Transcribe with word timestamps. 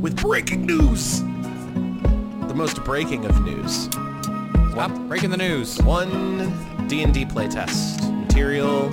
with 0.00 0.16
breaking 0.16 0.64
news. 0.64 1.20
The 1.20 2.54
most 2.54 2.82
breaking 2.84 3.24
of 3.24 3.42
news. 3.42 3.84
Stop 4.72 4.92
breaking 5.08 5.30
the 5.30 5.36
news. 5.36 5.82
One 5.82 6.86
D&D 6.86 7.24
playtest 7.26 8.08
material, 8.20 8.88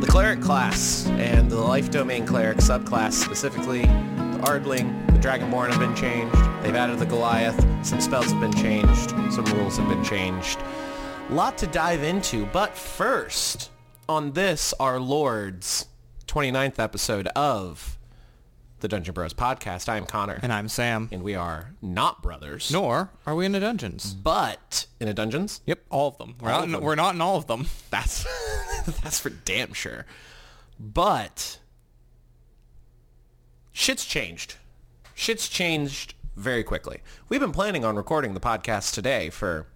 the 0.00 0.06
cleric 0.06 0.42
class 0.42 1.06
and 1.06 1.50
the 1.50 1.56
life 1.56 1.90
domain 1.90 2.26
cleric 2.26 2.58
subclass 2.58 3.12
specifically. 3.12 3.82
The 3.82 4.40
Ardling, 4.44 5.06
the 5.06 5.18
Dragonborn 5.18 5.70
have 5.70 5.80
been 5.80 5.94
changed. 5.96 6.36
They've 6.62 6.76
added 6.76 6.98
the 6.98 7.06
Goliath. 7.06 7.58
Some 7.84 8.00
spells 8.00 8.30
have 8.30 8.40
been 8.40 8.52
changed. 8.52 9.10
Some 9.32 9.46
rules 9.56 9.78
have 9.78 9.88
been 9.88 10.04
changed. 10.04 10.58
A 11.30 11.32
Lot 11.32 11.56
to 11.58 11.66
dive 11.66 12.02
into, 12.02 12.44
but 12.46 12.76
first, 12.76 13.70
on 14.06 14.32
this, 14.32 14.74
our 14.78 15.00
Lord's 15.00 15.86
29th 16.26 16.78
episode 16.78 17.28
of 17.28 17.98
the 18.82 18.88
Dungeon 18.88 19.14
Bros 19.14 19.32
podcast, 19.32 19.88
I 19.88 19.96
am 19.96 20.06
Connor. 20.06 20.40
And 20.42 20.52
I'm 20.52 20.68
Sam. 20.68 21.08
and 21.12 21.22
we 21.22 21.36
are 21.36 21.70
not 21.80 22.20
brothers. 22.20 22.70
Nor 22.72 23.10
are 23.24 23.34
we 23.36 23.46
in 23.46 23.52
the 23.52 23.60
dungeons. 23.60 24.12
But 24.12 24.86
in 24.98 25.06
a 25.06 25.14
dungeons, 25.14 25.60
Yep, 25.66 25.84
all 25.88 26.08
of 26.08 26.18
them. 26.18 26.34
We're, 26.40 26.50
All 26.50 26.58
not 26.58 26.64
in, 26.64 26.72
them. 26.72 26.82
we're 26.82 26.94
not 26.96 27.14
in 27.14 27.20
all 27.20 27.36
of 27.36 27.46
them. 27.46 27.66
That's 27.90 28.26
that's 29.02 29.20
for 29.20 29.30
damn 29.30 29.72
sure. 29.72 30.04
But 30.80 31.58
shit's 33.70 34.04
changed. 34.04 34.56
Shit's 35.14 35.48
changed 35.48 36.14
very 36.34 36.64
quickly. 36.64 37.02
We've 37.28 37.38
been 37.40 37.52
planning 37.52 37.84
on 37.84 37.94
recording 37.94 38.34
the 38.34 38.40
podcast 38.40 38.92
today 38.94 39.30
for 39.30 39.66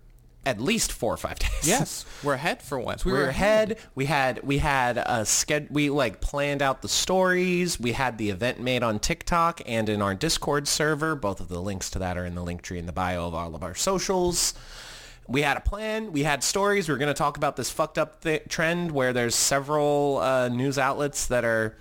at 0.46 0.60
least 0.60 0.92
four 0.92 1.12
or 1.12 1.16
five 1.18 1.38
days. 1.40 1.50
Yes, 1.64 2.06
we're 2.22 2.34
ahead 2.34 2.62
for 2.62 2.78
once. 2.78 3.04
We 3.04 3.12
were 3.12 3.24
ahead. 3.28 3.78
We 3.94 4.06
had 4.06 4.42
we 4.42 4.58
had 4.58 4.96
a 4.96 5.22
sched- 5.24 5.70
we 5.70 5.90
like 5.90 6.20
planned 6.22 6.62
out 6.62 6.80
the 6.80 6.88
stories. 6.88 7.78
We 7.78 7.92
had 7.92 8.16
the 8.16 8.30
event 8.30 8.60
made 8.60 8.82
on 8.82 8.98
TikTok 9.00 9.60
and 9.66 9.88
in 9.88 10.00
our 10.00 10.14
Discord 10.14 10.68
server. 10.68 11.14
Both 11.14 11.40
of 11.40 11.48
the 11.48 11.60
links 11.60 11.90
to 11.90 11.98
that 11.98 12.16
are 12.16 12.24
in 12.24 12.34
the 12.34 12.42
Linktree 12.42 12.78
in 12.78 12.86
the 12.86 12.92
bio 12.92 13.26
of 13.26 13.34
all 13.34 13.54
of 13.54 13.62
our 13.62 13.74
socials. 13.74 14.54
We 15.28 15.42
had 15.42 15.56
a 15.56 15.60
plan. 15.60 16.12
We 16.12 16.22
had 16.22 16.44
stories. 16.44 16.88
We 16.88 16.94
were 16.94 16.98
going 16.98 17.08
to 17.08 17.14
talk 17.14 17.36
about 17.36 17.56
this 17.56 17.68
fucked 17.68 17.98
up 17.98 18.22
th- 18.22 18.44
trend 18.48 18.92
where 18.92 19.12
there's 19.12 19.34
several 19.34 20.18
uh, 20.18 20.48
news 20.48 20.78
outlets 20.78 21.26
that 21.26 21.44
are 21.44 21.76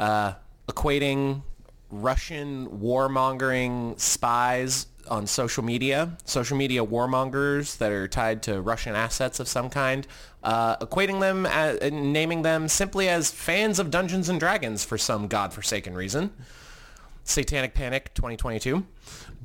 uh, 0.00 0.32
equating 0.66 1.42
Russian 1.90 2.66
warmongering 2.68 4.00
spies 4.00 4.86
on 5.08 5.26
social 5.26 5.62
media, 5.62 6.16
social 6.24 6.56
media 6.56 6.84
warmongers 6.84 7.78
that 7.78 7.92
are 7.92 8.08
tied 8.08 8.42
to 8.44 8.60
Russian 8.60 8.94
assets 8.94 9.40
of 9.40 9.48
some 9.48 9.70
kind, 9.70 10.06
uh, 10.42 10.76
equating 10.78 11.20
them 11.20 11.46
as, 11.46 11.78
and 11.78 12.12
naming 12.12 12.42
them 12.42 12.68
simply 12.68 13.08
as 13.08 13.30
fans 13.30 13.78
of 13.78 13.90
Dungeons 13.90 14.28
and 14.28 14.38
Dragons 14.38 14.84
for 14.84 14.98
some 14.98 15.28
godforsaken 15.28 15.94
reason. 15.94 16.32
Satanic 17.24 17.74
Panic 17.74 18.14
2022. 18.14 18.86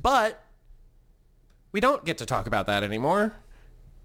But 0.00 0.44
we 1.72 1.80
don't 1.80 2.04
get 2.04 2.18
to 2.18 2.26
talk 2.26 2.46
about 2.46 2.66
that 2.66 2.82
anymore. 2.82 3.34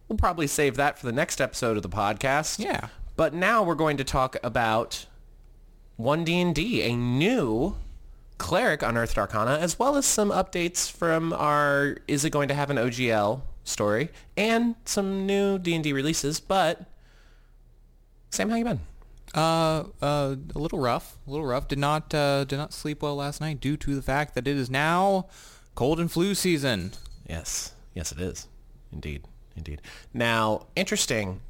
We'll 0.07 0.17
probably 0.17 0.47
save 0.47 0.75
that 0.77 0.97
for 0.97 1.05
the 1.05 1.11
next 1.11 1.41
episode 1.41 1.77
of 1.77 1.83
the 1.83 1.89
podcast. 1.89 2.59
Yeah. 2.59 2.87
But 3.15 3.33
now 3.33 3.63
we're 3.63 3.75
going 3.75 3.97
to 3.97 4.03
talk 4.03 4.37
about 4.43 5.05
1D&D, 5.99 6.81
a 6.83 6.95
new 6.95 7.75
cleric 8.37 8.81
unearthed 8.81 9.17
arcana, 9.17 9.57
as 9.57 9.79
well 9.79 9.95
as 9.95 10.05
some 10.05 10.29
updates 10.29 10.91
from 10.91 11.33
our 11.33 11.97
Is 12.07 12.25
It 12.25 12.29
Going 12.31 12.47
to 12.47 12.53
Have 12.53 12.69
an 12.69 12.77
OGL 12.77 13.41
story, 13.63 14.09
and 14.35 14.75
some 14.85 15.25
new 15.25 15.57
D&D 15.57 15.93
releases. 15.93 16.39
But, 16.39 16.85
Sam, 18.29 18.49
how 18.49 18.55
you 18.55 18.63
been? 18.63 18.79
Uh, 19.35 19.83
uh, 20.01 20.35
a 20.55 20.59
little 20.59 20.79
rough. 20.79 21.17
A 21.27 21.31
little 21.31 21.45
rough. 21.45 21.67
Did 21.67 21.79
not, 21.79 22.13
uh, 22.13 22.45
did 22.45 22.57
not 22.57 22.73
sleep 22.73 23.01
well 23.01 23.15
last 23.15 23.41
night 23.41 23.59
due 23.59 23.77
to 23.77 23.95
the 23.95 24.01
fact 24.01 24.35
that 24.35 24.47
it 24.47 24.55
is 24.55 24.69
now 24.69 25.27
cold 25.75 25.99
and 25.99 26.11
flu 26.11 26.33
season. 26.33 26.91
Yes. 27.27 27.73
Yes, 27.93 28.11
it 28.11 28.19
is. 28.19 28.47
Indeed. 28.91 29.23
Indeed. 29.55 29.81
Now, 30.13 30.67
interesting. 30.75 31.41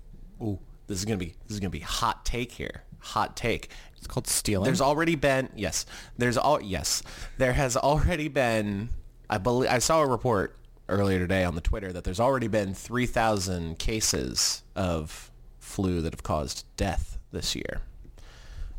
Ooh, 0.41 0.59
this 0.87 0.97
is 0.97 1.05
gonna 1.05 1.17
be 1.17 1.35
this 1.45 1.55
is 1.55 1.59
gonna 1.59 1.69
be 1.69 1.79
hot 1.79 2.25
take 2.25 2.51
here. 2.53 2.83
Hot 2.99 3.35
take. 3.35 3.69
It's 3.97 4.07
called 4.07 4.27
stealing. 4.27 4.65
There's 4.65 4.81
already 4.81 5.15
been 5.15 5.49
yes. 5.55 5.85
There's 6.17 6.37
all 6.37 6.61
yes. 6.61 7.03
There 7.37 7.53
has 7.53 7.75
already 7.75 8.27
been. 8.27 8.89
I 9.29 9.37
believe 9.37 9.69
I 9.69 9.79
saw 9.79 10.01
a 10.01 10.07
report 10.07 10.55
earlier 10.89 11.19
today 11.19 11.43
on 11.43 11.55
the 11.55 11.61
Twitter 11.61 11.91
that 11.91 12.03
there's 12.03 12.19
already 12.19 12.47
been 12.47 12.73
3,000 12.73 13.77
cases 13.77 14.63
of 14.75 15.31
flu 15.59 16.01
that 16.01 16.13
have 16.13 16.23
caused 16.23 16.65
death 16.77 17.17
this 17.31 17.55
year. 17.55 17.81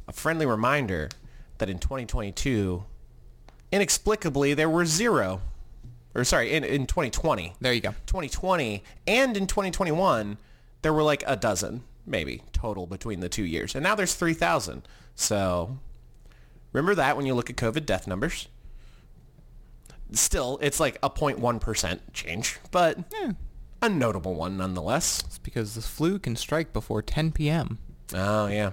A 0.07 0.13
friendly 0.13 0.47
reminder 0.47 1.11
that 1.59 1.69
in 1.69 1.79
2022, 1.79 2.85
inexplicably 3.71 4.55
there 4.55 4.71
were 4.71 4.87
zero. 4.87 5.43
Or 6.15 6.25
sorry, 6.25 6.53
in, 6.53 6.65
in 6.65 6.87
2020, 6.87 7.55
there 7.61 7.73
you 7.75 7.83
go. 7.83 7.91
2020 8.07 8.83
and 9.07 9.37
in 9.37 9.47
2021 9.47 10.39
there 10.83 10.93
were 10.93 11.03
like 11.03 11.23
a 11.27 11.37
dozen 11.37 11.83
maybe 12.07 12.43
total 12.53 12.87
between 12.87 13.21
the 13.21 13.29
two 13.29 13.45
years 13.45 13.75
and 13.75 13.83
now 13.83 13.95
there's 13.95 14.15
3000 14.15 14.83
so 15.19 15.77
remember 16.73 16.95
that 16.95 17.17
when 17.17 17.27
you 17.27 17.35
look 17.35 17.51
at 17.51 17.57
covid 17.57 17.85
death 17.85 18.07
numbers 18.07 18.47
still 20.13 20.59
it's 20.63 20.79
like 20.81 20.97
a 21.03 21.11
0.1% 21.11 21.99
change 22.13 22.59
but 22.71 22.99
a 23.83 23.89
notable 23.89 24.35
one 24.35 24.57
nonetheless 24.57 25.23
It's 25.27 25.39
because 25.39 25.75
the 25.75 25.83
flu 25.83 26.19
can 26.21 26.37
strike 26.37 26.73
before 26.73 27.03
10 27.03 27.33
p.m. 27.33 27.79
oh 28.15 28.47
yeah 28.47 28.71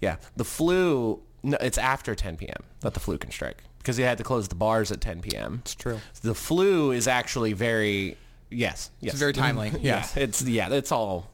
yeah 0.00 0.16
the 0.36 0.44
flu 0.44 1.20
no, 1.42 1.56
it's 1.60 1.76
after 1.76 2.14
10 2.14 2.36
p.m 2.36 2.62
that 2.80 2.94
the 2.94 3.00
flu 3.00 3.18
can 3.18 3.30
strike 3.32 3.62
because 3.78 3.96
they 3.96 4.04
had 4.04 4.16
to 4.18 4.24
close 4.24 4.46
the 4.48 4.54
bars 4.54 4.92
at 4.92 5.00
10 5.00 5.20
p.m 5.22 5.58
It's 5.62 5.74
true. 5.74 5.98
the 6.22 6.34
flu 6.34 6.92
is 6.92 7.08
actually 7.08 7.52
very 7.52 8.16
yes 8.48 8.90
yes 9.00 9.14
very 9.16 9.32
timely, 9.32 9.70
yeah 9.80 9.96
yes. 9.96 10.16
it's 10.16 10.42
yeah 10.42 10.70
it's 10.72 10.92
all 10.92 11.30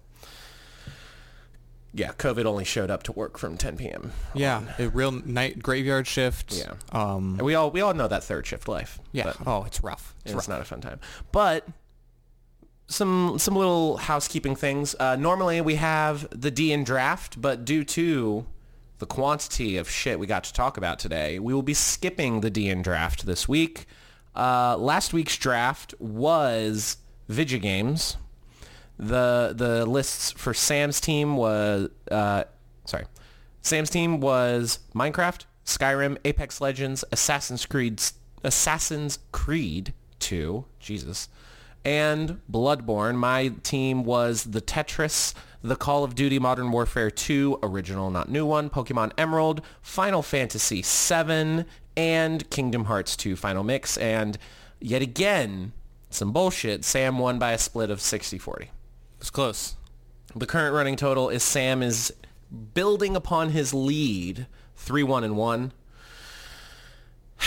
yeah 1.97 2.13
covid 2.13 2.45
only 2.45 2.65
showed 2.65 2.91
up 2.91 3.03
to 3.03 3.13
work 3.13 3.39
from 3.39 3.57
10 3.57 3.77
p.m 3.77 4.13
Yeah, 4.35 4.63
a 4.79 4.89
real 4.89 5.11
night 5.13 5.63
graveyard 5.63 6.07
shift. 6.07 6.53
Yeah. 6.57 6.75
Um. 6.93 7.39
we 7.39 7.55
all 7.55 7.71
we 7.71 7.81
all 7.81 7.95
know 7.95 8.07
that 8.09 8.23
third 8.25 8.47
shift 8.47 8.69
life 8.69 8.99
Yeah. 9.13 9.33
Oh, 9.47 9.65
it's 9.65 9.83
rough. 9.83 10.15
It's 10.25 10.33
it's 10.33 10.35
rough. 10.35 10.49
not 10.49 10.61
a 10.61 10.65
fun 10.65 10.81
time 10.81 11.01
but 11.33 11.67
some 12.89 13.39
some 13.39 13.57
little 13.57 13.97
housekeeping 13.97 14.55
things 14.55 14.95
uh, 15.01 15.17
normally 15.17 15.61
we 15.61 15.75
have 15.75 16.29
the 16.31 16.51
d 16.51 16.73
in 16.73 16.85
draft 16.85 17.41
but 17.41 17.65
due 17.65 17.83
to 17.83 18.47
the 18.99 19.07
quantity 19.07 19.77
of 19.77 19.91
shit 19.91 20.19
we 20.21 20.27
got 20.27 20.45
to 20.45 20.53
talk 20.53 20.77
about 20.77 20.99
today 20.99 21.39
we 21.39 21.53
will 21.53 21.63
be 21.63 21.75
skipping 21.75 22.41
the 22.43 22.51
d 22.51 22.69
in 22.69 22.83
draft 22.83 23.27
this 23.27 23.49
week 23.49 23.87
uh, 24.37 24.77
last 24.77 25.15
week's 25.15 25.37
draft 25.39 25.95
was 25.99 26.99
Vigigames. 27.31 28.17
The 28.99 29.53
the 29.55 29.85
lists 29.87 30.33
for 30.33 30.55
Sam's 30.55 31.01
team 31.01 31.37
was 31.37 31.91
uh, 32.11 32.45
sorry. 32.85 33.05
Sam's 33.63 33.91
team 33.91 34.21
was 34.21 34.79
Minecraft, 34.95 35.45
Skyrim, 35.65 36.19
Apex 36.25 36.61
Legends, 36.61 37.05
Assassin's 37.13 37.67
Creed 37.67 38.01
Assassin's 38.45 39.19
Creed 39.33 39.93
2, 40.21 40.65
Jesus, 40.79 41.29
and 41.85 42.41
Bloodborne. 42.51 43.17
My 43.17 43.49
team 43.63 44.05
was 44.05 44.45
the 44.45 44.61
Tetris, 44.61 45.35
the 45.63 45.77
Call 45.77 46.05
of 46.05 46.15
Duty 46.15 46.39
Modern 46.39 46.71
Warfare 46.71 47.11
2 47.11 47.59
original, 47.63 48.11
not 48.11 48.29
new 48.29 48.47
one, 48.47 48.71
Pokemon 48.71 49.13
Emerald, 49.19 49.63
Final 49.83 50.23
Fantasy 50.23 50.81
7, 50.81 51.67
and 51.97 52.49
Kingdom 52.51 52.85
Hearts 52.85 53.17
2 53.17 53.37
Final 53.37 53.65
Mix. 53.65 53.97
And 53.99 54.39
yet 54.81 55.03
again, 55.03 55.73
some 56.11 56.33
bullshit. 56.33 56.85
Sam 56.85 57.19
won 57.19 57.39
by 57.39 57.53
a 57.53 57.59
split 57.59 57.91
of 57.91 57.99
60-40. 57.99 58.69
It's 59.21 59.31
close. 59.31 59.77
The 60.35 60.47
current 60.47 60.75
running 60.75 60.97
total 60.97 61.29
is 61.29 61.43
Sam 61.43 61.83
is 61.83 62.13
building 62.75 63.17
upon 63.17 63.51
his 63.51 63.73
lead, 63.75 64.47
three 64.77 65.03
one 65.03 65.25
and 65.25 65.37
one. 65.37 65.73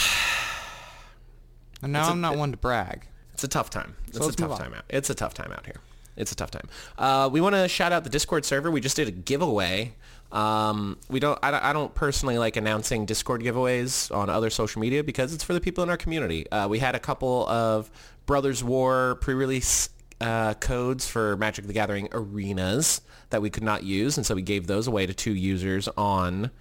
And 1.81 1.93
now 1.93 2.09
I'm 2.09 2.19
not 2.19 2.35
one 2.37 2.51
to 2.51 2.57
brag. 2.57 3.07
It's 3.33 3.43
a 3.45 3.47
tough 3.47 3.69
time. 3.69 3.95
It's 4.09 4.17
a 4.17 4.31
tough 4.33 4.59
time 4.59 4.73
out. 4.73 4.83
It's 4.89 5.09
a 5.09 5.15
tough 5.15 5.33
time 5.33 5.51
out 5.53 5.65
here. 5.65 5.77
It's 6.17 6.33
a 6.33 6.35
tough 6.35 6.51
time. 6.51 6.67
Uh, 6.97 7.29
we 7.31 7.39
want 7.39 7.55
to 7.55 7.69
shout 7.69 7.93
out 7.93 8.03
the 8.03 8.09
Discord 8.09 8.43
server. 8.43 8.69
We 8.69 8.81
just 8.81 8.97
did 8.97 9.07
a 9.07 9.11
giveaway. 9.11 9.93
Um, 10.33 10.97
we 11.07 11.21
don't. 11.21 11.39
I, 11.41 11.51
don't- 11.51 11.63
I 11.63 11.71
don't 11.71 11.95
personally 11.95 12.37
like 12.37 12.57
announcing 12.57 13.05
Discord 13.05 13.41
giveaways 13.41 14.13
on 14.13 14.29
other 14.29 14.49
social 14.49 14.81
media 14.81 15.05
because 15.05 15.33
it's 15.33 15.43
for 15.45 15.53
the 15.53 15.61
people 15.61 15.81
in 15.81 15.89
our 15.89 15.95
community. 15.95 16.49
Uh, 16.51 16.67
we 16.67 16.79
had 16.79 16.95
a 16.95 16.99
couple 16.99 17.47
of 17.47 17.89
Brothers 18.25 18.61
War 18.61 19.15
pre-release 19.21 19.89
uh, 20.21 20.53
codes 20.55 21.07
for 21.07 21.37
Magic 21.37 21.65
the 21.65 21.73
Gathering 21.73 22.09
arenas 22.11 23.01
that 23.29 23.41
we 23.41 23.49
could 23.49 23.63
not 23.63 23.83
use, 23.83 24.17
and 24.17 24.25
so 24.25 24.35
we 24.35 24.41
gave 24.41 24.67
those 24.67 24.87
away 24.87 25.05
to 25.05 25.13
two 25.13 25.33
users 25.33 25.87
on 25.97 26.51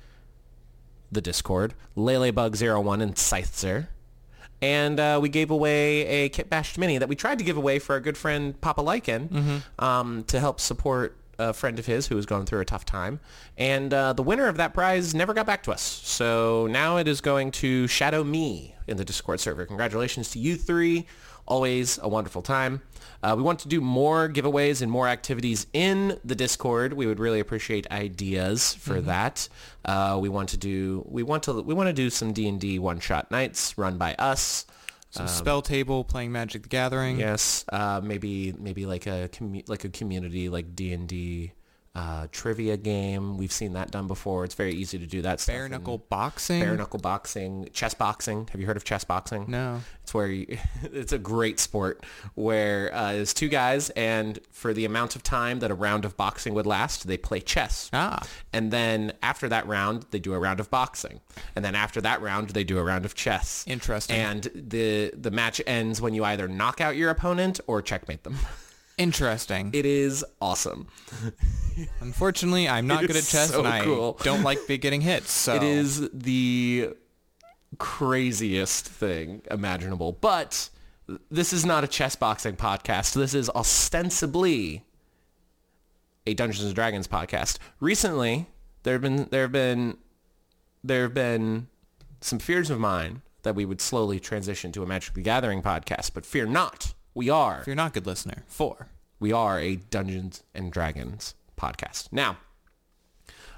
the 1.11 1.21
Discord, 1.21 1.75
Lelebug01 1.97 3.03
and 3.03 3.15
Scyther. 3.15 3.89
And 4.61 4.99
uh, 4.99 5.19
we 5.23 5.29
gave 5.29 5.51
away 5.51 6.07
a 6.07 6.29
Kitbashed 6.31 6.79
Mini 6.79 6.99
that 6.99 7.09
we 7.09 7.15
tried 7.15 7.39
to 7.39 7.45
give 7.45 7.57
away 7.57 7.79
for 7.79 7.93
our 7.93 8.01
good 8.01 8.17
friend 8.19 8.61
Papa 8.61 8.83
Lycan 8.83 9.63
um, 9.79 10.25
to 10.25 10.41
help 10.41 10.61
support 10.61 11.17
a 11.39 11.53
friend 11.53 11.79
of 11.79 11.87
his 11.87 12.09
who 12.09 12.17
was 12.17 12.27
going 12.27 12.45
through 12.45 12.59
a 12.61 12.65
tough 12.65 12.85
time. 12.85 13.21
And 13.57 13.95
uh, 13.95 14.13
the 14.15 14.25
winner 14.25 14.49
of 14.49 14.57
that 14.57 14.75
prize 14.75 15.15
never 15.15 15.33
got 15.33 15.47
back 15.47 15.63
to 15.65 15.71
us. 15.73 15.83
So 15.83 16.67
now 16.69 16.97
it 16.97 17.07
is 17.07 17.21
going 17.21 17.53
to 17.53 17.87
shadow 17.87 18.25
me 18.25 18.75
in 18.89 18.97
the 18.97 19.05
Discord 19.05 19.39
server. 19.39 19.65
Congratulations 19.65 20.31
to 20.33 20.41
you 20.41 20.57
three. 20.57 21.07
Always 21.47 21.99
a 22.03 22.09
wonderful 22.09 22.43
time. 22.43 22.83
Uh, 23.23 23.35
we 23.37 23.43
want 23.43 23.59
to 23.61 23.69
do 23.69 23.81
more 23.81 24.29
giveaways 24.29 24.81
and 24.81 24.91
more 24.91 25.09
activities 25.09 25.67
in 25.73 26.19
the 26.25 26.35
Discord. 26.35 26.93
We 26.93 27.07
would 27.07 27.19
really 27.19 27.41
appreciate 27.41 27.91
ideas 27.91 28.75
for 28.75 29.01
that. 29.01 29.49
Uh, 29.85 30.19
we 30.21 30.29
want 30.29 30.51
to 30.51 30.57
do 30.57 31.05
we 31.09 31.23
want 31.23 31.43
to 31.45 31.61
we 31.63 31.75
want 31.75 31.89
to 31.89 31.93
do 31.93 32.11
some 32.11 32.33
D 32.33 32.49
and 32.49 32.61
D 32.61 32.79
one 32.79 33.01
shot 33.01 33.31
nights 33.31 33.77
run 33.77 33.99
by 33.99 34.15
us. 34.15 34.67
Some 35.11 35.27
SpellTable, 35.27 36.07
playing 36.07 36.33
Magic 36.33 36.65
the 36.65 36.69
Gathering. 36.69 37.19
Yes, 37.19 37.65
uh, 37.71 38.01
maybe 38.05 38.55
maybe 38.59 38.85
like 38.85 39.07
a 39.07 39.29
commu- 39.33 39.67
like 39.69 39.85
a 39.85 39.89
community 39.89 40.49
like 40.51 40.77
D 40.77 40.93
and 40.93 41.09
D 41.09 41.53
uh, 41.99 42.29
trivia 42.31 42.77
game. 42.77 43.37
We've 43.37 43.51
seen 43.51 43.73
that 43.73 43.91
done 43.91 44.07
before. 44.07 44.45
It's 44.45 44.55
very 44.55 44.73
easy 44.73 45.01
to 45.01 45.07
do 45.07 45.21
that. 45.23 45.41
stuff 45.41 45.53
Bare 45.53 45.69
knuckle 45.69 45.99
boxing. 45.99 46.61
bare 46.61 46.77
knuckle 46.77 47.01
boxing, 47.01 47.69
chess 47.73 47.93
boxing. 47.93 48.47
Have 48.53 48.61
you 48.61 48.69
heard 48.69 48.77
of 48.77 48.85
chess 48.85 49.03
boxing? 49.03 49.47
No. 49.49 49.81
It's 50.05 50.15
where 50.15 50.29
you, 50.29 50.59
it's 50.85 51.13
a 51.13 51.19
great 51.19 51.59
sport 51.59 52.05
where 52.35 52.95
uh, 52.95 53.13
it's 53.15 53.35
two 53.35 53.49
guys, 53.49 53.91
and 53.91 54.39
for 54.53 54.73
the 54.73 54.85
amount 54.85 55.17
of 55.17 55.25
time 55.25 55.59
that 55.59 55.73
a 55.73 55.75
round 55.75 56.05
of 56.05 56.17
boxing 56.17 56.55
would 56.55 56.67
last, 56.67 57.09
they 57.09 57.17
play 57.17 57.41
chess. 57.41 57.91
Ah. 57.93 58.25
And 58.53 58.71
then 58.71 59.13
after 59.21 59.49
that 59.49 59.67
round, 59.67 60.07
they 60.13 60.21
do 60.21 60.35
a 60.35 60.39
round 60.39 60.61
of 60.61 60.71
boxing. 60.71 61.21
And 61.57 61.65
then 61.65 61.75
after 61.75 62.01
that 62.03 62.23
round, 62.23 62.51
they 62.51 62.63
do 62.63 62.79
a 62.79 62.85
round 62.85 63.07
of 63.07 63.17
chess. 63.17 63.65
Interesting. 63.67 64.17
And 64.17 64.43
the 64.55 65.11
the 65.17 65.33
match 65.33 65.61
ends 65.67 66.01
when 66.01 66.15
you 66.15 66.23
either 66.25 66.47
knock 66.47 66.81
out 66.81 66.95
your 66.95 67.11
opponent 67.11 67.59
or 67.67 67.83
checkmate 67.83 68.23
them. 68.23 68.37
Interesting. 68.99 69.71
It 69.73 69.87
is 69.87 70.25
awesome. 70.41 70.89
Unfortunately, 72.01 72.69
I'm 72.69 72.87
not 72.87 73.07
good 73.07 73.17
at 73.17 73.25
chess, 73.25 73.51
so 73.51 73.61
and 73.61 73.69
I 73.69 73.85
cool. 73.85 74.19
don't 74.23 74.43
like 74.43 74.67
getting 74.67 75.01
hits. 75.01 75.33
So 75.49 75.55
It 75.55 75.63
is 75.63 76.09
the 76.13 76.91
craziest 77.79 78.87
thing 78.89 79.43
imaginable. 79.51 80.13
But 80.13 80.69
this 81.31 81.53
is 81.53 81.65
not 81.65 81.85
a 81.85 81.87
chess 81.87 82.17
boxing 82.17 82.57
podcast. 82.57 83.15
This 83.15 83.35
is 83.35 83.49
ostensibly 83.51 84.85
a 86.27 86.35
Dungeons 86.35 86.67
and 86.67 86.75
Dragons 86.75 87.07
podcast. 87.09 87.59
Recently, 87.81 88.47
there 88.83 88.95
have 88.95 89.03
been 89.03 89.29
there 89.31 89.43
have 89.43 89.53
been 89.53 89.97
there 90.83 91.03
have 91.03 91.15
been 91.15 91.69
some 92.21 92.39
fears 92.39 92.69
of 92.69 92.79
mine 92.81 93.23
that 93.43 93.55
we 93.55 93.65
would 93.65 93.81
slowly 93.81 94.19
transition 94.19 94.73
to 94.73 94.83
a 94.83 94.87
Magic 94.87 95.15
the 95.15 95.23
Gathering 95.23 95.63
podcast, 95.63 96.13
but 96.15 96.27
fear 96.27 96.47
not. 96.47 96.95
We 97.19 97.31
are 97.31 97.63
If 97.63 97.67
you're 97.67 97.75
not 97.75 97.91
a 97.91 97.95
good 97.95 98.07
listener, 98.07 98.45
four. 98.47 98.91
we 99.19 99.33
are 99.33 99.59
a 99.59 99.75
Dungeons 99.75 100.45
and 100.55 100.71
Dragons 100.71 101.35
podcast. 101.61 102.13
Now, 102.13 102.39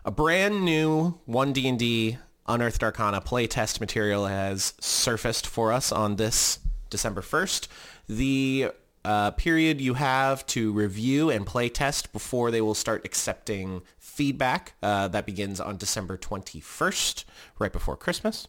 a 0.02 0.10
brand 0.10 0.64
new 0.64 1.18
1D&D 1.28 2.16
Unearthed 2.48 2.82
Arcana 2.82 3.20
playtest 3.20 3.78
material 3.78 4.28
has 4.28 4.72
surfaced 4.80 5.46
for 5.46 5.74
us 5.74 5.92
on 5.92 6.16
this 6.16 6.60
December 6.88 7.20
1st. 7.20 7.68
The 8.08 8.70
uh, 9.04 9.32
period 9.32 9.78
you 9.78 9.92
have 9.92 10.46
to 10.46 10.72
review 10.72 11.28
and 11.28 11.46
playtest 11.46 12.12
before 12.12 12.50
they 12.50 12.62
will 12.62 12.74
start 12.74 13.04
accepting 13.04 13.82
feedback, 13.98 14.72
uh, 14.82 15.08
that 15.08 15.26
begins 15.26 15.60
on 15.60 15.76
December 15.76 16.16
21st, 16.16 17.24
right 17.58 17.72
before 17.72 17.98
Christmas. 17.98 18.48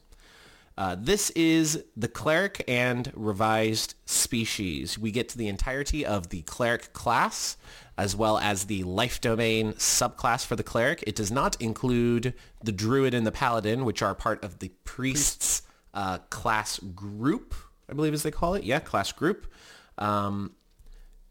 Uh, 0.81 0.95
this 0.99 1.29
is 1.35 1.83
the 1.95 2.07
cleric 2.07 2.63
and 2.67 3.11
revised 3.15 3.93
species. 4.05 4.97
We 4.97 5.11
get 5.11 5.29
to 5.29 5.37
the 5.37 5.47
entirety 5.47 6.03
of 6.03 6.29
the 6.29 6.41
cleric 6.41 6.91
class 6.91 7.55
as 7.99 8.15
well 8.15 8.39
as 8.39 8.63
the 8.65 8.81
life 8.81 9.21
domain 9.21 9.73
subclass 9.73 10.43
for 10.43 10.55
the 10.55 10.63
cleric. 10.63 11.03
It 11.05 11.15
does 11.15 11.31
not 11.31 11.55
include 11.61 12.33
the 12.63 12.71
druid 12.71 13.13
and 13.13 13.27
the 13.27 13.31
paladin, 13.31 13.85
which 13.85 14.01
are 14.01 14.15
part 14.15 14.43
of 14.43 14.57
the 14.57 14.69
priest's 14.83 15.61
uh, 15.93 16.17
class 16.31 16.79
group, 16.79 17.53
I 17.87 17.93
believe 17.93 18.15
as 18.15 18.23
they 18.23 18.31
call 18.31 18.55
it. 18.55 18.63
Yeah, 18.63 18.79
class 18.79 19.11
group. 19.11 19.53
Um, 19.99 20.55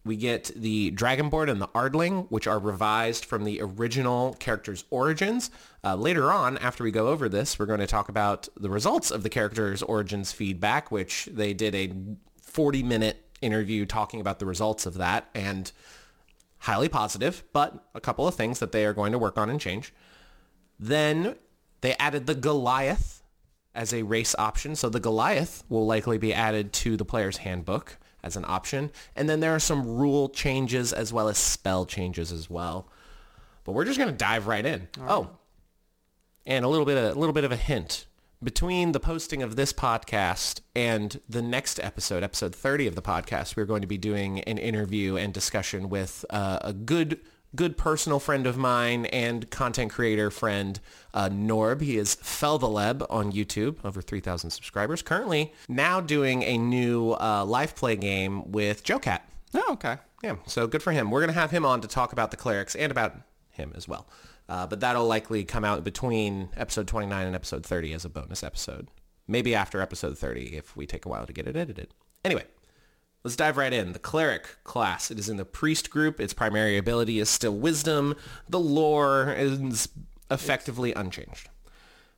we 0.05 0.15
get 0.17 0.53
the 0.55 0.93
Dragonborn 0.93 1.51
and 1.51 1.61
the 1.61 1.69
Ardling, 1.69 2.31
which 2.31 2.47
are 2.47 2.61
revised 2.61 3.25
from 3.25 3.43
the 3.43 3.61
original 3.61 4.35
character's 4.35 4.85
origins. 4.91 5.51
Uh, 5.83 5.95
later 5.95 6.31
on, 6.31 6.59
after 6.59 6.85
we 6.85 6.91
go 6.91 7.09
over 7.09 7.29
this, 7.29 7.59
we're 7.59 7.67
going 7.67 7.81
to 7.81 7.87
talk 7.87 8.09
about 8.09 8.49
the 8.57 8.69
results 8.69 9.11
of 9.11 9.23
the 9.23 9.31
character's 9.31 9.83
origins 9.83 10.33
feedback, 10.33 10.91
which 10.91 11.29
they 11.33 11.55
did 11.55 11.75
a 11.75 11.89
40-minute 12.47 13.25
interview 13.41 13.87
talking 13.87 14.21
about 14.21 14.39
the 14.39 14.47
results 14.47 14.85
of 14.85 14.95
that, 14.95 15.29
and 15.35 15.73
highly 16.59 16.89
positive, 16.89 17.43
but 17.53 17.89
a 17.95 18.01
couple 18.01 18.29
of 18.29 18.35
things 18.35 18.59
that 18.59 18.73
they 18.73 18.85
are 18.85 18.93
going 18.93 19.13
to 19.13 19.19
work 19.19 19.39
on 19.39 19.49
and 19.49 19.61
change. 19.61 19.95
Then 20.79 21.37
they 21.81 21.95
added 21.95 22.27
the 22.27 22.35
Goliath 22.35 23.23
as 23.75 23.95
a 23.95 24.03
race 24.03 24.35
option. 24.39 24.77
So 24.77 24.89
the 24.89 25.01
Goliath 25.01 25.65
will 25.69 25.87
likely 25.87 26.19
be 26.19 26.35
added 26.35 26.73
to 26.75 26.97
the 26.97 27.05
player's 27.05 27.39
handbook 27.39 27.97
as 28.23 28.37
an 28.37 28.45
option. 28.47 28.91
And 29.17 29.29
then 29.29 29.41
there 29.41 29.55
are 29.55 29.61
some 29.61 29.87
rule 29.87 30.29
changes 30.29 30.93
as 30.93 31.13
well 31.13 31.29
as 31.29 31.39
spell 31.39 31.87
changes 31.87 32.33
as 32.33 32.51
well. 32.51 32.89
But 33.65 33.73
we're 33.73 33.85
just 33.85 33.99
going 33.99 34.11
to 34.11 34.17
dive 34.17 34.47
right 34.47 34.65
in. 34.65 34.89
Oh, 35.07 35.31
and 36.51 36.65
a 36.65 36.69
little 36.69 36.85
bit 36.85 36.99
of, 36.99 37.17
a 37.17 37.19
little 37.19 37.33
bit 37.33 37.45
of 37.45 37.53
a 37.53 37.57
hint. 37.57 38.07
Between 38.43 38.93
the 38.93 39.01
posting 39.01 39.43
of 39.43 39.55
this 39.55 39.73
podcast 39.73 40.61
and 40.75 41.21
the 41.29 41.43
next 41.43 41.79
episode, 41.79 42.23
episode 42.23 42.55
30 42.55 42.87
of 42.87 42.95
the 42.95 43.03
podcast, 43.03 43.55
we're 43.55 43.67
going 43.67 43.83
to 43.83 43.87
be 43.87 43.99
doing 43.99 44.41
an 44.41 44.59
interview 44.59 45.17
and 45.17 45.33
discussion 45.33 45.89
with 45.89 46.25
uh, 46.31 46.59
a 46.63 46.73
good 46.73 47.21
good 47.55 47.77
personal 47.77 48.21
friend 48.21 48.47
of 48.47 48.57
mine 48.57 49.07
and 49.07 49.51
content 49.51 49.91
creator 49.91 50.31
friend, 50.31 50.79
uh, 51.13 51.29
Norb. 51.29 51.81
He 51.81 51.99
is 51.99 52.15
Feltheleb 52.15 53.05
on 53.11 53.33
YouTube, 53.33 53.77
over 53.85 54.01
3,000 54.01 54.51
subscribers. 54.51 55.03
Currently 55.03 55.53
now 55.69 56.01
doing 56.01 56.45
a 56.45 56.57
new 56.57 57.13
uh, 57.15 57.45
live 57.45 57.75
play 57.75 57.97
game 57.97 58.53
with 58.53 58.85
Joe 58.85 59.01
Cat. 59.01 59.29
Oh, 59.53 59.73
okay. 59.73 59.99
Yeah, 60.23 60.37
so 60.47 60.69
good 60.69 60.83
for 60.83 60.93
him. 60.93 61.11
We're 61.11 61.21
going 61.21 61.35
to 61.35 61.41
have 61.41 61.51
him 61.51 61.67
on 61.67 61.81
to 61.81 61.89
talk 61.89 62.13
about 62.13 62.31
the 62.31 62.37
clerics 62.37 62.77
and 62.77 62.93
about 62.93 63.17
him 63.51 63.73
as 63.75 63.89
well. 63.89 64.07
Uh, 64.51 64.67
but 64.67 64.81
that'll 64.81 65.07
likely 65.07 65.45
come 65.45 65.65
out 65.65 65.85
between 65.85 66.49
episode 66.57 66.89
29 66.89 67.25
and 67.25 67.37
episode 67.37 67.65
30 67.65 67.93
as 67.93 68.05
a 68.05 68.09
bonus 68.09 68.43
episode. 68.43 68.89
Maybe 69.29 69.55
after 69.55 69.81
episode 69.81 70.19
30 70.19 70.57
if 70.57 70.77
we 70.77 70.87
take 70.89 71.07
a 71.07 71.09
while 71.09 71.25
to 71.25 71.33
get 71.33 71.47
it 71.47 71.55
edited. 71.55 71.95
Anyway, 72.25 72.45
let's 73.23 73.37
dive 73.37 73.57
right 73.57 73.73
in. 73.73 73.93
The 73.93 74.01
cleric 74.01 74.57
class. 74.65 75.09
It 75.13 75.21
is 75.21 75.29
in 75.29 75.37
the 75.37 75.45
priest 75.45 75.89
group. 75.89 76.21
Its 76.21 76.33
primary 76.33 76.77
ability 76.77 77.21
is 77.21 77.31
still 77.31 77.57
wisdom. 77.57 78.17
The 78.49 78.59
lore 78.59 79.33
is 79.33 79.89
effectively 80.33 80.93
unchanged. 80.95 81.49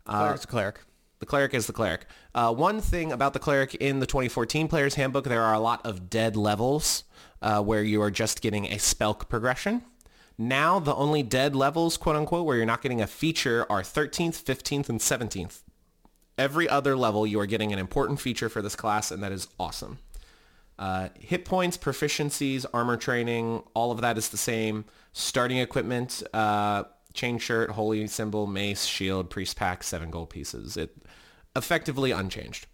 Cleric's 0.07 0.45
a 0.45 0.47
cleric. 0.47 0.81
The 1.19 1.27
cleric 1.27 1.53
is 1.53 1.67
the 1.67 1.75
cleric. 1.75 2.07
Uh, 2.35 2.53
one 2.55 2.81
thing 2.81 3.13
about 3.13 3.35
the 3.35 3.41
cleric 3.41 3.75
in 3.75 4.01
the 4.01 4.07
2014 4.07 4.69
Player's 4.69 4.95
Handbook, 4.95 5.25
there 5.25 5.43
are 5.43 5.55
a 5.55 5.61
lot 5.61 5.85
of 5.85 6.09
dead 6.09 6.35
levels 6.35 7.05
uh, 7.43 7.63
where 7.63 7.83
you 7.83 8.01
are 8.01 8.11
just 8.11 8.41
getting 8.41 8.65
a 8.65 8.79
spell 8.79 9.15
progression. 9.15 9.83
Now, 10.49 10.81
the 10.81 10.95
only 10.97 11.23
dead 11.23 11.55
levels, 11.55 11.97
quote 11.97 12.17
unquote, 12.17 12.45
where 12.45 12.57
you're 12.57 12.67
not 12.67 12.83
getting 12.83 13.01
a 13.01 13.07
feature 13.07 13.65
are 13.71 13.83
13th, 13.83 14.43
15th, 14.43 14.89
and 14.89 14.99
17th. 14.99 15.61
Every 16.37 16.69
other 16.69 16.97
level, 16.97 17.27
you 17.27 17.39
are 17.39 17.47
getting 17.47 17.73
an 17.73 17.79
important 17.79 18.19
feature 18.19 18.49
for 18.49 18.61
this 18.61 18.75
class, 18.75 19.13
and 19.13 19.23
that 19.23 19.31
is 19.31 19.47
awesome. 19.61 19.99
Uh, 20.81 21.11
hit 21.15 21.45
points, 21.45 21.79
proficiencies, 21.79 22.67
armor 22.75 22.97
training, 22.97 23.63
all 23.75 23.93
of 23.93 24.01
that 24.01 24.19
is 24.19 24.31
the 24.31 24.37
same. 24.37 24.85
Starting 25.13 25.59
equipment, 25.59 26.25
uh, 26.35 26.85
chain 27.15 27.39
shirt, 27.39 27.71
holy 27.71 28.05
symbol, 28.09 28.49
mace, 28.49 28.85
shield, 28.85 29.31
priest 29.31 29.57
pack, 29.57 29.85
seven 29.85 30.11
gold 30.11 30.31
pieces. 30.31 30.77
It 30.77 30.97
effectively 31.55 32.11
unchanged. 32.11 32.67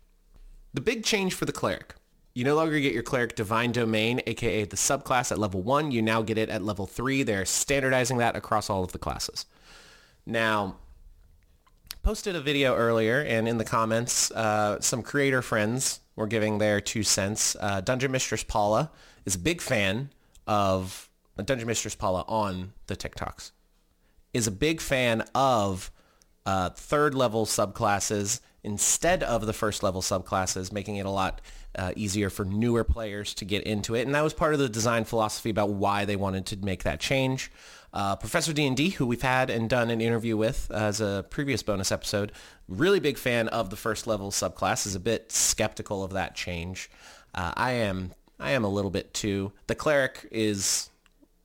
The 0.72 0.80
big 0.80 1.04
change 1.04 1.34
for 1.34 1.44
the 1.44 1.52
cleric. 1.52 1.96
You 2.38 2.45
no 2.45 2.54
longer 2.54 2.78
get 2.78 2.95
your 2.95 3.02
cleric 3.02 3.35
divine 3.35 3.73
domain, 3.73 4.21
aka 4.28 4.62
the 4.62 4.76
subclass 4.76 5.33
at 5.33 5.40
level 5.40 5.61
one. 5.61 5.90
You 5.90 6.02
now 6.02 6.23
get 6.23 6.38
it 6.38 6.49
at 6.49 6.62
level 6.62 6.87
three. 6.87 7.25
They're 7.25 7.45
standardizing 7.45 8.18
that 8.18 8.37
across 8.37 8.71
all 8.71 8.85
of 8.85 8.92
the 8.92 8.99
classes. 8.99 9.45
Now, 10.25 10.76
posted 12.04 12.37
a 12.37 12.40
video 12.40 12.76
earlier, 12.76 13.23
and 13.23 13.49
in 13.49 13.59
the 13.59 13.64
comments, 13.64 14.30
uh, 14.30 14.80
some 14.80 15.02
creator 15.02 15.42
friends 15.42 15.99
were 16.14 16.28
giving 16.28 16.59
their 16.59 16.80
two 16.80 17.02
cents. 17.02 17.57
Uh, 17.59 17.80
Dungeon 17.80 18.12
Mistress 18.12 18.45
Paula 18.45 18.92
is 19.26 19.35
a 19.35 19.40
big 19.40 19.61
fan 19.61 20.11
of 20.47 21.11
uh, 21.37 21.42
Dungeon 21.42 21.66
Mistress 21.66 21.97
Paula 21.97 22.25
on 22.28 22.73
the 22.87 22.95
TikToks. 22.95 23.50
Is 24.33 24.47
a 24.47 24.52
big 24.52 24.80
fan 24.80 25.25
of 25.35 25.90
uh, 26.47 26.71
third 26.71 27.16
level 27.16 27.47
subclasses 27.47 28.38
instead 28.68 29.22
of 29.22 29.46
the 29.46 29.52
first 29.52 29.82
level 29.82 30.02
subclasses, 30.02 30.70
making 30.72 30.96
it 30.96 31.06
a 31.06 31.10
lot 31.10 31.40
uh, 31.76 31.92
easier 31.96 32.28
for 32.28 32.44
newer 32.44 32.84
players 32.84 33.34
to 33.34 33.44
get 33.44 33.62
into 33.64 33.94
it. 33.94 34.02
And 34.02 34.14
that 34.14 34.22
was 34.22 34.34
part 34.34 34.52
of 34.52 34.60
the 34.60 34.68
design 34.68 35.04
philosophy 35.04 35.50
about 35.50 35.70
why 35.70 36.04
they 36.04 36.16
wanted 36.16 36.46
to 36.46 36.56
make 36.58 36.82
that 36.84 37.00
change. 37.00 37.50
Uh, 37.92 38.16
Professor 38.16 38.52
D&D, 38.52 38.90
who 38.90 39.06
we've 39.06 39.22
had 39.22 39.48
and 39.48 39.70
done 39.70 39.88
an 39.90 40.00
interview 40.00 40.37
with 40.37 40.70
as 40.70 41.00
a 41.00 41.25
previous 41.30 41.62
bonus 41.62 41.90
episode, 41.90 42.32
really 42.68 43.00
big 43.00 43.16
fan 43.16 43.48
of 43.48 43.70
the 43.70 43.76
first 43.76 44.06
level 44.06 44.30
subclass, 44.30 44.87
is 44.87 44.94
a 44.94 45.00
bit 45.00 45.32
skeptical 45.32 46.04
of 46.04 46.12
that 46.12 46.34
change. 46.34 46.90
Uh, 47.34 47.52
I 47.56 47.72
am 47.72 48.12
I 48.38 48.50
am 48.52 48.64
a 48.64 48.68
little 48.68 48.90
bit 48.90 49.14
too. 49.14 49.52
The 49.66 49.75
cleric 49.75 50.28
is 50.30 50.90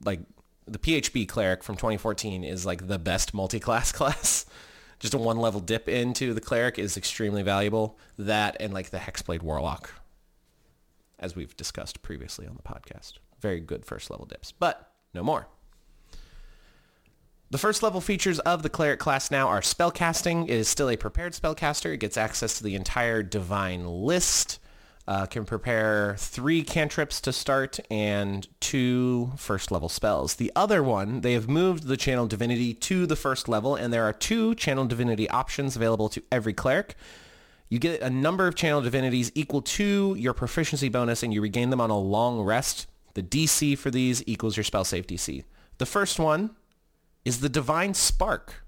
like 0.04 0.20
the 0.68 0.80
PHB 0.80 1.28
cleric 1.28 1.64
from 1.64 1.76
2014 1.76 2.44
is 2.44 2.66
like 2.66 2.88
the 2.88 3.00
best 3.00 3.34
multi-class 3.34 3.92
class. 4.00 4.46
Just 5.04 5.14
a 5.14 5.18
one 5.18 5.36
level 5.36 5.60
dip 5.60 5.90
into 5.90 6.34
the 6.34 6.40
cleric 6.40 6.80
is 6.80 6.96
extremely 6.96 7.44
valuable. 7.44 8.00
That 8.18 8.56
and 8.62 8.74
like 8.74 8.90
the 8.90 9.00
Hexblade 9.00 9.42
Warlock, 9.42 9.92
as 11.20 11.36
we've 11.36 11.58
discussed 11.58 12.02
previously 12.02 12.48
on 12.48 12.56
the 12.56 12.62
podcast. 12.62 13.16
Very 13.42 13.60
good 13.60 13.84
first 13.84 14.10
level 14.10 14.26
dips, 14.26 14.54
but 14.54 14.94
no 15.14 15.22
more. 15.22 15.50
The 17.52 17.58
first 17.58 17.84
level 17.84 18.00
features 18.00 18.40
of 18.40 18.64
the 18.64 18.70
cleric 18.70 19.02
class 19.02 19.30
now 19.30 19.50
are 19.50 19.60
spellcasting. 19.60 20.46
It 20.46 20.52
is 20.52 20.70
still 20.70 20.90
a 20.90 20.96
prepared 20.96 21.34
spellcaster. 21.34 21.94
It 21.94 21.98
gets 21.98 22.16
access 22.16 22.58
to 22.60 22.64
the 22.64 22.76
entire 22.76 23.22
divine 23.22 23.86
list. 23.86 24.58
Uh, 25.06 25.26
can 25.26 25.44
prepare 25.44 26.16
three 26.18 26.64
cantrips 26.64 27.20
to 27.20 27.34
start 27.34 27.78
and 27.92 28.48
two 28.62 29.34
first 29.36 29.70
level 29.70 29.90
spells. 29.90 30.36
The 30.36 30.50
other 30.56 30.82
one, 30.82 31.20
they 31.20 31.34
have 31.34 31.50
moved 31.50 31.88
the 31.88 31.98
channel 31.98 32.26
divinity 32.26 32.74
to 32.76 33.06
the 33.06 33.18
first 33.18 33.50
level, 33.50 33.76
and 33.76 33.92
there 33.92 34.06
are 34.06 34.14
two 34.14 34.56
channel 34.56 34.86
divinity 34.86 35.30
options 35.30 35.76
available 35.76 36.08
to 36.08 36.24
every 36.32 36.54
cleric. 36.54 36.96
You 37.68 37.80
get 37.80 38.02
a 38.02 38.10
number 38.10 38.48
of 38.48 38.56
channel 38.56 38.82
divinities 38.82 39.32
equal 39.36 39.62
to 39.62 40.16
your 40.18 40.34
proficiency 40.34 40.88
bonus, 40.90 41.22
and 41.22 41.34
you 41.34 41.42
regain 41.42 41.70
them 41.70 41.82
on 41.82 41.90
a 41.90 41.98
long 41.98 42.40
rest. 42.42 42.88
The 43.14 43.24
DC 43.24 43.78
for 43.78 43.92
these 43.92 44.24
equals 44.26 44.56
your 44.56 44.64
spell 44.64 44.86
save 44.86 45.08
DC. 45.08 45.44
The 45.80 45.86
first 45.86 46.20
one 46.20 46.52
is 47.26 47.40
the 47.40 47.50
Divine 47.50 47.94
Spark. 47.94 48.64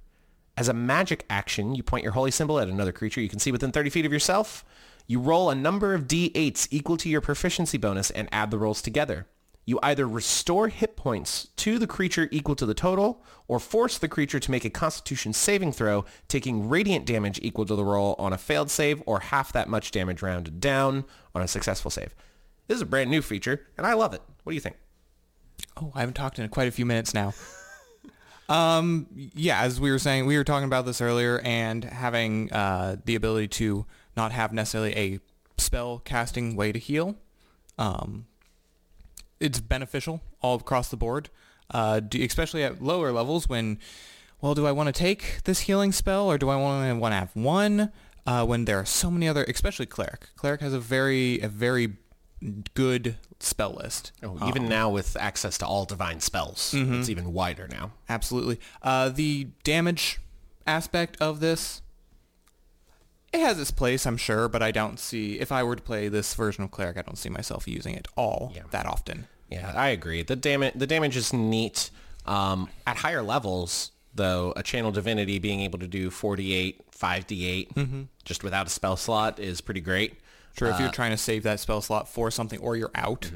As 0.57 0.67
a 0.69 0.73
magic 0.73 1.25
action, 1.29 1.75
you 1.75 1.83
point 1.83 2.03
your 2.03 2.13
holy 2.13 2.31
symbol 2.31 2.59
at 2.59 2.67
another 2.67 2.91
creature 2.91 3.21
you 3.21 3.29
can 3.29 3.39
see 3.39 3.51
within 3.51 3.71
30 3.71 3.89
feet 3.89 4.05
of 4.05 4.11
yourself. 4.11 4.65
You 5.07 5.19
roll 5.19 5.49
a 5.49 5.55
number 5.55 5.93
of 5.93 6.07
d8s 6.07 6.67
equal 6.71 6.97
to 6.97 7.09
your 7.09 7.21
proficiency 7.21 7.77
bonus 7.77 8.09
and 8.09 8.27
add 8.31 8.49
the 8.49 8.57
rolls 8.57 8.81
together. 8.81 9.27
You 9.65 9.79
either 9.81 10.07
restore 10.07 10.67
hit 10.67 10.95
points 10.95 11.47
to 11.57 11.79
the 11.79 11.87
creature 11.87 12.29
equal 12.31 12.55
to 12.55 12.67
the 12.67 12.75
total, 12.75 13.23
or 13.47 13.59
force 13.59 13.97
the 13.97 14.07
creature 14.07 14.39
to 14.39 14.51
make 14.51 14.63
a 14.63 14.69
constitution 14.69 15.33
saving 15.33 15.71
throw, 15.71 16.05
taking 16.27 16.69
radiant 16.69 17.05
damage 17.05 17.39
equal 17.41 17.65
to 17.65 17.75
the 17.75 17.83
roll 17.83 18.15
on 18.19 18.31
a 18.31 18.37
failed 18.37 18.69
save, 18.69 19.01
or 19.07 19.19
half 19.19 19.51
that 19.53 19.67
much 19.67 19.89
damage 19.89 20.21
rounded 20.21 20.59
down 20.59 21.03
on 21.33 21.41
a 21.41 21.47
successful 21.47 21.89
save. 21.89 22.13
This 22.67 22.75
is 22.75 22.81
a 22.81 22.85
brand 22.85 23.09
new 23.09 23.23
feature, 23.23 23.65
and 23.77 23.87
I 23.87 23.93
love 23.93 24.13
it. 24.13 24.21
What 24.43 24.51
do 24.51 24.55
you 24.55 24.61
think? 24.61 24.77
Oh, 25.77 25.91
I 25.95 26.01
haven't 26.01 26.15
talked 26.15 26.37
in 26.37 26.47
quite 26.49 26.67
a 26.67 26.71
few 26.71 26.85
minutes 26.85 27.13
now. 27.15 27.33
um, 28.49 29.07
yeah, 29.15 29.61
as 29.61 29.79
we 29.79 29.89
were 29.89 29.99
saying, 29.99 30.27
we 30.27 30.37
were 30.37 30.43
talking 30.43 30.65
about 30.65 30.85
this 30.85 31.01
earlier, 31.01 31.39
and 31.39 31.83
having 31.83 32.51
uh, 32.51 32.97
the 33.05 33.15
ability 33.15 33.47
to 33.47 33.85
not 34.15 34.31
have 34.31 34.53
necessarily 34.53 34.95
a 34.95 35.19
spell 35.57 35.99
casting 35.99 36.55
way 36.55 36.71
to 36.71 36.79
heal. 36.79 37.15
Um, 37.77 38.25
it's 39.39 39.59
beneficial 39.59 40.21
all 40.41 40.55
across 40.55 40.89
the 40.89 40.97
board, 40.97 41.29
uh, 41.71 41.99
do, 41.99 42.23
especially 42.23 42.63
at 42.63 42.81
lower 42.81 43.11
levels 43.11 43.49
when, 43.49 43.79
well, 44.41 44.55
do 44.55 44.65
I 44.65 44.71
want 44.71 44.87
to 44.87 44.93
take 44.93 45.43
this 45.43 45.61
healing 45.61 45.91
spell 45.91 46.29
or 46.31 46.37
do 46.37 46.49
I 46.49 46.55
want 46.55 46.89
to 46.89 46.95
want 46.95 47.11
to 47.11 47.17
have 47.17 47.35
one? 47.35 47.91
Uh, 48.27 48.43
when 48.43 48.65
there 48.65 48.79
are 48.79 48.85
so 48.85 49.11
many 49.11 49.27
other, 49.27 49.43
especially 49.43 49.85
cleric. 49.85 50.29
Cleric 50.35 50.59
has 50.61 50.73
a 50.73 50.79
very 50.79 51.39
a 51.41 51.47
very 51.47 51.97
good 52.73 53.17
spell 53.39 53.73
list. 53.73 54.11
Oh, 54.23 54.47
even 54.47 54.67
now 54.67 54.89
with 54.89 55.15
access 55.19 55.57
to 55.59 55.65
all 55.67 55.85
divine 55.85 56.19
spells, 56.21 56.73
it's 56.73 57.09
even 57.09 57.33
wider 57.33 57.67
now. 57.67 57.91
Absolutely. 58.09 58.59
Uh, 58.81 59.09
the 59.09 59.49
damage 59.63 60.19
aspect 60.65 61.21
of 61.21 61.39
this, 61.39 61.81
it 63.35 63.41
has 63.41 63.59
its 63.59 63.71
place, 63.71 64.05
I'm 64.05 64.17
sure, 64.17 64.47
but 64.49 64.61
I 64.63 64.71
don't 64.71 64.99
see, 64.99 65.39
if 65.39 65.51
I 65.51 65.63
were 65.63 65.75
to 65.75 65.81
play 65.81 66.07
this 66.07 66.33
version 66.33 66.63
of 66.63 66.71
Cleric, 66.71 66.97
I 66.97 67.01
don't 67.01 67.17
see 67.17 67.29
myself 67.29 67.67
using 67.67 67.93
it 67.95 68.07
all 68.15 68.51
Yeah. 68.55 68.63
that 68.71 68.85
often. 68.85 69.27
Yeah, 69.51 69.71
I 69.75 69.89
agree. 69.89 70.23
The 70.23 70.35
damage 70.35 70.73
the 70.75 70.87
damage 70.87 71.15
is 71.15 71.31
neat. 71.33 71.91
Um, 72.25 72.69
at 72.87 72.97
higher 72.97 73.21
levels, 73.21 73.91
though, 74.15 74.51
a 74.55 74.63
channel 74.63 74.91
divinity 74.91 75.37
being 75.37 75.61
able 75.61 75.77
to 75.79 75.87
do 75.87 76.09
48, 76.09 76.81
5d8 76.91 78.07
just 78.23 78.43
without 78.43 78.65
a 78.65 78.69
spell 78.69 78.97
slot 78.97 79.39
is 79.39 79.61
pretty 79.61 79.81
great. 79.81 80.19
Sure, 80.57 80.69
if 80.69 80.79
you're 80.79 80.89
trying 80.89 81.11
to 81.11 81.17
save 81.17 81.43
that 81.43 81.59
spell 81.59 81.81
slot 81.81 82.07
for 82.07 82.31
something 82.31 82.59
or 82.59 82.75
you're 82.75 82.91
out, 82.95 83.29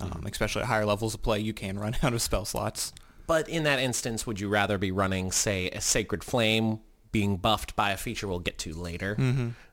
Mm-hmm. 0.00 0.12
um, 0.12 0.26
especially 0.26 0.62
at 0.62 0.68
higher 0.68 0.84
levels 0.84 1.14
of 1.14 1.22
play, 1.22 1.38
you 1.38 1.54
can 1.54 1.78
run 1.78 1.96
out 2.02 2.12
of 2.12 2.20
spell 2.20 2.44
slots. 2.44 2.92
But 3.26 3.48
in 3.48 3.62
that 3.62 3.78
instance, 3.78 4.26
would 4.26 4.40
you 4.40 4.48
rather 4.48 4.76
be 4.76 4.90
running, 4.90 5.30
say, 5.32 5.70
a 5.70 5.80
Sacred 5.80 6.22
Flame 6.24 6.80
being 7.14 7.36
buffed 7.36 7.76
by 7.76 7.92
a 7.92 7.96
feature 7.96 8.26
we'll 8.26 8.40
get 8.40 8.58
to 8.58 8.74
later, 8.74 9.16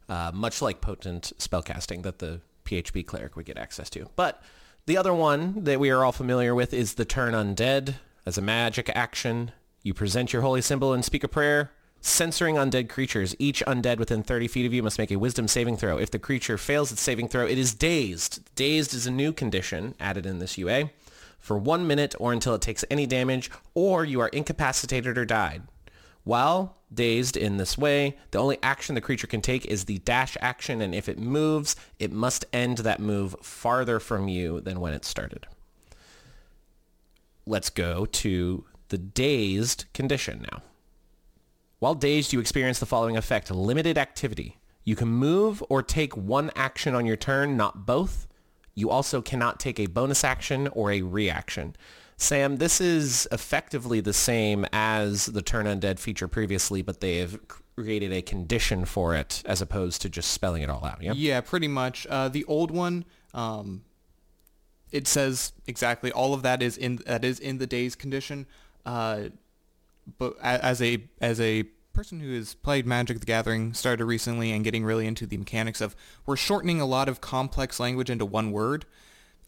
uh, 0.08 0.32
much 0.32 0.62
like 0.62 0.80
potent 0.80 1.34
spellcasting 1.40 2.04
that 2.04 2.20
the 2.20 2.40
PHB 2.66 3.04
cleric 3.08 3.36
would 3.36 3.48
get 3.48 3.58
access 3.58 3.90
to. 3.90 4.08
But 4.16 4.44
the 4.86 4.96
other 4.96 5.12
one 5.12 5.64
that 5.64 5.80
we 5.80 5.90
are 5.90 6.06
all 6.06 6.12
familiar 6.12 6.54
with 6.54 6.72
is 6.72 6.94
the 6.94 7.04
Turn 7.04 7.34
Undead. 7.34 7.96
As 8.28 8.38
a 8.38 8.44
magic 8.44 8.92
action, 8.94 9.54
you 9.82 9.96
present 9.96 10.32
your 10.32 10.44
holy 10.44 10.62
symbol 10.62 10.94
and 10.94 11.04
speak 11.04 11.24
a 11.24 11.28
prayer. 11.28 11.72
Censoring 12.00 12.56
undead 12.58 12.90
creatures. 12.90 13.36
Each 13.40 13.64
undead 13.66 13.98
within 13.98 14.22
30 14.22 14.48
feet 14.48 14.68
of 14.68 14.74
you 14.74 14.84
must 14.84 15.00
make 15.00 15.12
a 15.12 15.18
wisdom 15.18 15.48
saving 15.48 15.78
throw. 15.78 15.98
If 15.98 16.12
the 16.12 16.20
creature 16.20 16.60
fails 16.60 16.92
its 16.92 17.02
saving 17.02 17.30
throw, 17.30 17.48
it 17.48 17.58
is 17.58 17.74
dazed. 17.74 18.54
Dazed 18.54 18.94
is 18.94 19.08
a 19.08 19.12
new 19.12 19.34
condition 19.34 19.96
added 20.00 20.28
in 20.28 20.38
this 20.38 20.60
UA 20.60 20.92
for 21.40 21.58
one 21.58 21.88
minute 21.88 22.14
or 22.20 22.34
until 22.34 22.54
it 22.54 22.62
takes 22.62 22.86
any 22.92 23.08
damage 23.08 23.50
or 23.74 24.06
you 24.06 24.20
are 24.20 24.30
incapacitated 24.30 25.18
or 25.18 25.26
died. 25.26 25.64
While 26.24 26.78
dazed 26.94 27.36
in 27.36 27.58
this 27.58 27.78
way, 27.78 28.18
the 28.32 28.38
only 28.38 28.58
action 28.62 28.96
the 28.96 29.02
creature 29.02 29.28
can 29.28 29.42
take 29.42 29.66
is 29.66 29.86
the 29.86 30.00
dash 30.00 30.38
action 30.40 30.82
and 30.82 30.94
if 30.94 31.10
it 31.10 31.18
moves, 31.18 31.76
it 32.00 32.12
must 32.12 32.46
end 32.54 32.80
that 32.80 33.00
move 33.00 33.36
farther 33.42 34.00
from 34.00 34.28
you 34.28 34.62
than 34.62 34.80
when 34.80 34.94
it 34.94 35.06
started. 35.06 35.48
Let's 37.46 37.70
go 37.70 38.06
to 38.06 38.66
the 38.90 38.98
dazed 38.98 39.86
condition 39.94 40.46
now. 40.52 40.62
While 41.80 41.96
dazed, 41.96 42.32
you 42.34 42.40
experience 42.40 42.78
the 42.80 42.86
following 42.86 43.18
effect. 43.18 43.50
Limited 43.50 43.98
activity. 43.98 44.60
You 44.84 44.96
can 44.96 45.08
move 45.08 45.64
or 45.70 45.82
take 45.82 46.16
one 46.16 46.52
action 46.56 46.94
on 46.94 47.06
your 47.08 47.16
turn, 47.16 47.58
not 47.58 47.88
both. 47.88 48.28
You 48.76 48.90
also 48.92 49.22
cannot 49.22 49.60
take 49.60 49.80
a 49.80 49.88
bonus 49.88 50.24
action 50.24 50.68
or 50.70 50.92
a 50.92 51.02
reaction. 51.02 51.76
Sam, 52.22 52.58
this 52.58 52.80
is 52.80 53.28
effectively 53.32 54.00
the 54.00 54.14
same 54.14 54.68
as 54.72 55.26
the 55.26 55.42
Turn 55.42 55.66
Undead 55.66 55.98
feature 55.98 56.28
previously, 56.28 56.84
but 56.84 57.02
they 57.02 57.18
have 57.18 57.40
created 57.76 58.14
a 58.14 58.22
condition 58.22 58.86
for 58.86 59.16
it 59.16 59.42
as 59.44 59.60
opposed 59.60 60.04
to 60.04 60.10
just 60.10 60.30
spelling 60.30 60.62
it 60.62 60.70
all 60.70 60.86
out. 60.86 61.02
Yeah. 61.02 61.14
Yeah, 61.16 61.42
pretty 61.42 61.68
much. 61.68 62.06
Uh, 62.08 62.30
the 62.30 62.46
old 62.46 62.70
one, 62.70 63.06
um, 63.34 63.82
it 64.92 65.08
says 65.08 65.54
exactly 65.66 66.12
all 66.12 66.36
of 66.36 66.44
that 66.44 66.62
is 66.62 66.78
in 66.78 66.98
that 67.08 67.26
is 67.26 67.40
in 67.40 67.58
the 67.58 67.66
dazed 67.66 67.98
condition. 67.98 68.46
Uh, 68.86 69.30
but 70.20 70.36
as 70.44 70.80
a 70.80 71.04
as 71.22 71.42
a 71.42 71.64
person 71.92 72.20
who 72.20 72.36
has 72.36 72.54
played 72.54 72.86
Magic 72.86 73.20
the 73.20 73.26
Gathering, 73.26 73.74
started 73.74 74.06
recently 74.06 74.52
and 74.52 74.64
getting 74.64 74.84
really 74.86 75.08
into 75.08 75.26
the 75.26 75.38
mechanics 75.38 75.82
of 75.82 75.96
we're 76.28 76.36
shortening 76.36 76.80
a 76.80 76.86
lot 76.86 77.10
of 77.10 77.20
complex 77.20 77.80
language 77.80 78.12
into 78.12 78.28
one 78.28 78.52
word. 78.52 78.86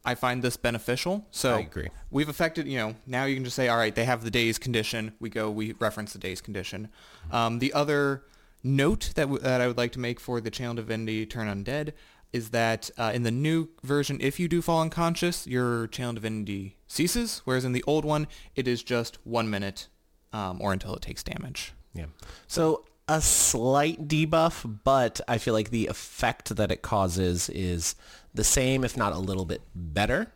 I 0.05 0.15
find 0.15 0.41
this 0.41 0.57
beneficial. 0.57 1.25
So 1.31 1.55
I 1.55 1.59
agree. 1.61 1.89
we've 2.11 2.29
affected, 2.29 2.67
you 2.67 2.77
know, 2.77 2.95
now 3.05 3.25
you 3.25 3.35
can 3.35 3.43
just 3.43 3.55
say, 3.55 3.69
all 3.69 3.77
right, 3.77 3.95
they 3.95 4.05
have 4.05 4.23
the 4.23 4.31
dazed 4.31 4.61
condition. 4.61 5.13
We 5.19 5.29
go, 5.29 5.49
we 5.49 5.73
reference 5.73 6.13
the 6.13 6.19
dazed 6.19 6.43
condition. 6.43 6.89
Um, 7.31 7.59
the 7.59 7.71
other 7.73 8.23
note 8.63 9.11
that, 9.15 9.23
w- 9.23 9.41
that 9.41 9.61
I 9.61 9.67
would 9.67 9.77
like 9.77 9.93
to 9.93 9.99
make 9.99 10.19
for 10.19 10.41
the 10.41 10.51
Channel 10.51 10.75
Divinity 10.75 11.25
Turn 11.25 11.47
Undead 11.47 11.93
is 12.33 12.49
that 12.49 12.89
uh, 12.97 13.11
in 13.13 13.23
the 13.23 13.31
new 13.31 13.69
version, 13.83 14.17
if 14.19 14.39
you 14.39 14.47
do 14.47 14.61
fall 14.61 14.81
unconscious, 14.81 15.47
your 15.47 15.87
Channel 15.87 16.13
Divinity 16.13 16.77
ceases, 16.87 17.41
whereas 17.45 17.63
in 17.63 17.71
the 17.71 17.83
old 17.87 18.03
one, 18.03 18.27
it 18.55 18.67
is 18.67 18.83
just 18.83 19.17
one 19.25 19.49
minute 19.49 19.87
um, 20.33 20.59
or 20.59 20.73
until 20.73 20.95
it 20.95 21.01
takes 21.01 21.23
damage. 21.23 21.73
Yeah. 21.93 22.07
So 22.47 22.85
a 23.07 23.21
slight 23.21 24.07
debuff, 24.07 24.79
but 24.83 25.19
I 25.27 25.37
feel 25.37 25.53
like 25.53 25.69
the 25.69 25.87
effect 25.87 26.55
that 26.55 26.71
it 26.71 26.81
causes 26.81 27.49
is 27.49 27.95
the 28.33 28.43
same, 28.43 28.83
if 28.83 28.95
not 28.95 29.13
a 29.13 29.19
little 29.19 29.45
bit 29.45 29.61
better. 29.75 30.31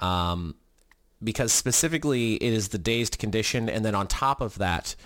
Um, 0.00 0.54
because 1.22 1.52
specifically 1.52 2.34
it 2.34 2.52
is 2.52 2.68
the 2.68 2.78
dazed 2.78 3.18
condition, 3.18 3.68
and 3.68 3.84
then 3.84 3.94
on 3.94 4.06
top 4.06 4.40
of 4.40 4.58
that, 4.58 4.96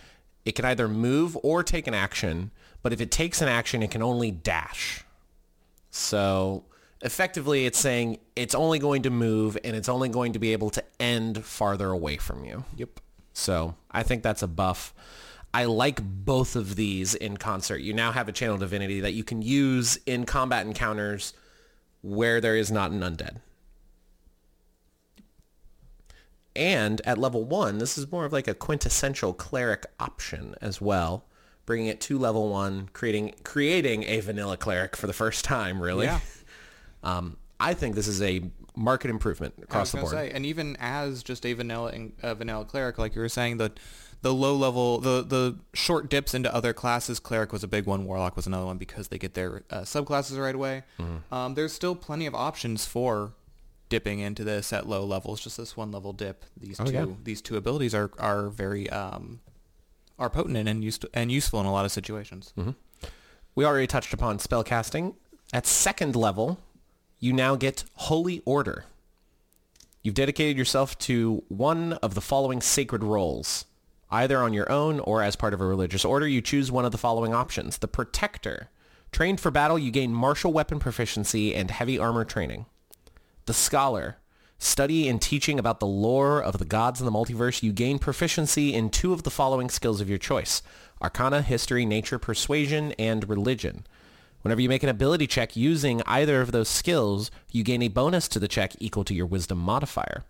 it 0.45 0.53
can 0.53 0.65
either 0.65 0.89
move 0.89 1.37
or 1.43 1.63
take 1.63 1.87
an 1.87 1.95
action. 1.95 2.51
But 2.83 2.93
if 2.93 3.01
it 3.01 3.11
takes 3.11 3.43
an 3.43 3.49
action, 3.49 3.83
it 3.83 3.91
can 3.91 4.03
only 4.03 4.31
dash. 4.31 5.05
So 5.91 6.65
effectively, 7.03 7.67
it's 7.67 7.79
saying 7.79 8.19
it's 8.35 8.55
only 8.55 8.79
going 8.79 9.03
to 9.03 9.11
move, 9.11 9.59
and 9.63 9.77
it's 9.77 9.89
only 9.89 10.09
going 10.09 10.33
to 10.33 10.39
be 10.39 10.53
able 10.53 10.71
to 10.71 10.85
end 10.99 11.45
farther 11.45 11.91
away 11.91 12.17
from 12.17 12.45
you. 12.45 12.65
Yep. 12.77 13.01
So 13.33 13.75
I 13.91 14.03
think 14.03 14.23
that's 14.23 14.43
a 14.43 14.49
buff. 14.49 14.95
I 15.57 15.65
like 15.65 16.03
both 16.03 16.55
of 16.55 16.77
these 16.77 17.15
in 17.15 17.39
concert. 17.39 17.79
You 17.79 17.95
now 17.95 18.13
have 18.13 18.29
a 18.29 18.33
channel 18.33 18.59
divinity 18.59 19.01
that 19.01 19.15
you 19.15 19.25
can 19.25 19.41
use 19.41 19.99
in 20.05 20.27
combat 20.27 20.67
encounters 20.67 21.33
where 22.03 22.43
there 22.43 22.57
is 22.57 22.71
not 22.71 22.91
an 22.91 23.01
undead. 23.01 23.37
And 26.55 27.01
at 27.07 27.17
level 27.17 27.43
one, 27.43 27.79
this 27.79 27.97
is 27.97 28.13
more 28.13 28.27
of 28.27 28.35
like 28.35 28.47
a 28.47 28.53
quintessential 28.53 29.33
cleric 29.33 29.87
option 29.99 30.57
as 30.61 30.83
well, 30.83 31.25
bringing 31.65 31.87
it 31.87 32.03
to 32.03 32.19
level 32.19 32.51
one, 32.51 32.91
creating 32.93 33.37
creating 33.43 34.03
a 34.05 34.21
vanilla 34.21 34.59
cleric 34.59 34.95
for 34.95 35.07
the 35.07 35.15
first 35.15 35.47
time, 35.47 35.81
really. 35.81 36.05
Yeah. 36.05 36.21
Um, 37.03 37.37
I 37.61 37.75
think 37.75 37.95
this 37.95 38.09
is 38.09 38.21
a 38.21 38.51
market 38.75 39.11
improvement 39.11 39.55
I 39.59 39.63
across 39.63 39.93
was 39.93 39.93
the 39.93 39.99
board. 39.99 40.11
Say, 40.11 40.31
and 40.33 40.45
even 40.45 40.77
as 40.81 41.23
just 41.23 41.47
a 41.47 41.53
vanilla 41.53 41.93
a 42.21 42.35
vanilla 42.35 42.65
cleric, 42.65 42.99
like 42.99 43.15
you 43.15 43.21
were 43.21 43.29
saying, 43.29 43.59
the 43.59 43.71
the 44.23 44.33
low 44.35 44.55
level, 44.57 44.99
the 44.99 45.23
the 45.23 45.59
short 45.75 46.09
dips 46.11 46.35
into 46.35 46.53
other 46.55 46.73
classes. 46.73 47.21
Cleric 47.21 47.53
was 47.53 47.63
a 47.63 47.69
big 47.69 47.87
one. 47.87 48.05
Warlock 48.07 48.35
was 48.37 48.47
another 48.47 48.67
one 48.67 48.79
because 48.79 49.09
they 49.09 49.19
get 49.19 49.35
their 49.35 49.63
uh, 49.71 49.81
subclasses 49.81 50.39
right 50.41 50.55
away. 50.55 50.83
Mm-hmm. 50.99 51.33
Um, 51.35 51.55
there's 51.55 51.73
still 51.73 51.95
plenty 51.95 52.27
of 52.27 52.35
options 52.35 52.87
for 52.87 53.33
dipping 53.89 54.19
into 54.19 54.43
this 54.43 54.73
at 54.73 54.89
low 54.89 55.05
levels. 55.05 55.41
Just 55.41 55.57
this 55.59 55.77
one 55.77 55.93
level 55.93 56.13
dip. 56.13 56.45
These 56.57 56.81
Oh, 56.81 56.85
two 56.85 56.93
yeah. 56.93 57.07
these 57.23 57.41
two 57.43 57.57
abilities 57.57 57.95
are 57.95 58.11
are 58.19 58.49
very 58.49 58.89
um, 58.91 59.41
are 60.19 60.31
potent 60.31 60.57
and 60.69 60.83
used 60.83 61.07
and 61.15 61.31
useful 61.31 61.61
in 61.61 61.67
a 61.67 61.73
lot 61.73 61.85
of 61.85 61.93
situations. 61.93 62.53
Mm-hmm. 62.59 62.71
We 63.55 63.65
already 63.65 63.87
touched 63.87 64.13
upon 64.13 64.39
spellcasting. 64.39 65.15
At 65.53 65.67
second 65.67 66.17
level, 66.17 66.59
you 67.21 67.33
now 67.33 67.55
get 67.55 67.85
Holy 67.95 68.43
Order. 68.45 68.85
You've 70.03 70.15
dedicated 70.15 70.57
yourself 70.57 70.97
to 71.01 71.43
one 71.49 71.95
of 71.95 72.15
the 72.15 72.21
following 72.21 72.61
sacred 72.61 73.03
roles. 73.03 73.65
Either 74.11 74.39
on 74.39 74.53
your 74.53 74.71
own 74.71 75.01
or 75.01 75.23
as 75.23 75.37
part 75.37 75.53
of 75.53 75.61
a 75.61 75.67
religious 75.67 76.05
order, 76.05 76.29
you 76.29 76.41
choose 76.41 76.71
one 76.71 76.85
of 76.85 76.93
the 76.93 76.99
following 76.99 77.35
options. 77.35 77.79
The 77.79 77.89
Protector. 77.89 78.71
Trained 79.11 79.41
for 79.41 79.51
battle, 79.51 79.79
you 79.79 79.91
gain 79.91 80.13
martial 80.13 80.53
weapon 80.53 80.79
proficiency 80.79 81.55
and 81.55 81.71
heavy 81.71 81.99
armor 81.99 82.25
training. 82.25 82.67
The 83.47 83.55
Scholar. 83.55 84.19
Study 84.59 85.07
and 85.09 85.21
teaching 85.21 85.59
about 85.59 85.81
the 85.81 85.87
lore 85.87 86.41
of 86.43 86.59
the 86.59 86.65
gods 86.65 87.01
in 87.01 87.07
the 87.07 87.13
multiverse, 87.13 87.63
you 87.63 87.73
gain 87.73 87.99
proficiency 87.99 88.73
in 88.73 88.89
two 88.89 89.13
of 89.13 89.23
the 89.23 89.31
following 89.31 89.69
skills 89.69 90.01
of 90.01 90.09
your 90.09 90.19
choice. 90.19 90.63
Arcana, 91.03 91.43
History, 91.43 91.85
Nature, 91.85 92.19
Persuasion, 92.19 92.93
and 92.99 93.29
Religion. 93.29 93.87
Whenever 94.41 94.61
you 94.61 94.69
make 94.69 94.83
an 94.83 94.89
ability 94.89 95.27
check 95.27 95.57
using 95.57 96.03
either 96.07 96.41
of 96.41 96.53
those 96.53 96.69
skills, 96.69 97.31
you 97.51 97.65
gain 97.65 97.83
a 97.83 97.89
bonus 97.89 98.29
to 98.29 98.39
the 98.39 98.49
check 98.49 98.73
equal 98.79 99.05
to 99.05 99.15
your 99.15 99.27
Wisdom 99.27 99.59
modifier. 99.59 100.25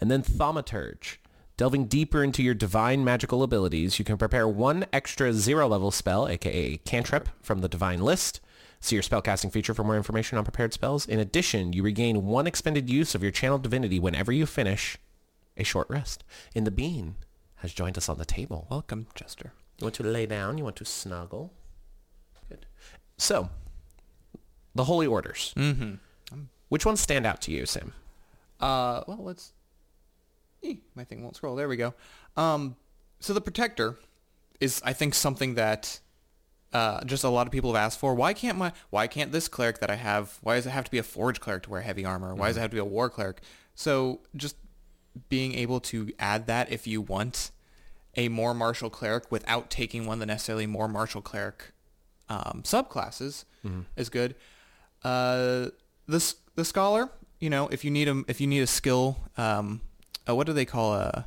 And 0.00 0.10
then 0.10 0.22
Thaumaturge. 0.22 1.18
Delving 1.60 1.88
deeper 1.88 2.24
into 2.24 2.42
your 2.42 2.54
divine 2.54 3.04
magical 3.04 3.42
abilities, 3.42 3.98
you 3.98 4.04
can 4.06 4.16
prepare 4.16 4.48
one 4.48 4.86
extra 4.94 5.30
zero-level 5.34 5.90
spell, 5.90 6.26
aka 6.26 6.78
cantrip, 6.86 7.28
from 7.42 7.60
the 7.60 7.68
divine 7.68 8.00
list. 8.00 8.40
See 8.80 8.96
your 8.96 9.02
spellcasting 9.02 9.52
feature 9.52 9.74
for 9.74 9.84
more 9.84 9.98
information 9.98 10.38
on 10.38 10.44
prepared 10.44 10.72
spells. 10.72 11.04
In 11.04 11.20
addition, 11.20 11.74
you 11.74 11.82
regain 11.82 12.24
one 12.24 12.46
expended 12.46 12.88
use 12.88 13.14
of 13.14 13.22
your 13.22 13.30
channel 13.30 13.58
divinity 13.58 14.00
whenever 14.00 14.32
you 14.32 14.46
finish 14.46 14.96
a 15.54 15.62
short 15.62 15.86
rest. 15.90 16.24
And 16.54 16.66
the 16.66 16.70
bean 16.70 17.16
has 17.56 17.74
joined 17.74 17.98
us 17.98 18.08
on 18.08 18.16
the 18.16 18.24
table. 18.24 18.66
Welcome, 18.70 19.08
Chester. 19.14 19.52
You 19.80 19.84
want 19.84 19.96
to 19.96 20.02
lay 20.02 20.24
down? 20.24 20.56
You 20.56 20.64
want 20.64 20.76
to 20.76 20.86
snuggle? 20.86 21.52
Good. 22.48 22.64
So, 23.18 23.50
the 24.74 24.84
holy 24.84 25.06
orders. 25.06 25.52
Mm-hmm. 25.58 25.96
Which 26.70 26.86
ones 26.86 27.02
stand 27.02 27.26
out 27.26 27.42
to 27.42 27.52
you, 27.52 27.66
Sam? 27.66 27.92
Uh, 28.58 29.02
well, 29.06 29.18
let's. 29.20 29.52
Eh, 30.62 30.74
my 30.94 31.04
thing 31.04 31.22
won't 31.22 31.36
scroll. 31.36 31.56
There 31.56 31.68
we 31.68 31.76
go. 31.76 31.94
Um, 32.36 32.76
so 33.18 33.32
the 33.32 33.40
protector 33.40 33.96
is, 34.60 34.80
I 34.84 34.92
think, 34.92 35.14
something 35.14 35.54
that 35.54 36.00
uh, 36.72 37.02
just 37.04 37.24
a 37.24 37.28
lot 37.28 37.46
of 37.46 37.52
people 37.52 37.74
have 37.74 37.82
asked 37.82 37.98
for. 37.98 38.14
Why 38.14 38.32
can't 38.32 38.56
my? 38.58 38.72
Why 38.90 39.06
can't 39.06 39.32
this 39.32 39.48
cleric 39.48 39.80
that 39.80 39.90
I 39.90 39.96
have? 39.96 40.38
Why 40.42 40.56
does 40.56 40.66
it 40.66 40.70
have 40.70 40.84
to 40.84 40.90
be 40.90 40.98
a 40.98 41.02
forge 41.02 41.40
cleric 41.40 41.64
to 41.64 41.70
wear 41.70 41.80
heavy 41.80 42.04
armor? 42.04 42.34
Why 42.34 42.48
does 42.48 42.56
it 42.56 42.60
have 42.60 42.70
to 42.70 42.76
be 42.76 42.80
a 42.80 42.84
war 42.84 43.10
cleric? 43.10 43.40
So 43.74 44.20
just 44.36 44.56
being 45.28 45.54
able 45.54 45.80
to 45.80 46.12
add 46.18 46.46
that 46.46 46.70
if 46.70 46.86
you 46.86 47.00
want 47.00 47.50
a 48.16 48.28
more 48.28 48.54
martial 48.54 48.90
cleric 48.90 49.30
without 49.30 49.70
taking 49.70 50.06
one 50.06 50.14
of 50.14 50.20
the 50.20 50.26
necessarily 50.26 50.66
more 50.66 50.88
martial 50.88 51.20
cleric 51.20 51.72
um, 52.28 52.62
subclasses 52.64 53.44
is 53.96 54.08
good. 54.08 54.34
Uh, 55.02 55.66
this 56.06 56.36
the 56.54 56.64
scholar, 56.64 57.08
you 57.40 57.50
know, 57.50 57.68
if 57.68 57.84
you 57.84 57.90
need 57.90 58.08
a 58.08 58.22
if 58.28 58.40
you 58.40 58.46
need 58.46 58.60
a 58.60 58.66
skill, 58.66 59.16
um, 59.36 59.80
uh, 60.28 60.34
what 60.34 60.46
do 60.46 60.52
they 60.52 60.64
call 60.64 60.94
a? 60.94 61.26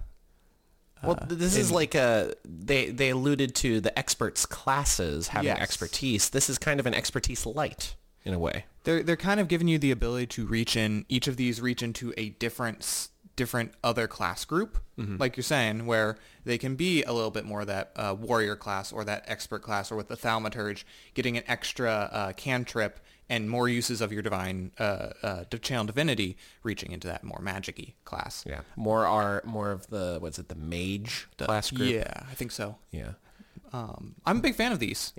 Well, 1.04 1.16
th- 1.18 1.38
this 1.38 1.58
is 1.58 1.70
like 1.72 1.96
a 1.96 2.34
they 2.46 2.90
they 2.90 3.10
alluded 3.10 3.56
to 3.56 3.82
the 3.82 3.98
experts 4.00 4.46
classes 4.46 5.28
having 5.30 5.48
Yes. 5.48 5.60
expertise. 5.60 6.30
This 6.30 6.50
is 6.50 6.58
kind 6.58 6.80
of 6.80 6.86
an 6.86 6.94
expertise 6.94 7.46
light 7.46 7.96
in 8.24 8.34
a 8.34 8.40
way. 8.40 8.66
They're 8.86 9.04
they're 9.04 9.18
kind 9.18 9.40
of 9.42 9.50
giving 9.50 9.68
you 9.68 9.78
the 9.78 9.92
ability 9.92 10.28
to 10.28 10.46
reach 10.46 10.78
in. 10.78 11.06
Each 11.10 11.28
of 11.28 11.36
these 11.36 11.60
reach 11.60 11.84
into 11.84 12.14
a 12.16 12.30
different 12.30 12.80
s- 12.80 13.10
different 13.36 13.74
other 13.84 14.08
class 14.08 14.46
group, 14.46 14.78
like 14.96 15.36
you're 15.36 15.44
saying, 15.44 15.88
where 15.88 16.18
they 16.46 16.58
can 16.60 16.76
be 16.76 17.02
a 17.04 17.12
little 17.12 17.32
bit 17.32 17.44
more 17.46 17.66
that 17.66 17.92
uh, 17.96 18.16
warrior 18.18 18.56
class 18.56 18.94
or 18.94 19.04
that 19.04 19.24
expert 19.28 19.64
class, 19.64 19.92
or 19.92 19.96
with 19.96 20.08
the 20.08 20.16
thaumaturge, 20.16 20.84
getting 21.16 21.36
an 21.36 21.44
extra 21.48 21.90
uh, 22.14 22.32
cantrip 22.34 23.00
and 23.30 23.50
more 23.50 23.70
uses 23.70 24.02
of 24.02 24.12
your 24.12 24.22
divine 24.22 24.72
uh, 24.80 25.10
uh, 25.22 25.44
channel 25.62 25.86
divinity, 25.86 26.38
reaching 26.64 26.92
into 26.92 27.08
that 27.08 27.24
more 27.24 27.40
magic-y 27.42 27.94
class. 28.06 28.44
Yeah, 28.48 28.62
more 28.76 29.06
are 29.06 29.42
more 29.46 29.72
of 29.72 29.88
the 29.88 30.18
what's 30.20 30.40
it 30.40 30.50
the 30.50 30.56
mage 30.56 31.28
the, 31.38 31.46
class 31.46 31.72
group. 31.72 31.92
Yeah, 31.92 32.24
I 32.30 32.34
think 32.36 32.52
so. 32.52 32.78
yeah. 32.92 33.14
Um, 33.72 34.16
I'm 34.26 34.38
a 34.38 34.42
big 34.42 34.56
fan 34.56 34.72
of 34.72 34.80
these. 34.80 35.14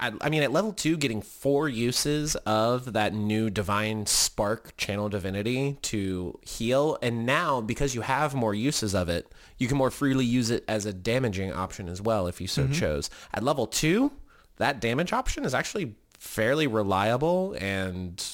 I, 0.00 0.12
I 0.20 0.30
mean, 0.30 0.42
at 0.42 0.52
level 0.52 0.72
two, 0.72 0.96
getting 0.96 1.20
four 1.20 1.68
uses 1.68 2.36
of 2.36 2.92
that 2.92 3.12
new 3.12 3.50
divine 3.50 4.06
spark 4.06 4.76
channel 4.76 5.08
divinity 5.08 5.76
to 5.82 6.38
heal, 6.42 6.98
and 7.02 7.26
now 7.26 7.60
because 7.60 7.94
you 7.94 8.00
have 8.02 8.34
more 8.34 8.54
uses 8.54 8.94
of 8.94 9.08
it, 9.08 9.32
you 9.58 9.68
can 9.68 9.76
more 9.76 9.90
freely 9.90 10.24
use 10.24 10.50
it 10.50 10.64
as 10.68 10.86
a 10.86 10.92
damaging 10.92 11.52
option 11.52 11.88
as 11.88 12.00
well 12.00 12.26
if 12.26 12.40
you 12.40 12.46
so 12.46 12.68
chose. 12.68 13.10
At 13.34 13.42
level 13.42 13.66
two, 13.66 14.12
that 14.56 14.80
damage 14.80 15.12
option 15.12 15.44
is 15.44 15.52
actually 15.52 15.94
fairly 16.18 16.66
reliable 16.66 17.56
and 17.60 18.24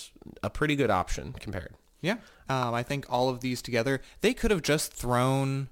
a 0.43 0.51
pretty 0.51 0.75
good 0.77 0.91
option 0.91 1.35
compared. 1.39 1.75
Yeah. 2.01 2.17
Um, 2.49 2.75
I 2.75 2.83
think 2.83 3.07
all 3.09 3.29
of 3.29 3.41
these 3.41 3.63
together, 3.63 4.01
they 4.21 4.35
could 4.35 4.51
have 4.51 4.63
just 4.63 4.93
thrown 4.93 5.69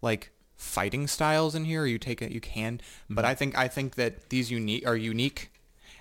like 0.00 0.30
fighting 0.56 1.06
styles 1.06 1.54
in 1.54 1.64
here. 1.64 1.84
You 1.86 1.98
take 1.98 2.22
it, 2.22 2.32
you 2.32 2.40
can, 2.40 2.80
but 3.10 3.24
I 3.24 3.34
think 3.34 3.56
I 3.56 3.68
think 3.68 3.94
that 3.96 4.30
these 4.30 4.50
unique 4.50 4.86
are 4.86 4.96
unique, 4.96 5.50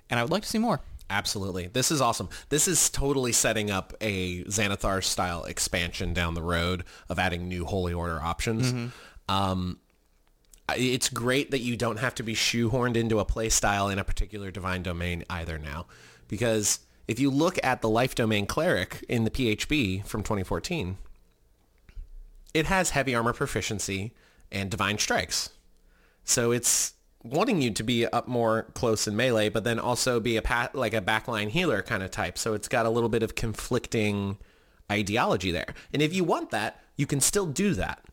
and 0.10 0.19
I 0.19 0.23
would 0.23 0.32
like 0.32 0.43
to 0.43 0.49
see 0.49 0.58
more. 0.58 0.80
Absolutely. 1.10 1.67
This 1.67 1.91
is 1.91 1.99
awesome. 2.01 2.30
This 2.49 2.67
is 2.69 2.89
totally 2.89 3.34
setting 3.34 3.69
up 3.69 3.93
a 3.99 4.43
Xanathar 4.45 5.04
style 5.04 5.43
expansion 5.43 6.13
down 6.13 6.36
the 6.36 6.41
road 6.41 6.86
of 7.10 7.19
adding 7.19 7.49
new 7.49 7.65
Holy 7.65 7.93
Order 7.93 8.19
options. 8.21 8.71
Um, 8.71 8.89
I- 9.27 9.90
it's 10.77 11.10
great 11.10 11.51
that 11.51 11.60
you 11.60 11.75
don't 11.77 11.99
have 11.99 12.15
to 12.15 12.23
be 12.23 12.34
shoehorned 12.34 12.95
into 12.95 13.19
a 13.19 13.25
play 13.25 13.49
style 13.49 13.89
in 13.89 13.99
a 13.99 14.03
particular 14.03 14.51
divine 14.51 14.84
domain 14.84 15.23
either 15.29 15.57
now. 15.57 15.86
Because 16.27 16.79
if 17.07 17.19
you 17.19 17.29
look 17.29 17.60
at 17.63 17.81
the 17.81 17.89
life 17.89 18.15
domain 18.15 18.45
cleric 18.45 19.03
in 19.10 19.23
the 19.23 19.31
PHB 19.31 20.05
from 20.05 20.23
2014, 20.23 20.97
it 22.53 22.65
has 22.65 22.91
heavy 22.91 23.15
armor 23.15 23.34
proficiency 23.34 24.13
and 24.51 24.69
divine 24.69 24.97
strikes. 24.97 25.49
So 26.23 26.51
it's 26.51 26.93
wanting 27.23 27.62
you 27.62 27.71
to 27.71 27.84
be 27.84 28.05
up 28.07 28.27
more 28.27 28.63
close 28.73 29.07
in 29.07 29.15
melee, 29.15 29.49
but 29.49 29.63
then 29.63 29.79
also 29.79 30.19
be 30.19 30.38
a 30.38 30.41
pat, 30.41 30.75
like 30.75 30.93
a 30.93 31.01
backline 31.01 31.49
healer 31.49 31.81
kind 31.81 32.03
of 32.03 32.12
type. 32.12 32.38
So 32.38 32.53
it's 32.53 32.67
got 32.67 32.86
a 32.86 32.89
little 32.89 33.10
bit 33.10 33.23
of 33.23 33.36
conflicting 33.36 34.38
ideology 34.91 35.51
there. 35.51 35.73
And 35.93 36.01
if 36.01 36.13
you 36.13 36.23
want 36.23 36.49
that, 36.51 36.81
you 36.97 37.05
can 37.05 37.21
still 37.21 37.45
do 37.45 37.73
that 37.75 38.03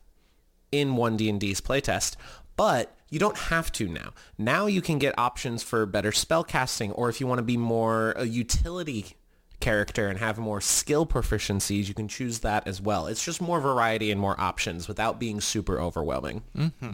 in 0.71 0.95
one 0.95 1.17
D&D's 1.17 1.61
playtest, 1.61 2.15
but 2.59 2.93
you 3.09 3.19
don't 3.19 3.37
have 3.37 3.71
to 3.71 3.87
now. 3.87 4.11
Now 4.37 4.65
you 4.65 4.81
can 4.81 4.99
get 4.99 5.17
options 5.17 5.63
for 5.63 5.85
better 5.85 6.11
spell 6.11 6.43
casting, 6.43 6.91
or 6.91 7.07
if 7.07 7.21
you 7.21 7.25
want 7.25 7.39
to 7.39 7.43
be 7.43 7.55
more 7.55 8.11
a 8.17 8.25
utility 8.25 9.15
character 9.61 10.09
and 10.09 10.19
have 10.19 10.37
more 10.37 10.59
skill 10.59 11.05
proficiencies, 11.05 11.87
you 11.87 11.93
can 11.93 12.09
choose 12.09 12.39
that 12.39 12.67
as 12.67 12.81
well. 12.81 13.07
It's 13.07 13.23
just 13.23 13.39
more 13.39 13.61
variety 13.61 14.11
and 14.11 14.19
more 14.19 14.37
options 14.37 14.89
without 14.89 15.21
being 15.21 15.39
super 15.39 15.79
overwhelming. 15.79 16.43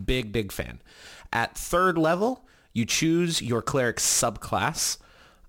Big, 0.05 0.31
big 0.31 0.51
fan. 0.51 0.83
At 1.33 1.57
third 1.57 1.97
level, 1.97 2.45
you 2.71 2.85
choose 2.85 3.41
your 3.41 3.63
cleric 3.63 3.97
subclass. 3.97 4.99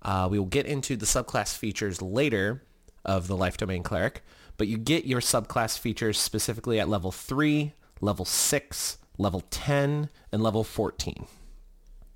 Uh, 0.01 0.27
we 0.31 0.39
will 0.39 0.47
get 0.47 0.65
into 0.65 0.95
the 0.95 1.05
subclass 1.05 1.55
features 1.55 2.01
later 2.01 2.63
of 3.05 3.27
the 3.27 3.37
life 3.37 3.57
domain 3.57 3.83
cleric, 3.83 4.23
but 4.57 4.67
you 4.67 4.79
get 4.79 5.05
your 5.05 5.21
subclass 5.21 5.77
features 5.77 6.17
specifically 6.17 6.79
at 6.79 6.89
level 6.89 7.11
3, 7.11 7.73
level 8.01 8.25
6, 8.25 8.97
level 9.17 9.41
10, 9.49 10.09
and 10.31 10.43
level 10.43 10.63
14. 10.63 11.25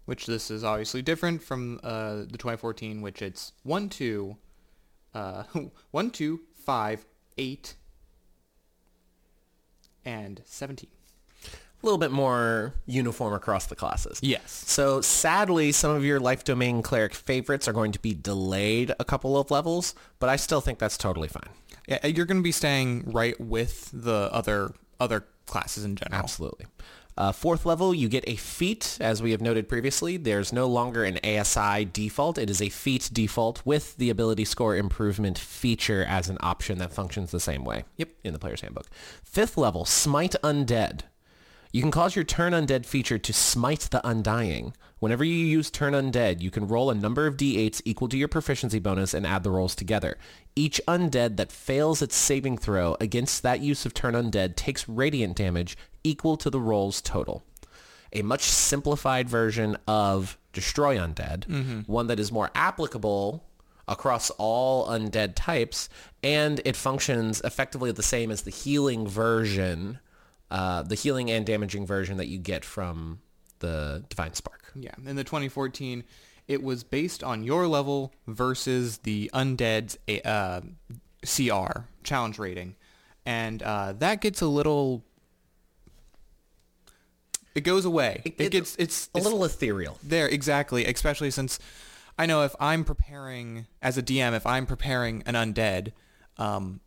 Which 0.05 0.25
this 0.25 0.51
is 0.51 0.63
obviously 0.63 1.01
different 1.01 1.41
from 1.41 1.79
uh, 1.83 2.23
the 2.29 2.37
2014, 2.37 3.01
which 3.01 3.21
it's 3.21 3.53
one, 3.63 3.89
two, 3.89 4.37
uh, 5.13 5.43
one, 5.91 6.11
two, 6.11 6.41
five, 6.65 7.05
eight, 7.37 7.75
and 10.05 10.41
seventeen. 10.45 10.89
A 11.45 11.85
little 11.85 11.97
bit 11.97 12.11
more 12.11 12.75
uniform 12.85 13.33
across 13.33 13.65
the 13.65 13.75
classes. 13.75 14.19
Yes. 14.21 14.51
So 14.67 15.01
sadly, 15.01 15.71
some 15.71 15.91
of 15.91 16.05
your 16.05 16.19
life 16.19 16.43
domain 16.43 16.83
cleric 16.83 17.15
favorites 17.15 17.67
are 17.67 17.73
going 17.73 17.91
to 17.91 17.99
be 17.99 18.13
delayed 18.13 18.93
a 18.99 19.05
couple 19.05 19.35
of 19.35 19.49
levels, 19.49 19.95
but 20.19 20.29
I 20.29 20.35
still 20.35 20.61
think 20.61 20.77
that's 20.77 20.97
totally 20.97 21.27
fine. 21.27 21.49
Yeah, 21.87 22.05
you're 22.05 22.27
going 22.27 22.37
to 22.37 22.43
be 22.43 22.51
staying 22.51 23.11
right 23.11 23.39
with 23.39 23.89
the 23.91 24.29
other 24.31 24.73
other 24.99 25.25
classes 25.45 25.85
in 25.85 25.95
general. 25.95 26.19
Absolutely. 26.19 26.65
Uh, 27.17 27.31
fourth 27.31 27.65
level, 27.65 27.93
you 27.93 28.07
get 28.07 28.23
a 28.27 28.35
feat, 28.35 28.97
as 29.01 29.21
we 29.21 29.31
have 29.31 29.41
noted 29.41 29.67
previously. 29.67 30.17
There's 30.17 30.53
no 30.53 30.67
longer 30.67 31.03
an 31.03 31.19
ASI 31.23 31.85
default. 31.85 32.37
It 32.37 32.49
is 32.49 32.61
a 32.61 32.69
feat 32.69 33.09
default 33.11 33.61
with 33.65 33.97
the 33.97 34.09
ability 34.09 34.45
score 34.45 34.75
improvement 34.75 35.37
feature 35.37 36.05
as 36.07 36.29
an 36.29 36.37
option 36.39 36.77
that 36.79 36.93
functions 36.93 37.31
the 37.31 37.39
same 37.39 37.65
way. 37.65 37.83
Yep, 37.97 38.09
in 38.23 38.33
the 38.33 38.39
player's 38.39 38.61
handbook. 38.61 38.87
Fifth 39.23 39.57
level, 39.57 39.85
Smite 39.85 40.35
Undead. 40.43 41.01
You 41.73 41.81
can 41.81 41.91
cause 41.91 42.15
your 42.15 42.25
Turn 42.25 42.53
Undead 42.53 42.85
feature 42.85 43.17
to 43.17 43.33
smite 43.33 43.89
the 43.91 44.05
Undying. 44.07 44.73
Whenever 45.01 45.23
you 45.23 45.33
use 45.33 45.71
Turn 45.71 45.93
Undead, 45.93 46.41
you 46.41 46.51
can 46.51 46.67
roll 46.67 46.91
a 46.91 46.95
number 46.95 47.25
of 47.25 47.35
d8s 47.35 47.81
equal 47.85 48.07
to 48.07 48.15
your 48.15 48.27
proficiency 48.27 48.77
bonus 48.77 49.15
and 49.15 49.25
add 49.25 49.41
the 49.41 49.49
rolls 49.49 49.73
together. 49.73 50.15
Each 50.55 50.79
Undead 50.87 51.37
that 51.37 51.51
fails 51.51 52.03
its 52.03 52.15
saving 52.15 52.59
throw 52.59 52.95
against 53.01 53.41
that 53.41 53.61
use 53.61 53.83
of 53.83 53.95
Turn 53.95 54.13
Undead 54.13 54.55
takes 54.55 54.87
radiant 54.87 55.35
damage 55.35 55.75
equal 56.03 56.37
to 56.37 56.51
the 56.51 56.59
roll's 56.59 57.01
total. 57.01 57.43
A 58.13 58.21
much 58.21 58.43
simplified 58.43 59.27
version 59.27 59.75
of 59.87 60.37
Destroy 60.53 60.97
Undead, 60.97 61.87
one 61.87 62.05
that 62.05 62.19
is 62.19 62.31
more 62.31 62.51
applicable 62.53 63.43
across 63.87 64.29
all 64.37 64.87
undead 64.87 65.33
types, 65.35 65.89
and 66.21 66.61
it 66.63 66.75
functions 66.75 67.41
effectively 67.43 67.91
the 67.91 68.03
same 68.03 68.29
as 68.29 68.43
the 68.43 68.51
healing 68.51 69.07
version, 69.07 69.97
uh, 70.51 70.83
the 70.83 70.93
healing 70.93 71.31
and 71.31 71.43
damaging 71.43 71.87
version 71.87 72.17
that 72.17 72.27
you 72.27 72.37
get 72.37 72.63
from 72.63 73.19
the 73.61 74.05
Divine 74.07 74.35
Spark. 74.35 74.60
Yeah, 74.75 74.91
in 75.05 75.15
the 75.15 75.23
2014, 75.23 76.03
it 76.47 76.61
was 76.63 76.83
based 76.83 77.23
on 77.23 77.43
your 77.43 77.67
level 77.67 78.13
versus 78.27 78.99
the 78.99 79.29
undead's 79.33 79.97
uh, 80.25 80.61
CR 81.23 81.81
challenge 82.03 82.39
rating, 82.39 82.75
and 83.25 83.61
uh, 83.63 83.93
that 83.93 84.21
gets 84.21 84.41
a 84.41 84.47
little. 84.47 85.03
It 87.53 87.61
goes 87.61 87.83
away. 87.85 88.21
It, 88.25 88.35
It- 88.37 88.51
gets 88.51 88.75
it's, 88.77 89.09
A 89.13 89.17
it's 89.17 89.25
little 89.25 89.43
ethereal. 89.43 89.97
there 90.03 90.27
exactly, 90.27 90.85
especially 90.85 91.31
since 91.31 91.59
I 92.17 92.25
know 92.25 92.43
if 92.43 92.55
I'm 92.59 92.83
preparing 92.83 93.67
as 93.81 93.97
a 93.97 94.03
DM, 94.03 94.33
if 94.33 94.45
I'm 94.45 94.65
preparing 94.65 95.23
an 95.25 95.33
undead, 95.35 95.91
um, 96.37 96.79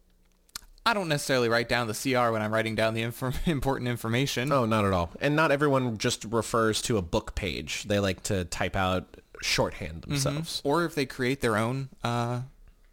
I 0.87 0.92
don't 0.94 1.09
necessarily 1.09 1.49
write 1.49 1.68
down 1.68 1.87
the 1.87 1.94
CR 1.94 2.31
when 2.31 2.42
I'm 2.42 2.53
writing 2.53 2.75
down 2.75 2.94
the 2.94 3.03
infor- 3.03 3.35
important 3.47 3.88
information. 3.88 4.53
Oh, 4.53 4.66
not 4.66 4.85
at 4.85 4.92
all. 4.92 5.11
And 5.20 5.35
not 5.35 5.51
everyone 5.51 5.97
just 5.99 6.25
refers 6.27 6.83
to 6.83 6.99
a 6.99 7.03
book 7.03 7.35
page. 7.35 7.85
They 7.85 7.99
like 7.99 8.23
to 8.25 8.44
type 8.44 8.77
out 8.77 9.16
shorthand 9.40 10.03
themselves. 10.03 10.61
or 10.64 10.85
if 10.85 10.94
they 10.94 11.07
create 11.07 11.40
their 11.40 11.57
own 11.57 11.88
uh, 12.03 12.42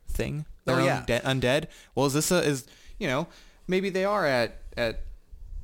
thing, 0.10 0.46
their 0.66 0.76
Oh, 0.76 0.80
own 0.80 0.86
yeah. 0.86 1.04
de- 1.06 1.20
undead. 1.20 1.66
Well, 1.96 2.06
is 2.06 2.14
this 2.14 2.32
a, 2.32 2.42
is 2.44 2.66
you 2.98 3.08
know 3.08 3.28
maybe 3.68 3.90
they 3.90 4.06
are 4.06 4.26
at 4.26 4.58
at 4.78 5.02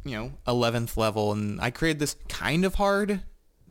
you 0.04 0.12
know 0.18 0.32
eleventh 0.48 0.98
level, 0.98 1.32
and 1.32 1.60
I 1.62 1.72
created 1.72 2.00
this 2.00 2.16
kind 2.30 2.66
of 2.66 2.76
hard 2.76 3.22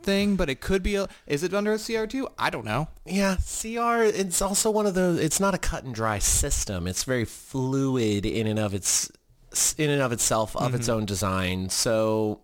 thing, 0.03 0.37
but 0.37 0.49
it 0.49 0.61
could 0.61 0.83
be 0.83 0.97
a. 0.97 1.09
Is 1.27 1.43
it 1.43 1.55
under 1.55 1.73
a 1.73 1.79
CR 1.79 2.07
two? 2.07 2.29
I 2.39 2.51
don't 2.51 2.65
know. 2.65 2.89
Yeah, 3.05 3.37
CR, 3.37 4.03
it's 4.03 4.41
also 4.43 4.71
one 4.71 4.87
of 4.87 4.95
those, 4.95 5.19
it's 5.21 5.41
not 5.41 5.55
a 5.55 5.59
cut 5.59 5.85
and 5.85 5.95
dry 5.95 6.19
system. 6.19 6.87
It's 6.87 7.05
very 7.05 7.25
fluid 7.25 8.27
in 8.27 8.47
and 8.47 8.59
of 8.59 8.75
its, 8.75 9.11
in 9.79 9.91
and 9.91 10.03
of 10.03 10.13
itself, 10.13 10.57
of 10.57 10.75
its 10.75 10.89
own 10.89 11.05
design. 11.05 11.69
So 11.69 12.41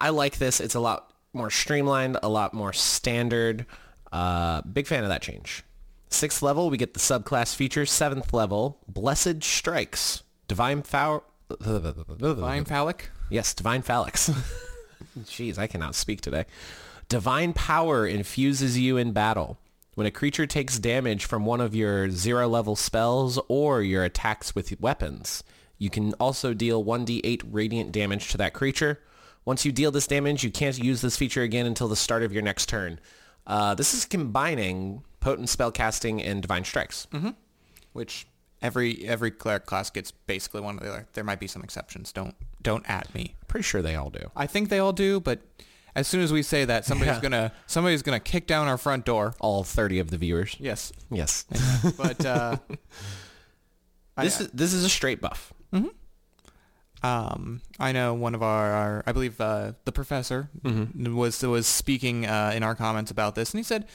I 0.00 0.10
like 0.10 0.38
this. 0.38 0.60
It's 0.60 0.74
a 0.74 0.80
lot 0.80 1.12
more 1.32 1.50
streamlined, 1.50 2.18
a 2.22 2.28
lot 2.28 2.54
more 2.54 2.72
standard. 2.72 3.66
Uh, 4.12 4.62
big 4.62 4.86
fan 4.86 5.02
of 5.02 5.08
that 5.08 5.22
change. 5.22 5.62
Sixth 6.08 6.40
level, 6.40 6.70
we 6.70 6.76
get 6.78 6.94
the 6.94 7.00
subclass 7.00 7.54
feature. 7.54 7.84
Seventh 7.84 8.32
level, 8.32 8.78
Blessed 8.88 9.42
Strikes. 9.42 10.22
Divine 10.48 10.82
Foul... 10.82 11.24
Fine 11.48 12.64
phallic. 12.64 13.10
Yes, 13.30 13.54
divine 13.54 13.82
phallics. 13.82 14.30
Jeez, 15.20 15.58
I 15.58 15.66
cannot 15.66 15.94
speak 15.94 16.20
today. 16.20 16.44
Divine 17.08 17.52
power 17.52 18.06
infuses 18.06 18.78
you 18.78 18.96
in 18.96 19.12
battle. 19.12 19.58
When 19.94 20.06
a 20.06 20.10
creature 20.10 20.46
takes 20.46 20.78
damage 20.78 21.24
from 21.24 21.46
one 21.46 21.60
of 21.60 21.74
your 21.74 22.10
zero 22.10 22.48
level 22.48 22.76
spells 22.76 23.38
or 23.48 23.80
your 23.82 24.04
attacks 24.04 24.54
with 24.54 24.78
weapons, 24.80 25.42
you 25.78 25.88
can 25.88 26.12
also 26.14 26.52
deal 26.52 26.84
1d8 26.84 27.42
radiant 27.50 27.92
damage 27.92 28.28
to 28.30 28.38
that 28.38 28.52
creature. 28.52 29.00
Once 29.44 29.64
you 29.64 29.72
deal 29.72 29.90
this 29.90 30.06
damage, 30.08 30.42
you 30.42 30.50
can't 30.50 30.76
use 30.78 31.00
this 31.00 31.16
feature 31.16 31.42
again 31.42 31.66
until 31.66 31.88
the 31.88 31.96
start 31.96 32.22
of 32.22 32.32
your 32.32 32.42
next 32.42 32.68
turn. 32.68 32.98
Uh, 33.46 33.74
this 33.74 33.94
is 33.94 34.04
combining 34.04 35.02
potent 35.20 35.48
spell 35.48 35.70
casting 35.70 36.20
and 36.22 36.42
divine 36.42 36.64
strikes. 36.64 37.06
which 37.92 38.26
every 38.60 39.06
every 39.06 39.30
cleric 39.30 39.64
class 39.64 39.88
gets 39.90 40.10
basically 40.10 40.60
one 40.60 40.76
or 40.78 40.80
the 40.80 40.90
other. 40.90 41.08
There 41.12 41.24
might 41.24 41.40
be 41.40 41.46
some 41.46 41.62
exceptions. 41.62 42.12
Don't 42.12 42.34
don't 42.60 42.88
at 42.90 43.14
me. 43.14 43.36
Pretty 43.46 43.62
sure 43.62 43.80
they 43.80 43.94
all 43.94 44.10
do. 44.10 44.30
I 44.34 44.46
think 44.46 44.68
they 44.68 44.78
all 44.80 44.92
do, 44.92 45.20
but 45.20 45.40
as 45.96 46.06
soon 46.06 46.20
as 46.20 46.32
we 46.32 46.42
say 46.42 46.64
that, 46.64 46.84
somebody's 46.84 47.16
Yeah. 47.16 47.20
gonna 47.20 47.52
somebody's 47.66 48.02
gonna 48.02 48.20
kick 48.20 48.46
down 48.46 48.68
our 48.68 48.78
front 48.78 49.04
door. 49.04 49.34
All 49.40 49.64
30 49.64 49.98
of 49.98 50.10
the 50.10 50.16
viewers. 50.18 50.54
Yes, 50.60 50.92
Yes. 51.10 51.44
but 51.96 52.24
uh, 52.24 52.58
I- 54.16 54.24
This 54.24 54.40
is 54.40 54.48
this 54.52 54.72
is 54.72 54.84
a 54.84 54.88
straight 54.88 55.20
buff. 55.20 55.52
um, 57.02 57.60
I 57.78 57.92
know 57.92 58.14
one 58.14 58.34
of 58.34 58.42
our, 58.42 58.72
our 58.72 59.02
I 59.06 59.12
believe 59.12 59.40
uh, 59.40 59.72
the 59.84 59.92
professor 59.92 60.48
was 60.64 61.42
was 61.42 61.66
speaking 61.66 62.26
uh, 62.26 62.52
in 62.54 62.62
our 62.62 62.74
comments 62.74 63.10
about 63.10 63.34
this, 63.34 63.52
and 63.52 63.58
he 63.58 63.62
said 63.64 63.86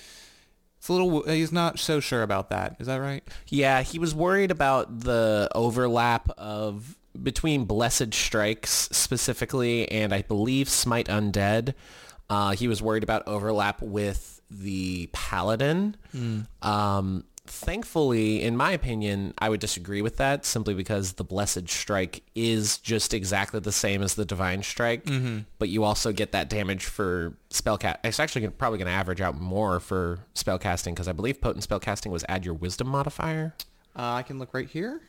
it's 0.78 0.88
a 0.88 0.94
little. 0.94 1.24
He's 1.24 1.52
not 1.52 1.80
so 1.80 2.00
sure 2.00 2.24
about 2.24 2.50
that. 2.50 2.78
Is 2.80 2.88
that 2.88 2.98
right? 2.98 3.24
Yeah, 3.48 3.82
he 3.82 4.00
was 4.00 4.14
worried 4.16 4.52
about 4.52 5.02
the 5.02 5.50
overlap 5.56 6.30
of 6.38 6.96
between 7.22 7.66
Blessed 7.66 8.14
Strikes 8.14 8.90
specifically 8.92 9.90
and 9.92 10.14
I 10.14 10.22
believe 10.22 10.70
Smite 10.70 11.08
Undead. 11.08 11.74
Uh, 12.30 12.52
he 12.52 12.68
was 12.68 12.82
worried 12.82 13.04
about 13.04 13.28
overlap 13.28 13.82
with 13.82 14.42
the 14.50 15.10
Paladin. 15.12 15.96
Um, 16.62 17.24
thankfully, 17.46 18.42
in 18.42 18.56
my 18.56 18.72
opinion, 18.72 19.34
I 19.38 19.50
would 19.50 19.60
disagree 19.60 20.02
with 20.02 20.18
that 20.18 20.46
simply 20.46 20.74
because 20.74 21.14
the 21.14 21.24
Blessed 21.24 21.70
Strike 21.70 22.24
is 22.36 22.78
just 22.78 23.14
exactly 23.14 23.60
the 23.60 23.72
same 23.72 24.02
as 24.02 24.16
the 24.16 24.26
Divine 24.26 24.64
Strike, 24.64 25.04
but 25.60 25.70
you 25.70 25.84
also 25.84 26.12
get 26.12 26.32
that 26.32 26.50
damage 26.50 26.86
for 26.86 27.34
spellcast. 27.50 27.98
It's 28.04 28.20
actually 28.20 28.42
gonna- 28.42 28.52
probably 28.52 28.80
going 28.80 28.88
to 28.88 28.94
average 28.94 29.22
out 29.22 29.40
more 29.40 29.80
for 29.80 30.20
spellcasting 30.36 30.92
because 30.94 31.08
I 31.08 31.12
believe 31.14 31.42
potent 31.42 31.68
spellcasting 31.68 32.12
was 32.12 32.24
add 32.30 32.46
your 32.46 32.54
Wisdom 32.54 32.88
modifier. 32.88 33.56
Uh, 33.96 34.14
I 34.14 34.24
can 34.24 34.40
look 34.40 34.54
right 34.54 34.70
here. 34.70 35.02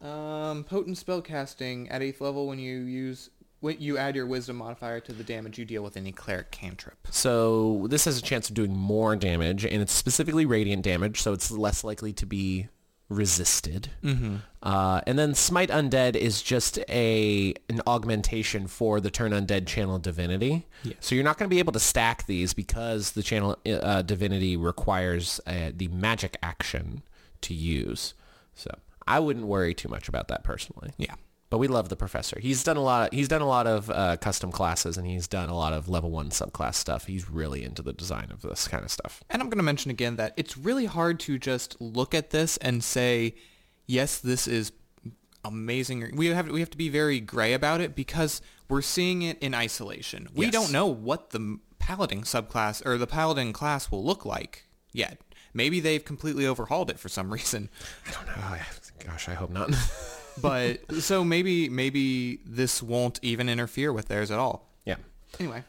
Um, 0.00 0.64
potent 0.64 0.96
spellcasting 0.96 1.88
at 1.90 2.02
eighth 2.02 2.20
level 2.20 2.46
when 2.46 2.58
you 2.58 2.78
use 2.78 3.30
when 3.60 3.76
you 3.78 3.98
add 3.98 4.16
your 4.16 4.26
wisdom 4.26 4.56
modifier 4.56 5.00
to 5.00 5.12
the 5.12 5.22
damage 5.22 5.58
you 5.58 5.66
deal 5.66 5.82
with 5.82 5.96
any 5.96 6.12
cleric 6.12 6.50
cantrip. 6.50 7.06
So 7.10 7.86
this 7.90 8.06
has 8.06 8.16
a 8.18 8.22
chance 8.22 8.48
of 8.48 8.54
doing 8.54 8.74
more 8.74 9.14
damage, 9.16 9.66
and 9.66 9.82
it's 9.82 9.92
specifically 9.92 10.46
radiant 10.46 10.82
damage, 10.82 11.20
so 11.20 11.34
it's 11.34 11.50
less 11.50 11.84
likely 11.84 12.14
to 12.14 12.24
be 12.24 12.68
resisted. 13.10 13.90
Mm-hmm. 14.02 14.36
Uh, 14.62 15.02
and 15.06 15.18
then 15.18 15.34
Smite 15.34 15.68
Undead 15.68 16.16
is 16.16 16.40
just 16.40 16.78
a 16.88 17.52
an 17.68 17.82
augmentation 17.86 18.66
for 18.66 19.00
the 19.00 19.10
Turn 19.10 19.32
Undead 19.32 19.66
channel 19.66 19.98
Divinity. 19.98 20.66
Yes. 20.84 20.96
So 21.00 21.14
you're 21.14 21.24
not 21.24 21.36
going 21.36 21.48
to 21.50 21.54
be 21.54 21.58
able 21.58 21.72
to 21.72 21.80
stack 21.80 22.26
these 22.26 22.54
because 22.54 23.12
the 23.12 23.22
channel 23.22 23.58
uh, 23.66 24.02
Divinity 24.02 24.56
requires 24.56 25.40
uh, 25.46 25.72
the 25.74 25.88
magic 25.88 26.38
action 26.42 27.02
to 27.42 27.52
use. 27.52 28.14
So 28.54 28.70
I 29.10 29.18
wouldn't 29.20 29.46
worry 29.46 29.74
too 29.74 29.88
much 29.88 30.08
about 30.08 30.28
that 30.28 30.44
personally. 30.44 30.90
Yeah. 30.98 31.14
But 31.50 31.58
we 31.58 31.66
love 31.66 31.88
the 31.88 31.96
professor. 31.96 32.38
He's 32.38 32.62
done 32.62 32.76
a 32.76 32.80
lot. 32.82 33.12
he's 33.12 33.26
done 33.26 33.40
a 33.42 33.46
lot 33.48 33.66
of 33.66 33.90
uh, 33.90 34.16
custom 34.18 34.52
classes, 34.52 34.96
and 34.96 35.04
he's 35.06 35.26
done 35.26 35.48
a 35.48 35.56
lot 35.56 35.72
of 35.72 35.88
level 35.88 36.10
one 36.10 36.30
subclass 36.30 36.76
stuff. 36.76 37.06
He's 37.06 37.28
really 37.28 37.64
into 37.64 37.82
the 37.82 37.92
design 37.92 38.28
of 38.30 38.40
this 38.42 38.68
kind 38.68 38.84
of 38.84 38.90
stuff. 38.92 39.24
And 39.28 39.42
I'm 39.42 39.48
going 39.48 39.58
to 39.58 39.64
mention 39.64 39.90
again 39.90 40.14
that 40.16 40.32
it's 40.36 40.56
really 40.56 40.86
hard 40.86 41.18
to 41.20 41.38
just 41.40 41.80
look 41.80 42.14
at 42.14 42.30
this 42.30 42.56
and 42.58 42.84
say, 42.84 43.34
yes, 43.86 44.18
this 44.18 44.46
is 44.46 44.70
amazing. 45.44 46.12
We 46.14 46.26
have 46.28 46.48
we 46.48 46.60
have 46.60 46.70
to 46.70 46.76
be 46.78 46.88
very 46.88 47.20
gray 47.20 47.52
about 47.52 47.80
it 47.80 47.96
because 47.96 48.40
we're 48.68 48.82
seeing 48.82 49.22
it 49.22 49.38
in 49.40 49.54
isolation. 49.54 50.28
We 50.34 50.46
Yes. 50.46 50.52
don't 50.52 50.70
know 50.72 50.86
what 50.86 51.30
the 51.30 51.58
paladin 51.78 52.22
subclass 52.22 52.84
or 52.86 52.98
the 52.98 53.06
paladin 53.06 53.52
class 53.52 53.90
will 53.90 54.04
look 54.04 54.24
like 54.24 54.66
yet. 54.92 55.20
Maybe 55.52 55.80
they've 55.80 56.04
completely 56.04 56.46
overhauled 56.46 56.90
it 56.90 57.00
for 57.00 57.08
some 57.08 57.32
reason. 57.32 57.70
I 58.06 58.12
don't 58.12 58.26
know. 58.26 58.56
Gosh, 59.06 59.28
I 59.28 59.34
hope 59.34 59.50
not. 59.50 59.70
But 60.40 60.90
so 61.02 61.22
maybe 61.22 61.68
maybe 61.68 62.38
this 62.46 62.82
won't 62.82 63.18
even 63.20 63.48
interfere 63.50 63.92
with 63.92 64.08
theirs 64.08 64.30
at 64.30 64.38
all. 64.38 64.70
yeah. 64.86 64.94
Anyway, 65.38 65.64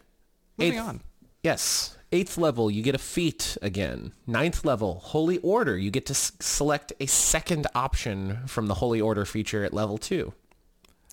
moving 0.58 0.74
Eighth- 0.78 0.82
on. 0.82 1.02
Yes. 1.44 1.98
Eighth 2.14 2.38
level, 2.38 2.70
you 2.72 2.82
get 2.84 2.96
a 2.96 3.00
feat 3.00 3.58
again. 3.62 4.14
Ninth 4.28 4.64
level, 4.64 5.00
Holy 5.04 5.40
Order. 5.40 5.78
You 5.78 5.92
get 5.92 6.06
to 6.06 6.12
s- 6.14 6.32
select 6.40 6.94
a 7.02 7.06
second 7.08 7.68
option 7.76 8.40
from 8.48 8.68
the 8.68 8.76
Holy 8.76 9.02
Order 9.02 9.26
feature 9.26 9.66
at 9.66 9.74
level 9.74 9.98
two. 9.98 10.32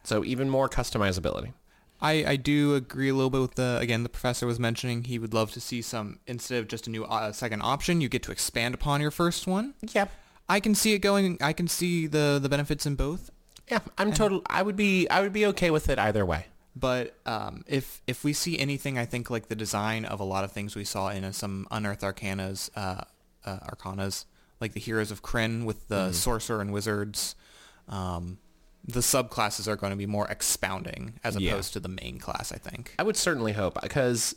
So 0.05 0.25
even 0.25 0.49
more 0.51 0.69
customizability. 0.69 1.53
I, 2.01 2.25
I 2.27 2.37
do 2.37 2.75
agree 2.77 3.09
a 3.09 3.15
little 3.15 3.31
bit 3.31 3.41
with 3.41 3.55
the 3.57 3.79
again 3.81 4.05
the 4.05 4.09
professor 4.09 4.47
was 4.47 4.61
mentioning 4.61 5.05
he 5.05 5.19
would 5.19 5.35
love 5.35 5.51
to 5.53 5.61
see 5.61 5.83
some 5.83 6.21
instead 6.29 6.61
of 6.61 6.69
just 6.69 6.87
a 6.87 6.91
new 6.91 7.05
uh, 7.05 7.33
second 7.33 7.63
option 7.63 8.01
you 8.01 8.09
get 8.09 8.23
to 8.25 8.31
expand 8.31 8.75
upon 8.75 9.01
your 9.01 9.11
first 9.11 9.47
one. 9.49 9.75
Yep. 9.95 10.13
I 10.49 10.61
can 10.61 10.75
see 10.75 10.95
it 10.95 11.01
going. 11.01 11.37
I 11.41 11.53
can 11.53 11.69
see 11.69 12.07
the 12.07 12.39
the 12.41 12.49
benefits 12.49 12.87
in 12.87 12.95
both. 12.95 13.31
Yeah, 13.71 13.81
I'm 13.99 14.13
total. 14.13 14.43
I 14.47 14.63
would 14.63 14.77
be. 14.77 15.09
I 15.09 15.21
would 15.21 15.33
be 15.33 15.45
okay 15.47 15.71
with 15.71 15.89
it 15.89 15.99
either 15.99 16.25
way. 16.25 16.47
But 16.75 17.15
um, 17.27 17.65
if 17.67 18.01
if 18.07 18.25
we 18.25 18.33
see 18.33 18.59
anything, 18.59 18.99
I 18.99 19.05
think 19.05 19.31
like 19.31 19.49
the 19.49 19.57
design 19.57 20.05
of 20.05 20.21
a 20.21 20.25
lot 20.25 20.45
of 20.45 20.53
things 20.53 20.75
we 20.77 20.85
saw 20.85 21.09
in 21.11 21.25
uh, 21.25 21.33
some 21.33 21.67
unearthed 21.71 22.03
arcanas, 22.03 22.71
uh, 22.77 23.03
uh, 23.45 23.59
arcanas, 23.69 24.25
like 24.61 24.73
the 24.73 24.81
Heroes 24.81 25.11
of 25.11 25.23
Krynn 25.23 25.65
with 25.65 25.89
the 25.89 26.13
sorcerer 26.13 26.61
and 26.61 26.73
wizards. 26.73 27.35
Um, 27.89 28.39
the 28.85 29.01
subclasses 29.01 29.67
are 29.67 29.77
going 29.77 29.91
to 29.91 29.97
be 29.97 30.07
more 30.07 30.27
expounding 30.29 31.19
as 31.25 31.37
Yeah. 31.37 31.51
opposed 31.53 31.73
to 31.75 31.81
the 31.81 31.89
main 31.89 32.19
class. 32.19 32.53
I 32.53 32.57
think. 32.59 32.95
I 32.99 33.03
would 33.03 33.17
certainly 33.17 33.53
hope 33.53 33.81
because 33.83 34.35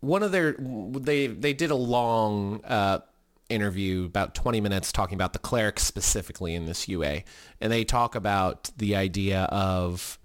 one 0.00 0.22
of 0.22 0.30
their 0.32 0.52
they 0.58 1.26
they 1.26 1.52
did 1.52 1.70
a 1.70 1.76
long 1.76 2.64
uh, 2.64 3.00
interview 3.48 4.04
about 4.06 4.34
20 4.34 4.60
minutes 4.60 4.90
talking 4.92 5.14
about 5.14 5.32
the 5.32 5.38
clerics 5.38 5.82
specifically 5.84 6.54
in 6.54 6.66
this 6.66 6.88
UA 6.88 7.22
and 7.60 7.72
they 7.72 7.84
talk 7.84 8.14
about 8.14 8.70
the 8.76 8.96
idea 8.96 9.42
of 9.44 10.18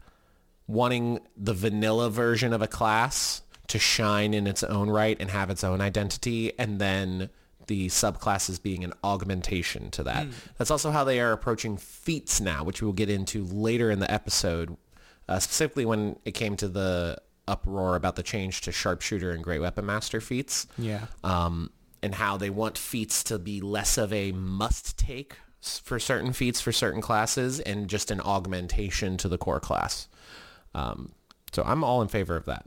wanting 0.68 1.20
the 1.38 1.54
vanilla 1.54 2.10
version 2.10 2.54
of 2.54 2.62
a 2.62 2.68
class 2.68 3.42
to 3.68 3.78
shine 3.80 4.34
in 4.34 4.48
its 4.48 4.64
own 4.64 4.90
right 4.90 5.18
and 5.20 5.30
have 5.32 5.50
its 5.50 5.64
own 5.64 5.82
identity 5.82 6.52
and 6.60 6.80
then 6.80 7.30
the 7.68 7.88
subclasses 7.88 8.62
being 8.62 8.84
an 8.84 8.92
augmentation 9.04 9.92
to 9.92 10.04
that. 10.04 10.28
That's 10.58 10.72
also 10.72 10.92
how 10.92 11.04
they 11.04 11.20
are 11.22 11.32
approaching 11.32 11.78
feats 11.78 12.42
now, 12.42 12.64
which 12.64 12.82
we 12.82 12.86
will 12.86 12.94
get 12.94 13.10
into 13.10 13.46
later 13.46 13.92
in 13.92 14.00
the 14.00 14.12
episode, 14.12 14.76
uh, 15.30 15.40
specifically 15.40 15.86
when 15.86 16.18
it 16.26 16.32
came 16.32 16.58
to 16.58 16.68
the 16.68 17.18
uproar 17.48 17.96
about 17.96 18.16
the 18.16 18.24
change 18.24 18.62
to 18.62 18.72
sharpshooter 18.72 19.32
and 19.32 19.44
great 19.44 19.60
weapon 19.60 19.86
master 19.86 20.20
feats 20.20 20.68
Yeah. 20.78 21.06
um, 21.24 21.70
and 22.04 22.16
how 22.16 22.38
they 22.38 22.50
want 22.50 22.78
feats 22.78 23.24
to 23.26 23.38
be 23.40 23.62
less 23.62 23.98
of 23.98 24.12
a 24.12 24.32
must 24.32 24.98
take 24.98 25.38
for 25.62 26.00
certain 26.00 26.34
feats 26.34 26.60
for 26.60 26.72
certain 26.72 27.02
classes 27.02 27.60
and 27.60 27.88
just 27.88 28.10
an 28.10 28.20
augmentation 28.22 29.18
to 29.18 29.28
the 29.28 29.38
core 29.38 29.60
class. 29.60 30.08
Um, 30.74 31.12
so 31.52 31.64
I'm 31.64 31.84
all 31.84 32.02
in 32.02 32.08
favor 32.08 32.36
of 32.36 32.46
that. 32.46 32.66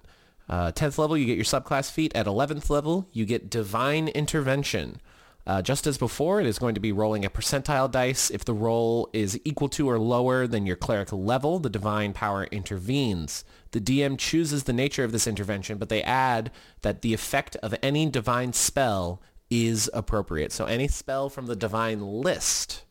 Uh, 0.48 0.72
10th 0.72 0.98
level, 0.98 1.16
you 1.16 1.26
get 1.26 1.36
your 1.36 1.44
subclass 1.44 1.90
feat. 1.90 2.14
At 2.14 2.26
11th 2.26 2.70
level, 2.70 3.08
you 3.12 3.24
get 3.24 3.50
Divine 3.50 4.08
Intervention. 4.08 5.00
Uh, 5.46 5.60
just 5.60 5.86
as 5.86 5.98
before, 5.98 6.40
it 6.40 6.46
is 6.46 6.58
going 6.58 6.74
to 6.74 6.80
be 6.80 6.92
rolling 6.92 7.24
a 7.24 7.30
percentile 7.30 7.90
dice. 7.90 8.30
If 8.30 8.44
the 8.44 8.54
roll 8.54 9.10
is 9.12 9.38
equal 9.44 9.68
to 9.70 9.90
or 9.90 9.98
lower 9.98 10.46
than 10.46 10.64
your 10.64 10.76
cleric 10.76 11.12
level, 11.12 11.58
the 11.58 11.68
divine 11.68 12.14
power 12.14 12.44
intervenes. 12.44 13.44
The 13.72 13.80
DM 13.80 14.18
chooses 14.18 14.64
the 14.64 14.72
nature 14.72 15.04
of 15.04 15.12
this 15.12 15.26
intervention, 15.26 15.76
but 15.76 15.90
they 15.90 16.02
add 16.02 16.50
that 16.80 17.02
the 17.02 17.12
effect 17.12 17.56
of 17.56 17.74
any 17.82 18.08
divine 18.08 18.54
spell 18.54 19.20
is 19.50 19.90
appropriate. 19.92 20.50
So 20.50 20.64
any 20.64 20.88
spell 20.88 21.28
from 21.28 21.46
the 21.46 21.56
divine 21.56 22.00
list 22.00 22.84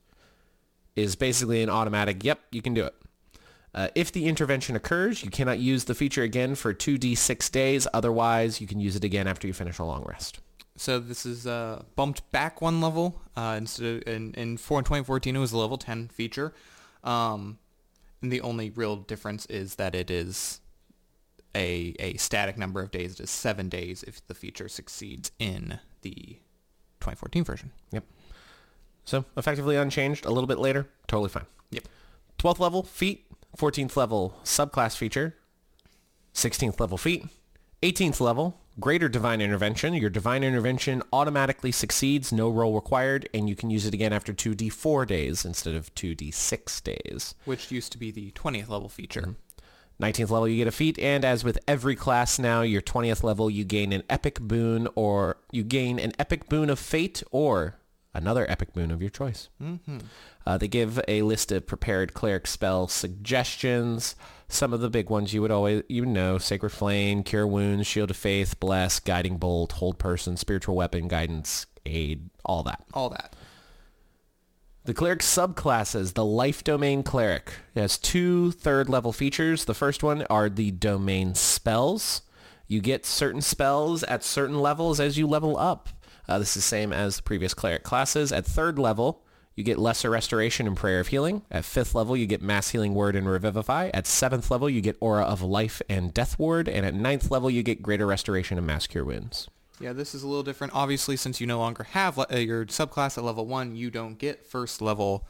is 0.96 1.16
basically 1.16 1.63
an 1.63 1.70
automatic, 1.70 2.24
yep, 2.24 2.39
you 2.52 2.62
can 2.62 2.76
do 2.76 2.86
it. 2.86 2.96
Uh, 3.76 3.88
if 3.96 4.12
the 4.12 4.28
intervention 4.28 4.76
occurs, 4.76 5.24
you 5.24 5.32
cannot 5.32 5.58
use 5.58 5.86
the 5.86 5.96
feature 5.96 6.22
again 6.22 6.54
for 6.54 6.74
2d6 6.74 7.52
days. 7.52 7.88
Otherwise, 7.92 8.62
you 8.62 8.68
can 8.68 8.80
use 8.80 8.96
it 8.96 9.04
again 9.04 9.28
after 9.28 9.48
you 9.48 9.54
finish 9.54 9.80
a 9.80 9.84
long 9.84 10.04
rest. 10.08 10.39
So 10.75 10.99
this 10.99 11.25
is 11.25 11.45
uh, 11.45 11.83
bumped 11.95 12.29
back 12.31 12.62
one 12.62 12.81
level. 12.81 13.21
Uh, 13.36 13.55
instead 13.57 13.86
of, 13.86 14.07
in, 14.07 14.33
in 14.33 14.57
4 14.57 14.79
in 14.79 14.86
2014, 14.86 15.36
it 15.36 15.39
was 15.39 15.51
a 15.51 15.57
level 15.57 15.77
10 15.77 16.07
feature. 16.07 16.53
Um, 17.03 17.59
and 18.21 18.31
the 18.31 18.41
only 18.41 18.69
real 18.69 18.95
difference 18.95 19.45
is 19.47 19.75
that 19.75 19.93
it 19.93 20.09
is 20.09 20.62
a, 21.55 21.95
a 21.99 22.17
static 22.17 22.57
number 22.57 22.81
of 22.81 22.91
days. 22.91 23.19
It 23.19 23.23
is 23.23 23.29
seven 23.29 23.69
days 23.69 24.03
if 24.03 24.25
the 24.27 24.33
feature 24.33 24.67
succeeds 24.67 25.31
in 25.39 25.79
the 26.01 26.39
2014 27.01 27.43
version. 27.43 27.71
Yep. 27.91 28.05
So 29.05 29.25
effectively 29.38 29.75
unchanged. 29.75 30.25
A 30.25 30.31
little 30.31 30.47
bit 30.47 30.59
later, 30.59 30.88
totally 31.07 31.29
fine. 31.29 31.45
Yep. 31.71 31.88
12th 32.39 32.59
level, 32.59 32.83
feat. 32.83 33.25
14th 33.57 33.95
level, 33.95 34.39
subclass 34.43 34.97
feature. 34.97 35.36
16th 36.33 36.79
level, 36.79 36.97
feat. 36.97 37.27
18th 37.83 38.19
level, 38.19 38.59
greater 38.79 39.09
divine 39.09 39.41
intervention. 39.41 39.93
Your 39.93 40.09
divine 40.09 40.43
intervention 40.43 41.03
automatically 41.12 41.71
succeeds, 41.71 42.31
no 42.31 42.49
roll 42.49 42.75
required, 42.75 43.29
and 43.33 43.47
you 43.49 43.55
can 43.55 43.69
use 43.69 43.86
it 43.86 43.93
again 43.93 44.13
after 44.13 44.33
2d4 44.33 45.07
days 45.07 45.45
instead 45.45 45.75
of 45.75 45.93
2d6 45.95 46.83
days. 46.83 47.36
Which 47.45 47.71
used 47.71 47.91
to 47.91 47.97
be 47.97 48.12
the 48.12 48.31
20th 48.31 48.69
level 48.69 48.89
feature. 48.89 49.21
Mm-hmm. 49.21 49.31
19th 50.01 50.31
level, 50.31 50.47
you 50.47 50.57
get 50.57 50.67
a 50.67 50.71
feat, 50.71 50.97
and 50.97 51.23
as 51.23 51.43
with 51.43 51.59
every 51.67 51.95
class 51.95 52.39
now, 52.39 52.62
your 52.62 52.81
20th 52.81 53.23
level, 53.23 53.49
you 53.49 53.63
gain 53.63 53.93
an 53.93 54.03
epic 54.09 54.39
boon, 54.39 54.88
or 54.95 55.38
you 55.51 55.63
gain 55.63 55.99
an 55.99 56.13
epic 56.17 56.49
boon 56.49 56.69
of 56.69 56.79
fate, 56.79 57.21
or 57.31 57.75
another 58.13 58.49
epic 58.49 58.73
boon 58.73 58.91
of 58.91 59.02
your 59.02 59.10
choice. 59.10 59.49
Mm-hmm. 59.62 59.99
Uh, 60.45 60.58
they 60.58 60.67
give 60.67 60.99
a 61.08 61.21
list 61.21 61.52
of 61.52 61.67
prepared 61.67 62.13
cleric 62.13 62.47
spell 62.47 62.88
suggestions. 62.88 64.15
Some 64.47 64.73
of 64.73 64.82
the 64.82 64.89
big 64.89 65.10
ones 65.10 65.34
you 65.34 65.41
would 65.41 65.52
always 65.52 65.84
you 65.89 66.06
know: 66.06 66.38
Sacred 66.38 66.71
Flame, 66.71 67.23
Cure 67.23 67.47
Wounds, 67.47 67.88
Shield 67.88 68.12
of 68.12 68.17
Faith, 68.17 68.60
Bless, 68.60 68.99
Guiding 68.99 69.38
Bolt, 69.38 69.73
Hold 69.73 69.97
Person, 69.97 70.38
Spiritual 70.38 70.76
Weapon, 70.76 71.08
Guidance, 71.08 71.65
Aid, 71.86 72.30
all 72.45 72.63
that. 72.63 72.84
All 72.93 73.10
that. 73.10 73.36
The 74.86 74.93
cleric 74.93 75.19
subclasses, 75.19 76.13
the 76.13 76.26
life 76.26 76.62
domain 76.62 77.04
cleric. 77.04 77.54
It 77.73 77.80
has 77.80 77.97
two 77.97 78.52
third 78.52 78.89
level 78.89 79.13
features. 79.13 79.63
The 79.63 79.73
first 79.73 80.04
one 80.04 80.23
are 80.23 80.49
the 80.49 80.71
domain 80.71 81.36
spells. 81.36 82.23
You 82.67 82.82
get 82.82 83.06
certain 83.06 83.41
spells 83.41 84.04
at 84.04 84.26
certain 84.26 84.60
levels 84.60 84.99
as 84.99 85.17
you 85.17 85.26
level 85.26 85.58
up. 85.58 85.88
Uh, 86.27 86.39
this 86.39 86.49
is 86.49 86.55
the 86.55 86.62
same 86.62 86.93
as 86.93 87.17
the 87.17 87.23
previous 87.23 87.53
cleric 87.53 87.83
classes. 87.83 88.31
At 88.31 88.45
third 88.45 88.79
level, 88.79 89.23
you 89.55 89.63
get 89.63 89.77
lesser 89.77 90.09
restoration 90.09 90.65
and 90.67 90.75
prayer 90.75 90.99
of 90.99 91.07
healing. 91.07 91.43
At 91.51 91.65
fifth 91.65 91.93
level, 91.93 92.17
you 92.17 92.25
get 92.25 92.41
mass 92.41 92.69
healing 92.69 92.93
word 92.93 93.15
and 93.15 93.29
revivify. 93.29 93.91
At 93.93 94.07
seventh 94.07 94.49
level, 94.49 94.69
you 94.69 94.81
get 94.81 94.97
aura 94.99 95.23
of 95.23 95.41
life 95.41 95.81
and 95.89 96.13
death 96.13 96.39
ward. 96.39 96.67
And 96.67 96.86
at 96.86 96.95
ninth 96.95 97.29
level, 97.29 97.49
you 97.49 97.62
get 97.62 97.81
greater 97.83 98.07
restoration 98.07 98.57
and 98.57 98.65
mass 98.65 98.88
cure 98.88 99.05
wounds. 99.05 99.49
Yeah, 99.79 99.93
this 99.93 100.15
is 100.15 100.23
a 100.23 100.27
little 100.27 100.43
different. 100.43 100.73
Obviously, 100.73 101.17
since 101.17 101.41
you 101.41 101.47
no 101.47 101.59
longer 101.59 101.83
have 101.83 102.17
le- 102.17 102.27
uh, 102.31 102.38
your 102.38 102.65
subclass 102.65 103.17
at 103.17 103.23
level 103.23 103.45
one, 103.45 103.75
you 103.75 103.91
don't 103.91 104.17
get 104.17 104.45
first 104.45 104.81
level 104.81 105.27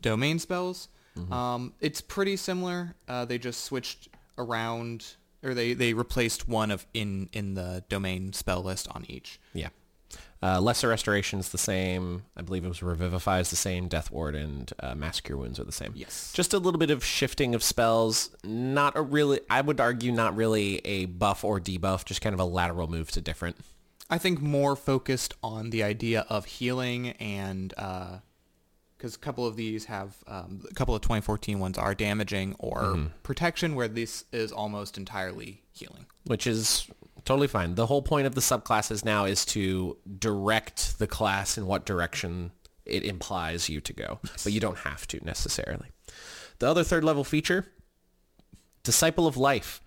domain 0.00 0.38
spells. 0.38 0.88
Um, 1.30 1.74
it's 1.80 2.00
pretty 2.00 2.36
similar. 2.36 2.94
Uh, 3.06 3.24
they 3.26 3.36
just 3.36 3.64
switched 3.64 4.08
around, 4.38 5.16
or 5.42 5.52
they, 5.52 5.74
they 5.74 5.92
replaced 5.92 6.48
one 6.48 6.70
of 6.70 6.86
in 6.94 7.28
in 7.34 7.52
the 7.52 7.84
domain 7.90 8.32
spell 8.32 8.62
list 8.62 8.88
on 8.88 9.04
each. 9.08 9.38
Yeah. 9.52 9.68
Uh, 10.42 10.60
lesser 10.60 10.88
restoration 10.88 11.38
is 11.38 11.50
the 11.50 11.58
same. 11.58 12.24
I 12.36 12.42
believe 12.42 12.64
it 12.64 12.68
was 12.68 12.82
revivify 12.82 13.38
is 13.38 13.50
the 13.50 13.56
same. 13.56 13.86
Death 13.86 14.10
ward 14.10 14.34
and 14.34 14.72
uh, 14.80 14.94
mass 14.94 15.20
cure 15.20 15.38
wounds 15.38 15.60
are 15.60 15.64
the 15.64 15.70
same. 15.70 15.92
Yes. 15.94 16.32
Just 16.34 16.52
a 16.52 16.58
little 16.58 16.78
bit 16.80 16.90
of 16.90 17.04
shifting 17.04 17.54
of 17.54 17.62
spells. 17.62 18.30
Not 18.42 18.96
a 18.96 19.02
really. 19.02 19.40
I 19.48 19.60
would 19.60 19.80
argue 19.80 20.10
not 20.10 20.34
really 20.34 20.78
a 20.84 21.06
buff 21.06 21.44
or 21.44 21.60
debuff. 21.60 22.04
Just 22.04 22.20
kind 22.20 22.34
of 22.34 22.40
a 22.40 22.44
lateral 22.44 22.88
move 22.88 23.10
to 23.12 23.20
different. 23.20 23.56
I 24.10 24.18
think 24.18 24.40
more 24.42 24.74
focused 24.76 25.34
on 25.42 25.70
the 25.70 25.82
idea 25.84 26.26
of 26.28 26.44
healing 26.44 27.10
and 27.12 27.70
because 27.70 29.14
a 29.14 29.18
couple 29.18 29.46
of 29.46 29.56
these 29.56 29.86
have 29.86 30.16
um, 30.26 30.62
a 30.70 30.74
couple 30.74 30.94
of 30.94 31.00
2014 31.02 31.58
ones 31.58 31.78
are 31.78 31.94
damaging 31.94 32.54
or 32.58 33.10
protection, 33.22 33.74
where 33.74 33.88
this 33.88 34.24
is 34.32 34.52
almost 34.52 34.98
entirely 34.98 35.62
healing. 35.72 36.06
which 36.26 36.46
is 36.46 36.88
totally 37.24 37.48
fine. 37.48 37.74
The 37.74 37.86
whole 37.86 38.02
point 38.02 38.26
of 38.26 38.34
the 38.34 38.40
subclasses 38.40 39.04
now 39.04 39.24
is 39.24 39.44
to 39.46 39.96
direct 40.18 40.98
the 40.98 41.06
class 41.06 41.56
in 41.56 41.66
what 41.66 41.86
direction 41.86 42.52
it 42.84 43.04
implies 43.04 43.68
you 43.68 43.80
to 43.80 43.92
go, 43.92 44.18
but 44.22 44.52
you 44.52 44.60
don't 44.60 44.78
have 44.78 45.06
to 45.08 45.24
necessarily. 45.24 45.88
The 46.58 46.68
other 46.68 46.84
third 46.84 47.04
level 47.04 47.24
feature, 47.24 47.66
Disciple 48.82 49.26
of 49.26 49.36
Life. 49.36 49.80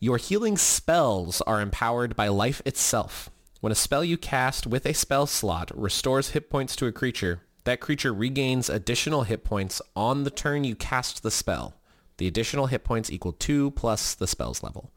Your 0.00 0.16
healing 0.16 0.56
spells 0.56 1.40
are 1.42 1.60
empowered 1.60 2.14
by 2.14 2.28
life 2.28 2.62
itself. 2.64 3.30
When 3.60 3.72
a 3.72 3.74
spell 3.74 4.04
you 4.04 4.16
cast 4.16 4.66
with 4.66 4.86
a 4.86 4.94
spell 4.94 5.26
slot 5.26 5.70
restores 5.74 6.30
hit 6.30 6.48
points 6.48 6.76
to 6.76 6.86
a 6.86 6.92
creature, 6.92 7.42
that 7.64 7.80
creature 7.80 8.14
regains 8.14 8.70
additional 8.70 9.24
hit 9.24 9.44
points 9.44 9.82
on 9.96 10.24
the 10.24 10.30
turn 10.30 10.64
you 10.64 10.76
cast 10.76 11.22
the 11.22 11.30
spell. 11.30 11.74
The 12.18 12.28
additional 12.28 12.66
hit 12.66 12.84
points 12.84 13.10
equal 13.10 13.32
2 13.32 13.72
plus 13.72 14.14
the 14.14 14.26
spell's 14.26 14.62
level. 14.62 14.92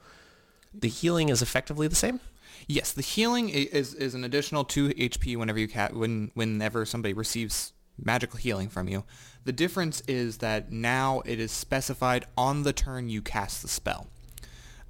The 0.73 0.87
healing 0.87 1.29
is 1.29 1.41
effectively 1.41 1.87
the 1.87 1.95
same. 1.95 2.19
Yes, 2.67 2.91
the 2.93 3.01
healing 3.01 3.49
is 3.49 3.93
is 3.93 4.13
an 4.13 4.23
additional 4.23 4.63
two 4.63 4.89
HP 4.89 5.35
whenever 5.35 5.59
you 5.59 5.67
ca- 5.67 5.89
when 5.91 6.31
whenever 6.35 6.85
somebody 6.85 7.13
receives 7.13 7.73
magical 8.03 8.37
healing 8.37 8.69
from 8.69 8.87
you. 8.87 9.03
The 9.43 9.51
difference 9.51 10.01
is 10.07 10.37
that 10.37 10.71
now 10.71 11.21
it 11.25 11.39
is 11.39 11.51
specified 11.51 12.25
on 12.37 12.63
the 12.63 12.71
turn 12.73 13.09
you 13.09 13.21
cast 13.21 13.61
the 13.63 13.67
spell, 13.67 14.07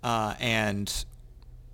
uh, 0.04 0.36
and 0.39 1.06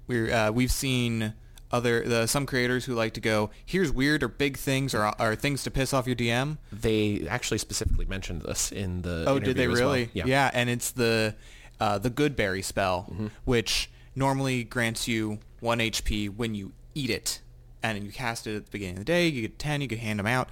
we're 0.07 0.31
uh, 0.31 0.51
we've 0.51 0.71
seen 0.71 1.33
other 1.71 2.03
the, 2.07 2.27
some 2.27 2.45
creators 2.45 2.85
who 2.85 2.93
like 2.93 3.13
to 3.13 3.19
go 3.19 3.49
here's 3.65 3.91
weird 3.91 4.23
or 4.23 4.27
big 4.29 4.55
things 4.57 4.93
or 4.95 5.11
or 5.19 5.35
things 5.35 5.63
to 5.63 5.71
piss 5.71 5.93
off 5.93 6.05
your 6.07 6.15
DM. 6.15 6.57
They 6.71 7.27
actually 7.27 7.57
specifically 7.57 8.05
mentioned 8.05 8.43
this 8.43 8.71
in 8.71 9.01
the 9.01 9.25
Oh, 9.27 9.39
did 9.39 9.57
they 9.57 9.63
as 9.65 9.79
well. 9.79 9.89
really? 9.89 10.09
Yeah. 10.13 10.49
and 10.53 10.69
it's 10.69 10.91
the 10.91 11.35
uh, 11.79 11.97
the 11.97 12.09
goodberry 12.11 12.63
spell, 12.63 13.11
which 13.43 13.89
normally 14.17 14.63
grants 14.63 15.07
you 15.07 15.39
one 15.59 15.79
HP 15.79 16.35
when 16.35 16.55
you 16.55 16.73
eat 16.93 17.09
it, 17.09 17.41
and 17.83 18.03
you 18.03 18.11
cast 18.11 18.47
it 18.47 18.55
at 18.55 18.65
the 18.65 18.71
beginning 18.71 18.95
of 18.95 18.99
the 18.99 19.05
day. 19.05 19.27
You 19.27 19.41
get 19.41 19.59
ten. 19.59 19.79
You 19.79 19.87
can 19.87 19.99
hand 19.99 20.19
them 20.19 20.27
out. 20.27 20.49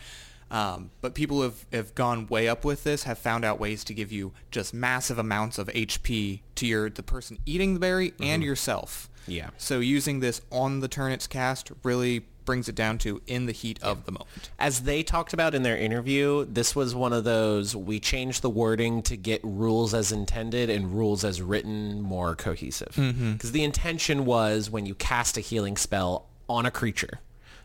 Um, 0.51 0.91
but 1.01 1.15
people 1.15 1.41
have, 1.41 1.65
have 1.73 1.95
gone 1.95 2.27
way 2.27 2.47
up 2.47 2.63
with 2.63 2.83
this 2.83 3.03
have 3.03 3.17
found 3.17 3.43
out 3.43 3.59
ways 3.59 3.83
to 3.85 3.95
give 3.95 4.11
you 4.11 4.31
just 4.51 4.75
massive 4.75 5.17
amounts 5.17 5.57
of 5.57 5.67
HP 5.67 6.41
to 6.53 6.67
your 6.67 6.89
the 6.89 7.01
person 7.01 7.39
eating 7.47 7.73
the 7.73 7.79
berry 7.79 8.13
and 8.21 8.43
yourself. 8.43 9.09
Yeah. 9.27 9.49
So 9.57 9.79
using 9.79 10.19
this 10.19 10.41
on 10.51 10.81
the 10.81 10.87
turn 10.87 11.11
it's 11.11 11.25
cast 11.25 11.71
really 11.83 12.27
brings 12.45 12.69
it 12.69 12.75
down 12.75 12.97
to 12.99 13.21
in 13.27 13.45
the 13.45 13.51
heat 13.51 13.81
of 13.81 14.05
the 14.05 14.11
moment. 14.11 14.49
As 14.59 14.83
they 14.83 15.03
talked 15.03 15.33
about 15.33 15.55
in 15.55 15.63
their 15.63 15.77
interview, 15.77 16.45
this 16.45 16.75
was 16.75 16.95
one 16.95 17.13
of 17.13 17.23
those 17.23 17.75
we 17.75 17.99
changed 17.99 18.41
the 18.41 18.49
wording 18.49 19.01
to 19.03 19.17
get 19.17 19.41
rules 19.43 19.93
as 19.93 20.11
intended 20.11 20.69
and 20.69 20.93
rules 20.93 21.23
as 21.23 21.41
written 21.41 22.01
more 22.01 22.35
cohesive. 22.35 22.93
Because 22.95 23.51
the 23.51 23.63
intention 23.63 24.25
was 24.25 24.69
when 24.69 24.85
you 24.85 24.95
cast 24.95 25.37
a 25.37 25.41
healing 25.41 25.77
spell 25.77 26.27
on 26.47 26.65
a 26.65 26.71
creature, 26.71 27.19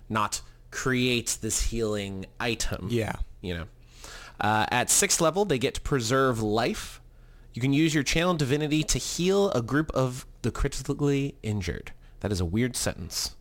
not 0.09 0.41
create 0.71 1.39
this 1.41 1.63
healing 1.63 2.27
item. 2.39 2.89
Yeah. 2.91 3.15
You 3.41 3.55
know. 3.55 3.65
Uh, 4.41 4.67
at 4.71 4.89
sixth 4.89 5.21
level, 5.21 5.45
they 5.45 5.59
get 5.59 5.75
to 5.75 5.81
preserve 5.83 6.41
life. 6.43 7.01
You 7.53 7.61
can 7.61 7.73
use 7.73 7.95
your 7.95 8.05
channel 8.05 8.35
divinity 8.35 8.83
to 8.85 8.99
heal 8.99 9.51
a 9.51 9.61
group 9.61 9.91
of 9.93 10.25
the 10.43 10.51
critically 10.51 11.35
injured. 11.43 11.93
That 12.21 12.33
is 12.33 12.41
a 12.41 12.45
weird 12.45 12.77
sentence. 12.77 13.35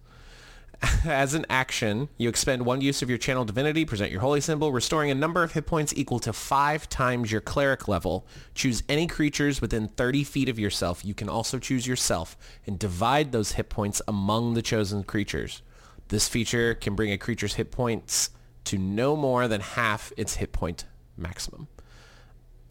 As 1.06 1.34
an 1.34 1.46
action, 1.50 2.08
you 2.18 2.30
expend 2.30 2.66
one 2.66 2.80
use 2.80 3.02
of 3.02 3.10
your 3.10 3.18
channel 3.18 3.44
divinity, 3.44 3.84
present 3.84 4.12
your 4.12 4.22
holy 4.22 4.40
symbol, 4.40 4.72
restoring 4.72 5.12
a 5.12 5.16
number 5.16 5.44
of 5.44 5.52
hit 5.52 5.66
points 5.66 5.94
equal 5.96 6.20
to 6.20 6.32
five 6.32 6.88
times 6.88 7.32
your 7.32 7.42
cleric 7.42 7.88
level. 7.88 8.26
Choose 8.56 8.84
any 8.88 9.06
creatures 9.06 9.62
within 9.62 9.90
30 9.90 10.24
feet 10.24 10.48
of 10.48 10.58
yourself. 10.58 11.04
You 11.04 11.14
can 11.14 11.28
also 11.28 11.60
choose 11.60 11.86
yourself 11.86 12.38
and 12.66 12.80
divide 12.80 13.32
those 13.32 13.54
hit 13.54 13.70
points 13.70 14.02
among 14.08 14.54
the 14.54 14.62
chosen 14.62 15.04
creatures. 15.04 15.62
This 16.08 16.30
feature 16.30 16.76
can 16.76 16.96
bring 16.96 17.12
a 17.12 17.18
creature's 17.18 17.56
hit 17.56 17.72
points 17.72 18.30
to 18.66 18.78
no 18.78 19.16
more 19.16 19.48
than 19.48 19.62
half 19.62 20.14
its 20.16 20.36
hit 20.36 20.54
point 20.54 20.86
maximum. 21.18 21.68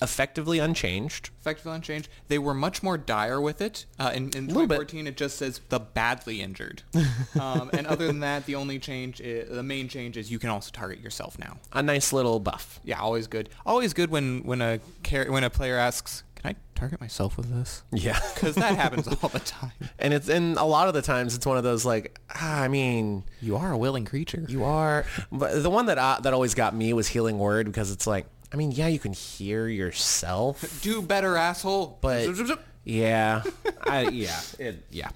Effectively 0.00 0.58
unchanged. 0.58 1.30
Effectively 1.40 1.72
unchanged. 1.74 2.08
They 2.28 2.38
were 2.38 2.54
much 2.54 2.82
more 2.82 2.96
dire 2.98 3.40
with 3.40 3.60
it. 3.60 3.86
Uh, 3.98 4.12
in 4.14 4.30
in 4.30 4.46
Little 4.48 4.66
bit. 4.66 4.94
it 4.94 5.16
just 5.16 5.36
says 5.38 5.60
the 5.68 5.80
badly 5.80 6.40
injured. 6.40 6.82
um, 7.40 7.70
and 7.72 7.86
other 7.86 8.06
than 8.06 8.20
that, 8.20 8.46
the 8.46 8.54
only 8.54 8.78
change, 8.78 9.20
i 9.20 9.44
the 9.48 9.62
main 9.62 9.88
change 9.88 10.16
is 10.16 10.30
you 10.30 10.38
can 10.38 10.50
also 10.50 10.70
target 10.72 11.00
yourself 11.00 11.38
now. 11.38 11.56
A 11.72 11.82
nice 11.82 12.12
little 12.12 12.38
buff. 12.40 12.80
Yeah, 12.84 13.00
always 13.00 13.26
good. 13.26 13.48
Always 13.66 13.92
good 13.92 14.10
when 14.10 14.42
when 14.44 14.62
a 14.62 14.80
char- 15.02 15.30
when 15.30 15.42
a 15.44 15.50
player 15.50 15.76
asks, 15.76 16.22
"Can 16.36 16.52
I 16.52 16.56
target 16.78 17.00
myself 17.00 17.36
with 17.36 17.52
this?" 17.52 17.82
Yeah. 17.90 18.18
Because 18.34 18.54
that 18.54 18.76
happens 18.84 19.08
all 19.08 19.28
the 19.30 19.40
time. 19.40 19.72
And 19.98 20.14
it's 20.14 20.28
and 20.28 20.56
a 20.58 20.64
lot 20.64 20.86
of 20.88 20.94
the 20.94 21.02
times 21.02 21.34
it's 21.34 21.44
one 21.46 21.56
of 21.58 21.64
those 21.64 21.84
like 21.84 22.20
ah, 22.34 22.60
I 22.62 22.68
mean 22.68 23.24
You 23.40 23.56
are 23.56 23.72
a 23.72 23.78
willing 23.78 24.04
creature. 24.04 24.44
you 24.48 24.62
are 24.64 25.04
but 25.32 25.60
the 25.62 25.70
one 25.70 25.86
that 25.86 25.98
uh, 25.98 26.20
that 26.22 26.32
always 26.32 26.54
got 26.54 26.74
me 26.76 26.92
was 26.92 27.08
healing 27.08 27.38
word 27.38 27.66
because 27.66 27.90
it's 27.90 28.06
like 28.06 28.26
I 28.52 28.56
mean 28.56 28.70
yeah 28.72 28.88
you 28.88 28.98
can 28.98 29.12
hear 29.12 29.68
yourself. 29.68 30.80
Do 30.82 31.02
better, 31.02 31.36
asshole. 31.36 31.98
but 32.00 32.24
Zip, 32.24 32.34
zip, 32.36 32.46
zip. 32.46 32.60
yeah. 32.84 33.42
I 33.86 34.08
yeah 34.08 34.40
it, 34.58 34.84
yeah. 34.90 35.10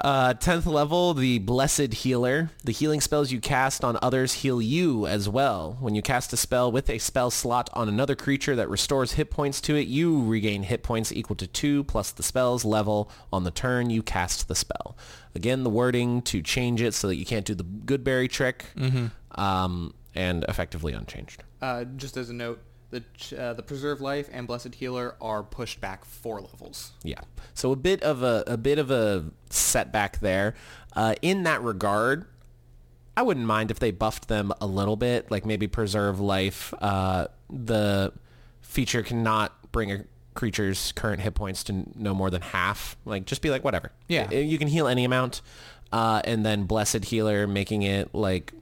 Uh 0.00 0.32
10th 0.32 0.64
level 0.66 1.12
the 1.12 1.40
blessed 1.40 1.92
healer. 1.92 2.50
The 2.62 2.70
healing 2.70 3.00
spells 3.00 3.32
you 3.32 3.40
cast 3.40 3.82
on 3.82 3.98
others 4.00 4.32
heal 4.32 4.62
you 4.62 5.08
as 5.08 5.28
well. 5.28 5.76
When 5.80 5.96
you 5.96 6.02
cast 6.02 6.32
a 6.32 6.36
spell 6.36 6.70
with 6.70 6.88
a 6.88 6.98
spell 6.98 7.32
slot 7.32 7.68
on 7.72 7.88
another 7.88 8.14
creature 8.14 8.54
that 8.54 8.68
restores 8.68 9.12
hit 9.14 9.28
points 9.30 9.60
to 9.62 9.74
it 9.74 9.88
you 9.88 10.22
regain 10.24 10.62
hit 10.62 10.84
points 10.84 11.10
equal 11.10 11.34
to 11.36 11.48
2 11.48 11.82
plus 11.84 12.12
the 12.12 12.22
spell's 12.22 12.64
level 12.64 13.10
on 13.32 13.42
the 13.42 13.50
turn 13.50 13.90
you 13.90 14.02
cast 14.02 14.46
the 14.46 14.54
spell. 14.54 14.96
Again 15.34 15.64
the 15.64 15.70
wording 15.70 16.22
to 16.22 16.42
change 16.42 16.80
it 16.80 16.94
so 16.94 17.08
that 17.08 17.16
you 17.16 17.24
can't 17.26 17.44
do 17.44 17.56
the 17.56 17.64
goodberry 17.64 18.30
trick 18.30 18.66
um, 19.32 19.94
and 20.14 20.44
effectively 20.48 20.92
unchanged 20.92 21.42
Uh, 21.60 21.84
just 21.84 22.16
as 22.16 22.30
a 22.30 22.34
note, 22.34 22.60
the 22.90 23.02
uh, 23.38 23.52
the 23.52 23.62
preserve 23.62 24.00
life 24.00 24.28
and 24.32 24.46
blessed 24.46 24.74
healer 24.74 25.16
are 25.20 25.42
pushed 25.42 25.80
back 25.80 26.04
four 26.04 26.40
levels. 26.40 26.92
Yeah. 27.02 27.20
So 27.54 27.72
a 27.72 27.76
bit 27.76 28.02
of 28.02 28.22
a 28.22 28.44
a 28.46 28.56
bit 28.56 28.78
of 28.78 28.90
a 28.90 29.26
setback 29.50 30.20
there. 30.20 30.54
Uh, 30.96 31.14
in 31.20 31.42
that 31.42 31.62
regard, 31.62 32.26
I 33.16 33.22
wouldn't 33.22 33.46
mind 33.46 33.70
if 33.70 33.78
they 33.78 33.90
buffed 33.90 34.28
them 34.28 34.52
a 34.60 34.66
little 34.66 34.96
bit, 34.96 35.30
like 35.30 35.44
maybe 35.44 35.66
preserve 35.66 36.18
life. 36.20 36.72
Uh, 36.80 37.28
the 37.50 38.12
feature 38.62 39.02
cannot 39.02 39.70
bring 39.72 39.92
a 39.92 40.04
creature's 40.34 40.92
current 40.92 41.20
hit 41.20 41.34
points 41.34 41.64
to 41.64 41.84
no 41.96 42.14
more 42.14 42.30
than 42.30 42.40
half. 42.40 42.96
Like 43.04 43.26
just 43.26 43.42
be 43.42 43.50
like 43.50 43.64
whatever. 43.64 43.92
Yeah. 44.06 44.30
You 44.30 44.56
can 44.56 44.68
heal 44.68 44.86
any 44.86 45.04
amount. 45.04 45.42
Uh, 45.90 46.20
and 46.24 46.44
then 46.44 46.64
blessed 46.64 47.06
healer 47.06 47.46
making 47.46 47.82
it 47.82 48.14
like 48.14 48.52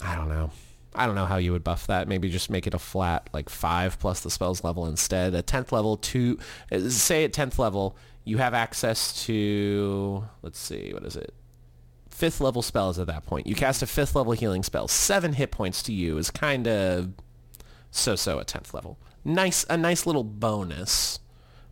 I 0.00 0.14
don't 0.14 0.28
know. 0.28 0.50
I 0.98 1.06
don't 1.06 1.14
know 1.14 1.26
how 1.26 1.36
you 1.36 1.52
would 1.52 1.64
buff 1.64 1.86
that. 1.86 2.08
Maybe 2.08 2.28
just 2.28 2.50
make 2.50 2.66
it 2.66 2.74
a 2.74 2.78
flat 2.78 3.28
like 3.32 3.48
five 3.48 3.98
plus 3.98 4.20
the 4.20 4.30
spells 4.30 4.64
level 4.64 4.86
instead. 4.86 5.34
A 5.34 5.42
tenth 5.42 5.72
level 5.72 5.96
two. 5.96 6.38
uh, 6.72 6.88
Say 6.90 7.24
at 7.24 7.32
tenth 7.32 7.58
level 7.58 7.96
you 8.24 8.38
have 8.38 8.52
access 8.52 9.24
to 9.24 10.24
let's 10.42 10.58
see 10.58 10.92
what 10.92 11.02
is 11.04 11.16
it 11.16 11.32
fifth 12.10 12.40
level 12.40 12.62
spells 12.62 12.98
at 12.98 13.06
that 13.06 13.24
point. 13.24 13.46
You 13.46 13.54
cast 13.54 13.80
a 13.80 13.86
fifth 13.86 14.16
level 14.16 14.32
healing 14.32 14.64
spell. 14.64 14.88
Seven 14.88 15.34
hit 15.34 15.52
points 15.52 15.82
to 15.84 15.92
you 15.92 16.18
is 16.18 16.30
kind 16.32 16.66
of 16.66 17.10
so-so 17.92 18.40
at 18.40 18.48
tenth 18.48 18.74
level. 18.74 18.98
Nice, 19.24 19.64
a 19.70 19.76
nice 19.76 20.04
little 20.04 20.24
bonus, 20.24 21.20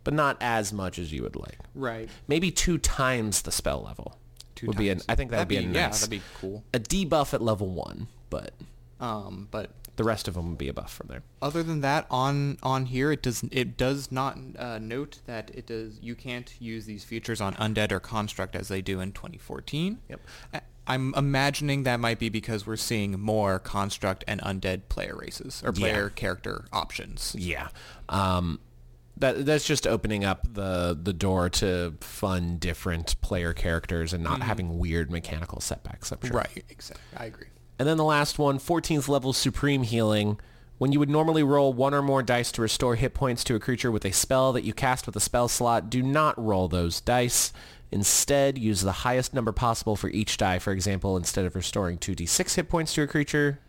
but 0.05 0.15
not 0.15 0.37
as 0.41 0.73
much 0.73 1.01
as 1.01 1.13
you 1.13 1.23
would 1.25 1.35
like. 1.35 1.59
Right. 1.75 2.09
Maybe 2.29 2.53
two 2.53 2.79
times 2.79 3.43
the 3.43 3.51
spell 3.51 3.83
level 3.83 4.19
Two 4.55 4.69
would 4.69 4.77
be 4.77 4.89
an. 4.89 5.01
I 5.09 5.17
think 5.17 5.33
that 5.33 5.41
would 5.41 5.49
be, 5.49 5.57
a 5.57 5.63
yeah, 5.63 5.89
that'd 5.89 6.11
be 6.11 6.23
cool. 6.41 6.63
a 6.73 6.79
debuff 6.79 7.35
at 7.35 7.43
level 7.43 7.69
one, 7.69 8.07
but 8.31 8.53
Um, 9.01 9.49
but 9.51 9.71
the 9.97 10.05
rest 10.05 10.29
of 10.29 10.35
them 10.35 10.49
would 10.51 10.59
be 10.59 10.69
a 10.69 10.73
buff 10.75 10.93
from 10.93 11.09
there. 11.09 11.23
other 11.41 11.63
than 11.63 11.81
that, 11.81 12.07
on 12.11 12.59
on 12.63 12.87
here, 12.87 13.13
it 13.13 13.23
does 13.23 13.45
it 13.51 13.77
does 13.77 14.11
not 14.13 14.39
uh, 14.59 14.79
note 14.79 15.21
that 15.27 15.51
it 15.55 15.67
does. 15.67 15.99
You 16.03 16.15
can't 16.15 16.53
use 16.61 16.85
these 16.87 17.03
features 17.05 17.41
on 17.41 17.55
undead 17.55 17.93
or 17.93 18.01
construct 18.01 18.55
as 18.57 18.69
they 18.69 18.83
do 18.83 19.01
in 19.01 19.13
2014. 19.13 19.99
Yep. 20.09 20.21
I'm 20.89 21.13
imagining 21.17 21.83
that 21.83 21.99
might 21.99 22.19
be 22.21 22.29
because 22.29 22.65
we're 22.67 22.77
seeing 22.77 23.19
more 23.19 23.59
construct 23.59 24.23
and 24.29 24.41
undead 24.43 24.83
player 24.89 25.17
races 25.17 25.61
or 25.65 25.73
player 25.73 26.05
Yeah. 26.05 26.15
character 26.15 26.67
options. 26.73 27.35
Yeah. 27.37 27.69
Um, 28.09 28.61
that 29.17 29.47
that's 29.47 29.65
just 29.65 29.87
opening 29.87 30.25
up 30.25 30.47
the 30.55 30.97
the 31.01 31.13
door 31.15 31.49
to 31.49 31.95
fun 32.01 32.59
different 32.59 33.21
player 33.23 33.53
characters 33.55 34.13
and 34.13 34.23
not 34.23 34.43
having 34.43 34.79
weird 34.79 35.11
mechanical 35.11 35.61
setbacks. 35.61 36.13
I'm 36.13 36.21
sure. 36.23 36.37
Right. 36.37 36.65
Exactly. 36.69 37.03
I 37.17 37.25
agree. 37.25 37.47
And 37.79 37.89
then 37.89 37.97
the 37.97 38.05
last 38.05 38.39
one, 38.39 38.59
14th 38.59 39.09
level 39.09 39.33
Supreme 39.33 39.83
Healing. 39.83 40.41
When 40.79 40.93
you 40.93 40.99
would 40.99 41.09
normally 41.09 41.43
roll 41.43 41.73
one 41.73 41.95
or 41.95 42.03
more 42.03 42.23
dice 42.23 42.53
to 42.53 42.63
restore 42.63 42.97
hit 42.97 43.15
points 43.15 43.43
to 43.45 43.55
a 43.55 43.61
creature 43.61 43.91
with 43.91 44.05
a 44.05 44.13
spell 44.13 44.53
that 44.53 44.65
you 44.65 44.75
cast 44.75 45.07
with 45.07 45.17
a 45.17 45.21
spell 45.21 45.49
slot, 45.49 45.89
do 45.89 46.03
not 46.03 46.39
roll 46.43 46.69
those 46.69 47.01
dice. 47.01 47.53
Instead, 47.91 48.59
use 48.59 48.83
the 48.83 48.93
highest 48.93 49.33
number 49.33 49.53
possible 49.53 49.97
for 49.97 50.09
each 50.11 50.37
die. 50.37 50.59
For 50.59 50.73
example, 50.73 51.17
instead 51.17 51.47
of 51.47 51.55
restoring 51.55 51.97
2d6 51.97 52.55
hit 52.57 52.69
points 52.69 52.93
to 52.95 53.03
a 53.03 53.07
creature, 53.07 53.61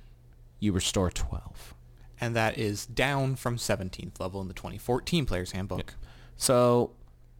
you 0.59 0.73
restore 0.73 1.09
12. 1.09 1.73
And 2.19 2.35
that 2.35 2.57
is 2.57 2.85
down 2.85 3.35
from 3.35 3.57
17th 3.57 4.19
level 4.19 4.41
in 4.41 4.47
the 4.47 4.53
2014 4.53 5.25
Player's 5.25 5.51
Handbook. 5.51 5.93
So 6.35 6.91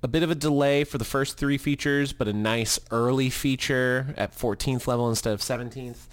a 0.04 0.08
bit 0.08 0.24
of 0.24 0.30
a 0.30 0.36
delay 0.36 0.84
for 0.84 0.98
the 0.98 1.04
first 1.06 1.38
three 1.38 1.58
features, 1.58 2.14
but 2.14 2.28
a 2.28 2.34
nice 2.34 2.80
early 2.92 3.30
feature 3.30 4.14
at 4.16 4.38
14th 4.38 4.88
level 4.88 5.10
instead 5.10 5.34
of 5.34 5.42
17th. 5.42 6.08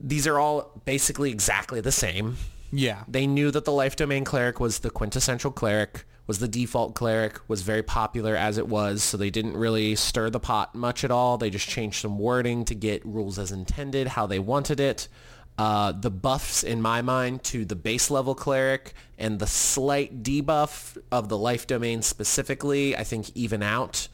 These 0.00 0.26
are 0.26 0.38
all 0.38 0.82
basically 0.84 1.30
exactly 1.30 1.80
the 1.80 1.92
same. 1.92 2.36
Yeah. 2.72 3.04
They 3.06 3.26
knew 3.26 3.50
that 3.50 3.64
the 3.64 3.72
life 3.72 3.96
domain 3.96 4.24
cleric 4.24 4.58
was 4.58 4.80
the 4.80 4.90
quintessential 4.90 5.52
cleric, 5.52 6.04
was 6.26 6.38
the 6.38 6.48
default 6.48 6.94
cleric, 6.94 7.38
was 7.48 7.62
very 7.62 7.82
popular 7.82 8.34
as 8.34 8.58
it 8.58 8.66
was, 8.66 9.02
so 9.02 9.16
they 9.16 9.30
didn't 9.30 9.56
really 9.56 9.94
stir 9.94 10.30
the 10.30 10.40
pot 10.40 10.74
much 10.74 11.04
at 11.04 11.10
all. 11.10 11.38
They 11.38 11.50
just 11.50 11.68
changed 11.68 12.00
some 12.00 12.18
wording 12.18 12.64
to 12.64 12.74
get 12.74 13.04
rules 13.06 13.38
as 13.38 13.52
intended, 13.52 14.08
how 14.08 14.26
they 14.26 14.38
wanted 14.38 14.80
it. 14.80 15.08
Uh, 15.56 15.92
the 15.92 16.10
buffs, 16.10 16.64
in 16.64 16.82
my 16.82 17.00
mind, 17.00 17.44
to 17.44 17.64
the 17.64 17.76
base 17.76 18.10
level 18.10 18.34
cleric 18.34 18.92
and 19.18 19.38
the 19.38 19.46
slight 19.46 20.24
debuff 20.24 20.98
of 21.12 21.28
the 21.28 21.38
life 21.38 21.66
domain 21.68 22.02
specifically, 22.02 22.96
I 22.96 23.04
think 23.04 23.30
even 23.36 23.62
out. 23.62 24.08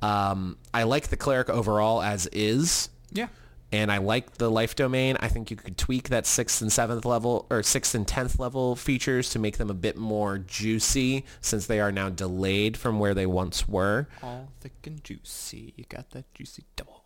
Um, 0.00 0.56
I 0.72 0.84
like 0.84 1.08
the 1.08 1.16
cleric 1.16 1.50
overall 1.50 2.02
as 2.02 2.26
is 2.28 2.88
Yeah. 3.12 3.28
And 3.72 3.90
I 3.90 3.98
like 3.98 4.38
the 4.38 4.50
life 4.50 4.76
domain. 4.76 5.16
I 5.20 5.28
think 5.28 5.50
you 5.50 5.56
could 5.56 5.76
tweak 5.76 6.08
that 6.08 6.26
sixth 6.26 6.62
and 6.62 6.72
seventh 6.72 7.04
level 7.04 7.46
or 7.50 7.62
sixth 7.62 7.94
and 7.94 8.06
tenth 8.06 8.38
level 8.38 8.76
features 8.76 9.30
to 9.30 9.38
make 9.38 9.58
them 9.58 9.70
a 9.70 9.74
bit 9.74 9.96
more 9.96 10.38
juicy 10.38 11.24
since 11.40 11.66
they 11.66 11.80
are 11.80 11.90
now 11.90 12.08
delayed 12.08 12.76
from 12.76 12.98
where 12.98 13.14
they 13.14 13.26
once 13.26 13.68
were. 13.68 14.08
All 14.22 14.48
thick 14.60 14.86
and 14.86 15.02
juicy. 15.02 15.74
You 15.76 15.84
got 15.88 16.10
that 16.10 16.32
juicy 16.34 16.64
double. 16.76 17.02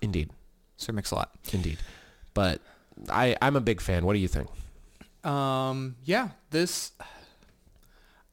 Indeed, 0.00 0.30
Sir 0.76 0.92
Mix-a-Lot. 0.92 1.30
indeed. 1.52 1.78
But 2.34 2.60
I, 3.08 3.36
I'm 3.42 3.56
a 3.56 3.60
big 3.60 3.80
fan. 3.80 4.06
What 4.06 4.12
do 4.14 4.20
you 4.20 4.28
think? 4.28 4.48
Um, 5.24 5.96
yeah, 6.04 6.30
this. 6.50 6.92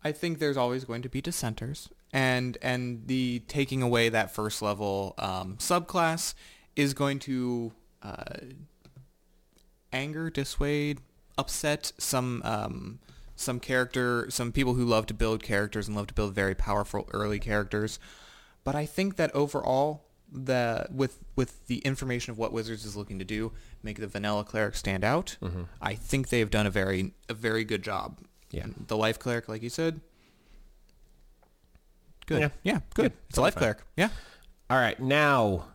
I 0.04 0.12
think 0.12 0.40
there's 0.40 0.58
always 0.58 0.86
going 0.86 1.02
to 1.02 1.10
be 1.10 1.22
dissenters, 1.22 1.90
and 2.14 2.58
and 2.62 3.08
the 3.08 3.40
taking 3.48 3.82
away 3.82 4.08
that 4.10 4.34
first 4.34 4.62
level 4.62 5.16
um, 5.18 5.58
subclass 5.58 6.34
is 6.78 6.94
going 6.94 7.20
to 7.20 7.74
uh, 8.02 8.38
anger, 9.92 10.30
dissuade, 10.30 11.02
upset 11.38 11.92
some 11.98 12.42
um, 12.46 13.00
some 13.36 13.60
character, 13.60 14.28
some 14.30 14.52
people 14.52 14.76
who 14.76 14.86
love 14.86 15.06
to 15.08 15.14
build 15.14 15.44
characters 15.44 15.88
and 15.88 15.98
love 15.98 16.08
to 16.08 16.14
build 16.14 16.34
very 16.34 16.56
powerful 16.56 17.10
early 17.12 17.40
characters. 17.40 18.00
But 18.64 18.76
I 18.76 18.86
think 18.86 19.16
that 19.18 19.34
overall, 19.36 20.06
the 20.32 20.88
with 20.92 21.20
with 21.36 21.66
the 21.68 21.80
information 21.80 22.32
of 22.32 22.38
what 22.38 22.54
Wizards 22.54 22.86
is 22.86 22.96
looking 22.96 23.20
to 23.20 23.26
do, 23.26 23.52
make 23.84 24.00
the 24.00 24.08
vanilla 24.08 24.44
cleric 24.44 24.76
stand 24.76 25.04
out. 25.04 25.38
I 25.82 25.96
think 25.96 26.30
they've 26.30 26.50
done 26.50 26.68
a 26.68 26.72
very 26.72 27.14
a 27.28 27.34
very 27.34 27.64
good 27.64 27.84
job. 27.84 28.20
Yeah. 28.50 28.68
the 28.88 28.96
life 28.96 29.20
cleric, 29.20 29.50
like 29.50 29.62
you 29.62 29.70
said, 29.70 30.00
good. 32.28 32.40
Yeah. 32.40 32.50
Yeah, 32.64 32.80
good. 32.94 33.12
Yeah, 33.12 33.20
it's 33.30 33.38
a 33.38 33.42
life 33.42 33.56
fine. 33.56 33.62
cleric. 33.62 33.78
Yeah. 33.98 34.10
All 34.70 34.78
right, 34.78 35.00
now 35.00 35.66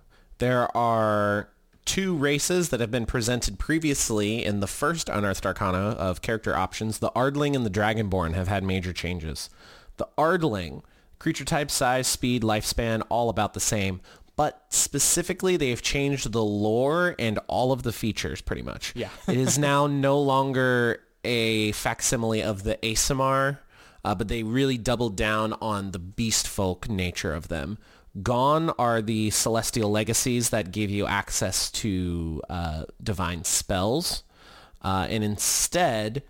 there 0.42 0.76
are 0.76 1.48
two 1.84 2.16
races 2.16 2.70
that 2.70 2.80
have 2.80 2.90
been 2.90 3.06
presented 3.06 3.60
previously 3.60 4.44
in 4.44 4.58
the 4.58 4.66
first 4.66 5.08
Unearthed 5.08 5.46
Arcana 5.46 5.90
of 5.90 6.20
character 6.20 6.56
options. 6.56 6.98
The 6.98 7.12
Ardling 7.12 7.54
and 7.54 7.64
the 7.64 7.70
Dragonborn 7.70 8.34
have 8.34 8.48
had 8.48 8.64
major 8.64 8.92
changes. 8.92 9.50
The 9.98 10.08
Ardling, 10.18 10.82
creature 11.20 11.44
type, 11.44 11.70
size, 11.70 12.08
speed, 12.08 12.42
lifespan, 12.42 13.04
all 13.08 13.28
about 13.28 13.54
the 13.54 13.60
same. 13.60 14.00
But 14.34 14.64
specifically, 14.68 15.56
they've 15.56 15.80
changed 15.80 16.32
the 16.32 16.42
lore 16.42 17.14
and 17.20 17.38
all 17.46 17.70
of 17.70 17.84
the 17.84 17.92
features 17.92 18.40
pretty 18.40 18.62
much. 18.62 18.94
Yeah. 18.96 19.10
it 19.28 19.36
is 19.36 19.60
now 19.60 19.86
no 19.86 20.20
longer 20.20 21.04
a 21.22 21.70
facsimile 21.70 22.42
of 22.42 22.64
the 22.64 22.78
Aasimar, 22.82 23.58
uh, 24.04 24.16
but 24.16 24.26
they 24.26 24.42
really 24.42 24.76
doubled 24.76 25.16
down 25.16 25.52
on 25.62 25.92
the 25.92 26.00
beast 26.00 26.48
folk 26.48 26.88
nature 26.88 27.32
of 27.32 27.46
them. 27.46 27.78
Gone 28.20 28.70
are 28.78 29.00
the 29.00 29.30
celestial 29.30 29.90
legacies 29.90 30.50
that 30.50 30.70
give 30.70 30.90
you 30.90 31.06
access 31.06 31.70
to 31.70 32.42
uh, 32.50 32.84
divine 33.02 33.44
spells, 33.44 34.22
uh, 34.82 35.06
and 35.08 35.24
instead, 35.24 36.22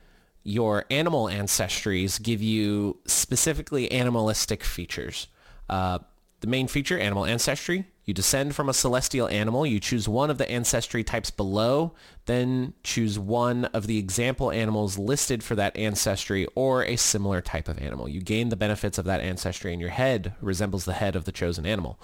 your 0.45 0.85
animal 0.91 1.26
ancestries 1.26 2.22
give 2.22 2.41
you 2.41 2.99
specifically 3.07 3.91
animalistic 3.91 4.62
features. 4.62 5.26
Uh, 5.68 5.99
the 6.41 6.47
main 6.47 6.68
feature, 6.68 6.99
animal 6.99 7.24
ancestry, 7.24 7.87
you 8.05 8.12
descend 8.12 8.55
from 8.55 8.68
a 8.68 8.74
celestial 8.74 9.28
animal. 9.28 9.64
You 9.64 9.78
choose 9.78 10.09
one 10.09 10.30
of 10.30 10.38
the 10.38 10.50
ancestry 10.50 11.05
types 11.05 11.30
below, 11.30 11.94
then 12.26 12.72
choose 12.82 13.18
one 13.18 13.66
of 13.66 13.86
the 13.86 13.98
example 13.98 14.50
animals 14.50 14.98
listed 14.98 15.44
for 15.44 15.55
that 15.55 15.76
ancestry 15.76 16.46
or 16.55 16.84
a 16.84 16.96
similar 16.96 17.40
type 17.40 17.68
of 17.68 17.78
animal. 17.78 18.09
You 18.09 18.20
gain 18.20 18.48
the 18.48 18.57
benefits 18.57 18.98
of 18.98 19.05
that 19.05 19.20
ancestry 19.20 19.72
and 19.72 19.80
your 19.80 19.90
head 19.90 20.34
resembles 20.40 20.84
the 20.84 20.94
head 20.94 21.14
of 21.14 21.24
the 21.24 21.32
chosen 21.32 21.64
animal. 21.64 22.00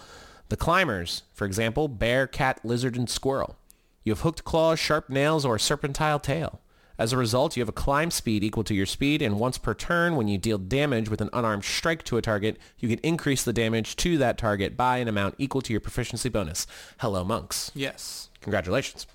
The 0.51 0.57
climbers, 0.57 1.25
for 1.35 1.45
example, 1.45 1.89
bear, 1.89 2.27
cat, 2.27 2.61
lizard, 2.65 2.97
and 2.97 3.11
squirrel. 3.11 3.57
You 4.05 4.13
have 4.13 4.21
hooked 4.21 4.45
claws, 4.45 4.79
sharp 4.79 5.11
nails, 5.11 5.45
or 5.45 5.57
a 5.57 5.61
serpentile 5.61 6.23
tail. 6.23 6.61
As 6.99 7.13
a 7.13 7.17
result, 7.17 7.57
you 7.57 7.61
have 7.61 7.69
a 7.69 7.73
climb 7.73 8.11
speed 8.11 8.43
equal 8.43 8.65
to 8.65 8.75
your 8.75 8.87
speed, 8.87 9.23
and 9.23 9.39
once 9.39 9.57
per 9.57 9.73
turn, 9.73 10.17
when 10.17 10.27
you 10.27 10.37
deal 10.37 10.59
damage 10.59 11.09
with 11.09 11.21
an 11.21 11.31
unarmed 11.33 11.65
strike 11.65 12.03
to 12.05 12.17
a 12.17 12.23
target, 12.23 12.59
you 12.79 12.89
can 12.89 12.99
increase 13.05 13.45
the 13.45 13.53
damage 13.53 13.95
to 13.97 14.19
that 14.19 14.37
target 14.37 14.77
by 14.77 14.99
an 14.99 15.07
amount 15.07 15.37
equal 15.39 15.63
to 15.63 15.73
your 15.73 15.81
proficiency 15.81 16.29
bonus. 16.29 16.67
Hello, 16.99 17.23
monks. 17.23 17.71
Yes. 17.73 18.31
Congratulations. 18.41 19.07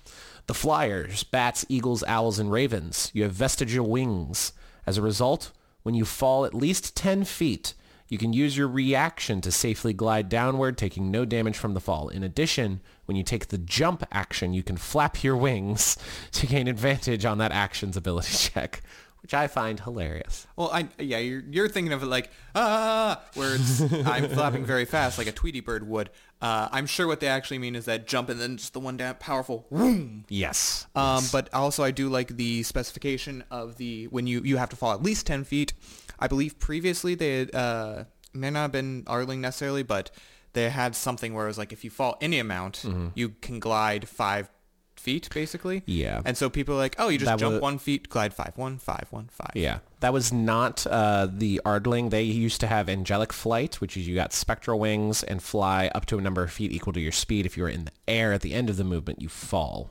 The 0.46 0.54
flyers, 0.54 1.24
bats, 1.24 1.66
eagles, 1.68 2.02
owls, 2.04 2.38
and 2.38 2.50
ravens. 2.50 3.10
You 3.12 3.24
have 3.24 3.32
vestigial 3.32 3.88
wings. 3.88 4.52
As 4.86 4.96
a 4.96 5.02
result, 5.02 5.52
when 5.82 5.94
you 5.94 6.06
fall 6.06 6.46
at 6.46 6.54
least 6.54 6.96
10 6.96 7.24
feet, 7.24 7.74
you 8.08 8.16
can 8.16 8.32
use 8.32 8.56
your 8.56 8.68
reaction 8.68 9.40
to 9.42 9.52
safely 9.52 9.92
glide 9.92 10.28
downward, 10.30 10.78
taking 10.78 11.10
no 11.10 11.24
damage 11.24 11.58
from 11.58 11.74
the 11.74 11.80
fall. 11.80 12.08
In 12.08 12.22
addition, 12.22 12.80
when 13.06 13.16
you 13.16 13.22
take 13.22 13.48
the 13.48 13.58
jump 13.58 14.04
action, 14.12 14.52
you 14.52 14.62
can 14.62 14.76
flap 14.76 15.22
your 15.22 15.36
wings 15.36 15.96
to 16.32 16.46
gain 16.46 16.68
advantage 16.68 17.24
on 17.24 17.38
that 17.38 17.52
action's 17.52 17.96
ability 17.96 18.32
check, 18.36 18.82
which 19.22 19.34
I 19.34 19.46
find 19.46 19.80
hilarious. 19.80 20.46
Well, 20.56 20.70
I 20.72 20.88
yeah, 20.98 21.18
you're 21.18 21.42
you're 21.48 21.68
thinking 21.68 21.92
of 21.92 22.02
it 22.02 22.06
like 22.06 22.30
ah, 22.54 23.22
where 23.34 23.54
it's 23.54 23.80
I'm 24.06 24.28
flapping 24.28 24.64
very 24.64 24.84
fast 24.84 25.18
like 25.18 25.26
a 25.26 25.32
Tweety 25.32 25.60
bird 25.60 25.86
would. 25.88 26.10
Uh, 26.42 26.68
I'm 26.72 26.86
sure 26.86 27.06
what 27.06 27.20
they 27.20 27.28
actually 27.28 27.58
mean 27.58 27.74
is 27.74 27.86
that 27.86 28.06
jump 28.06 28.28
and 28.28 28.38
then 28.38 28.58
just 28.58 28.74
the 28.74 28.80
one 28.80 28.98
down 28.98 29.14
powerful. 29.14 29.66
Vroom. 29.70 30.26
Yes. 30.28 30.86
Um, 30.94 31.24
but 31.32 31.48
also 31.54 31.82
I 31.82 31.90
do 31.90 32.08
like 32.10 32.36
the 32.36 32.62
specification 32.64 33.44
of 33.50 33.76
the 33.76 34.06
when 34.08 34.26
you 34.26 34.42
you 34.42 34.58
have 34.58 34.68
to 34.70 34.76
fall 34.76 34.92
at 34.92 35.02
least 35.02 35.26
ten 35.26 35.44
feet. 35.44 35.72
I 36.18 36.28
believe 36.28 36.58
previously 36.58 37.14
they 37.14 37.38
had, 37.38 37.54
uh, 37.54 38.04
may 38.32 38.50
not 38.50 38.62
have 38.62 38.72
been 38.72 39.04
Ardling 39.04 39.38
necessarily, 39.38 39.82
but 39.82 40.10
they 40.54 40.70
had 40.70 40.96
something 40.96 41.34
where 41.34 41.44
it 41.44 41.48
was 41.48 41.58
like 41.58 41.72
if 41.72 41.84
you 41.84 41.90
fall 41.90 42.16
any 42.20 42.38
amount, 42.38 42.84
you 43.14 43.30
can 43.42 43.60
glide 43.60 44.08
five 44.08 44.48
feet 44.96 45.28
basically. 45.34 45.82
Yeah. 45.84 46.22
And 46.24 46.34
so 46.36 46.48
people 46.48 46.74
are 46.76 46.78
like, 46.78 46.94
oh, 46.98 47.08
you 47.10 47.18
just 47.18 47.26
That 47.30 47.38
jump 47.38 47.54
was- 47.54 47.60
one 47.60 47.78
feet, 47.78 48.08
glide 48.08 48.32
five, 48.32 48.52
one, 48.56 48.78
five, 48.78 49.06
one, 49.10 49.28
five. 49.30 49.50
Yeah, 49.54 49.80
that 50.00 50.12
was 50.14 50.32
not 50.32 50.86
uh, 50.86 51.28
the 51.30 51.60
Ardling. 51.66 52.08
They 52.10 52.22
used 52.22 52.60
to 52.60 52.66
have 52.68 52.88
angelic 52.88 53.32
flight, 53.32 53.80
which 53.82 53.96
is 53.96 54.08
you 54.08 54.14
got 54.14 54.32
spectral 54.32 54.78
wings 54.80 55.22
and 55.22 55.42
fly 55.42 55.90
up 55.94 56.06
to 56.06 56.16
a 56.18 56.22
number 56.22 56.42
of 56.42 56.50
feet 56.52 56.72
equal 56.72 56.92
to 56.94 57.00
your 57.00 57.12
speed. 57.12 57.44
If 57.44 57.56
you 57.56 57.64
were 57.64 57.68
in 57.68 57.84
the 57.84 57.92
air 58.08 58.32
at 58.32 58.40
the 58.40 58.54
end 58.54 58.70
of 58.70 58.76
the 58.78 58.84
movement, 58.84 59.20
you 59.20 59.28
fall. 59.28 59.90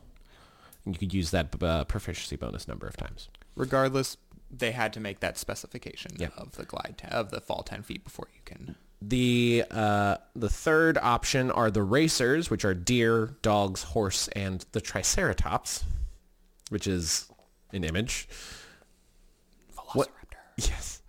And 0.86 0.96
you 0.96 1.00
could 1.00 1.14
use 1.14 1.30
that 1.32 1.62
uh, 1.62 1.84
proficiency 1.86 2.36
bonus 2.36 2.68
number 2.68 2.88
of 2.88 2.98
times. 2.98 3.30
regardless, 3.56 4.18
they 4.56 4.72
had 4.72 4.94
to 4.94 5.00
make 5.00 5.20
that 5.20 5.38
specification 5.38 6.12
Yeah. 6.18 6.28
of 6.38 6.54
the 6.58 6.64
glide 6.66 6.96
te- 6.98 7.08
of 7.08 7.30
the 7.32 7.42
fall 7.42 7.64
ten 7.64 7.82
feet 7.84 8.04
before 8.04 8.28
you 8.34 8.42
can. 8.46 8.76
The 9.06 9.66
uh, 9.70 10.18
the 10.36 10.50
third 10.50 10.98
option 10.98 11.52
are 11.52 11.70
the 11.70 11.82
racers, 11.84 12.50
which 12.50 12.64
are 12.64 12.74
deer, 12.74 13.36
dogs, 13.42 13.84
horse, 13.84 14.28
and 14.30 14.66
the 14.72 14.80
triceratops, 14.82 15.84
which 16.70 16.88
is 16.88 17.28
an 17.72 17.84
image. 17.84 18.28
What- 19.94 20.10
Yes. 20.58 21.02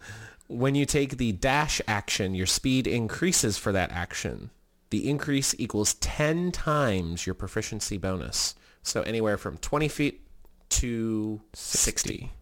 When 0.48 0.74
you 0.74 0.86
take 0.86 1.18
the 1.18 1.32
dash 1.32 1.80
action, 1.86 2.34
your 2.34 2.46
speed 2.46 2.86
increases 2.86 3.58
for 3.58 3.72
that 3.72 3.92
action. 3.92 4.48
The 4.90 5.08
increase 5.08 5.54
equals 5.58 5.94
10 5.94 6.50
times 6.52 7.26
your 7.26 7.34
proficiency 7.34 7.98
bonus. 7.98 8.54
So 8.82 9.02
anywhere 9.02 9.36
from 9.36 9.58
20 9.58 9.88
feet 9.88 10.26
to 10.70 11.42
60. 11.52 12.32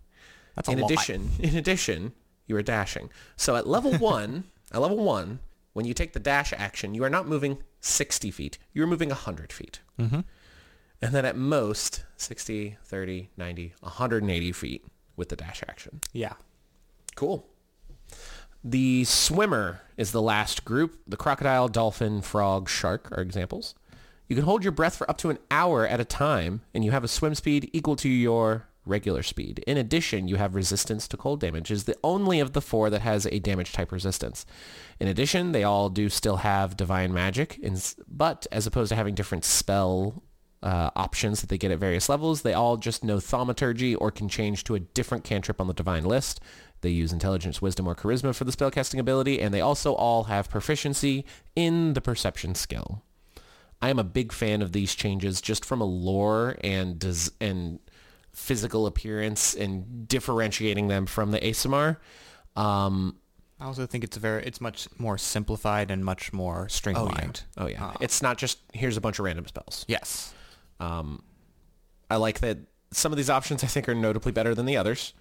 That's 0.55 0.69
a 0.69 0.73
in 0.73 0.79
lot. 0.81 0.91
addition, 0.91 1.31
in 1.41 1.57
addition, 1.57 2.13
you 2.47 2.57
are 2.57 2.63
dashing. 2.63 3.11
So 3.37 3.57
at 3.57 3.67
level 3.67 3.93
1, 3.99 4.45
at 4.73 4.81
level 4.81 4.97
1, 4.97 5.39
when 5.75 5.87
you 5.87 5.95
take 5.95 6.13
the 6.13 6.21
dash 6.21 6.53
action, 6.53 6.95
you 6.95 7.05
are 7.05 7.11
not 7.11 7.29
moving 7.29 7.59
60 7.81 8.31
feet. 8.31 8.59
You're 8.73 8.87
moving 8.87 9.11
100 9.11 9.53
feet. 9.53 9.81
Mm-hmm. 9.99 10.21
And 11.01 11.15
then 11.15 11.25
at 11.25 11.37
most, 11.37 12.05
60, 12.17 12.79
30, 12.85 13.31
90, 13.37 13.75
180 13.81 14.53
feet 14.53 14.85
with 15.17 15.29
the 15.29 15.37
dash 15.37 15.63
action. 15.69 16.01
Yeah. 16.13 16.35
Cool. 17.17 17.47
The 18.65 19.05
swimmer 19.05 19.81
is 19.97 20.13
the 20.13 20.23
last 20.23 20.65
group. 20.65 20.99
The 21.07 21.17
crocodile, 21.17 21.69
dolphin, 21.69 22.23
frog, 22.23 22.69
shark 22.69 23.11
are 23.13 23.21
examples. 23.21 23.75
You 24.29 24.37
can 24.37 24.45
hold 24.45 24.63
your 24.63 24.73
breath 24.73 24.97
for 24.97 25.11
up 25.11 25.19
to 25.19 25.31
an 25.31 25.39
hour 25.51 25.87
at 25.87 26.01
a 26.01 26.05
time, 26.05 26.63
and 26.73 26.85
you 26.85 26.93
have 26.93 27.05
a 27.05 27.09
swim 27.09 27.35
speed 27.35 27.69
equal 27.73 27.97
to 27.97 28.09
your 28.09 28.69
regular 28.85 29.23
speed. 29.23 29.63
In 29.67 29.77
addition, 29.77 30.29
you 30.29 30.37
have 30.37 30.55
resistance 30.55 31.07
to 31.09 31.17
cold 31.17 31.41
damage. 31.41 31.71
Is 31.71 31.85
the 31.85 31.97
only 32.03 32.41
of 32.41 32.53
the 32.53 32.61
four 32.61 32.91
that 32.91 33.03
has 33.03 33.27
a 33.27 33.39
damage 33.39 33.73
type 33.73 33.93
resistance. 33.93 34.45
In 34.99 35.09
addition, 35.09 35.53
they 35.53 35.65
all 35.65 35.89
do 35.89 36.09
still 36.09 36.39
have 36.39 36.77
divine 36.77 37.13
magic, 37.13 37.61
but 38.09 38.47
as 38.51 38.67
opposed 38.67 38.91
to 38.91 38.97
having 38.97 39.15
different 39.15 39.45
spell 39.45 40.23
uh, 40.63 40.91
options 40.95 41.41
that 41.41 41.49
they 41.49 41.59
get 41.59 41.73
at 41.73 41.79
various 41.79 42.09
levels. 42.09 42.43
They 42.43 42.55
all 42.55 42.77
just 42.77 43.03
know 43.03 43.21
thaumaturgy 43.21 43.95
or 43.95 44.11
can 44.11 44.29
change 44.29 44.65
to 44.65 44.75
a 44.75 44.81
different 44.81 45.25
cantrip 45.25 45.61
on 45.61 45.67
the 45.67 45.75
divine 45.75 46.05
list. 46.05 46.41
They 46.83 46.91
use 46.91 47.13
intelligence, 47.13 47.63
wisdom, 47.63 47.89
or 47.89 47.95
charisma 47.95 48.35
for 48.35 48.45
the 48.45 48.53
spellcasting 48.53 48.99
ability, 48.99 49.41
and 49.41 49.53
they 49.53 49.61
also 49.61 49.95
all 49.95 50.25
have 50.25 50.51
proficiency 50.51 51.25
in 51.55 51.95
the 51.95 52.01
perception 52.01 52.55
skill. 52.55 53.03
I 53.81 53.89
am 53.89 53.99
a 53.99 54.05
big 54.05 54.33
fan 54.33 54.63
of 54.63 54.73
these 54.73 54.95
changes 54.95 55.41
just 55.41 55.65
from 55.65 55.81
a 55.81 55.85
lore 55.85 56.57
and 56.63 56.99
des- 56.99 57.33
and 57.41 57.81
physical 58.35 58.87
appearance 58.87 59.55
and 59.55 60.09
differentiating 60.09 60.89
them 60.89 61.07
from 61.07 61.31
the 61.31 61.39
Aasimar. 61.41 61.99
Um, 62.57 63.17
I 63.61 63.67
also 63.67 63.87
think 63.87 64.03
it's 64.05 64.17
very 64.17 64.45
it's 64.45 64.61
much 64.61 64.89
more 64.99 65.17
simplified 65.19 65.91
and 65.91 66.05
much 66.05 66.33
more 66.33 66.69
streamlined. 66.69 67.43
oh 67.57 67.67
yeah, 67.69 67.89
Uh, 67.89 67.93
it's 68.01 68.21
not 68.23 68.37
just 68.39 68.59
here's 68.73 68.97
a 68.97 69.01
bunch 69.01 69.19
of 69.19 69.25
random 69.25 69.47
spells. 69.47 69.85
yes. 69.89 70.35
Um, 70.81 71.23
I 72.11 72.17
like 72.17 72.41
that 72.41 72.59
some 72.91 73.13
of 73.13 73.17
these 73.17 73.31
options 73.31 73.63
I 73.63 73.69
think 73.69 73.89
are 73.89 73.95
notably 73.95 74.33
better 74.33 74.55
than 74.55 74.67
the 74.67 74.77
others. 74.77 75.15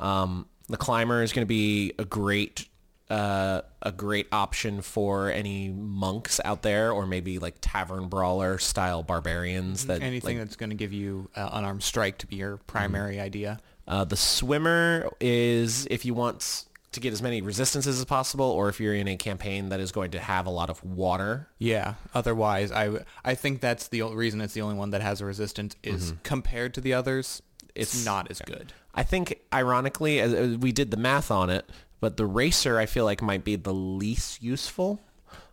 Um, 0.00 0.46
the 0.68 0.76
climber 0.78 1.22
is 1.22 1.32
going 1.32 1.42
to 1.44 1.48
be 1.48 1.92
a 1.98 2.04
great 2.04 2.66
uh, 3.10 3.62
a 3.82 3.92
great 3.92 4.26
option 4.32 4.80
for 4.82 5.30
any 5.30 5.68
monks 5.70 6.40
out 6.44 6.62
there, 6.62 6.92
or 6.92 7.06
maybe 7.06 7.38
like 7.38 7.56
tavern 7.60 8.08
brawler 8.08 8.58
style 8.58 9.02
barbarians. 9.02 9.86
That 9.86 10.02
Anything 10.02 10.38
like, 10.38 10.46
that's 10.46 10.56
going 10.56 10.70
to 10.70 10.76
give 10.76 10.92
you 10.92 11.28
uh, 11.36 11.50
unarmed 11.52 11.82
strike 11.82 12.18
to 12.18 12.26
be 12.26 12.36
your 12.36 12.56
primary 12.66 13.20
idea. 13.20 13.60
uh, 13.86 14.04
the 14.04 14.16
swimmer 14.16 15.10
is 15.20 15.86
if 15.90 16.04
you 16.04 16.14
want 16.14 16.64
to 16.92 17.00
get 17.00 17.12
as 17.12 17.22
many 17.22 17.40
resistances 17.40 17.98
as 17.98 18.04
possible, 18.04 18.44
or 18.44 18.68
if 18.68 18.78
you're 18.78 18.94
in 18.94 19.08
a 19.08 19.16
campaign 19.16 19.70
that 19.70 19.80
is 19.80 19.92
going 19.92 20.10
to 20.10 20.20
have 20.20 20.44
a 20.46 20.50
lot 20.50 20.68
of 20.70 20.82
water. 20.84 21.48
Yeah. 21.58 21.94
Otherwise, 22.14 22.70
I 22.70 22.98
I 23.24 23.34
think 23.34 23.60
that's 23.60 23.88
the 23.88 24.02
reason 24.02 24.40
it's 24.42 24.52
the 24.54 24.60
only 24.62 24.76
one 24.76 24.90
that 24.90 25.00
has 25.02 25.20
a 25.20 25.26
resistance 25.26 25.74
is 25.82 26.12
compared 26.22 26.74
to 26.74 26.80
the 26.80 26.92
others. 26.94 27.42
it's 27.74 28.04
not 28.04 28.30
as 28.30 28.40
good. 28.40 28.72
I 28.94 29.02
think, 29.04 29.40
ironically, 29.54 30.20
as 30.20 30.58
we 30.58 30.70
did 30.70 30.90
the 30.90 30.98
math 30.98 31.30
on 31.30 31.48
it, 31.48 31.64
but 32.02 32.16
the 32.16 32.26
racer 32.26 32.80
I 32.80 32.86
feel 32.86 33.04
like 33.04 33.22
might 33.22 33.44
be 33.44 33.54
the 33.54 33.72
least 33.72 34.42
useful. 34.42 35.00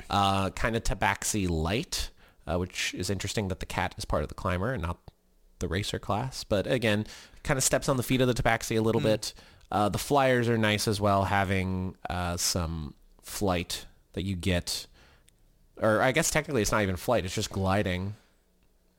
Uh, 0.10 0.50
kind 0.50 0.76
of 0.76 0.84
tabaxi 0.84 1.47
light, 1.47 2.10
uh, 2.47 2.58
which 2.58 2.95
is 2.95 3.12
interesting 3.12 3.50
that 3.50 3.60
the 3.60 3.68
cat 3.68 3.93
is 4.00 4.04
part 4.04 4.24
of 4.24 4.30
the 4.30 4.34
climber 4.34 4.74
and 4.74 4.82
not 4.82 4.97
the 5.60 5.68
racer 5.68 6.00
class. 6.00 6.43
But 6.43 6.66
again, 6.66 7.06
kind 7.43 7.60
of 7.60 7.64
steps 7.64 7.88
on 7.88 7.97
the 7.97 8.04
feet 8.04 8.20
of 8.20 8.28
the 8.28 8.34
tabaxi 8.34 8.80
a 8.80 8.82
little 8.82 9.00
bit. 9.00 9.36
Uh, 9.72 9.89
the 9.89 10.00
flyers 10.00 10.50
are 10.50 10.58
nice 10.58 10.88
as 10.88 11.00
well, 11.00 11.26
having 11.26 11.95
uh, 12.10 12.36
some 12.38 12.95
flight 13.22 13.86
that 14.14 14.24
you 14.24 14.36
get. 14.36 14.88
Or 15.78 16.02
I 16.02 16.12
guess 16.12 16.32
technically 16.32 16.64
it's 16.64 16.72
not 16.72 16.82
even 16.82 16.95
flight; 16.95 17.26
it's 17.26 17.36
just 17.36 17.52
gliding. 17.52 18.16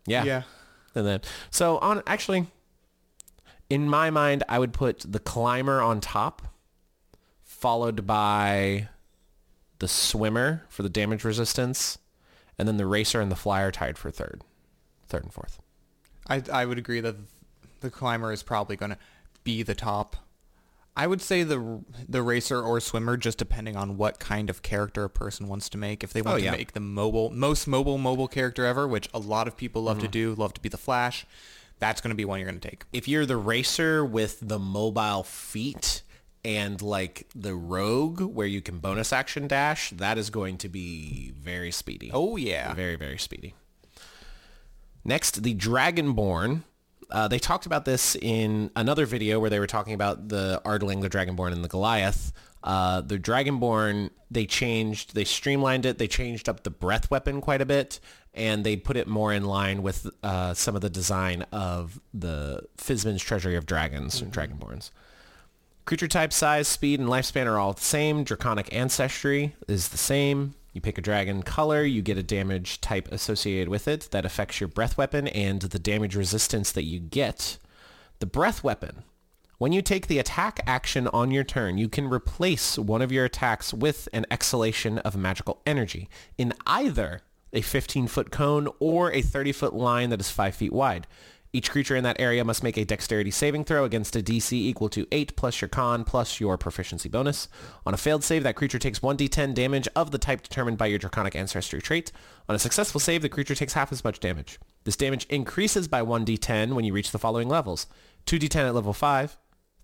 Yeah. 0.06 0.22
Yeah. 0.22 0.42
And 0.94 1.04
then, 1.04 1.20
so 1.50 1.78
on, 1.78 2.04
actually, 2.06 2.46
in 3.68 3.88
my 3.88 4.10
mind, 4.10 4.44
I 4.48 4.60
would 4.60 4.72
put 4.72 5.00
the 5.00 5.18
climber 5.18 5.80
on 5.80 6.00
top, 6.00 6.42
followed 7.60 8.06
by 8.06 8.88
the 9.78 9.88
swimmer 9.88 10.64
for 10.68 10.82
the 10.82 10.88
damage 10.88 11.24
resistance, 11.24 11.98
and 12.58 12.66
then 12.66 12.76
the 12.76 12.86
racer 12.86 13.20
and 13.20 13.30
the 13.30 13.36
flyer 13.36 13.70
tied 13.70 13.96
for 13.98 14.10
third, 14.10 14.42
third 15.08 15.22
and 15.24 15.32
fourth. 15.32 15.58
I 16.28 16.42
I 16.52 16.64
would 16.66 16.78
agree 16.78 17.00
that 17.00 17.16
the 17.80 17.90
climber 17.90 18.32
is 18.32 18.42
probably 18.42 18.76
going 18.76 18.90
to 18.92 18.98
be 19.44 19.62
the 19.62 19.74
top. 19.74 20.16
I 20.96 21.06
would 21.06 21.22
say 21.22 21.42
the 21.44 21.80
the 22.08 22.22
racer 22.22 22.60
or 22.60 22.80
swimmer, 22.80 23.16
just 23.16 23.38
depending 23.38 23.76
on 23.76 23.96
what 23.96 24.18
kind 24.20 24.50
of 24.50 24.60
character 24.62 25.04
a 25.04 25.10
person 25.10 25.48
wants 25.48 25.68
to 25.70 25.78
make. 25.78 26.02
If 26.04 26.12
they 26.12 26.20
want 26.20 26.42
Oh, 26.42 26.44
to 26.44 26.50
make 26.50 26.72
the 26.72 26.80
mobile, 26.80 27.30
most 27.30 27.66
mobile 27.66 27.96
mobile 27.96 28.28
character 28.28 28.66
ever, 28.66 28.86
which 28.88 29.08
a 29.14 29.18
lot 29.18 29.48
of 29.48 29.56
people 29.56 29.82
love 29.82 29.98
to 30.00 30.04
Mm-hmm. 30.04 30.10
do, 30.10 30.34
love 30.34 30.52
to 30.54 30.60
be 30.60 30.68
the 30.68 30.76
Flash, 30.76 31.24
that's 31.78 32.00
going 32.02 32.10
to 32.10 32.16
be 32.16 32.24
one 32.26 32.38
you're 32.40 32.48
going 32.48 32.60
to 32.60 32.68
take. 32.68 32.84
If 32.92 33.08
you're 33.08 33.24
the 33.24 33.36
racer 33.38 34.04
with 34.04 34.40
the 34.42 34.58
mobile 34.58 35.22
feet 35.22 36.02
and 36.44 36.80
like 36.80 37.28
the 37.34 37.54
rogue 37.54 38.20
where 38.20 38.46
you 38.46 38.60
can 38.60 38.78
bonus 38.78 39.12
action 39.12 39.46
dash, 39.46 39.90
that 39.90 40.18
is 40.18 40.30
going 40.30 40.58
to 40.58 40.68
be 40.68 41.32
very 41.38 41.70
speedy. 41.70 42.10
Oh 42.12 42.36
yeah, 42.36 42.74
Very, 42.74 42.96
very 42.96 43.18
speedy. 43.18 43.54
Next, 45.04 45.42
the 45.42 45.54
Dragonborn. 45.54 46.62
Uh, 47.10 47.26
they 47.26 47.40
talked 47.40 47.66
about 47.66 47.84
this 47.84 48.14
in 48.14 48.70
another 48.76 49.04
video 49.04 49.40
where 49.40 49.50
they 49.50 49.58
were 49.58 49.66
talking 49.66 49.94
about 49.94 50.28
the 50.28 50.62
Ardling, 50.64 51.00
the 51.00 51.10
Dragonborn, 51.10 51.52
and 51.52 51.64
the 51.64 51.68
Goliath. 51.68 52.32
Uh, 52.62 53.00
the 53.00 53.18
Dragonborn, 53.18 54.10
they 54.30 54.46
changed, 54.46 55.14
they 55.14 55.24
streamlined 55.24 55.86
it, 55.86 55.98
they 55.98 56.06
changed 56.06 56.48
up 56.48 56.62
the 56.62 56.70
breath 56.70 57.10
weapon 57.10 57.40
quite 57.40 57.60
a 57.62 57.66
bit, 57.66 57.98
and 58.34 58.64
they 58.64 58.76
put 58.76 58.96
it 58.96 59.08
more 59.08 59.32
in 59.32 59.44
line 59.44 59.82
with 59.82 60.06
uh, 60.22 60.54
some 60.54 60.76
of 60.76 60.82
the 60.82 60.90
design 60.90 61.42
of 61.52 62.00
the 62.12 62.62
Fizban's 62.76 63.22
Treasury 63.22 63.56
of 63.56 63.66
Dragons 63.66 64.20
and 64.20 64.32
Dragonborns. 64.32 64.90
Creature 65.90 66.06
type, 66.06 66.32
size, 66.32 66.68
speed, 66.68 67.00
and 67.00 67.08
lifespan 67.08 67.46
are 67.46 67.58
all 67.58 67.72
the 67.72 67.80
same. 67.80 68.22
Draconic 68.22 68.72
ancestry 68.72 69.56
is 69.66 69.88
the 69.88 69.98
same. 69.98 70.54
You 70.72 70.80
pick 70.80 70.98
a 70.98 71.00
dragon 71.00 71.42
color, 71.42 71.82
you 71.82 72.00
get 72.00 72.16
a 72.16 72.22
damage 72.22 72.80
type 72.80 73.10
associated 73.10 73.68
with 73.68 73.88
it 73.88 74.06
that 74.12 74.24
affects 74.24 74.60
your 74.60 74.68
breath 74.68 74.96
weapon 74.96 75.26
and 75.26 75.60
the 75.60 75.80
damage 75.80 76.14
resistance 76.14 76.70
that 76.70 76.84
you 76.84 77.00
get. 77.00 77.58
The 78.20 78.26
breath 78.26 78.62
weapon. 78.62 79.02
When 79.58 79.72
you 79.72 79.82
take 79.82 80.06
the 80.06 80.20
attack 80.20 80.60
action 80.64 81.08
on 81.08 81.32
your 81.32 81.42
turn, 81.42 81.76
you 81.76 81.88
can 81.88 82.08
replace 82.08 82.78
one 82.78 83.02
of 83.02 83.10
your 83.10 83.24
attacks 83.24 83.74
with 83.74 84.08
an 84.12 84.26
exhalation 84.30 84.98
of 84.98 85.16
magical 85.16 85.60
energy 85.66 86.08
in 86.38 86.54
either 86.68 87.22
a 87.52 87.62
15-foot 87.62 88.30
cone 88.30 88.68
or 88.78 89.10
a 89.10 89.22
30-foot 89.22 89.74
line 89.74 90.10
that 90.10 90.20
is 90.20 90.30
5 90.30 90.54
feet 90.54 90.72
wide. 90.72 91.08
Each 91.52 91.68
creature 91.68 91.96
in 91.96 92.04
that 92.04 92.20
area 92.20 92.44
must 92.44 92.62
make 92.62 92.76
a 92.76 92.84
dexterity 92.84 93.32
saving 93.32 93.64
throw 93.64 93.84
against 93.84 94.14
a 94.14 94.22
DC 94.22 94.52
equal 94.52 94.88
to 94.90 95.06
8 95.10 95.34
plus 95.36 95.60
your 95.60 95.68
con 95.68 96.04
plus 96.04 96.38
your 96.38 96.56
proficiency 96.56 97.08
bonus. 97.08 97.48
On 97.84 97.92
a 97.92 97.96
failed 97.96 98.22
save, 98.22 98.44
that 98.44 98.54
creature 98.54 98.78
takes 98.78 99.00
1d10 99.00 99.52
damage 99.52 99.88
of 99.96 100.12
the 100.12 100.18
type 100.18 100.42
determined 100.42 100.78
by 100.78 100.86
your 100.86 101.00
Draconic 101.00 101.34
Ancestry 101.34 101.82
trait. 101.82 102.12
On 102.48 102.54
a 102.54 102.58
successful 102.58 103.00
save, 103.00 103.22
the 103.22 103.28
creature 103.28 103.56
takes 103.56 103.72
half 103.72 103.90
as 103.90 104.04
much 104.04 104.20
damage. 104.20 104.60
This 104.84 104.96
damage 104.96 105.26
increases 105.26 105.88
by 105.88 106.02
1d10 106.02 106.74
when 106.74 106.84
you 106.84 106.92
reach 106.92 107.10
the 107.10 107.18
following 107.18 107.48
levels. 107.48 107.88
2d10 108.26 108.68
at 108.68 108.74
level 108.74 108.92
5, 108.92 109.36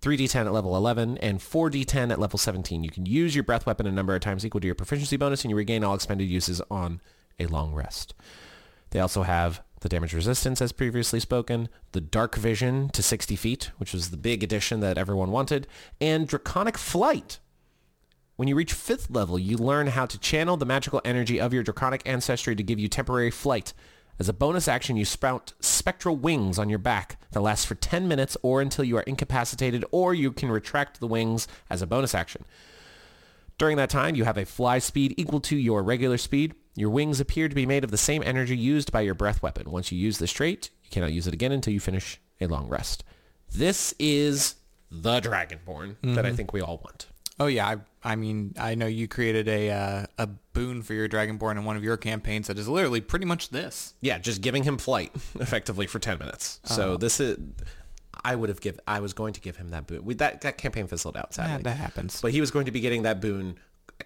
3d10 0.02 0.46
at 0.46 0.52
level 0.52 0.76
11, 0.76 1.18
and 1.18 1.40
4d10 1.40 2.12
at 2.12 2.20
level 2.20 2.38
17. 2.38 2.84
You 2.84 2.90
can 2.90 3.06
use 3.06 3.34
your 3.34 3.42
breath 3.42 3.66
weapon 3.66 3.88
a 3.88 3.92
number 3.92 4.14
of 4.14 4.20
times 4.20 4.46
equal 4.46 4.60
to 4.60 4.66
your 4.66 4.76
proficiency 4.76 5.16
bonus, 5.16 5.42
and 5.42 5.50
you 5.50 5.56
regain 5.56 5.82
all 5.82 5.96
expended 5.96 6.28
uses 6.28 6.62
on 6.70 7.00
a 7.40 7.46
long 7.46 7.74
rest. 7.74 8.14
They 8.90 9.00
also 9.00 9.24
have 9.24 9.62
the 9.80 9.88
damage 9.88 10.14
resistance, 10.14 10.60
as 10.62 10.72
previously 10.72 11.20
spoken, 11.20 11.68
the 11.92 12.00
dark 12.00 12.36
vision 12.36 12.88
to 12.90 13.02
60 13.02 13.36
feet, 13.36 13.70
which 13.78 13.92
was 13.92 14.10
the 14.10 14.16
big 14.16 14.42
addition 14.42 14.80
that 14.80 14.98
everyone 14.98 15.30
wanted, 15.30 15.66
and 16.00 16.26
draconic 16.26 16.78
flight. 16.78 17.38
When 18.36 18.48
you 18.48 18.54
reach 18.54 18.72
fifth 18.72 19.10
level, 19.10 19.38
you 19.38 19.56
learn 19.56 19.88
how 19.88 20.06
to 20.06 20.18
channel 20.18 20.56
the 20.56 20.66
magical 20.66 21.00
energy 21.04 21.40
of 21.40 21.54
your 21.54 21.62
draconic 21.62 22.02
ancestry 22.04 22.54
to 22.54 22.62
give 22.62 22.78
you 22.78 22.88
temporary 22.88 23.30
flight. 23.30 23.72
As 24.18 24.28
a 24.28 24.34
bonus 24.34 24.66
action, 24.66 24.96
you 24.96 25.04
sprout 25.04 25.52
spectral 25.60 26.16
wings 26.16 26.58
on 26.58 26.68
your 26.68 26.78
back 26.78 27.18
that 27.32 27.40
last 27.40 27.66
for 27.66 27.74
10 27.74 28.08
minutes 28.08 28.36
or 28.42 28.60
until 28.60 28.84
you 28.84 28.96
are 28.96 29.02
incapacitated, 29.02 29.84
or 29.90 30.14
you 30.14 30.32
can 30.32 30.50
retract 30.50 31.00
the 31.00 31.06
wings 31.06 31.46
as 31.68 31.82
a 31.82 31.86
bonus 31.86 32.14
action. 32.14 32.44
During 33.58 33.76
that 33.78 33.90
time, 33.90 34.14
you 34.14 34.24
have 34.24 34.38
a 34.38 34.44
fly 34.44 34.78
speed 34.78 35.14
equal 35.16 35.40
to 35.40 35.56
your 35.56 35.82
regular 35.82 36.18
speed. 36.18 36.54
Your 36.76 36.90
wings 36.90 37.20
appear 37.20 37.48
to 37.48 37.54
be 37.54 37.64
made 37.66 37.84
of 37.84 37.90
the 37.90 37.96
same 37.96 38.22
energy 38.24 38.56
used 38.56 38.92
by 38.92 39.00
your 39.00 39.14
breath 39.14 39.42
weapon. 39.42 39.70
Once 39.70 39.90
you 39.90 39.98
use 39.98 40.18
this 40.18 40.30
trait, 40.30 40.70
you 40.84 40.90
cannot 40.90 41.12
use 41.12 41.26
it 41.26 41.32
again 41.34 41.50
until 41.50 41.72
you 41.72 41.80
finish 41.80 42.20
a 42.40 42.46
long 42.46 42.68
rest. 42.68 43.02
This 43.50 43.94
is 43.98 44.56
the 44.90 45.20
Dragonborn 45.20 45.96
that 46.02 46.26
I 46.26 46.32
think 46.32 46.52
we 46.52 46.60
all 46.60 46.76
want. 46.84 47.06
Oh 47.38 47.46
yeah, 47.46 47.66
I, 47.66 48.12
I 48.12 48.16
mean, 48.16 48.54
I 48.58 48.74
know 48.74 48.86
you 48.86 49.08
created 49.08 49.48
a 49.48 49.70
uh, 49.70 50.06
a 50.18 50.26
boon 50.26 50.82
for 50.82 50.94
your 50.94 51.08
Dragonborn 51.08 51.56
in 51.56 51.64
one 51.64 51.76
of 51.76 51.84
your 51.84 51.96
campaigns 51.96 52.46
that 52.46 52.58
is 52.58 52.68
literally 52.68 53.00
pretty 53.00 53.26
much 53.26 53.50
this. 53.50 53.94
Yeah, 54.00 54.18
just 54.18 54.40
giving 54.40 54.62
him 54.62 54.78
flight 54.78 55.12
effectively 55.40 55.86
for 55.86 55.98
10 55.98 56.18
minutes. 56.18 56.60
So 56.64 56.96
this 56.96 57.20
is 57.20 57.38
I 58.24 58.34
would 58.34 58.48
have 58.48 58.60
give 58.60 58.80
I 58.86 59.00
was 59.00 59.12
going 59.12 59.34
to 59.34 59.40
give 59.40 59.56
him 59.56 59.70
that 59.70 59.86
boon. 59.86 60.04
We, 60.04 60.14
that 60.14 60.40
that 60.42 60.58
campaign 60.58 60.86
fizzled 60.86 61.16
out 61.16 61.34
sadly. 61.34 61.52
Yeah, 61.52 61.58
that 61.58 61.76
happens. 61.76 62.20
But 62.20 62.32
he 62.32 62.40
was 62.40 62.50
going 62.50 62.66
to 62.66 62.72
be 62.72 62.80
getting 62.80 63.02
that 63.02 63.20
boon 63.20 63.58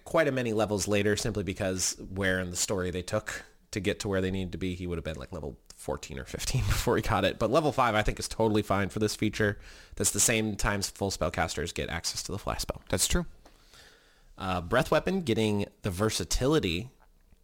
quite 0.03 0.27
a 0.27 0.31
many 0.31 0.53
levels 0.53 0.87
later 0.87 1.15
simply 1.15 1.43
because 1.43 1.95
where 2.13 2.39
in 2.39 2.49
the 2.49 2.55
story 2.55 2.91
they 2.91 3.01
took 3.01 3.43
to 3.71 3.79
get 3.79 3.99
to 4.01 4.07
where 4.07 4.21
they 4.21 4.31
needed 4.31 4.51
to 4.51 4.57
be, 4.57 4.75
he 4.75 4.87
would 4.87 4.97
have 4.97 5.05
been 5.05 5.17
like 5.17 5.31
level 5.31 5.57
14 5.75 6.19
or 6.19 6.25
15 6.25 6.61
before 6.67 6.95
he 6.95 7.01
got 7.01 7.25
it. 7.25 7.39
But 7.39 7.51
level 7.51 7.71
5 7.71 7.95
I 7.95 8.01
think 8.01 8.19
is 8.19 8.27
totally 8.27 8.61
fine 8.61 8.89
for 8.89 8.99
this 8.99 9.15
feature. 9.15 9.57
That's 9.95 10.11
the 10.11 10.19
same 10.19 10.55
times 10.55 10.89
full 10.89 11.11
spellcasters 11.11 11.73
get 11.73 11.89
access 11.89 12.23
to 12.23 12.31
the 12.31 12.39
flash 12.39 12.61
spell. 12.61 12.81
That's 12.89 13.07
true. 13.07 13.25
Uh, 14.37 14.61
breath 14.61 14.91
weapon 14.91 15.21
getting 15.21 15.65
the 15.83 15.91
versatility 15.91 16.89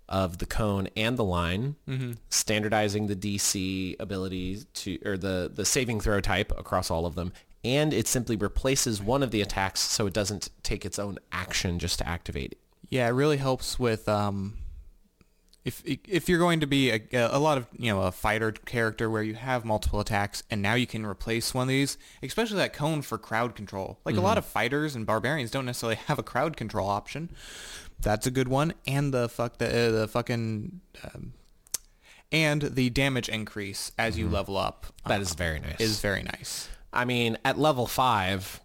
of 0.09 0.37
the 0.37 0.45
cone 0.45 0.87
and 0.95 1.17
the 1.17 1.23
line, 1.23 1.75
standardizing 2.29 3.07
the 3.07 3.15
DC 3.15 3.95
abilities 3.99 4.65
to 4.73 4.97
or 5.05 5.17
the 5.17 5.51
the 5.53 5.65
saving 5.65 5.99
throw 5.99 6.21
type 6.21 6.51
across 6.57 6.89
all 6.89 7.05
of 7.05 7.15
them, 7.15 7.33
and 7.63 7.93
it 7.93 8.07
simply 8.07 8.35
replaces 8.35 9.01
one 9.01 9.23
of 9.23 9.31
the 9.31 9.41
attacks 9.41 9.81
so 9.81 10.07
it 10.07 10.13
doesn't 10.13 10.49
take 10.63 10.85
its 10.85 10.99
own 10.99 11.17
action 11.31 11.79
just 11.79 11.99
to 11.99 12.07
activate. 12.07 12.53
it. 12.53 12.57
Yeah, 12.89 13.07
it 13.07 13.11
really 13.11 13.37
helps 13.37 13.77
with 13.77 14.07
um, 14.07 14.57
if 15.65 15.83
if 15.85 16.29
you're 16.29 16.39
going 16.39 16.61
to 16.61 16.67
be 16.67 16.91
a, 16.91 17.01
a 17.11 17.39
lot 17.39 17.57
of 17.57 17.67
you 17.77 17.91
know 17.91 18.03
a 18.03 18.11
fighter 18.11 18.53
character 18.53 19.09
where 19.09 19.21
you 19.21 19.33
have 19.33 19.65
multiple 19.65 19.99
attacks 19.99 20.41
and 20.49 20.61
now 20.61 20.75
you 20.75 20.87
can 20.87 21.05
replace 21.05 21.53
one 21.53 21.63
of 21.63 21.67
these, 21.67 21.97
especially 22.23 22.57
that 22.57 22.71
cone 22.71 23.01
for 23.01 23.17
crowd 23.17 23.55
control. 23.55 23.99
Like 24.05 24.15
a 24.15 24.21
lot 24.21 24.37
of 24.37 24.45
fighters 24.45 24.95
and 24.95 25.05
barbarians 25.05 25.51
don't 25.51 25.65
necessarily 25.65 25.97
have 26.07 26.17
a 26.17 26.23
crowd 26.23 26.55
control 26.55 26.87
option. 26.89 27.29
That's 27.99 28.25
a 28.25 28.31
good 28.31 28.47
one, 28.47 28.75
and 28.85 29.13
the 29.13 29.27
fuck 29.27 29.57
the 29.57 29.67
uh, 29.67 29.91
the 29.91 30.07
fucking 30.07 30.79
um, 31.03 31.33
and 32.31 32.61
the 32.61 32.89
damage 32.89 33.27
increase 33.27 33.91
as 33.97 34.17
you 34.17 34.29
level 34.29 34.55
up. 34.55 34.85
That 35.05 35.19
uh, 35.19 35.23
is 35.23 35.33
very 35.33 35.59
nice. 35.59 35.81
is 35.81 35.99
very 35.99 36.23
nice. 36.23 36.69
I 36.97 37.05
mean, 37.05 37.37
at 37.45 37.57
level 37.57 37.87
five, 37.87 38.59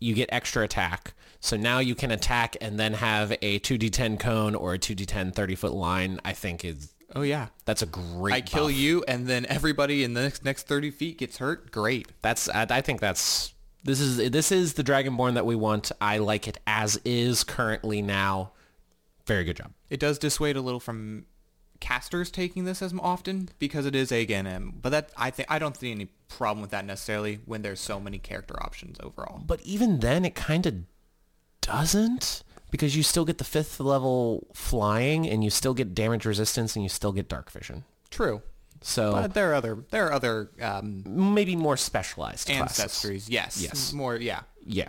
you 0.00 0.14
get 0.14 0.28
extra 0.32 0.62
attack. 0.64 1.12
So 1.40 1.58
now 1.58 1.78
you 1.80 1.94
can 1.94 2.10
attack 2.10 2.56
and 2.62 2.78
then 2.78 2.94
have 2.94 3.32
a 3.42 3.58
2d10 3.58 4.18
cone 4.18 4.54
or 4.54 4.72
a 4.74 4.78
2d10 4.78 5.34
30 5.34 5.54
foot 5.56 5.74
line. 5.74 6.20
I 6.24 6.32
think 6.32 6.64
is 6.64 6.94
Oh 7.14 7.22
yeah. 7.22 7.48
that's 7.64 7.82
a 7.82 7.86
great. 7.86 8.34
I 8.34 8.40
kill 8.40 8.70
you, 8.70 9.04
and 9.06 9.26
then 9.26 9.46
everybody 9.46 10.04
in 10.04 10.14
the 10.14 10.22
next, 10.22 10.44
next 10.44 10.66
30 10.66 10.90
feet 10.90 11.18
gets 11.18 11.38
hurt. 11.38 11.70
Great. 11.70 12.08
That's 12.22 12.48
I, 12.48 12.66
I 12.70 12.80
think 12.80 13.00
that's 13.00 13.54
this 13.84 14.00
is 14.00 14.30
this 14.30 14.50
is 14.50 14.74
the 14.74 14.82
Dragonborn 14.82 15.34
that 15.34 15.46
we 15.46 15.54
want. 15.54 15.92
I 16.00 16.18
like 16.18 16.48
it 16.48 16.58
as 16.66 16.98
is 17.04 17.44
currently 17.44 18.02
now. 18.02 18.52
Very 19.26 19.44
good 19.44 19.56
job. 19.56 19.72
It 19.90 20.00
does 20.00 20.18
dissuade 20.18 20.56
a 20.56 20.60
little 20.60 20.80
from 20.80 21.26
casters 21.84 22.30
taking 22.30 22.64
this 22.64 22.80
as 22.80 22.94
often 22.98 23.50
because 23.58 23.84
it 23.84 23.94
is 23.94 24.10
AGNM, 24.10 24.72
but 24.80 24.88
that 24.90 25.10
I 25.18 25.30
think 25.30 25.50
I 25.50 25.58
don't 25.58 25.76
see 25.76 25.90
any 25.90 26.06
problem 26.28 26.62
with 26.62 26.70
that 26.70 26.86
necessarily 26.86 27.40
when 27.44 27.60
there's 27.60 27.78
so 27.78 28.00
many 28.00 28.18
character 28.18 28.60
options 28.62 28.96
overall. 29.02 29.42
But 29.46 29.60
even 29.62 30.00
then, 30.00 30.24
it 30.24 30.34
kind 30.34 30.64
of 30.64 30.74
doesn't 31.60 32.42
because 32.70 32.96
you 32.96 33.02
still 33.02 33.26
get 33.26 33.36
the 33.36 33.44
fifth 33.44 33.80
level 33.80 34.46
flying 34.54 35.28
and 35.28 35.44
you 35.44 35.50
still 35.50 35.74
get 35.74 35.94
damage 35.94 36.24
resistance 36.24 36.74
and 36.74 36.82
you 36.82 36.88
still 36.88 37.12
get 37.12 37.28
dark 37.28 37.50
vision. 37.50 37.84
True. 38.10 38.40
So 38.80 39.12
But 39.12 39.34
there 39.34 39.50
are 39.52 39.54
other 39.54 39.84
there 39.90 40.06
are 40.06 40.12
other 40.12 40.50
um, 40.62 41.02
maybe 41.06 41.54
more 41.54 41.76
specialized 41.76 42.48
classes. 42.48 42.84
ancestries. 42.84 43.26
Yes. 43.28 43.60
Yes. 43.60 43.92
More. 43.92 44.16
Yeah. 44.16 44.40
Yeah. 44.64 44.88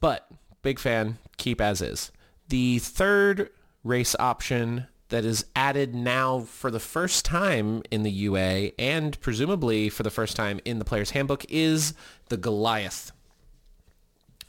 But 0.00 0.28
big 0.60 0.78
fan, 0.78 1.16
keep 1.38 1.60
as 1.60 1.80
is. 1.80 2.12
The 2.48 2.78
third 2.80 3.50
race 3.82 4.14
option 4.18 4.86
that 5.08 5.24
is 5.24 5.46
added 5.56 5.94
now 5.94 6.40
for 6.40 6.70
the 6.70 6.80
first 6.80 7.24
time 7.24 7.82
in 7.90 8.02
the 8.02 8.10
UA 8.10 8.72
and 8.78 9.18
presumably 9.20 9.88
for 9.88 10.02
the 10.02 10.10
first 10.10 10.36
time 10.36 10.60
in 10.64 10.78
the 10.78 10.84
player's 10.84 11.10
handbook 11.10 11.44
is 11.48 11.94
the 12.28 12.36
Goliath. 12.36 13.12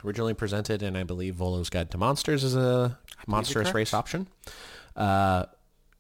Originally 0.03 0.34
presented 0.34 0.82
in, 0.82 0.95
I 0.95 1.03
believe, 1.03 1.36
Volo's 1.36 1.70
Guide 1.70 1.91
to 1.91 1.97
Monsters 1.97 2.43
as 2.43 2.55
a 2.55 2.97
monstrous 3.28 3.74
race 3.74 3.93
option. 3.93 4.28
Uh, 4.95 5.45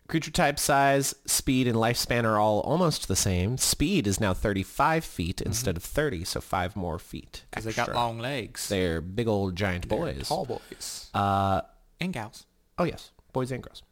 creature 0.07 0.31
type, 0.31 0.57
size, 0.57 1.13
speed, 1.25 1.67
and 1.67 1.75
lifespan 1.75 2.23
are 2.23 2.37
all 2.37 2.61
almost 2.61 3.07
the 3.07 3.15
same. 3.15 3.57
Speed 3.57 4.07
is 4.07 4.19
now 4.19 4.33
35 4.33 5.03
feet 5.03 5.41
instead 5.41 5.75
of 5.75 5.83
30, 5.83 6.23
so 6.23 6.39
five 6.39 6.75
more 6.75 6.97
feet. 6.97 7.43
Because 7.49 7.65
they 7.65 7.73
got 7.73 7.93
long 7.93 8.19
legs. 8.19 8.69
They're 8.69 9.01
big 9.01 9.27
old 9.27 9.55
giant 9.55 9.89
They're 9.89 9.97
boys. 9.97 10.29
Tall 10.29 10.45
boys. 10.45 11.09
Uh, 11.13 11.61
and 11.99 12.13
gals. 12.13 12.45
oh 12.77 12.85
yes, 12.85 13.11
boys 13.33 13.51
and 13.51 13.61
girls. 13.61 13.83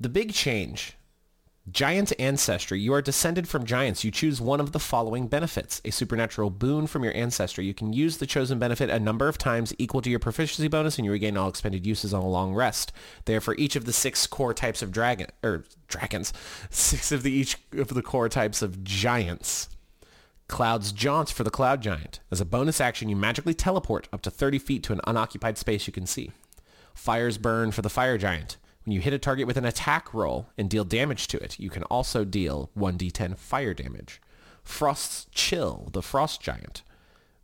The 0.00 0.08
big 0.08 0.32
change. 0.32 0.96
Giant 1.68 2.12
ancestry. 2.20 2.78
You 2.78 2.94
are 2.94 3.02
descended 3.02 3.48
from 3.48 3.66
giants. 3.66 4.04
You 4.04 4.12
choose 4.12 4.40
one 4.40 4.60
of 4.60 4.70
the 4.70 4.78
following 4.78 5.26
benefits. 5.26 5.80
A 5.84 5.90
supernatural 5.90 6.50
boon 6.50 6.86
from 6.86 7.02
your 7.02 7.14
ancestry. 7.16 7.66
You 7.66 7.74
can 7.74 7.92
use 7.92 8.18
the 8.18 8.26
chosen 8.26 8.60
benefit 8.60 8.90
a 8.90 9.00
number 9.00 9.26
of 9.26 9.38
times 9.38 9.74
equal 9.76 10.00
to 10.02 10.08
your 10.08 10.20
proficiency 10.20 10.68
bonus 10.68 10.98
and 10.98 11.04
you 11.04 11.10
regain 11.10 11.36
all 11.36 11.48
expended 11.48 11.84
uses 11.84 12.14
on 12.14 12.22
a 12.22 12.28
long 12.28 12.54
rest. 12.54 12.92
There 13.24 13.40
for 13.40 13.56
each 13.56 13.74
of 13.74 13.86
the 13.86 13.92
six 13.92 14.28
core 14.28 14.54
types 14.54 14.82
of 14.82 14.92
dragon 14.92 15.30
or 15.42 15.64
dragons. 15.88 16.32
Six 16.70 17.10
of 17.10 17.24
the 17.24 17.32
each 17.32 17.58
of 17.72 17.88
the 17.88 18.02
core 18.02 18.28
types 18.28 18.62
of 18.62 18.84
giants. 18.84 19.68
Cloud's 20.46 20.92
Jaunt 20.92 21.28
for 21.28 21.42
the 21.42 21.50
Cloud 21.50 21.80
Giant. 21.82 22.20
As 22.30 22.40
a 22.40 22.44
bonus 22.44 22.80
action, 22.80 23.08
you 23.08 23.16
magically 23.16 23.52
teleport 23.52 24.08
up 24.12 24.22
to 24.22 24.30
30 24.30 24.60
feet 24.60 24.82
to 24.84 24.92
an 24.92 25.00
unoccupied 25.08 25.58
space 25.58 25.88
you 25.88 25.92
can 25.92 26.06
see. 26.06 26.30
Fire's 26.94 27.36
Burn 27.36 27.72
for 27.72 27.82
the 27.82 27.90
Fire 27.90 28.16
Giant. 28.16 28.58
When 28.88 28.94
you 28.94 29.02
hit 29.02 29.12
a 29.12 29.18
target 29.18 29.46
with 29.46 29.58
an 29.58 29.66
attack 29.66 30.14
roll 30.14 30.48
and 30.56 30.70
deal 30.70 30.82
damage 30.82 31.28
to 31.28 31.36
it, 31.36 31.60
you 31.60 31.68
can 31.68 31.82
also 31.82 32.24
deal 32.24 32.70
1d10 32.74 33.36
fire 33.36 33.74
damage. 33.74 34.18
Frost's 34.64 35.26
Chill, 35.30 35.90
the 35.92 36.00
Frost 36.00 36.40
Giant. 36.40 36.82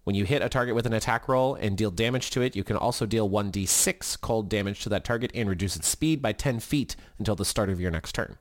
When 0.05 0.17
you 0.17 0.25
hit 0.25 0.41
a 0.41 0.49
target 0.49 0.75
with 0.75 0.87
an 0.87 0.95
attack 0.95 1.29
roll 1.29 1.55
and 1.55 1.77
deal 1.77 1.91
damage 1.91 2.31
to 2.31 2.41
it, 2.41 2.57
you 2.57 2.65
can 2.65 2.79
also 2.79 3.05
deal 3.05 3.29
1d6 3.29 4.23
cold 4.23 4.49
damage 4.49 4.83
to 4.85 4.89
that 4.89 5.05
target 5.05 5.33
and 5.35 5.47
reduce 5.47 5.77
its 5.77 5.87
speed 5.87 6.23
by 6.23 6.33
10 6.33 6.61
feet 6.61 6.97
until 7.19 7.37
the 7.37 7.45
start 7.45 7.69
of 7.69 7.79
your 7.79 7.91
next 7.91 8.15
turn. 8.15 8.39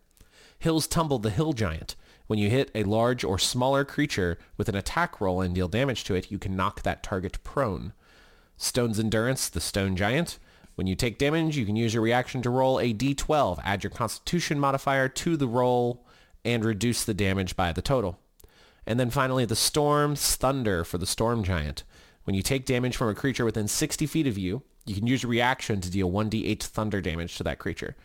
Hills 0.60 0.88
Tumble 0.88 1.20
the 1.20 1.30
Hill 1.30 1.52
Giant. 1.52 1.98
When 2.28 2.40
you 2.40 2.50
hit 2.50 2.72
a 2.74 2.86
large 2.86 3.26
or 3.26 3.38
smaller 3.38 3.84
creature 3.84 4.38
with 4.56 4.70
an 4.70 4.78
attack 4.78 5.20
roll 5.20 5.42
and 5.42 5.54
deal 5.54 5.68
damage 5.68 6.06
to 6.06 6.16
it, 6.16 6.32
you 6.32 6.40
can 6.40 6.56
knock 6.56 6.84
that 6.84 7.04
target 7.04 7.44
prone. 7.44 7.92
Stone's 8.56 8.98
Endurance, 8.98 9.50
the 9.50 9.60
Stone 9.60 9.98
Giant. 9.98 10.40
When 10.76 10.88
you 10.88 10.96
take 10.96 11.18
damage, 11.18 11.56
you 11.56 11.66
can 11.66 11.76
use 11.76 11.94
your 11.94 12.04
reaction 12.04 12.42
to 12.42 12.50
roll 12.50 12.80
a 12.80 12.94
d12. 12.94 13.60
Add 13.64 13.84
your 13.84 13.92
Constitution 13.92 14.60
modifier 14.60 15.08
to 15.08 15.38
the 15.38 15.48
roll 15.48 16.06
and 16.44 16.66
reduce 16.66 17.04
the 17.04 17.14
damage 17.14 17.56
by 17.56 17.72
the 17.72 17.82
total. 17.82 18.20
And 18.86 19.00
then 19.00 19.10
finally, 19.10 19.46
the 19.46 19.56
Storm's 19.56 20.36
Thunder 20.36 20.84
for 20.84 20.98
the 20.98 21.06
Storm 21.06 21.44
Giant. 21.44 21.84
When 22.24 22.36
you 22.36 22.42
take 22.42 22.66
damage 22.66 22.98
from 22.98 23.10
a 23.10 23.16
creature 23.16 23.46
within 23.46 23.68
60 23.68 24.06
feet 24.08 24.28
of 24.28 24.38
you, 24.38 24.64
you 24.86 24.96
can 24.96 25.08
use 25.08 25.24
your 25.24 25.30
reaction 25.30 25.80
to 25.82 25.92
deal 25.92 26.12
1d8 26.12 26.62
thunder 26.64 27.02
damage 27.02 27.38
to 27.38 27.44
that 27.44 27.60
creature. 27.60 27.96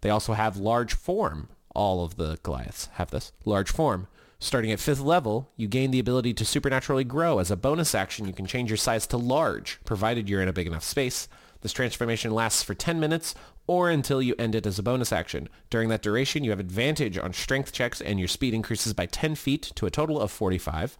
They 0.00 0.10
also 0.10 0.34
have 0.34 0.56
Large 0.56 0.94
Form. 0.94 1.48
All 1.74 2.04
of 2.04 2.16
the 2.16 2.38
Goliaths 2.42 2.88
have 2.94 3.10
this. 3.10 3.32
Large 3.44 3.70
Form. 3.70 4.08
Starting 4.38 4.70
at 4.70 4.78
5th 4.78 5.02
level, 5.02 5.50
you 5.56 5.66
gain 5.66 5.90
the 5.90 5.98
ability 5.98 6.34
to 6.34 6.44
supernaturally 6.44 7.04
grow. 7.04 7.38
As 7.38 7.50
a 7.50 7.56
bonus 7.56 7.94
action, 7.94 8.26
you 8.26 8.34
can 8.34 8.46
change 8.46 8.68
your 8.68 8.76
size 8.76 9.06
to 9.06 9.16
large, 9.16 9.78
provided 9.84 10.28
you're 10.28 10.42
in 10.42 10.48
a 10.48 10.52
big 10.52 10.66
enough 10.66 10.84
space. 10.84 11.26
This 11.66 11.72
transformation 11.72 12.30
lasts 12.30 12.62
for 12.62 12.74
10 12.74 13.00
minutes 13.00 13.34
or 13.66 13.90
until 13.90 14.22
you 14.22 14.36
end 14.38 14.54
it 14.54 14.68
as 14.68 14.78
a 14.78 14.84
bonus 14.84 15.10
action. 15.10 15.48
During 15.68 15.88
that 15.88 16.00
duration, 16.00 16.44
you 16.44 16.50
have 16.50 16.60
advantage 16.60 17.18
on 17.18 17.32
strength 17.32 17.72
checks 17.72 18.00
and 18.00 18.20
your 18.20 18.28
speed 18.28 18.54
increases 18.54 18.92
by 18.92 19.06
10 19.06 19.34
feet 19.34 19.72
to 19.74 19.84
a 19.84 19.90
total 19.90 20.20
of 20.20 20.30
45. 20.30 20.96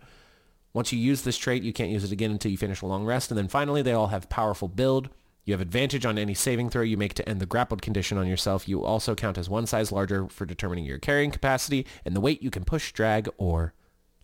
Once 0.72 0.92
you 0.92 0.98
use 0.98 1.22
this 1.22 1.38
trait, 1.38 1.62
you 1.62 1.72
can't 1.72 1.92
use 1.92 2.02
it 2.02 2.10
again 2.10 2.32
until 2.32 2.50
you 2.50 2.58
finish 2.58 2.82
a 2.82 2.86
long 2.86 3.04
rest. 3.04 3.30
And 3.30 3.38
then 3.38 3.46
finally, 3.46 3.80
they 3.80 3.92
all 3.92 4.08
have 4.08 4.28
powerful 4.28 4.66
build. 4.66 5.08
You 5.44 5.54
have 5.54 5.60
advantage 5.60 6.04
on 6.04 6.18
any 6.18 6.34
saving 6.34 6.70
throw 6.70 6.82
you 6.82 6.96
make 6.96 7.14
to 7.14 7.28
end 7.28 7.38
the 7.38 7.46
grappled 7.46 7.80
condition 7.80 8.18
on 8.18 8.26
yourself. 8.26 8.66
You 8.66 8.82
also 8.82 9.14
count 9.14 9.38
as 9.38 9.48
one 9.48 9.66
size 9.66 9.92
larger 9.92 10.26
for 10.26 10.46
determining 10.46 10.84
your 10.84 10.98
carrying 10.98 11.30
capacity 11.30 11.86
and 12.04 12.16
the 12.16 12.20
weight 12.20 12.42
you 12.42 12.50
can 12.50 12.64
push, 12.64 12.90
drag, 12.90 13.28
or 13.38 13.72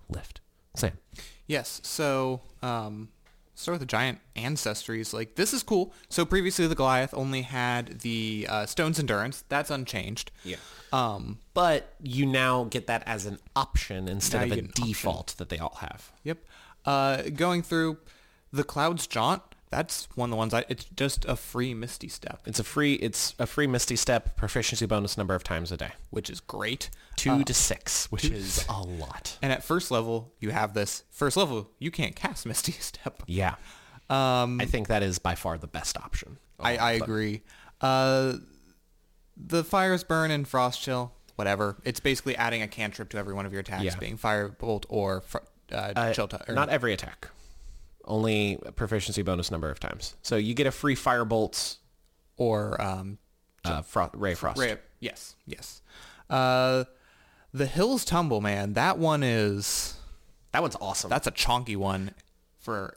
lift. 0.08 0.40
Sam. 0.74 0.98
Yes. 1.46 1.80
So, 1.84 2.40
um, 2.62 3.10
start 3.54 3.74
with 3.74 3.80
the 3.80 3.86
giant 3.86 4.18
ancestries. 4.36 5.12
Like 5.12 5.36
this 5.36 5.52
is 5.52 5.62
cool. 5.62 5.92
So 6.08 6.24
previously 6.24 6.66
the 6.66 6.74
Goliath 6.74 7.14
only 7.14 7.42
had 7.42 8.00
the 8.00 8.46
uh, 8.48 8.66
Stone's 8.66 8.98
Endurance. 8.98 9.44
That's 9.48 9.70
unchanged. 9.70 10.30
Yeah. 10.44 10.56
Um. 10.92 11.38
But 11.54 11.94
you 12.02 12.26
now 12.26 12.64
get 12.64 12.86
that 12.86 13.02
as 13.06 13.26
an 13.26 13.38
option 13.56 14.08
instead 14.08 14.44
of 14.44 14.50
a 14.56 14.60
an 14.60 14.68
option. 14.68 14.86
default 14.86 15.34
that 15.38 15.48
they 15.48 15.58
all 15.58 15.76
have. 15.80 16.12
Yep. 16.24 16.38
Uh, 16.84 17.22
going 17.34 17.62
through 17.62 17.98
the 18.52 18.64
Cloud's 18.64 19.06
Jaunt. 19.06 19.42
That's 19.72 20.06
one 20.14 20.28
of 20.28 20.30
the 20.30 20.36
ones 20.36 20.52
I. 20.54 20.64
It's 20.68 20.84
just 20.84 21.24
a 21.24 21.34
free 21.34 21.72
Misty 21.74 22.06
Step, 22.08 22.42
It's 22.46 22.60
a 22.60 22.64
free 22.64 22.94
it's 22.94 23.34
a 23.38 23.46
free 23.46 23.66
Misty 23.66 23.96
Step 23.96 24.36
proficiency 24.36 24.86
bonus 24.86 25.16
number 25.18 25.34
of 25.34 25.42
times 25.42 25.72
a 25.72 25.76
day. 25.76 25.92
which 26.10 26.28
is 26.30 26.38
great. 26.40 26.90
Two 27.16 27.42
to 27.44 27.54
six, 27.54 28.12
which 28.12 28.26
is 28.26 28.64
a 28.68 28.80
lot. 28.82 29.38
And 29.42 29.50
at 29.50 29.64
first 29.64 29.90
level, 29.90 30.32
you 30.40 30.50
have 30.50 30.74
this. 30.74 31.04
First 31.10 31.36
level, 31.36 31.70
you 31.78 31.90
can't 31.90 32.14
cast 32.14 32.44
Misty 32.46 32.72
Step. 32.80 33.22
Yeah. 33.26 33.54
Um, 34.10 34.60
I 34.60 34.66
think 34.66 34.88
that 34.88 35.02
is 35.02 35.18
by 35.18 35.34
far 35.34 35.56
the 35.58 35.66
best 35.66 35.96
option. 35.96 36.36
I, 36.60 36.76
I 36.76 36.92
agree. 36.92 37.42
Uh, 37.80 38.34
the 39.36 39.64
Fires 39.64 40.04
Burn 40.04 40.30
and 40.30 40.46
Frost 40.46 40.82
Chill, 40.82 41.12
whatever. 41.36 41.76
It's 41.84 41.98
basically 42.00 42.36
adding 42.36 42.60
a 42.62 42.68
cantrip 42.68 43.08
to 43.10 43.16
every 43.18 43.32
one 43.34 43.46
of 43.46 43.52
your 43.52 43.60
attacks, 43.62 43.84
Yeah. 43.84 43.96
being 43.96 44.18
Firebolt 44.18 44.84
or 44.90 45.22
fr- 45.22 45.38
uh, 45.72 45.92
Uh, 45.96 46.12
Chill. 46.12 46.28
Not 46.50 46.68
every 46.68 46.92
attack. 46.92 47.28
Only 48.04 48.58
proficiency 48.76 49.22
bonus 49.22 49.50
number 49.50 49.70
of 49.70 49.78
times. 49.80 50.16
So 50.22 50.36
you 50.36 50.54
get 50.54 50.66
a 50.66 50.70
free 50.72 50.94
fire 50.94 51.24
Firebolt 51.24 51.76
or 52.36 52.80
um, 52.80 53.18
uh, 53.64 53.82
fro- 53.82 54.10
Ray 54.14 54.34
Frost. 54.34 54.58
Ray. 54.58 54.76
Yes, 55.00 55.36
yes. 55.46 55.82
Uh, 56.30 56.84
the 57.52 57.66
Hills 57.66 58.04
Tumble, 58.04 58.40
man. 58.40 58.72
That 58.72 58.98
one 58.98 59.22
is 59.22 59.96
That 60.52 60.62
one's 60.62 60.76
awesome. 60.80 61.10
that's 61.10 61.26
a 61.26 61.30
chonky 61.32 61.76
one 61.76 62.12
for, 62.58 62.96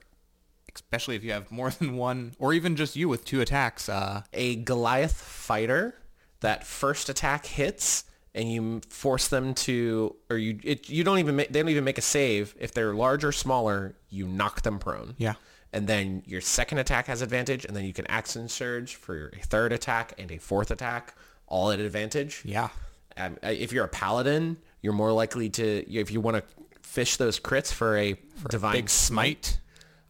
especially 0.74 1.16
if 1.16 1.24
you 1.24 1.32
have 1.34 1.52
more 1.52 1.70
than 1.80 1.98
one, 1.98 2.34
or 2.40 2.54
even 2.54 2.76
just 2.76 2.96
you 2.96 3.08
with 3.10 3.26
two 3.26 3.42
attacks. 3.42 3.90
Uh, 3.90 4.24
a 4.34 4.56
Goliath 4.56 5.14
fighter 5.14 5.96
that 6.40 6.66
first 6.66 7.10
attack 7.10 7.46
hits 7.46 8.06
and 8.36 8.52
you 8.52 8.82
force 8.90 9.30
them 9.30 9.54
to 9.56 10.16
or 10.30 10.38
you 10.38 10.60
it, 10.64 10.90
you 10.90 11.04
don't 11.04 11.18
even 11.20 11.36
make, 11.38 11.52
they 11.52 11.60
don't 11.62 11.70
even 11.70 11.84
make 11.86 11.98
a 11.98 12.02
save 12.02 12.54
if 12.60 12.74
they're 12.74 12.94
large 12.94 13.24
or 13.24 13.32
smaller 13.32 13.96
you 14.10 14.28
knock 14.28 14.62
them 14.62 14.78
prone 14.78 15.16
Yeah. 15.18 15.34
and 15.74 15.88
then 15.88 16.22
your 16.28 16.42
second 16.42 16.78
attack 16.80 17.08
has 17.08 17.22
advantage 17.24 17.66
and 17.66 17.76
then 17.76 17.86
you 17.86 17.94
can 17.94 18.06
action 18.08 18.48
surge 18.50 18.96
for 18.96 19.16
your 19.16 19.32
third 19.44 19.72
attack 19.74 20.14
and 20.20 20.30
a 20.32 20.38
fourth 20.38 20.70
attack 20.70 21.16
all 21.48 21.72
at 21.72 21.80
advantage 21.80 22.42
yeah. 22.46 22.70
um, 23.18 23.38
if 23.42 23.72
you're 23.72 23.86
a 23.86 23.90
paladin 23.90 24.58
you're 24.82 24.94
more 24.94 25.12
likely 25.14 25.50
to 25.50 25.90
if 25.92 26.12
you 26.12 26.20
want 26.22 26.36
to 26.38 26.44
fish 26.82 27.18
those 27.18 27.40
crits 27.40 27.72
for 27.74 27.98
a 27.98 28.16
divine 28.50 28.74
Big 28.74 28.90
smite. 28.90 29.60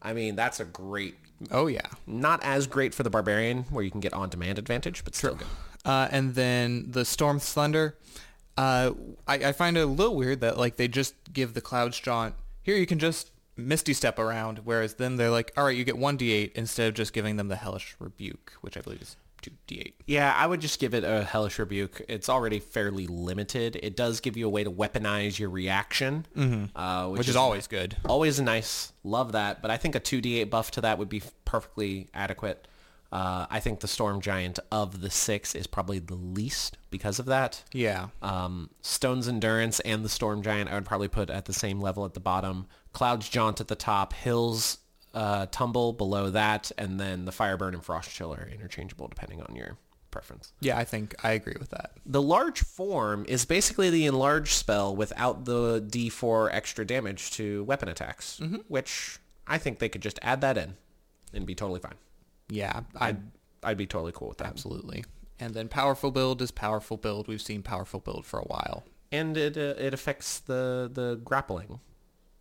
i 0.02 0.14
mean 0.14 0.36
that's 0.36 0.60
a 0.60 0.66
great 0.66 1.16
Oh 1.52 1.68
yeah. 1.68 1.82
not 2.08 2.42
as 2.44 2.66
great 2.66 2.94
for 2.96 3.04
the 3.04 3.10
barbarian 3.10 3.64
where 3.70 3.84
you 3.84 3.92
can 3.92 4.00
get 4.00 4.14
on 4.14 4.30
demand 4.30 4.58
advantage 4.58 5.04
but 5.04 5.14
still 5.16 5.36
good 5.36 5.48
Uh, 5.86 6.08
and 6.12 6.34
then 6.36 6.86
the 6.92 7.06
Storm's 7.06 7.52
Thunder. 7.54 7.96
Uh, 8.58 8.92
I, 9.28 9.36
I 9.36 9.52
find 9.52 9.78
it 9.78 9.82
a 9.82 9.86
little 9.86 10.16
weird 10.16 10.42
that 10.42 10.58
like 10.58 10.78
they 10.78 10.88
just 10.88 11.14
give 11.32 11.54
the 11.54 11.62
Cloud's 11.62 12.00
Jaunt 12.00 12.36
here. 12.64 12.76
You 12.76 12.86
can 12.86 13.00
just 13.00 13.32
Misty 13.58 13.94
Step 13.94 14.18
around, 14.20 14.60
whereas 14.64 14.96
then 14.96 15.16
they're 15.18 15.30
like, 15.30 15.52
all 15.58 15.66
right, 15.66 15.76
you 15.78 15.84
get 15.84 15.98
one 15.98 16.18
d8 16.18 16.54
instead 16.54 16.88
of 16.88 16.94
just 16.94 17.14
giving 17.14 17.36
them 17.38 17.48
the 17.50 17.56
Hellish 17.56 17.96
Rebuke, 18.00 18.54
which 18.62 18.78
I 18.78 18.82
believe 18.82 19.02
is 19.02 19.16
two 19.42 19.52
d8. 19.68 19.94
Yeah, 20.08 20.34
I 20.36 20.48
would 20.48 20.60
just 20.62 20.80
give 20.80 20.94
it 20.94 21.04
a 21.04 21.24
hellish 21.24 21.60
rebuke. 21.60 22.02
It's 22.10 22.30
already 22.30 22.60
fairly 22.60 23.06
limited. 23.08 23.78
It 23.84 23.96
does 23.96 24.20
give 24.22 24.36
you 24.38 24.48
a 24.48 24.50
way 24.50 24.64
to 24.64 24.72
weaponize 24.72 25.38
your 25.38 25.50
reaction, 25.50 26.26
uh, 26.76 27.08
which, 27.10 27.20
Which 27.20 27.30
is 27.30 27.36
always 27.36 27.68
good. 27.68 27.96
always 28.06 28.40
nice. 28.42 28.92
Love 29.04 29.34
that. 29.34 29.62
But 29.62 29.70
I 29.70 29.78
think 29.78 29.96
a 29.96 30.00
2d8 30.00 30.50
buff 30.50 30.72
to 30.72 30.82
that 30.82 30.98
would 30.98 31.10
be 31.10 31.22
perfectly 31.44 32.08
adequate. 32.14 32.68
Uh, 33.16 33.46
I 33.50 33.62
think 33.62 33.80
the 33.80 33.88
Storm 33.88 34.20
Giant 34.20 34.60
of 34.74 35.00
the 35.00 35.10
six 35.10 35.56
is 35.56 35.68
probably 35.68 36.00
the 36.00 36.16
least 36.16 36.78
because 36.92 37.18
of 37.18 37.28
that. 37.28 37.64
Yeah. 37.72 38.08
Um, 38.22 38.72
Stone's 38.82 39.30
Endurance 39.30 39.80
and 39.80 40.04
the 40.04 40.10
Storm 40.10 40.42
Giant 40.42 40.70
I 40.70 40.74
would 40.76 40.84
probably 40.84 41.08
put 41.08 41.30
at 41.30 41.46
the 41.46 41.54
same 41.54 41.80
level 41.80 42.04
at 42.04 42.14
the 42.14 42.20
bottom. 42.20 42.68
Cloud's 42.92 43.30
Jaunt 43.30 43.62
at 43.62 43.70
the 43.70 43.76
top. 43.76 44.12
Hills 44.12 44.80
uh, 45.14 45.46
Tumble 45.50 45.94
below 45.94 46.30
that. 46.32 46.74
And 46.78 47.00
then 47.00 47.24
the 47.24 47.32
Fireburn 47.32 47.74
and 47.74 47.82
Frost 47.82 48.12
Chill 48.12 48.34
are 48.34 48.50
interchangeable 48.52 49.08
depending 49.08 49.42
on 49.42 49.56
your 49.56 49.78
preference. 50.12 50.52
Yeah, 50.60 50.78
I 50.78 50.84
think 50.84 51.16
I 51.24 51.32
agree 51.32 51.56
with 51.58 51.70
that. 51.70 51.92
The 52.06 52.22
large 52.22 52.64
form 52.66 53.24
is 53.30 53.46
basically 53.46 53.90
the 53.90 54.08
enlarge 54.08 54.54
spell 54.54 54.94
without 54.94 55.46
the 55.46 55.82
D4 55.82 56.50
extra 56.52 56.86
damage 56.86 57.32
to 57.32 57.64
weapon 57.64 57.88
attacks, 57.88 58.42
which 58.68 59.20
I 59.48 59.58
think 59.58 59.80
they 59.80 59.88
could 59.88 60.02
just 60.02 60.20
add 60.22 60.42
that 60.42 60.58
in 60.58 60.76
and 61.34 61.46
be 61.46 61.56
totally 61.56 61.80
fine. 61.80 61.96
Yeah, 62.50 62.82
I'd, 62.96 63.18
I'd 63.64 63.78
be 63.78 63.88
totally 63.88 64.12
cool 64.14 64.28
with 64.30 64.38
that. 64.40 64.48
absolutely. 64.48 65.04
And 65.40 65.54
then 65.54 65.68
powerful 65.68 66.12
build 66.12 66.42
is 66.42 66.52
powerful 66.52 66.98
build. 66.98 67.28
We've 67.28 67.42
seen 67.42 67.62
powerful 67.62 68.00
build 68.00 68.26
for 68.26 68.40
a 68.40 68.44
while. 68.46 68.86
And 69.12 69.36
it 69.36 69.58
uh, 69.58 69.76
it 69.78 69.94
affects 69.94 70.40
the, 70.40 70.90
the 70.92 71.20
grappling. 71.24 71.80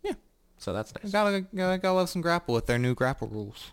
Yeah. 0.03 0.13
So 0.59 0.73
that's 0.73 0.93
nice. 0.95 1.11
Gotta, 1.13 1.41
gotta, 1.55 1.79
gotta 1.79 1.95
love 1.95 2.09
some 2.09 2.23
grapple 2.23 2.55
with 2.55 2.67
their 2.67 2.79
new 2.79 2.95
grapple 2.95 3.29
rules. 3.29 3.73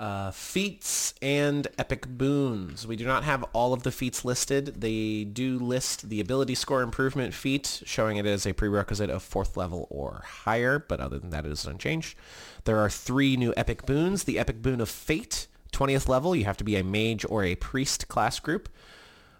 Uh, 0.00 0.30
feats 0.30 1.12
and 1.20 1.68
epic 1.76 2.08
boons. 2.08 2.86
We 2.86 2.96
do 2.96 3.04
not 3.04 3.22
have 3.24 3.44
all 3.52 3.74
of 3.74 3.82
the 3.82 3.90
feats 3.90 4.24
listed. 4.24 4.80
They 4.80 5.24
do 5.24 5.58
list 5.58 6.08
the 6.08 6.20
ability 6.20 6.54
score 6.54 6.80
improvement 6.80 7.34
feat, 7.34 7.82
showing 7.84 8.16
it 8.16 8.24
as 8.24 8.46
a 8.46 8.54
prerequisite 8.54 9.10
of 9.10 9.22
fourth 9.22 9.58
level 9.58 9.86
or 9.90 10.22
higher, 10.24 10.78
but 10.78 11.00
other 11.00 11.18
than 11.18 11.28
that 11.28 11.44
it 11.44 11.52
is 11.52 11.66
unchanged. 11.66 12.16
There 12.64 12.78
are 12.78 12.88
three 12.88 13.36
new 13.36 13.52
epic 13.58 13.84
boons. 13.84 14.24
The 14.24 14.38
epic 14.38 14.62
boon 14.62 14.80
of 14.80 14.88
fate, 14.88 15.48
20th 15.74 16.08
level, 16.08 16.34
you 16.34 16.46
have 16.46 16.56
to 16.56 16.64
be 16.64 16.76
a 16.76 16.82
mage 16.82 17.26
or 17.28 17.44
a 17.44 17.56
priest 17.56 18.08
class 18.08 18.40
group. 18.40 18.70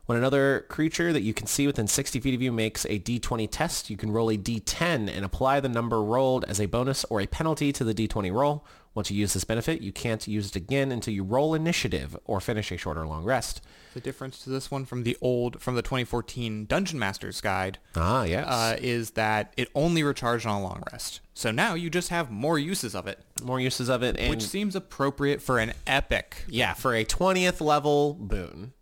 When 0.05 0.19
another 0.19 0.67
creature 0.69 1.11
that 1.15 1.23
you 1.23 1.33
can 1.33 1.47
see 1.47 1.69
within 1.69 1.87
60 1.87 2.21
feet 2.21 2.35
of 2.35 2.43
you 2.43 2.53
makes 2.53 2.85
a 2.85 2.99
d20 2.99 3.49
test, 3.51 3.89
you 3.89 3.97
can 3.97 4.11
roll 4.11 4.29
a 4.29 4.37
d10 4.37 5.09
and 5.09 5.25
apply 5.25 5.61
the 5.61 5.69
number 5.71 6.03
rolled 6.03 6.45
as 6.45 6.61
a 6.61 6.67
bonus 6.67 7.05
or 7.05 7.23
a 7.23 7.27
penalty 7.27 7.73
to 7.73 7.85
the 7.85 7.95
d20 7.95 8.31
roll. 8.31 8.67
Once 8.93 9.09
you 9.11 9.17
use 9.17 9.35
this 9.35 9.45
benefit, 9.45 9.81
you 9.81 9.93
can't 9.93 10.27
use 10.27 10.49
it 10.49 10.57
again 10.57 10.91
until 10.91 11.15
you 11.15 11.23
roll 11.23 11.55
initiative 11.55 12.17
or 12.25 12.41
finish 12.41 12.73
a 12.73 12.77
short 12.77 12.99
or 12.99 13.07
long 13.07 13.23
rest. 13.25 13.61
The 13.95 14.01
difference 14.01 14.41
to 14.43 14.51
this 14.51 14.69
one 14.71 14.85
from 14.85 15.05
the 15.05 15.17
old, 15.21 15.61
from 15.63 15.77
the 15.77 15.83
2014 15.83 16.67
Dungeon 16.67 16.99
Master's 16.99 17.41
Guide 17.41 17.79
Ah, 17.95 18.25
yes. 18.25 18.47
uh, 18.49 18.77
is 18.81 19.11
that 19.13 19.53
it 19.57 19.69
only 19.77 20.03
recharged 20.03 20.45
on 20.45 20.61
a 20.61 20.63
long 20.63 20.83
rest. 20.93 21.21
So 21.35 21.53
now 21.53 21.75
you 21.75 21.89
just 21.89 22.09
have 22.09 22.31
more 22.33 22.59
uses 22.59 22.95
of 22.97 23.07
it, 23.07 23.21
More 23.45 23.61
uses 23.61 23.89
of 23.89 24.03
it. 24.03 24.17
And 24.19 24.29
which 24.31 24.43
seems 24.43 24.75
appropriate 24.75 25.41
for 25.41 25.59
an 25.61 25.73
epic. 25.87 26.45
yeah, 26.49 26.75
for 26.75 26.95
a 26.95 27.05
20th 27.05 27.61
level 27.61 28.15
boon. 28.15 28.73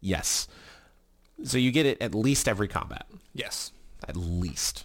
Yes. 0.00 0.46
So 1.44 1.58
you 1.58 1.72
get 1.72 1.84
it 1.86 2.00
at 2.00 2.14
least 2.14 2.48
every 2.48 2.68
combat. 2.68 3.06
Yes. 3.34 3.72
at 4.08 4.16
least. 4.16 4.84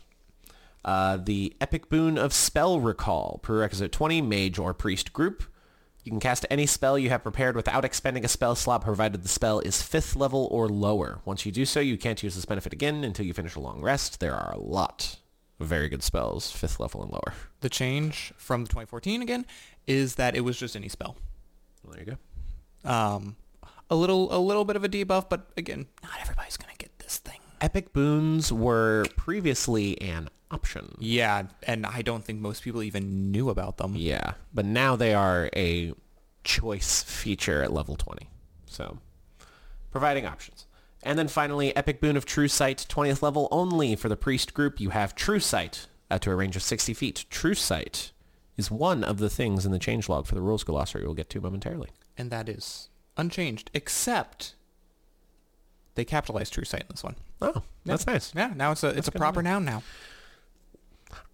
Uh, 0.85 1.17
the 1.17 1.51
Epic 1.59 1.89
Boon 1.89 2.15
of 2.15 2.31
Spell 2.31 2.79
Recall, 2.79 3.39
prerequisite 3.41 3.91
20, 3.91 4.21
Mage 4.21 4.59
or 4.59 4.71
Priest 4.71 5.13
group. 5.13 5.43
You 6.03 6.11
can 6.11 6.19
cast 6.19 6.45
any 6.51 6.67
spell 6.67 6.99
you 6.99 7.09
have 7.09 7.23
prepared 7.23 7.55
without 7.55 7.83
expending 7.83 8.23
a 8.23 8.27
spell 8.27 8.53
slot, 8.53 8.83
provided 8.83 9.23
the 9.23 9.27
spell 9.27 9.59
is 9.61 9.77
5th 9.77 10.15
level 10.15 10.47
or 10.51 10.69
lower. 10.69 11.21
Once 11.25 11.43
you 11.43 11.51
do 11.51 11.65
so, 11.65 11.79
you 11.79 11.97
can't 11.97 12.21
use 12.21 12.35
this 12.35 12.45
benefit 12.45 12.71
again 12.71 13.03
until 13.03 13.25
you 13.25 13.33
finish 13.33 13.55
a 13.55 13.59
long 13.59 13.81
rest. 13.81 14.19
There 14.19 14.35
are 14.35 14.53
a 14.53 14.59
lot 14.59 15.17
of 15.59 15.65
very 15.65 15.89
good 15.89 16.03
spells, 16.03 16.51
5th 16.53 16.79
level 16.79 17.01
and 17.01 17.11
lower. 17.11 17.33
The 17.61 17.69
change 17.69 18.31
from 18.37 18.65
the 18.65 18.67
2014 18.67 19.23
again 19.23 19.47
is 19.87 20.15
that 20.15 20.35
it 20.35 20.41
was 20.41 20.59
just 20.59 20.75
any 20.75 20.87
spell. 20.87 21.17
Well, 21.83 21.93
there 21.93 22.03
you 22.03 22.17
go. 22.83 22.89
Um, 22.91 23.37
a 23.89 23.95
little, 23.95 24.31
a 24.31 24.37
little 24.37 24.65
bit 24.65 24.75
of 24.75 24.83
a 24.83 24.89
debuff, 24.89 25.29
but 25.29 25.49
again, 25.57 25.87
not 26.03 26.21
everybody's 26.21 26.57
gonna 26.57 26.73
get 26.77 26.99
this 26.99 27.17
thing. 27.17 27.39
Epic 27.59 27.93
Boons 27.93 28.53
were 28.53 29.07
previously 29.17 29.99
an 29.99 30.29
option. 30.55 30.95
Yeah, 30.99 31.43
and 31.63 31.85
I 31.85 32.01
don't 32.01 32.23
think 32.23 32.39
most 32.39 32.63
people 32.63 32.81
even 32.83 33.31
knew 33.31 33.49
about 33.49 33.77
them. 33.77 33.93
Yeah, 33.95 34.33
but 34.53 34.65
now 34.65 34.95
they 34.95 35.13
are 35.13 35.49
a 35.55 35.93
choice 36.43 37.03
feature 37.03 37.61
at 37.63 37.71
level 37.73 37.95
20. 37.95 38.29
So, 38.65 38.97
providing 39.91 40.25
options. 40.25 40.65
And 41.03 41.19
then 41.19 41.27
finally, 41.27 41.75
Epic 41.75 42.01
Boon 42.01 42.17
of 42.17 42.25
True 42.25 42.47
Sight, 42.47 42.85
20th 42.89 43.21
level 43.21 43.47
only 43.51 43.95
for 43.95 44.09
the 44.09 44.17
Priest 44.17 44.53
group. 44.53 44.79
You 44.79 44.89
have 44.89 45.13
True 45.15 45.39
Sight 45.39 45.87
out 46.09 46.15
uh, 46.15 46.19
to 46.19 46.31
a 46.31 46.35
range 46.35 46.55
of 46.55 46.63
60 46.63 46.93
feet. 46.93 47.25
True 47.29 47.53
Sight 47.53 48.11
is 48.57 48.71
one 48.71 49.03
of 49.03 49.17
the 49.17 49.29
things 49.29 49.65
in 49.65 49.71
the 49.71 49.79
changelog 49.79 50.25
for 50.25 50.35
the 50.35 50.41
rules 50.41 50.63
glossary 50.63 51.03
we'll 51.03 51.13
get 51.13 51.29
to 51.29 51.41
momentarily. 51.41 51.89
and 52.17 52.31
that 52.31 52.47
is 52.47 52.89
unchanged, 53.17 53.69
except 53.73 54.55
they 55.95 56.05
capitalized 56.05 56.53
true 56.53 56.63
sight 56.65 56.81
in 56.81 56.87
this 56.91 57.03
one. 57.03 57.15
Oh, 57.41 57.63
that's 57.85 58.07
nice. 58.07 58.33
Yeah, 58.35 58.53
now 58.55 58.71
it's 58.71 58.83
a 58.83 58.89
it's 58.89 59.07
a 59.07 59.11
proper 59.11 59.41
noun 59.41 59.65
now. 59.65 59.83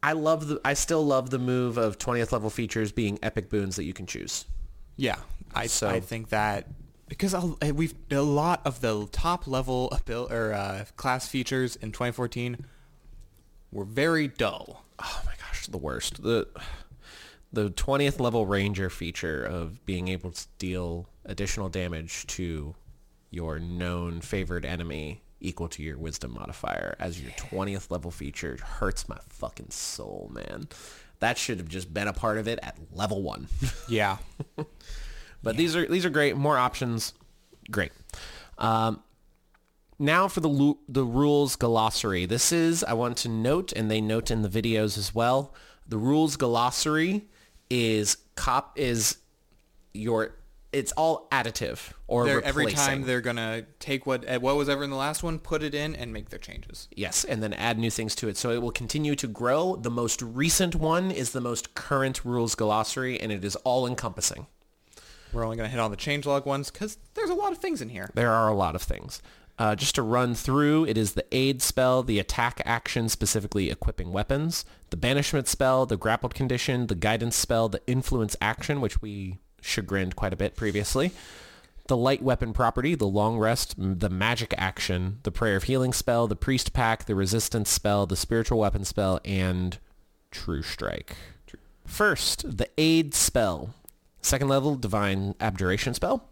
I 0.03 0.13
love 0.13 0.47
the 0.47 0.59
I 0.65 0.73
still 0.73 1.05
love 1.05 1.29
the 1.29 1.39
move 1.39 1.77
of 1.77 1.97
20th 1.97 2.31
level 2.31 2.49
features 2.49 2.91
being 2.91 3.19
epic 3.21 3.49
boons 3.49 3.75
that 3.75 3.83
you 3.83 3.93
can 3.93 4.05
choose. 4.05 4.45
Yeah, 4.97 5.17
I 5.53 5.67
So- 5.67 5.87
I 5.89 5.99
think 5.99 6.29
that 6.29 6.67
because 7.07 7.33
a- 7.33 7.55
eh, 7.61 7.71
we've 7.71 7.93
a 8.09 8.21
lot 8.21 8.61
of 8.65 8.81
the 8.81 9.07
top 9.11 9.45
level 9.47 9.89
abil- 9.91 10.27
or 10.31 10.53
uh, 10.53 10.85
class 10.95 11.27
features 11.27 11.75
in 11.75 11.91
2014 11.91 12.65
were 13.71 13.85
very 13.85 14.27
dull. 14.27 14.83
oh 14.99 15.21
my 15.25 15.33
gosh, 15.39 15.67
the 15.67 15.77
worst. 15.77 16.21
The 16.23 16.47
the 17.53 17.69
20th 17.69 18.19
level 18.19 18.45
ranger 18.45 18.89
feature 18.89 19.43
of 19.43 19.85
being 19.85 20.07
able 20.07 20.31
to 20.31 20.45
deal 20.57 21.09
additional 21.25 21.67
damage 21.69 22.25
to 22.27 22.75
your 23.29 23.59
known 23.59 24.21
favored 24.21 24.65
enemy 24.65 25.21
equal 25.41 25.67
to 25.69 25.83
your 25.83 25.97
wisdom 25.97 26.33
modifier 26.33 26.95
as 26.99 27.21
your 27.21 27.31
20th 27.31 27.91
level 27.91 28.11
feature 28.11 28.57
hurts 28.61 29.09
my 29.09 29.17
fucking 29.29 29.69
soul, 29.71 30.31
man. 30.33 30.67
That 31.19 31.37
should 31.37 31.59
have 31.59 31.67
just 31.67 31.93
been 31.93 32.07
a 32.07 32.13
part 32.13 32.37
of 32.37 32.47
it 32.47 32.59
at 32.63 32.77
level 32.93 33.21
1. 33.21 33.47
Yeah, 33.89 34.17
But 35.43 35.57
these 35.57 35.75
are 35.75 35.85
these 35.87 36.05
are 36.05 36.09
great. 36.09 36.35
More 36.37 36.57
options, 36.57 37.13
great. 37.69 37.91
Um, 38.57 39.01
now 39.97 40.27
for 40.27 40.39
the 40.39 40.75
the 40.87 41.03
rules 41.03 41.55
glossary. 41.55 42.25
This 42.25 42.51
is 42.51 42.83
I 42.83 42.93
want 42.93 43.17
to 43.17 43.29
note, 43.29 43.71
and 43.71 43.89
they 43.89 44.01
note 44.01 44.31
in 44.31 44.41
the 44.43 44.49
videos 44.49 44.97
as 44.97 45.13
well. 45.15 45.53
The 45.87 45.97
rules 45.97 46.37
glossary 46.37 47.25
is 47.69 48.17
cop 48.35 48.77
is 48.77 49.17
your 49.93 50.35
it's 50.73 50.91
all 50.93 51.27
additive 51.31 51.91
or 52.07 52.27
every 52.43 52.71
time 52.71 53.03
they're 53.03 53.21
gonna 53.21 53.63
take 53.79 54.05
what 54.05 54.23
eh, 54.27 54.37
what 54.37 54.55
was 54.55 54.69
ever 54.69 54.83
in 54.83 54.89
the 54.89 54.95
last 54.95 55.23
one, 55.23 55.39
put 55.39 55.63
it 55.63 55.73
in, 55.73 55.95
and 55.95 56.13
make 56.13 56.29
their 56.29 56.39
changes. 56.39 56.87
Yes, 56.95 57.23
and 57.23 57.43
then 57.43 57.53
add 57.53 57.77
new 57.77 57.91
things 57.91 58.15
to 58.15 58.27
it. 58.27 58.37
So 58.37 58.51
it 58.51 58.61
will 58.61 58.71
continue 58.71 59.15
to 59.15 59.27
grow. 59.27 59.75
The 59.75 59.91
most 59.91 60.21
recent 60.21 60.75
one 60.75 61.11
is 61.11 61.31
the 61.31 61.41
most 61.41 61.73
current 61.75 62.23
rules 62.23 62.55
glossary, 62.55 63.19
and 63.19 63.31
it 63.31 63.43
is 63.43 63.55
all 63.57 63.85
encompassing. 63.85 64.47
We're 65.33 65.43
only 65.43 65.57
gonna 65.57 65.69
hit 65.69 65.79
on 65.79 65.91
the 65.91 65.97
changelog 65.97 66.45
ones 66.45 66.71
because 66.71 66.97
there's 67.13 67.29
a 67.29 67.35
lot 67.35 67.51
of 67.51 67.57
things 67.57 67.81
in 67.81 67.89
here. 67.89 68.09
There 68.13 68.31
are 68.31 68.47
a 68.47 68.55
lot 68.55 68.75
of 68.75 68.81
things. 68.81 69.21
Uh, 69.59 69.75
just 69.75 69.95
to 69.95 70.01
run 70.01 70.33
through, 70.33 70.85
it 70.85 70.97
is 70.97 71.13
the 71.13 71.25
aid 71.31 71.61
spell, 71.61 72.01
the 72.01 72.17
attack 72.17 72.61
action, 72.65 73.07
specifically 73.07 73.69
equipping 73.69 74.11
weapons, 74.11 74.65
the 74.89 74.97
banishment 74.97 75.47
spell, 75.47 75.85
the 75.85 75.97
grappled 75.97 76.33
condition, 76.33 76.87
the 76.87 76.95
guidance 76.95 77.35
spell, 77.35 77.69
the 77.69 77.81
influence 77.85 78.35
action, 78.41 78.81
which 78.81 79.01
we 79.01 79.37
chagrined 79.61 80.15
quite 80.15 80.33
a 80.33 80.37
bit 80.37 80.55
previously, 80.55 81.11
the 81.87 81.97
light 81.97 82.21
weapon 82.21 82.53
property, 82.53 82.95
the 82.95 83.05
long 83.07 83.37
rest, 83.37 83.75
the 83.77 84.09
magic 84.09 84.53
action, 84.57 85.19
the 85.23 85.31
prayer 85.31 85.55
of 85.55 85.63
healing 85.63 85.93
spell, 85.93 86.27
the 86.27 86.35
priest 86.35 86.73
pack, 86.73 87.05
the 87.05 87.15
resistance 87.15 87.69
spell, 87.69 88.05
the 88.05 88.15
spiritual 88.15 88.59
weapon 88.59 88.85
spell, 88.85 89.19
and 89.25 89.77
true 90.31 90.61
strike. 90.61 91.15
First, 91.85 92.57
the 92.57 92.69
aid 92.77 93.13
spell. 93.13 93.73
Second 94.21 94.47
level, 94.47 94.75
divine 94.75 95.35
abjuration 95.41 95.93
spell. 95.93 96.29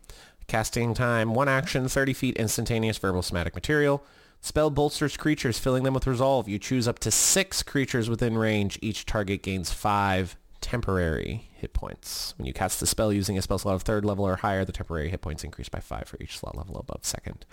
Casting 0.47 0.93
time, 0.93 1.33
one 1.33 1.49
action, 1.49 1.87
30 1.87 2.13
feet, 2.13 2.37
instantaneous 2.37 2.97
verbal 2.97 3.21
somatic 3.21 3.53
material. 3.53 4.03
Spell 4.41 4.69
bolsters 4.69 5.17
creatures, 5.17 5.59
filling 5.59 5.83
them 5.83 5.93
with 5.93 6.07
resolve. 6.07 6.47
You 6.47 6.59
choose 6.59 6.87
up 6.87 6.99
to 6.99 7.11
six 7.11 7.61
creatures 7.61 8.09
within 8.09 8.37
range. 8.37 8.79
Each 8.81 9.05
target 9.05 9.43
gains 9.43 9.73
five 9.73 10.37
temporary 10.61 11.49
hit 11.53 11.73
points. 11.73 12.33
When 12.37 12.45
you 12.45 12.53
cast 12.53 12.79
the 12.79 12.87
spell 12.87 13.11
using 13.11 13.37
a 13.37 13.41
spell 13.41 13.57
slot 13.57 13.75
of 13.75 13.81
third 13.83 14.05
level 14.05 14.25
or 14.25 14.37
higher, 14.37 14.65
the 14.65 14.71
temporary 14.71 15.09
hit 15.09 15.21
points 15.21 15.43
increase 15.43 15.69
by 15.69 15.79
five 15.79 16.07
for 16.07 16.17
each 16.21 16.37
slot 16.37 16.57
level 16.57 16.77
above 16.77 17.03
second. 17.03 17.45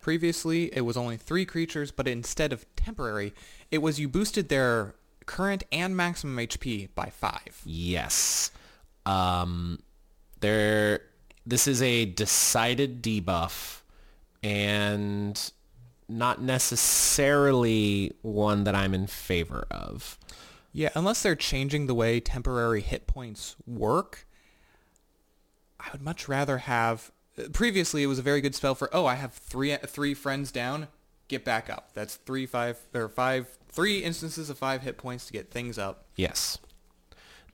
Previously, 0.00 0.74
it 0.74 0.80
was 0.80 0.96
only 0.96 1.16
three 1.16 1.44
creatures, 1.44 1.92
but 1.92 2.08
instead 2.08 2.52
of 2.52 2.66
temporary, 2.74 3.32
it 3.70 3.78
was 3.78 4.00
you 4.00 4.08
boosted 4.08 4.48
their 4.48 4.94
current 5.26 5.62
and 5.70 5.96
maximum 5.96 6.36
HP 6.36 6.88
by 6.94 7.06
five. 7.06 7.60
Yes. 7.64 8.50
Um, 9.06 9.78
there. 10.40 11.02
This 11.44 11.66
is 11.66 11.82
a 11.82 12.04
decided 12.04 13.02
debuff, 13.02 13.82
and 14.42 15.52
not 16.08 16.40
necessarily 16.40 18.12
one 18.22 18.64
that 18.64 18.74
I'm 18.74 18.94
in 18.94 19.06
favor 19.06 19.66
of. 19.70 20.18
Yeah, 20.72 20.88
unless 20.94 21.22
they're 21.22 21.36
changing 21.36 21.86
the 21.86 21.94
way 21.94 22.18
temporary 22.18 22.80
hit 22.80 23.06
points 23.06 23.56
work, 23.66 24.26
I 25.78 25.88
would 25.92 26.02
much 26.02 26.28
rather 26.28 26.58
have. 26.58 27.12
Previously, 27.52 28.02
it 28.02 28.06
was 28.06 28.18
a 28.18 28.22
very 28.22 28.40
good 28.40 28.54
spell 28.54 28.74
for. 28.74 28.94
Oh, 28.94 29.06
I 29.06 29.14
have 29.14 29.34
three 29.34 29.76
three 29.76 30.14
friends 30.14 30.50
down. 30.50 30.88
Get 31.28 31.44
back 31.44 31.70
up. 31.70 31.90
That's 31.94 32.16
three 32.16 32.46
five 32.46 32.78
or 32.94 33.08
five 33.08 33.48
three 33.70 33.98
instances 34.02 34.50
of 34.50 34.58
five 34.58 34.82
hit 34.82 34.96
points 34.98 35.26
to 35.26 35.32
get 35.32 35.50
things 35.50 35.78
up. 35.78 36.06
Yes. 36.16 36.58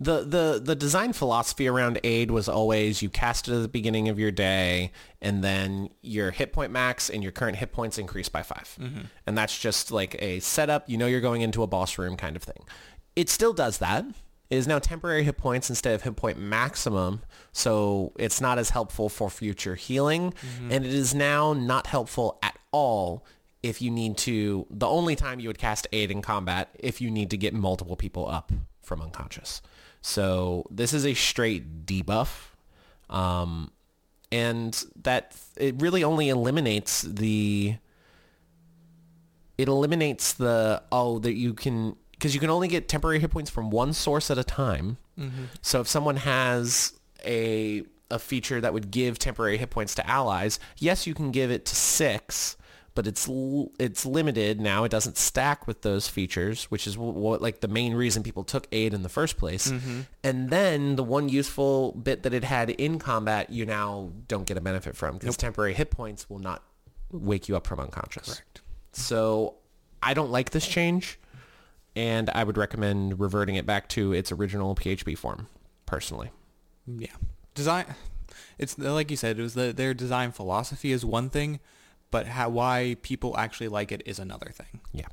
the 0.01 0.21
the 0.23 0.61
the 0.63 0.77
design 0.77 1.13
philosophy 1.13 1.67
around 1.67 1.99
aid 2.05 2.31
was 2.31 2.49
always 2.49 3.03
you 3.03 3.11
cast 3.11 3.49
it 3.49 3.55
at 3.55 3.63
the 3.63 3.69
beginning 3.69 4.09
of 4.09 4.19
your 4.19 4.31
day 4.31 4.93
and 5.21 5.43
then 5.43 5.89
your 6.03 6.31
hit 6.31 6.53
point 6.53 6.71
max 6.71 7.11
and 7.11 7.23
your 7.23 7.33
current 7.33 7.57
hit 7.57 7.73
points 7.73 7.99
increase 7.99 8.29
by 8.29 8.43
5 8.43 8.79
mm-hmm. 8.81 9.01
and 9.27 9.37
that's 9.37 9.59
just 9.59 9.91
like 9.91 10.15
a 10.23 10.39
setup 10.39 10.89
you 10.89 10.97
know 10.97 11.07
you're 11.07 11.21
going 11.21 11.43
into 11.43 11.65
a 11.65 11.67
boss 11.67 11.99
room 11.99 12.17
kind 12.17 12.37
of 12.37 12.45
thing 12.45 12.63
it 13.19 13.29
still 13.29 13.53
does 13.53 13.79
that. 13.79 14.05
It 14.49 14.57
is 14.57 14.69
now 14.69 14.79
temporary 14.79 15.25
hit 15.25 15.37
points 15.37 15.69
instead 15.69 15.93
of 15.93 16.03
hit 16.03 16.15
point 16.15 16.39
maximum 16.39 17.23
so 17.53 18.13
it's 18.17 18.41
not 18.41 18.59
as 18.59 18.71
helpful 18.71 19.09
for 19.09 19.29
future 19.29 19.75
healing. 19.75 20.33
And 20.71 20.87
it 20.87 20.95
is 20.95 21.17
now 21.17 21.53
not 21.53 21.89
helpful 21.89 22.39
at 22.45 22.57
all 22.71 23.27
if 23.61 23.83
you 23.83 23.91
need 23.91 24.17
to 24.19 24.67
the 24.71 24.87
only 24.87 25.17
time 25.17 25.41
you 25.41 25.49
would 25.49 25.59
cast 25.59 25.89
aid 25.93 26.13
in 26.13 26.23
combat 26.23 26.69
if 26.79 27.01
you 27.01 27.11
need 27.11 27.29
to 27.31 27.37
get 27.37 27.53
multiple 27.53 27.97
people 27.97 28.29
up 28.29 28.53
from 28.81 29.03
unconscious. 29.03 29.63
So 30.01 30.65
this 30.71 30.93
is 30.93 31.05
a 31.05 31.15
straight 31.15 31.85
debuff. 31.87 32.51
Um, 33.11 33.73
and 34.31 34.85
that 35.03 35.35
it 35.57 35.75
really 35.83 36.05
only 36.05 36.29
eliminates 36.29 37.03
the 37.03 37.79
it 39.57 39.67
eliminates 39.67 40.35
the 40.35 40.83
oh 40.93 41.19
that 41.19 41.33
you 41.33 41.53
can 41.53 41.97
because 42.19 42.35
you 42.35 42.41
can 42.41 42.51
only 42.51 42.69
get 42.69 42.89
temporary 42.89 43.21
hit 43.21 43.31
points 43.31 43.49
from 43.49 43.71
one 43.71 43.93
source 43.93 44.31
at 44.31 44.39
a 44.39 44.45
time. 44.45 44.99
Mm-hmm. 45.19 45.45
So 45.63 45.81
if 45.81 45.89
someone 45.89 46.17
has 46.17 46.93
a 47.25 47.85
a 48.11 48.19
feature 48.19 48.61
that 48.61 48.73
would 48.73 48.91
give 48.91 49.19
temporary 49.19 49.59
hit 49.59 49.71
points 49.71 49.95
to 49.97 50.09
allies, 50.09 50.59
yes, 50.79 51.07
you 51.07 51.15
can 51.15 51.31
give 51.31 51.51
it 51.51 51.67
to 51.67 51.77
six, 51.77 52.57
but 52.95 53.07
it's 53.07 53.29
l- 53.29 53.71
it's 53.79 54.07
limited 54.07 54.61
now. 54.61 54.85
It 54.85 54.91
doesn't 54.91 55.17
stack 55.17 55.67
with 55.67 55.83
those 55.83 56.09
features, 56.09 56.65
which 56.65 56.87
is 56.87 56.97
what, 56.97 57.15
what 57.15 57.43
like 57.43 57.61
the 57.61 57.69
main 57.69 57.95
reason 57.95 58.23
people 58.23 58.45
took 58.45 58.67
aid 58.73 58.95
in 58.95 59.03
the 59.03 59.09
first 59.09 59.37
place. 59.37 59.71
Mm-hmm. 59.71 60.01
And 60.25 60.51
then 60.51 60.97
the 60.97 61.05
one 61.05 61.29
useful 61.29 61.93
bit 61.93 62.23
that 62.23 62.33
it 62.33 62.45
had 62.45 62.71
in 62.71 62.99
combat, 62.99 63.51
you 63.51 63.67
now 63.67 64.11
don't 64.27 64.47
get 64.47 64.57
a 64.57 64.61
benefit 64.61 64.97
from 64.97 65.19
because 65.19 65.37
temporary 65.37 65.75
hit 65.75 65.91
points 65.91 66.29
will 66.29 66.41
not 66.41 66.63
wake 67.13 67.49
you 67.49 67.57
up 67.57 67.67
from 67.67 67.79
unconscious. 67.81 68.35
Correct. 68.35 68.63
So 68.93 69.55
I 70.03 70.15
don't 70.15 70.31
like 70.31 70.51
this 70.51 70.67
change, 70.67 71.19
and 71.99 72.31
I 72.31 72.45
would 72.45 72.57
recommend 72.57 73.19
reverting 73.19 73.57
it 73.57 73.67
back 73.67 73.89
to 73.89 74.13
its 74.13 74.31
original 74.31 74.77
PHB 74.77 75.19
form, 75.19 75.49
personally. 75.85 76.31
Yeah. 76.87 77.17
Design. 77.57 77.87
It's 78.57 78.79
like 78.79 79.11
you 79.11 79.17
said. 79.17 79.37
It 79.37 79.43
was 79.43 79.55
the, 79.55 79.73
their 79.73 79.95
design 79.95 80.31
philosophy 80.31 80.93
is 80.93 81.05
one 81.05 81.29
thing, 81.29 81.59
but 82.13 82.29
how 82.29 82.51
why 82.51 82.97
people 83.03 83.37
actually 83.37 83.67
like 83.67 83.91
it 83.91 84.05
is 84.07 84.21
another 84.21 84.53
thing. 84.55 84.81
Yeah. 84.93 85.09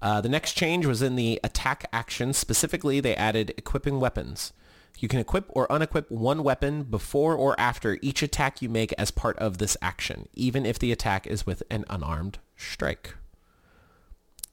Uh, 0.00 0.20
the 0.20 0.28
next 0.28 0.52
change 0.52 0.86
was 0.86 1.02
in 1.02 1.16
the 1.16 1.40
attack 1.42 1.88
action. 1.92 2.32
Specifically, 2.32 3.00
they 3.00 3.16
added 3.16 3.52
equipping 3.58 3.98
weapons. 3.98 4.52
You 5.00 5.08
can 5.08 5.18
equip 5.18 5.46
or 5.48 5.66
unequip 5.66 6.12
one 6.12 6.44
weapon 6.44 6.84
before 6.84 7.34
or 7.34 7.58
after 7.58 7.98
each 8.02 8.22
attack 8.22 8.62
you 8.62 8.68
make 8.68 8.92
as 8.92 9.10
part 9.10 9.36
of 9.40 9.58
this 9.58 9.76
action, 9.82 10.28
even 10.32 10.64
if 10.64 10.78
the 10.78 10.92
attack 10.92 11.26
is 11.26 11.44
with 11.44 11.64
an 11.70 11.84
unarmed 11.90 12.38
strike. 12.56 13.16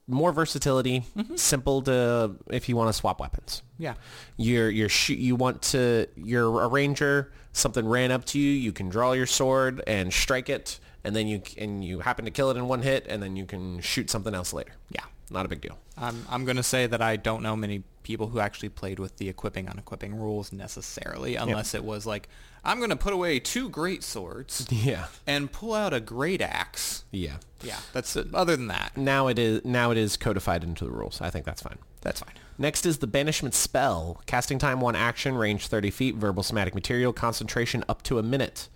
More 0.10 0.32
versatility, 0.32 1.06
mm-hmm. 1.16 1.36
simple 1.36 1.84
to 1.84 2.36
if 2.50 2.68
you 2.68 2.76
want 2.76 2.90
to 2.90 2.94
swap 2.94 3.20
weapons. 3.20 3.62
Yeah. 3.78 3.94
You're 4.38 4.70
you're 4.70 4.90
sh- 4.90 5.10
you 5.12 5.36
want 5.36 5.62
to 5.64 6.08
you're 6.16 6.64
a 6.64 6.68
ranger. 6.68 7.32
Something 7.54 7.88
ran 7.88 8.12
up 8.12 8.26
to 8.26 8.40
you. 8.40 8.52
You 8.52 8.72
can 8.72 8.90
draw 8.90 9.12
your 9.12 9.28
sword 9.28 9.84
and 9.86 10.12
strike 10.12 10.50
it, 10.50 10.80
and 11.04 11.16
then 11.16 11.28
you 11.28 11.44
and 11.58 11.84
you 11.84 12.00
happen 12.00 12.26
to 12.26 12.32
kill 12.32 12.50
it 12.50 12.58
in 12.58 12.68
one 12.68 12.82
hit, 12.82 13.06
and 13.08 13.22
then 13.22 13.36
you 13.36 13.46
can 13.46 13.80
shoot 13.82 14.10
something 14.10 14.34
else 14.34 14.52
later. 14.52 14.72
Yeah. 14.90 15.04
Not 15.30 15.46
a 15.46 15.50
big 15.50 15.62
deal. 15.62 15.78
I'm 15.98 16.26
I'm 16.30 16.44
gonna 16.46 16.64
say 16.64 16.88
that 16.88 17.02
I 17.02 17.16
don't 17.16 17.44
know 17.44 17.56
many 17.56 17.84
people 18.04 18.28
who 18.28 18.40
actually 18.40 18.70
played 18.70 19.00
with 19.00 19.18
the 19.18 19.30
equipping 19.30 19.68
unequipping 19.68 20.16
rules 20.16 20.52
necessarily, 20.52 21.36
unless 21.36 21.74
it 21.74 21.84
was 21.84 22.06
like 22.06 22.30
I'm 22.64 22.80
gonna 22.80 22.96
put 22.96 23.14
away 23.14 23.40
two 23.40 23.70
great 23.70 24.04
swords 24.04 24.68
Yeah. 24.72 25.06
and 25.26 25.52
pull 25.52 25.74
out 25.74 25.94
a 25.94 26.00
great 26.00 26.42
axe. 26.42 27.04
Yeah. 27.12 27.38
Yeah. 27.64 27.80
That's 27.94 28.16
it. 28.16 28.28
Other 28.34 28.56
than 28.56 28.68
that, 28.68 28.98
Now 28.98 29.28
it 29.28 29.38
is 29.40 29.64
now 29.66 29.92
it 29.92 29.98
is 29.98 30.18
codified 30.18 30.64
into 30.64 30.86
the 30.86 30.92
rules. 30.92 31.22
I 31.22 31.30
think 31.30 31.46
that's 31.46 31.62
fine. 31.62 31.78
that's 32.02 32.20
fine. 32.22 32.34
Next 32.58 32.86
is 32.86 32.98
the 32.98 33.08
banishment 33.08 33.54
spell. 33.56 34.22
Casting 34.26 34.60
time 34.60 34.82
one 34.82 34.96
action, 34.96 35.36
range 35.36 35.68
30 35.68 35.92
feet, 35.92 36.16
verbal 36.16 36.44
somatic 36.44 36.76
material, 36.76 37.14
concentration 37.14 37.86
up 37.88 38.04
to 38.04 38.20
a 38.20 38.24
minute. 38.24 38.68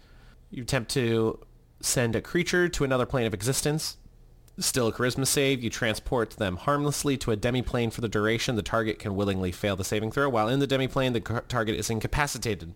You 0.50 0.64
attempt 0.64 0.92
to 0.92 1.40
send 1.82 2.16
a 2.16 2.22
creature 2.22 2.70
to 2.70 2.84
another 2.86 3.06
plane 3.06 3.26
of 3.26 3.34
existence. 3.34 3.98
Still 4.60 4.88
a 4.88 4.94
charisma 4.94 5.26
save. 5.26 5.64
You 5.64 5.70
transport 5.70 6.32
them 6.32 6.58
harmlessly 6.58 7.18
to 7.18 7.32
a 7.32 7.38
demiplane 7.38 7.92
for 7.92 8.02
the 8.02 8.08
duration. 8.08 8.56
The 8.56 8.62
target 8.62 9.00
can 9.00 9.16
willingly 9.16 9.52
fail 9.52 9.76
the 9.76 9.84
saving 9.84 10.12
throw. 10.12 10.30
While 10.30 10.48
in 10.48 10.60
the 10.60 10.68
demiplane, 10.68 11.14
the 11.14 11.22
car- 11.22 11.44
target 11.48 11.76
is 11.76 11.90
incapacitated. 11.90 12.74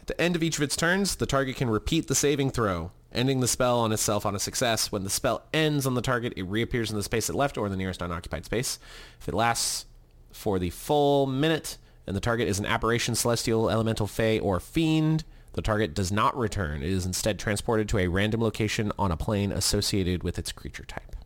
At 0.00 0.08
the 0.08 0.20
end 0.20 0.34
of 0.34 0.42
each 0.42 0.56
of 0.56 0.62
its 0.62 0.76
turns, 0.76 1.16
the 1.16 1.26
target 1.26 1.56
can 1.56 1.70
repeat 1.70 2.08
the 2.08 2.14
saving 2.14 2.50
throw, 2.50 2.90
ending 3.12 3.40
the 3.40 3.48
spell 3.48 3.80
on 3.80 3.92
itself 3.92 4.26
on 4.26 4.34
a 4.34 4.40
success. 4.40 4.90
When 4.90 5.04
the 5.04 5.10
spell 5.10 5.44
ends 5.54 5.86
on 5.86 5.94
the 5.94 6.02
target, 6.02 6.32
it 6.36 6.42
reappears 6.44 6.90
in 6.90 6.96
the 6.96 7.02
space 7.02 7.28
it 7.28 7.36
left 7.36 7.56
or 7.56 7.68
the 7.68 7.76
nearest 7.76 8.02
unoccupied 8.02 8.44
space. 8.44 8.78
If 9.20 9.28
it 9.28 9.34
lasts 9.34 9.86
for 10.32 10.58
the 10.58 10.70
full 10.70 11.26
minute 11.26 11.78
and 12.06 12.16
the 12.16 12.20
target 12.20 12.48
is 12.48 12.58
an 12.58 12.66
aberration, 12.66 13.14
celestial, 13.14 13.70
elemental, 13.70 14.06
fey, 14.06 14.38
or 14.38 14.60
fiend, 14.60 15.24
the 15.56 15.62
target 15.62 15.94
does 15.94 16.12
not 16.12 16.36
return. 16.36 16.82
It 16.82 16.90
is 16.90 17.06
instead 17.06 17.38
transported 17.38 17.88
to 17.88 17.98
a 17.98 18.06
random 18.08 18.42
location 18.42 18.92
on 18.98 19.10
a 19.10 19.16
plane 19.16 19.50
associated 19.50 20.22
with 20.22 20.38
its 20.38 20.52
creature 20.52 20.84
type. 20.84 21.16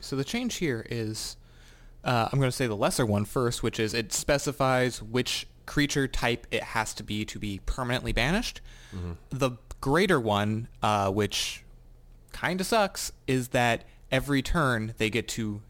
So 0.00 0.16
the 0.16 0.24
change 0.24 0.56
here 0.56 0.86
is, 0.90 1.36
uh, 2.02 2.30
I'm 2.32 2.38
going 2.38 2.50
to 2.50 2.56
say 2.56 2.66
the 2.66 2.76
lesser 2.76 3.04
one 3.04 3.26
first, 3.26 3.62
which 3.62 3.78
is 3.78 3.92
it 3.92 4.14
specifies 4.14 5.02
which 5.02 5.46
creature 5.66 6.08
type 6.08 6.46
it 6.50 6.62
has 6.62 6.94
to 6.94 7.02
be 7.02 7.26
to 7.26 7.38
be 7.38 7.60
permanently 7.66 8.12
banished. 8.12 8.62
The 9.28 9.50
greater 9.82 10.18
one, 10.18 10.68
uh, 10.82 11.10
which 11.10 11.62
kind 12.32 12.62
of 12.62 12.66
sucks, 12.66 13.12
is 13.26 13.48
that 13.48 13.84
every 14.10 14.40
turn 14.40 14.94
they 14.96 15.10
get 15.10 15.28
to 15.28 15.60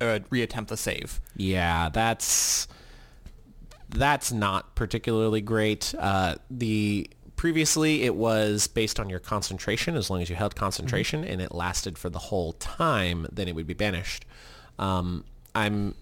uh, 0.00 0.20
reattempt 0.30 0.68
the 0.68 0.78
save. 0.78 1.20
Yeah, 1.36 1.90
that's 1.90 2.66
that's 3.88 4.32
not 4.32 4.74
particularly 4.74 5.40
great. 5.40 5.94
Uh, 5.98 6.36
the 6.50 7.08
previously 7.36 8.02
it 8.04 8.14
was 8.14 8.66
based 8.66 8.98
on 8.98 9.08
your 9.10 9.18
concentration. 9.20 9.96
As 9.96 10.10
long 10.10 10.22
as 10.22 10.30
you 10.30 10.36
held 10.36 10.56
concentration 10.56 11.24
and 11.24 11.40
it 11.40 11.52
lasted 11.54 11.98
for 11.98 12.08
the 12.10 12.18
whole 12.18 12.52
time, 12.54 13.26
then 13.30 13.48
it 13.48 13.54
would 13.54 13.66
be 13.66 13.74
banished. 13.74 14.24
Um, 14.78 15.24
I'm. 15.54 15.94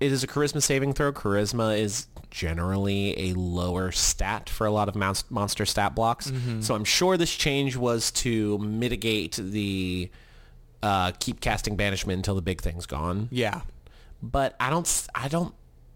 It 0.00 0.10
is 0.12 0.24
a 0.24 0.26
charisma 0.26 0.60
saving 0.60 0.92
throw. 0.92 1.12
Charisma 1.12 1.78
is 1.78 2.08
generally 2.30 3.30
a 3.30 3.34
lower 3.34 3.92
stat 3.92 4.50
for 4.50 4.66
a 4.66 4.70
lot 4.70 4.88
of 4.88 4.96
mons- 4.96 5.24
monster 5.30 5.64
stat 5.64 5.94
blocks. 5.94 6.30
So 6.60 6.74
I'm 6.74 6.84
sure 6.84 7.16
this 7.16 7.34
change 7.34 7.76
was 7.76 8.10
to 8.12 8.58
mitigate 8.58 9.36
the 9.36 10.10
uh, 10.82 11.12
keep 11.20 11.40
casting 11.40 11.76
banishment 11.76 12.16
until 12.18 12.34
the 12.34 12.42
big 12.42 12.60
thing's 12.60 12.84
gone 12.86 13.28
Yeah. 13.30 13.62
but 14.22 14.54
I 14.60 14.68
don't, 14.68 15.06
i 15.14 15.28
don't, 15.28 15.54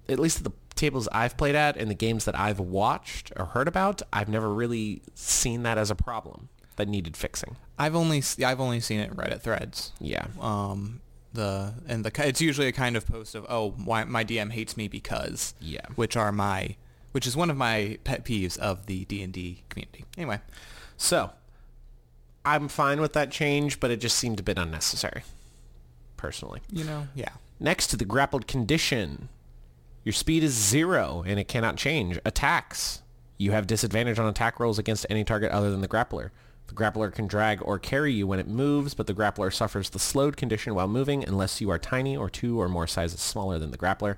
at 0.09 0.19
least 0.19 0.43
the 0.45 0.53
tables 0.79 1.09
I've 1.13 1.37
played 1.37 1.55
at 1.55 1.77
and 1.77 1.91
the 1.91 1.95
games 1.95 2.25
that 2.25 2.39
I've 2.39 2.59
watched 2.61 3.33
or 3.37 3.47
heard 3.47 3.69
about, 3.69 4.01
I've 4.13 4.29
never 4.29 4.53
really 4.53 5.03
seen 5.15 5.63
that 5.65 5.77
as 5.79 5.91
a 5.91 5.95
problem 5.95 6.49
that 6.77 6.89
needed 6.89 7.17
fixing. 7.17 7.57
I've 7.79 7.95
only 7.95 8.23
I've 8.45 8.61
only 8.61 8.81
seen 8.81 9.01
it 9.01 9.11
in 9.11 9.17
Reddit 9.17 9.41
threads. 9.43 9.93
Yeah. 10.01 10.27
Um, 10.41 11.01
the 11.35 11.75
and 11.87 12.05
the 12.05 12.27
it's 12.27 12.41
usually 12.41 12.69
a 12.69 12.73
kind 12.73 12.97
of 12.97 13.07
post 13.07 13.35
of 13.35 13.45
oh 13.49 13.71
why 13.85 14.03
my 14.05 14.25
DM 14.25 14.51
hates 14.53 14.77
me 14.77 14.89
because 14.89 15.55
Yeah. 15.61 15.85
which 15.97 16.17
are 16.17 16.33
my 16.33 16.77
which 17.13 17.27
is 17.27 17.37
one 17.37 17.51
of 17.51 17.57
my 17.57 17.99
pet 18.05 18.25
peeves 18.25 18.57
of 18.59 18.87
the 18.87 19.05
D 19.07 19.23
and 19.23 19.33
D 19.33 19.63
community. 19.69 20.05
Anyway, 20.17 20.41
So, 20.97 21.31
I'm 22.45 22.69
fine 22.69 23.01
with 23.01 23.13
that 23.15 23.31
change, 23.31 23.79
but 23.81 23.91
it 23.91 23.99
just 24.01 24.17
seemed 24.19 24.41
a 24.41 24.43
bit 24.43 24.59
unnecessary, 24.59 25.23
personally. 26.17 26.61
you 26.73 26.85
know, 26.85 27.09
yeah, 27.15 27.31
Next 27.61 27.89
to 27.89 27.97
the 27.97 28.05
grappled 28.05 28.47
condition, 28.47 29.29
your 30.09 30.15
speed 30.15 30.43
is 30.43 30.55
zero 30.55 31.23
and 31.27 31.39
it 31.39 31.49
cannot 31.49 31.77
change. 31.77 32.19
Attacks. 32.25 33.03
You 33.37 33.53
have 33.53 33.67
disadvantage 33.67 34.19
on 34.19 34.27
attack 34.27 34.59
rolls 34.59 34.79
against 34.79 35.05
any 35.11 35.23
target 35.23 35.53
other 35.53 35.71
than 35.71 35.83
the 35.83 35.87
grappler. 35.87 36.31
The 36.69 36.75
grappler 36.75 37.13
can 37.13 37.27
drag 37.27 37.61
or 37.61 37.79
carry 37.79 38.15
you 38.15 38.27
when 38.27 38.41
it 38.41 38.49
moves, 38.49 38.95
but 38.95 39.07
the 39.07 39.13
grappler 39.13 39.53
suffers 39.53 39.91
the 39.91 39.99
slowed 39.99 40.39
condition 40.39 40.75
while 40.75 40.89
moving 40.89 41.23
unless 41.29 41.61
you 41.61 41.69
are 41.69 41.79
tiny 41.79 42.17
or 42.17 42.31
two 42.31 42.59
or 42.59 42.71
more 42.71 42.87
sizes 42.87 43.21
smaller 43.21 43.59
than 43.59 43.71
the 43.71 43.77
grappler. 43.77 44.17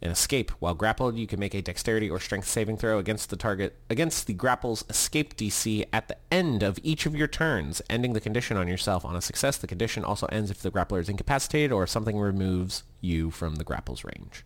And 0.00 0.10
escape. 0.10 0.52
While 0.52 0.72
grappled, 0.72 1.18
you 1.18 1.26
can 1.26 1.38
make 1.38 1.54
a 1.54 1.60
dexterity 1.60 2.08
or 2.08 2.18
strength 2.18 2.48
saving 2.48 2.78
throw 2.78 2.98
against 2.98 3.28
the 3.28 3.36
target 3.36 3.76
against 3.90 4.26
the 4.26 4.32
grapple's 4.32 4.86
escape 4.88 5.36
DC 5.36 5.84
at 5.92 6.08
the 6.08 6.16
end 6.32 6.62
of 6.62 6.78
each 6.82 7.04
of 7.04 7.14
your 7.14 7.28
turns, 7.28 7.82
ending 7.90 8.14
the 8.14 8.20
condition 8.22 8.56
on 8.56 8.68
yourself. 8.68 9.04
On 9.04 9.14
a 9.14 9.20
success, 9.20 9.58
the 9.58 9.66
condition 9.66 10.02
also 10.02 10.28
ends 10.28 10.50
if 10.50 10.62
the 10.62 10.70
grappler 10.70 11.00
is 11.00 11.10
incapacitated 11.10 11.72
or 11.72 11.82
if 11.82 11.90
something 11.90 12.18
removes 12.18 12.84
you 13.02 13.30
from 13.30 13.56
the 13.56 13.64
grapple's 13.64 14.02
range. 14.02 14.42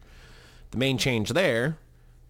The 0.70 0.78
main 0.78 0.98
change 0.98 1.30
there, 1.30 1.78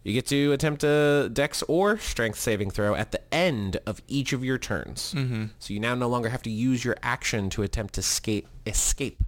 you 0.03 0.12
get 0.14 0.26
to 0.28 0.53
attempt 0.53 0.82
a 0.82 1.28
dex 1.32 1.62
or 1.68 1.99
strength 1.99 2.38
saving 2.38 2.70
throw 2.70 2.95
at 2.95 3.12
the 3.12 3.20
end 3.34 3.78
of 3.86 4.01
each 4.09 4.32
of 4.32 4.45
your 4.45 4.59
turns. 4.59 5.14
Mm-hmm. 5.14 5.47
So 5.59 5.74
you 5.74 5.80
now 5.80 5.95
no 5.95 6.09
longer 6.09 6.30
have 6.30 6.43
to 6.43 6.51
use 6.51 6.84
your 6.84 6.97
action 7.03 7.51
to 7.51 7.62
attempt 7.62 7.95
to 7.95 8.01
escape 8.01 8.49
escape. 8.66 9.22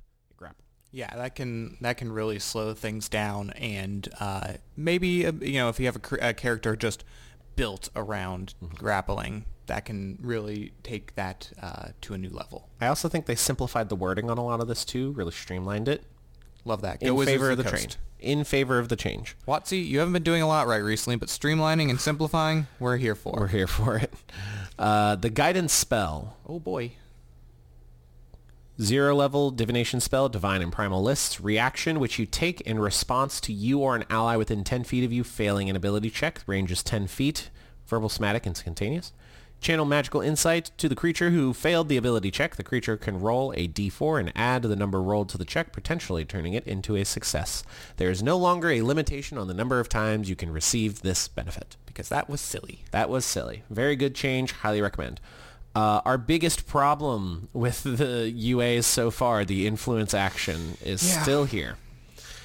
Yeah, 0.94 1.14
that 1.16 1.34
can 1.34 1.78
that 1.80 1.96
can 1.96 2.12
really 2.12 2.38
slow 2.38 2.74
things 2.74 3.08
down, 3.08 3.48
and 3.52 4.06
uh, 4.20 4.52
maybe 4.76 5.24
uh, 5.24 5.32
you 5.40 5.54
know 5.54 5.70
if 5.70 5.80
you 5.80 5.86
have 5.86 5.96
a, 5.96 6.28
a 6.28 6.34
character 6.34 6.76
just 6.76 7.02
built 7.56 7.88
around 7.96 8.52
grappling, 8.74 9.46
that 9.68 9.86
can 9.86 10.18
really 10.20 10.74
take 10.82 11.14
that 11.14 11.50
uh, 11.62 11.88
to 12.02 12.12
a 12.12 12.18
new 12.18 12.28
level. 12.28 12.68
I 12.78 12.88
also 12.88 13.08
think 13.08 13.24
they 13.24 13.34
simplified 13.34 13.88
the 13.88 13.96
wording 13.96 14.28
on 14.28 14.36
a 14.36 14.44
lot 14.44 14.60
of 14.60 14.68
this 14.68 14.84
too, 14.84 15.12
really 15.12 15.32
streamlined 15.32 15.88
it 15.88 16.04
Love 16.64 16.82
that. 16.82 17.00
Go 17.00 17.20
in 17.20 17.26
favor 17.26 17.50
of 17.50 17.58
the 17.58 17.64
change. 17.64 17.96
In 18.22 18.44
favor 18.44 18.78
of 18.78 18.88
the 18.88 18.94
change. 18.94 19.36
WotC, 19.48 19.84
you 19.84 19.98
haven't 19.98 20.12
been 20.12 20.22
doing 20.22 20.42
a 20.42 20.46
lot 20.46 20.68
right 20.68 20.76
recently, 20.76 21.16
but 21.16 21.28
streamlining 21.28 21.90
and 21.90 22.00
simplifying, 22.00 22.68
we're 22.78 22.96
here 22.96 23.16
for. 23.16 23.36
We're 23.40 23.48
here 23.48 23.66
for 23.66 23.96
it. 23.96 24.12
Uh, 24.78 25.16
the 25.16 25.28
guidance 25.28 25.72
spell 25.72 26.36
oh 26.46 26.60
boy. 26.60 26.92
Zero 28.80 29.14
level 29.14 29.50
divination 29.50 30.00
spell, 30.00 30.28
divine 30.28 30.62
and 30.62 30.72
primal 30.72 31.02
lists, 31.02 31.40
reaction, 31.40 32.00
which 32.00 32.18
you 32.18 32.24
take 32.24 32.60
in 32.62 32.78
response 32.78 33.40
to 33.40 33.52
you 33.52 33.80
or 33.80 33.94
an 33.96 34.04
ally 34.08 34.36
within 34.36 34.64
10 34.64 34.84
feet 34.84 35.04
of 35.04 35.12
you 35.12 35.24
failing 35.24 35.68
an 35.68 35.76
ability 35.76 36.08
check, 36.08 36.42
range 36.46 36.72
is 36.72 36.82
10 36.82 37.06
feet, 37.08 37.50
verbal, 37.86 38.08
somatic, 38.08 38.46
instantaneous. 38.46 39.12
Channel 39.62 39.84
magical 39.84 40.20
insight 40.20 40.72
to 40.76 40.88
the 40.88 40.96
creature 40.96 41.30
who 41.30 41.54
failed 41.54 41.88
the 41.88 41.96
ability 41.96 42.32
check. 42.32 42.56
The 42.56 42.64
creature 42.64 42.96
can 42.96 43.20
roll 43.20 43.52
a 43.56 43.68
d4 43.68 44.18
and 44.18 44.32
add 44.34 44.62
the 44.62 44.74
number 44.74 45.00
rolled 45.00 45.28
to 45.30 45.38
the 45.38 45.44
check, 45.44 45.72
potentially 45.72 46.24
turning 46.24 46.52
it 46.52 46.66
into 46.66 46.96
a 46.96 47.04
success. 47.04 47.62
There 47.96 48.10
is 48.10 48.24
no 48.24 48.36
longer 48.36 48.70
a 48.70 48.82
limitation 48.82 49.38
on 49.38 49.46
the 49.46 49.54
number 49.54 49.78
of 49.78 49.88
times 49.88 50.28
you 50.28 50.34
can 50.34 50.52
receive 50.52 51.02
this 51.02 51.28
benefit. 51.28 51.76
Because 51.86 52.08
that 52.08 52.28
was 52.28 52.40
silly. 52.40 52.80
That 52.90 53.08
was 53.08 53.24
silly. 53.24 53.62
Very 53.70 53.94
good 53.94 54.16
change. 54.16 54.50
Highly 54.50 54.82
recommend. 54.82 55.20
Uh, 55.76 56.00
our 56.04 56.18
biggest 56.18 56.66
problem 56.66 57.48
with 57.52 57.82
the 57.84 58.34
UAs 58.36 58.82
so 58.82 59.12
far, 59.12 59.44
the 59.44 59.68
influence 59.68 60.12
action, 60.12 60.76
is 60.84 61.08
Yeah. 61.08 61.22
still 61.22 61.44
here. 61.44 61.76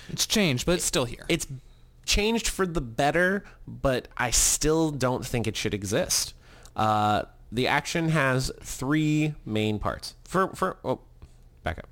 It's 0.10 0.28
changed, 0.28 0.68
but 0.68 0.74
it's 0.74 0.86
still 0.86 1.06
here. 1.06 1.26
It's 1.28 1.48
changed 2.06 2.48
for 2.48 2.68
the 2.68 2.80
better, 2.80 3.44
but 3.68 4.08
I 4.18 4.30
still 4.30 4.92
don't 4.92 5.26
think 5.26 5.48
it 5.48 5.58
should 5.58 5.74
exist. 5.74 6.36
Uh, 6.78 7.24
the 7.52 7.68
action 7.68 8.10
has 8.10 8.52
three 8.62 9.34
main 9.46 9.80
parts. 9.80 10.16
For 10.24 10.50
for 10.56 10.78
oh, 10.86 11.00
back 11.64 11.80
up. 11.80 11.90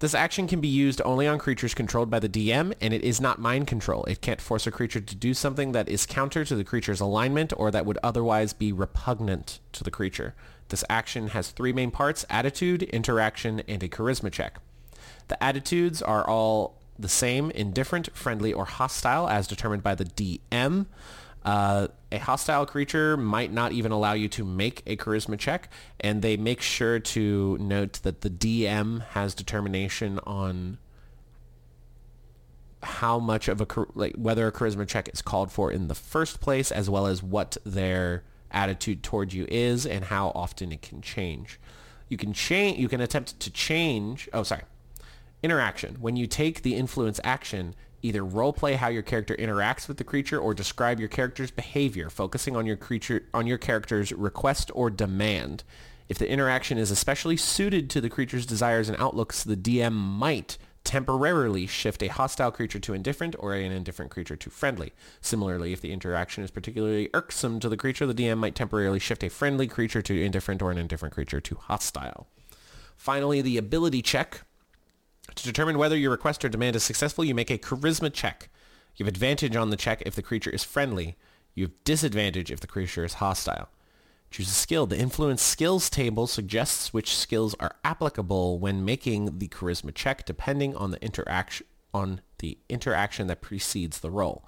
This 0.00 0.14
action 0.14 0.48
can 0.48 0.60
be 0.60 0.68
used 0.68 1.00
only 1.04 1.28
on 1.28 1.38
creatures 1.38 1.74
controlled 1.74 2.10
by 2.10 2.18
the 2.18 2.28
DM, 2.28 2.74
and 2.80 2.92
it 2.92 3.04
is 3.04 3.20
not 3.20 3.38
mind 3.38 3.68
control. 3.68 4.02
It 4.06 4.20
can't 4.20 4.40
force 4.40 4.66
a 4.66 4.72
creature 4.72 5.00
to 5.00 5.14
do 5.14 5.32
something 5.32 5.70
that 5.72 5.88
is 5.88 6.06
counter 6.06 6.44
to 6.44 6.56
the 6.56 6.64
creature's 6.64 7.00
alignment 7.00 7.52
or 7.56 7.70
that 7.70 7.86
would 7.86 7.98
otherwise 8.02 8.52
be 8.52 8.72
repugnant 8.72 9.60
to 9.70 9.84
the 9.84 9.92
creature. 9.92 10.34
This 10.70 10.82
action 10.90 11.28
has 11.28 11.50
three 11.52 11.72
main 11.72 11.92
parts, 11.92 12.26
attitude, 12.28 12.82
interaction, 12.82 13.60
and 13.68 13.80
a 13.80 13.88
charisma 13.88 14.32
check. 14.32 14.58
The 15.28 15.40
attitudes 15.42 16.02
are 16.02 16.28
all 16.28 16.80
the 16.98 17.08
same, 17.08 17.52
indifferent, 17.52 18.14
friendly, 18.16 18.52
or 18.52 18.64
hostile 18.64 19.28
as 19.28 19.46
determined 19.46 19.84
by 19.84 19.94
the 19.94 20.04
DM. 20.04 20.86
Uh, 21.44 21.88
a 22.12 22.18
hostile 22.18 22.66
creature 22.66 23.16
might 23.16 23.52
not 23.52 23.72
even 23.72 23.90
allow 23.90 24.12
you 24.12 24.28
to 24.28 24.44
make 24.44 24.82
a 24.86 24.96
charisma 24.96 25.38
check, 25.38 25.70
and 25.98 26.22
they 26.22 26.36
make 26.36 26.60
sure 26.60 27.00
to 27.00 27.58
note 27.58 27.94
that 28.02 28.20
the 28.20 28.30
DM 28.30 29.04
has 29.08 29.34
determination 29.34 30.20
on 30.20 30.78
how 32.82 33.18
much 33.18 33.48
of 33.48 33.60
a 33.60 33.66
like 33.94 34.14
whether 34.16 34.46
a 34.46 34.52
charisma 34.52 34.86
check 34.86 35.08
is 35.12 35.22
called 35.22 35.50
for 35.50 35.70
in 35.70 35.88
the 35.88 35.94
first 35.94 36.40
place, 36.40 36.70
as 36.70 36.88
well 36.88 37.06
as 37.06 37.22
what 37.22 37.56
their 37.64 38.22
attitude 38.52 39.02
toward 39.02 39.32
you 39.32 39.46
is 39.48 39.86
and 39.86 40.04
how 40.04 40.30
often 40.34 40.72
it 40.72 40.82
can 40.82 41.00
change. 41.00 41.58
You 42.08 42.16
can 42.16 42.32
change. 42.32 42.78
You 42.78 42.88
can 42.88 43.00
attempt 43.00 43.40
to 43.40 43.50
change. 43.50 44.28
Oh, 44.32 44.42
sorry. 44.42 44.62
Interaction. 45.42 45.96
When 46.00 46.16
you 46.16 46.26
take 46.26 46.62
the 46.62 46.76
influence 46.76 47.18
action, 47.24 47.74
either 48.02 48.22
roleplay 48.22 48.76
how 48.76 48.88
your 48.88 49.02
character 49.02 49.34
interacts 49.36 49.88
with 49.88 49.96
the 49.96 50.04
creature 50.04 50.38
or 50.38 50.52
describe 50.52 51.00
your 51.00 51.08
character's 51.08 51.50
behavior, 51.50 52.10
focusing 52.10 52.56
on 52.56 52.66
your 52.66 52.76
creature 52.76 53.24
on 53.32 53.46
your 53.46 53.58
character's 53.58 54.12
request 54.12 54.70
or 54.74 54.90
demand. 54.90 55.64
If 56.08 56.18
the 56.18 56.28
interaction 56.28 56.78
is 56.78 56.90
especially 56.90 57.36
suited 57.36 57.88
to 57.90 58.00
the 58.00 58.10
creature's 58.10 58.44
desires 58.44 58.88
and 58.88 59.00
outlooks, 59.00 59.44
the 59.44 59.56
DM 59.56 59.92
might 59.92 60.58
temporarily 60.84 61.66
shift 61.66 62.02
a 62.02 62.08
hostile 62.08 62.50
creature 62.50 62.80
to 62.80 62.92
indifferent 62.92 63.36
or 63.38 63.54
an 63.54 63.70
indifferent 63.70 64.10
creature 64.10 64.36
to 64.36 64.50
friendly. 64.50 64.92
Similarly, 65.20 65.72
if 65.72 65.80
the 65.80 65.92
interaction 65.92 66.42
is 66.42 66.50
particularly 66.50 67.08
irksome 67.14 67.60
to 67.60 67.68
the 67.68 67.76
creature, 67.76 68.06
the 68.06 68.14
DM 68.14 68.38
might 68.38 68.54
temporarily 68.54 68.98
shift 68.98 69.22
a 69.22 69.30
friendly 69.30 69.68
creature 69.68 70.02
to 70.02 70.22
indifferent 70.22 70.60
or 70.60 70.70
an 70.70 70.78
indifferent 70.78 71.14
creature 71.14 71.40
to 71.40 71.54
hostile. 71.54 72.26
Finally, 72.96 73.42
the 73.42 73.58
ability 73.58 74.02
check. 74.02 74.42
To 75.36 75.44
determine 75.44 75.78
whether 75.78 75.96
your 75.96 76.10
request 76.10 76.44
or 76.44 76.48
demand 76.48 76.76
is 76.76 76.82
successful, 76.82 77.24
you 77.24 77.34
make 77.34 77.50
a 77.50 77.58
charisma 77.58 78.12
check. 78.12 78.50
You 78.96 79.04
have 79.04 79.12
advantage 79.12 79.56
on 79.56 79.70
the 79.70 79.76
check 79.76 80.02
if 80.04 80.14
the 80.14 80.22
creature 80.22 80.50
is 80.50 80.64
friendly. 80.64 81.16
You 81.54 81.64
have 81.64 81.84
disadvantage 81.84 82.50
if 82.50 82.60
the 82.60 82.66
creature 82.66 83.04
is 83.04 83.14
hostile. 83.14 83.68
Choose 84.30 84.48
a 84.48 84.52
skill. 84.52 84.86
The 84.86 84.98
influence 84.98 85.42
skills 85.42 85.90
table 85.90 86.26
suggests 86.26 86.92
which 86.92 87.16
skills 87.16 87.54
are 87.60 87.76
applicable 87.84 88.58
when 88.58 88.84
making 88.84 89.38
the 89.38 89.48
charisma 89.48 89.94
check 89.94 90.24
depending 90.24 90.74
on 90.74 90.90
the 90.90 91.02
interaction 91.04 91.66
on 91.94 92.22
the 92.38 92.56
interaction 92.70 93.26
that 93.26 93.42
precedes 93.42 94.00
the 94.00 94.10
roll. 94.10 94.44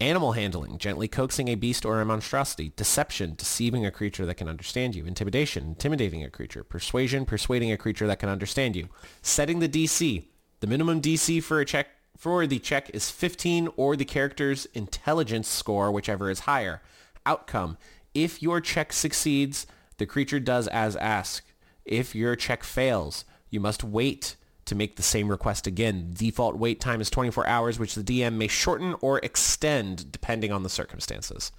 Animal 0.00 0.32
handling, 0.32 0.76
gently 0.76 1.08
coaxing 1.08 1.48
a 1.48 1.54
beast 1.54 1.86
or 1.86 2.02
a 2.02 2.04
monstrosity. 2.04 2.70
Deception, 2.76 3.34
deceiving 3.34 3.86
a 3.86 3.90
creature 3.90 4.26
that 4.26 4.34
can 4.34 4.46
understand 4.46 4.94
you. 4.94 5.06
Intimidation, 5.06 5.68
intimidating 5.68 6.22
a 6.22 6.28
creature. 6.28 6.62
Persuasion, 6.62 7.24
persuading 7.24 7.72
a 7.72 7.78
creature 7.78 8.06
that 8.06 8.18
can 8.18 8.28
understand 8.28 8.76
you. 8.76 8.90
Setting 9.22 9.60
the 9.60 9.68
DC. 9.70 10.24
The 10.60 10.66
minimum 10.66 11.00
DC 11.00 11.42
for 11.42 11.60
a 11.60 11.64
check 11.64 11.88
for 12.14 12.46
the 12.46 12.58
check 12.58 12.90
is 12.90 13.10
15 13.10 13.70
or 13.76 13.96
the 13.96 14.04
character's 14.04 14.66
intelligence 14.74 15.48
score, 15.48 15.90
whichever 15.90 16.30
is 16.30 16.40
higher. 16.40 16.82
Outcome. 17.24 17.78
If 18.12 18.42
your 18.42 18.60
check 18.60 18.92
succeeds, 18.92 19.66
the 19.96 20.06
creature 20.06 20.40
does 20.40 20.68
as 20.68 20.96
asked. 20.96 21.52
If 21.86 22.14
your 22.14 22.36
check 22.36 22.64
fails, 22.64 23.24
you 23.48 23.60
must 23.60 23.82
wait 23.82 24.36
to 24.66 24.74
make 24.74 24.96
the 24.96 25.02
same 25.02 25.28
request 25.28 25.66
again. 25.66 26.10
Default 26.12 26.56
wait 26.56 26.80
time 26.80 27.00
is 27.00 27.10
24 27.10 27.46
hours, 27.46 27.78
which 27.78 27.94
the 27.94 28.02
DM 28.02 28.34
may 28.34 28.48
shorten 28.48 28.94
or 29.00 29.18
extend 29.20 30.12
depending 30.12 30.52
on 30.52 30.62
the 30.62 30.68
circumstances. 30.68 31.50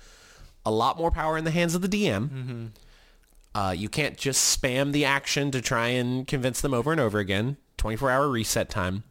A 0.66 0.72
lot 0.72 0.98
more 0.98 1.12
power 1.12 1.38
in 1.38 1.44
the 1.46 1.52
hands 1.52 1.76
of 1.76 1.82
the 1.82 1.88
DM. 1.88 2.70
Uh, 3.56 3.74
you 3.76 3.90
can't 3.90 4.18
just 4.18 4.62
spam 4.62 4.92
the 4.92 5.06
action 5.06 5.50
to 5.52 5.62
try 5.62 5.88
and 5.88 6.28
convince 6.28 6.62
them 6.62 6.74
over 6.74 6.92
and 6.92 7.02
over 7.02 7.20
again. 7.20 7.58
24 7.78 8.12
hour 8.12 8.30
reset 8.30 8.70
time. 8.70 9.04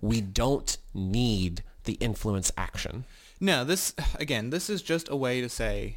We 0.00 0.20
don't 0.20 0.76
need 0.94 1.62
the 1.84 1.94
influence 1.94 2.50
action. 2.56 3.04
No, 3.38 3.64
this 3.64 3.94
again, 4.18 4.50
this 4.50 4.70
is 4.70 4.82
just 4.82 5.08
a 5.08 5.16
way 5.16 5.40
to 5.40 5.48
say 5.48 5.96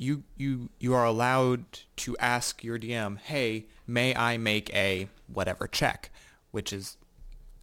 you 0.00 0.24
you 0.36 0.70
you 0.78 0.94
are 0.94 1.04
allowed 1.04 1.64
to 1.96 2.16
ask 2.18 2.64
your 2.64 2.78
DM, 2.78 3.18
"Hey, 3.18 3.66
may 3.86 4.14
I 4.14 4.38
make 4.38 4.72
a 4.74 5.08
whatever 5.26 5.66
check?" 5.66 6.10
Which 6.50 6.72
is 6.72 6.96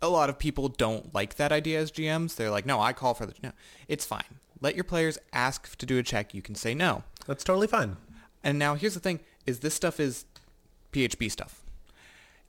a 0.01 0.09
lot 0.09 0.29
of 0.29 0.37
people 0.37 0.69
don't 0.69 1.13
like 1.13 1.35
that 1.35 1.51
idea 1.51 1.79
as 1.79 1.91
GMs. 1.91 2.35
They're 2.35 2.51
like, 2.51 2.65
"No, 2.65 2.79
I 2.79 2.93
call 2.93 3.13
for 3.13 3.25
the 3.25 3.33
no." 3.41 3.51
It's 3.87 4.05
fine. 4.05 4.39
Let 4.61 4.75
your 4.75 4.83
players 4.83 5.17
ask 5.33 5.75
to 5.77 5.85
do 5.85 5.97
a 5.97 6.03
check. 6.03 6.33
You 6.33 6.41
can 6.41 6.55
say 6.55 6.73
no. 6.73 7.03
That's 7.25 7.43
totally 7.43 7.67
fine. 7.67 7.97
And 8.43 8.57
now 8.57 8.75
here's 8.75 8.93
the 8.93 8.99
thing 8.99 9.19
is 9.45 9.59
this 9.59 9.73
stuff 9.73 9.99
is 9.99 10.25
PHB 10.91 11.31
stuff. 11.31 11.63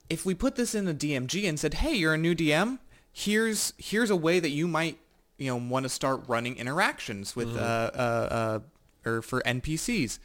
If 0.09 0.25
we 0.25 0.33
put 0.33 0.55
this 0.55 0.73
in 0.73 0.87
a 0.87 0.93
DMG 0.93 1.47
and 1.47 1.59
said, 1.59 1.75
"Hey, 1.75 1.95
you're 1.95 2.13
a 2.13 2.17
new 2.17 2.35
DM. 2.35 2.79
Here's 3.11 3.73
here's 3.77 4.09
a 4.09 4.15
way 4.15 4.39
that 4.39 4.49
you 4.49 4.67
might, 4.67 4.99
you 5.37 5.47
know, 5.47 5.55
want 5.57 5.83
to 5.83 5.89
start 5.89 6.23
running 6.27 6.57
interactions 6.57 7.35
with 7.35 7.55
uh, 7.55 7.91
uh 7.93 8.59
uh 9.05 9.09
or 9.09 9.21
for 9.21 9.41
NPCs." 9.41 10.19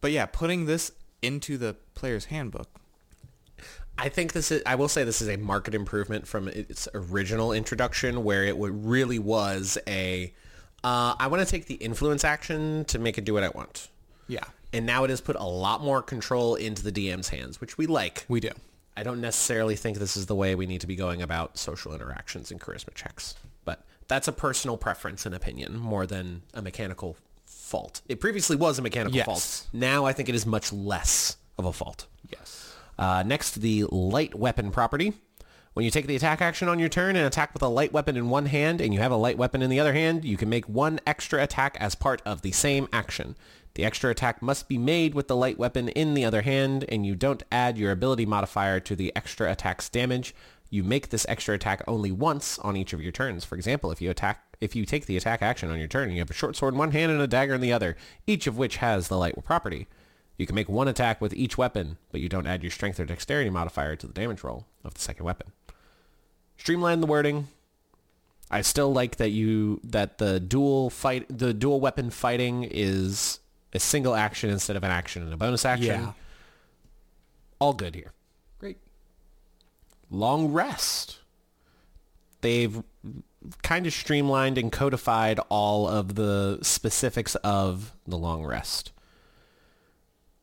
But 0.00 0.12
yeah, 0.12 0.26
putting 0.26 0.66
this 0.66 0.92
into 1.20 1.56
the 1.56 1.76
player's 1.94 2.26
handbook. 2.26 2.68
I 4.02 4.08
think 4.08 4.32
this 4.32 4.50
is. 4.50 4.62
I 4.66 4.74
will 4.74 4.88
say 4.88 5.04
this 5.04 5.22
is 5.22 5.28
a 5.28 5.36
market 5.36 5.74
improvement 5.74 6.26
from 6.26 6.48
its 6.48 6.88
original 6.92 7.52
introduction, 7.52 8.24
where 8.24 8.42
it 8.44 8.56
really 8.58 9.18
was 9.20 9.78
a. 9.86 10.32
Uh, 10.82 11.14
I 11.18 11.28
want 11.28 11.40
to 11.46 11.48
take 11.48 11.66
the 11.66 11.74
influence 11.76 12.24
action 12.24 12.84
to 12.86 12.98
make 12.98 13.16
it 13.16 13.24
do 13.24 13.34
what 13.34 13.44
I 13.44 13.50
want, 13.50 13.88
Yeah, 14.26 14.42
and 14.72 14.84
now 14.84 15.04
it 15.04 15.10
has 15.10 15.20
put 15.20 15.36
a 15.36 15.44
lot 15.44 15.80
more 15.82 16.02
control 16.02 16.56
into 16.56 16.82
the 16.82 16.90
DM's 16.90 17.28
hands, 17.28 17.60
which 17.60 17.78
we 17.78 17.86
like. 17.86 18.24
we 18.28 18.40
do. 18.40 18.50
I 18.96 19.04
don't 19.04 19.20
necessarily 19.20 19.76
think 19.76 19.98
this 19.98 20.16
is 20.16 20.26
the 20.26 20.34
way 20.34 20.56
we 20.56 20.66
need 20.66 20.80
to 20.80 20.88
be 20.88 20.96
going 20.96 21.22
about 21.22 21.56
social 21.56 21.94
interactions 21.94 22.50
and 22.50 22.60
charisma 22.60 22.92
checks, 22.94 23.36
but 23.64 23.84
that's 24.08 24.26
a 24.26 24.32
personal 24.32 24.76
preference 24.76 25.24
and 25.24 25.34
opinion 25.34 25.78
more 25.78 26.04
than 26.06 26.42
a 26.52 26.60
mechanical 26.60 27.16
fault. 27.46 28.02
It 28.08 28.20
previously 28.20 28.56
was 28.56 28.78
a 28.78 28.82
mechanical 28.82 29.16
Yes. 29.16 29.24
fault. 29.26 29.66
Now 29.72 30.04
I 30.04 30.12
think 30.12 30.28
it 30.28 30.34
is 30.34 30.44
much 30.44 30.72
less 30.72 31.36
of 31.56 31.64
a 31.64 31.72
fault. 31.72 32.06
Yes. 32.28 32.61
Uh, 32.98 33.22
next, 33.24 33.56
the 33.56 33.84
light 33.84 34.34
weapon 34.34 34.70
property. 34.70 35.14
When 35.74 35.84
you 35.86 35.90
take 35.90 36.06
the 36.06 36.16
attack 36.16 36.42
action 36.42 36.68
on 36.68 36.78
your 36.78 36.90
turn 36.90 37.16
and 37.16 37.26
attack 37.26 37.54
with 37.54 37.62
a 37.62 37.68
light 37.68 37.94
weapon 37.94 38.16
in 38.16 38.28
one 38.28 38.44
hand 38.44 38.82
and 38.82 38.92
you 38.92 39.00
have 39.00 39.12
a 39.12 39.16
light 39.16 39.38
weapon 39.38 39.62
in 39.62 39.70
the 39.70 39.80
other 39.80 39.94
hand, 39.94 40.22
you 40.22 40.36
can 40.36 40.50
make 40.50 40.68
one 40.68 41.00
extra 41.06 41.42
attack 41.42 41.78
as 41.80 41.94
part 41.94 42.20
of 42.26 42.42
the 42.42 42.52
same 42.52 42.88
action. 42.92 43.36
The 43.74 43.84
extra 43.86 44.10
attack 44.10 44.42
must 44.42 44.68
be 44.68 44.76
made 44.76 45.14
with 45.14 45.28
the 45.28 45.36
light 45.36 45.58
weapon 45.58 45.88
in 45.88 46.12
the 46.12 46.26
other 46.26 46.42
hand 46.42 46.84
and 46.90 47.06
you 47.06 47.14
don't 47.14 47.42
add 47.50 47.78
your 47.78 47.90
ability 47.90 48.26
modifier 48.26 48.80
to 48.80 48.94
the 48.94 49.16
extra 49.16 49.50
attack's 49.50 49.88
damage. 49.88 50.34
You 50.68 50.84
make 50.84 51.08
this 51.08 51.24
extra 51.26 51.54
attack 51.54 51.82
only 51.88 52.12
once 52.12 52.58
on 52.58 52.76
each 52.76 52.92
of 52.92 53.00
your 53.00 53.12
turns. 53.12 53.46
For 53.46 53.54
example, 53.54 53.90
if 53.90 54.02
you 54.02 54.10
attack 54.10 54.44
if 54.60 54.76
you 54.76 54.84
take 54.84 55.06
the 55.06 55.16
attack 55.16 55.42
action 55.42 55.70
on 55.70 55.78
your 55.78 55.88
turn, 55.88 56.10
you 56.10 56.18
have 56.18 56.30
a 56.30 56.34
short 56.34 56.54
sword 56.54 56.74
in 56.74 56.78
one 56.78 56.92
hand 56.92 57.10
and 57.10 57.20
a 57.20 57.26
dagger 57.26 57.54
in 57.54 57.60
the 57.60 57.72
other, 57.72 57.96
each 58.28 58.46
of 58.46 58.56
which 58.56 58.76
has 58.76 59.08
the 59.08 59.18
light 59.18 59.34
property. 59.44 59.88
You 60.38 60.46
can 60.46 60.54
make 60.54 60.68
one 60.68 60.88
attack 60.88 61.20
with 61.20 61.34
each 61.34 61.58
weapon, 61.58 61.98
but 62.10 62.20
you 62.20 62.28
don't 62.28 62.46
add 62.46 62.62
your 62.62 62.70
strength 62.70 62.98
or 62.98 63.04
dexterity 63.04 63.50
modifier 63.50 63.96
to 63.96 64.06
the 64.06 64.12
damage 64.12 64.42
roll 64.42 64.66
of 64.84 64.94
the 64.94 65.00
second 65.00 65.24
weapon. 65.24 65.52
Streamline 66.56 67.00
the 67.00 67.06
wording. 67.06 67.48
I 68.50 68.60
still 68.62 68.92
like 68.92 69.16
that 69.16 69.30
you 69.30 69.80
that 69.84 70.18
the 70.18 70.38
dual 70.38 70.90
fight 70.90 71.26
the 71.28 71.54
dual 71.54 71.80
weapon 71.80 72.10
fighting 72.10 72.68
is 72.70 73.40
a 73.72 73.78
single 73.78 74.14
action 74.14 74.50
instead 74.50 74.76
of 74.76 74.84
an 74.84 74.90
action 74.90 75.22
and 75.22 75.32
a 75.32 75.36
bonus 75.36 75.64
action. 75.64 76.02
Yeah. 76.02 76.12
All 77.58 77.72
good 77.72 77.94
here. 77.94 78.12
Great. 78.58 78.78
Long 80.10 80.52
rest. 80.52 81.18
They've 82.42 82.82
kind 83.62 83.86
of 83.86 83.92
streamlined 83.92 84.58
and 84.58 84.70
codified 84.70 85.40
all 85.48 85.88
of 85.88 86.14
the 86.16 86.58
specifics 86.62 87.34
of 87.36 87.92
the 88.06 88.18
long 88.18 88.44
rest. 88.44 88.92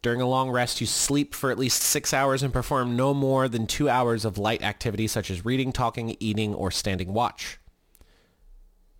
During 0.02 0.22
a 0.22 0.28
long 0.28 0.50
rest, 0.50 0.80
you 0.80 0.88
sleep 0.88 1.36
for 1.36 1.52
at 1.52 1.60
least 1.60 1.82
six 1.82 2.14
hours 2.14 2.42
and 2.42 2.54
perform 2.54 2.96
no 2.96 3.14
more 3.14 3.50
than 3.50 3.68
two 3.68 3.90
hours 3.90 4.24
of 4.24 4.38
light 4.38 4.64
activity 4.64 5.08
such 5.08 5.30
as 5.30 5.44
reading, 5.44 5.74
talking, 5.74 6.16
eating, 6.22 6.54
or 6.54 6.72
standing 6.72 7.12
watch. 7.12 7.60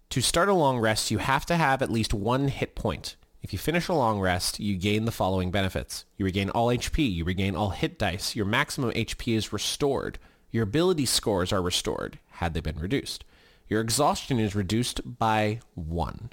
To 0.10 0.22
start 0.22 0.50
a 0.50 0.54
long 0.54 0.78
rest, 0.78 1.10
you 1.10 1.20
have 1.20 1.46
to 1.46 1.56
have 1.56 1.82
at 1.82 1.92
least 1.92 2.14
one 2.14 2.50
hit 2.50 2.76
point. 2.76 3.16
If 3.42 3.54
you 3.54 3.60
finish 3.60 3.88
a 3.88 3.94
long 3.94 4.20
rest, 4.20 4.60
you 4.60 4.76
gain 4.76 5.06
the 5.06 5.12
following 5.14 5.52
benefits. 5.52 6.04
You 6.18 6.26
regain 6.26 6.50
all 6.50 6.68
HP, 6.68 7.10
you 7.10 7.24
regain 7.24 7.56
all 7.56 7.70
hit 7.70 7.98
dice, 7.98 8.36
your 8.36 8.46
maximum 8.46 8.92
HP 8.92 9.38
is 9.38 9.54
restored, 9.54 10.20
your 10.52 10.64
ability 10.64 11.06
scores 11.06 11.54
are 11.54 11.62
restored, 11.62 12.20
had 12.32 12.54
they 12.54 12.60
been 12.60 12.80
reduced. 12.80 13.24
Your 13.70 13.80
exhaustion 13.80 14.38
is 14.38 14.54
reduced 14.54 15.00
by 15.18 15.62
one. 15.76 16.32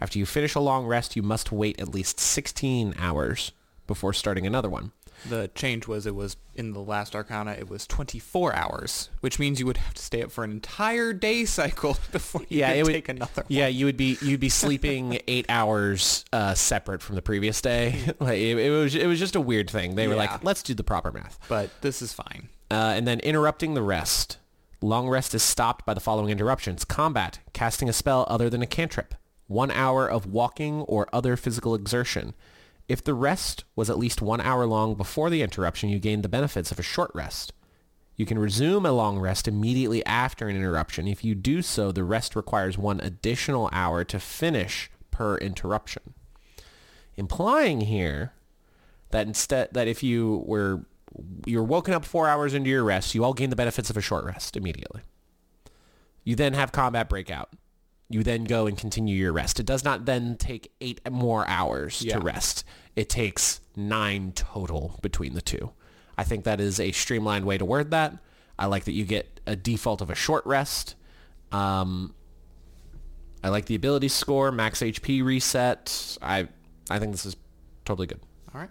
After 0.00 0.18
you 0.18 0.26
finish 0.26 0.56
a 0.56 0.60
long 0.60 0.86
rest, 0.86 1.14
you 1.14 1.22
must 1.22 1.52
wait 1.52 1.78
at 1.78 1.94
least 1.94 2.18
16 2.18 2.94
hours 2.98 3.52
before 3.90 4.12
starting 4.12 4.46
another 4.46 4.68
one. 4.70 4.92
The 5.28 5.50
change 5.54 5.88
was 5.88 6.06
it 6.06 6.14
was 6.14 6.36
in 6.54 6.72
the 6.72 6.78
last 6.80 7.14
Arcana 7.16 7.50
it 7.52 7.68
was 7.68 7.86
24 7.88 8.54
hours, 8.54 9.10
which 9.20 9.38
means 9.40 9.58
you 9.58 9.66
would 9.66 9.76
have 9.76 9.92
to 9.94 10.00
stay 10.02 10.22
up 10.22 10.30
for 10.30 10.44
an 10.44 10.52
entire 10.52 11.12
day 11.12 11.44
cycle 11.44 11.98
before 12.12 12.42
you 12.48 12.60
Yeah, 12.60 12.72
could 12.74 12.84
would 12.84 12.92
take 12.92 13.08
another 13.10 13.44
Yeah, 13.48 13.66
you 13.66 13.84
would 13.86 13.96
be 13.98 14.16
you'd 14.22 14.38
be 14.40 14.48
sleeping 14.48 15.18
eight 15.28 15.44
hours 15.48 16.24
uh, 16.32 16.54
separate 16.54 17.02
from 17.02 17.16
the 17.16 17.22
previous 17.22 17.60
day. 17.60 18.00
like 18.20 18.38
it, 18.38 18.56
it 18.58 18.70
was 18.70 18.94
it 18.94 19.06
was 19.06 19.18
just 19.18 19.34
a 19.36 19.40
weird 19.40 19.68
thing. 19.68 19.96
They 19.96 20.06
were 20.08 20.14
Yeah. 20.14 20.20
like, 20.20 20.44
let's 20.44 20.62
do 20.62 20.72
the 20.72 20.84
proper 20.84 21.10
math. 21.12 21.38
But 21.48 21.68
this 21.82 22.00
is 22.00 22.12
fine. 22.14 22.48
Uh, 22.70 22.94
and 22.96 23.06
then 23.06 23.18
interrupting 23.20 23.74
the 23.74 23.82
rest. 23.82 24.38
Long 24.80 25.06
rest 25.08 25.34
is 25.34 25.42
stopped 25.42 25.84
by 25.84 25.92
the 25.92 26.00
following 26.00 26.30
interruptions. 26.30 26.86
Combat, 26.86 27.40
casting 27.52 27.88
a 27.90 27.92
spell 27.92 28.24
other 28.30 28.48
than 28.48 28.62
a 28.62 28.66
cantrip. 28.66 29.14
One 29.48 29.70
hour 29.72 30.08
of 30.08 30.24
walking 30.24 30.82
or 30.82 31.08
other 31.12 31.36
physical 31.36 31.74
exertion. 31.74 32.32
If 32.90 33.04
the 33.04 33.14
rest 33.14 33.62
was 33.76 33.88
at 33.88 34.00
least 34.00 34.20
one 34.20 34.40
hour 34.40 34.66
long 34.66 34.96
before 34.96 35.30
the 35.30 35.42
interruption, 35.42 35.90
you 35.90 36.00
gain 36.00 36.22
the 36.22 36.28
benefits 36.28 36.72
of 36.72 36.80
a 36.80 36.82
short 36.82 37.12
rest. 37.14 37.52
You 38.16 38.26
can 38.26 38.36
resume 38.36 38.84
a 38.84 38.90
long 38.90 39.20
rest 39.20 39.46
immediately 39.46 40.04
after 40.04 40.48
an 40.48 40.56
interruption. 40.56 41.06
If 41.06 41.24
you 41.24 41.36
do 41.36 41.62
so, 41.62 41.92
the 41.92 42.02
rest 42.02 42.34
requires 42.34 42.76
one 42.76 42.98
additional 42.98 43.70
hour 43.72 44.02
to 44.02 44.18
finish 44.18 44.90
per 45.12 45.36
interruption. 45.36 46.14
Implying 47.14 47.82
here 47.82 48.32
that 49.10 49.28
instead 49.28 49.68
that 49.72 49.86
if 49.86 50.02
you 50.02 50.42
were 50.44 50.84
you're 51.46 51.62
woken 51.62 51.94
up 51.94 52.04
four 52.04 52.26
hours 52.28 52.54
into 52.54 52.70
your 52.70 52.82
rest, 52.82 53.14
you 53.14 53.22
all 53.22 53.34
gain 53.34 53.50
the 53.50 53.56
benefits 53.56 53.88
of 53.88 53.96
a 53.96 54.00
short 54.00 54.24
rest 54.24 54.56
immediately. 54.56 55.02
You 56.24 56.34
then 56.34 56.54
have 56.54 56.72
combat 56.72 57.08
breakout. 57.08 57.50
You 58.08 58.24
then 58.24 58.42
go 58.42 58.66
and 58.66 58.76
continue 58.76 59.14
your 59.14 59.32
rest. 59.32 59.60
It 59.60 59.66
does 59.66 59.84
not 59.84 60.04
then 60.06 60.36
take 60.36 60.72
eight 60.80 61.00
more 61.08 61.46
hours 61.46 62.02
Yeah. 62.02 62.14
to 62.18 62.20
rest. 62.20 62.64
It 63.00 63.08
takes 63.08 63.62
nine 63.74 64.32
total 64.32 64.98
between 65.00 65.32
the 65.32 65.40
two. 65.40 65.70
I 66.18 66.24
think 66.24 66.44
that 66.44 66.60
is 66.60 66.78
a 66.78 66.92
streamlined 66.92 67.46
way 67.46 67.56
to 67.56 67.64
word 67.64 67.92
that. 67.92 68.18
I 68.58 68.66
like 68.66 68.84
that 68.84 68.92
you 68.92 69.06
get 69.06 69.40
a 69.46 69.56
default 69.56 70.02
of 70.02 70.10
a 70.10 70.14
short 70.14 70.44
rest. 70.44 70.96
Um, 71.50 72.14
I 73.42 73.48
like 73.48 73.64
the 73.64 73.74
ability 73.74 74.08
score, 74.08 74.52
max 74.52 74.80
HP 74.80 75.24
reset. 75.24 76.18
I 76.20 76.48
I 76.90 76.98
think 76.98 77.12
this 77.12 77.24
is 77.24 77.36
totally 77.86 78.06
good. 78.06 78.20
All 78.54 78.60
right. 78.60 78.70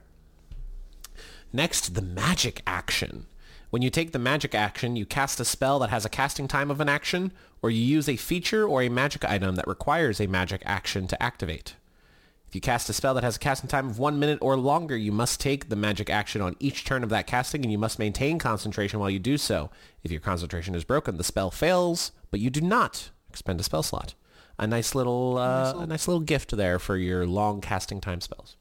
Next, 1.52 1.96
the 1.96 2.04
magic 2.04 2.62
action. 2.68 3.26
When 3.72 3.82
you 3.82 3.90
take 3.90 4.12
the 4.12 4.20
magic 4.20 4.54
action, 4.54 4.96
you 4.96 5.08
cast 5.08 5.40
a 5.40 5.46
spell 5.46 5.80
that 5.80 5.90
has 5.90 6.06
a 6.06 6.10
casting 6.10 6.48
time 6.48 6.70
of 6.70 6.80
an 6.80 6.88
action, 6.88 7.32
or 7.64 7.72
you 7.72 7.84
use 7.84 8.08
a 8.08 8.16
feature 8.16 8.68
or 8.68 8.84
a 8.84 8.90
magic 8.90 9.26
item 9.26 9.56
that 9.56 9.68
requires 9.68 10.22
a 10.22 10.28
magic 10.28 10.62
action 10.66 11.08
to 11.08 11.20
activate. 11.20 11.74
If 12.50 12.56
you 12.56 12.62
cast 12.62 12.90
a 12.90 12.94
spell 12.94 13.14
that 13.14 13.24
has 13.24 13.36
a 13.36 13.40
casting 13.40 13.68
time 13.68 13.88
of 13.88 14.00
one 14.00 14.18
minute 14.18 14.40
or 14.42 14.58
longer, 14.58 14.98
you 14.98 15.12
must 15.12 15.40
take 15.40 15.70
the 15.70 15.76
magic 15.76 16.10
action 16.10 16.42
on 16.42 16.56
each 16.60 16.84
turn 16.84 17.04
of 17.04 17.10
that 17.10 17.28
casting, 17.28 17.62
and 17.62 17.72
you 17.72 17.78
must 17.78 18.00
maintain 18.00 18.40
concentration 18.40 19.00
while 19.00 19.12
you 19.12 19.20
do 19.20 19.38
so. 19.38 19.70
If 20.04 20.10
your 20.10 20.20
concentration 20.20 20.74
is 20.74 20.84
broken, 20.84 21.18
the 21.18 21.24
spell 21.24 21.52
fails, 21.52 22.12
but 22.32 22.40
you 22.40 22.50
do 22.50 22.62
not 22.62 23.12
expend 23.30 23.60
a 23.60 23.64
spell 23.64 23.84
slot. 23.84 24.16
A 24.58 24.66
nice 24.66 24.96
little, 24.96 25.38
uh, 25.38 25.76
a 25.78 25.86
nice 25.86 26.08
little 26.08 26.22
gift 26.22 26.58
there 26.58 26.80
for 26.80 26.98
your 26.98 27.28
long 27.28 27.62
casting 27.62 28.02
time 28.02 28.20
spells. 28.20 28.56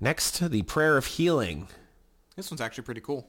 Next, 0.00 0.38
the 0.38 0.62
Prayer 0.62 0.96
of 0.96 1.06
Healing. 1.06 1.66
This 2.36 2.52
one's 2.52 2.60
actually 2.60 2.84
pretty 2.84 3.00
cool. 3.00 3.28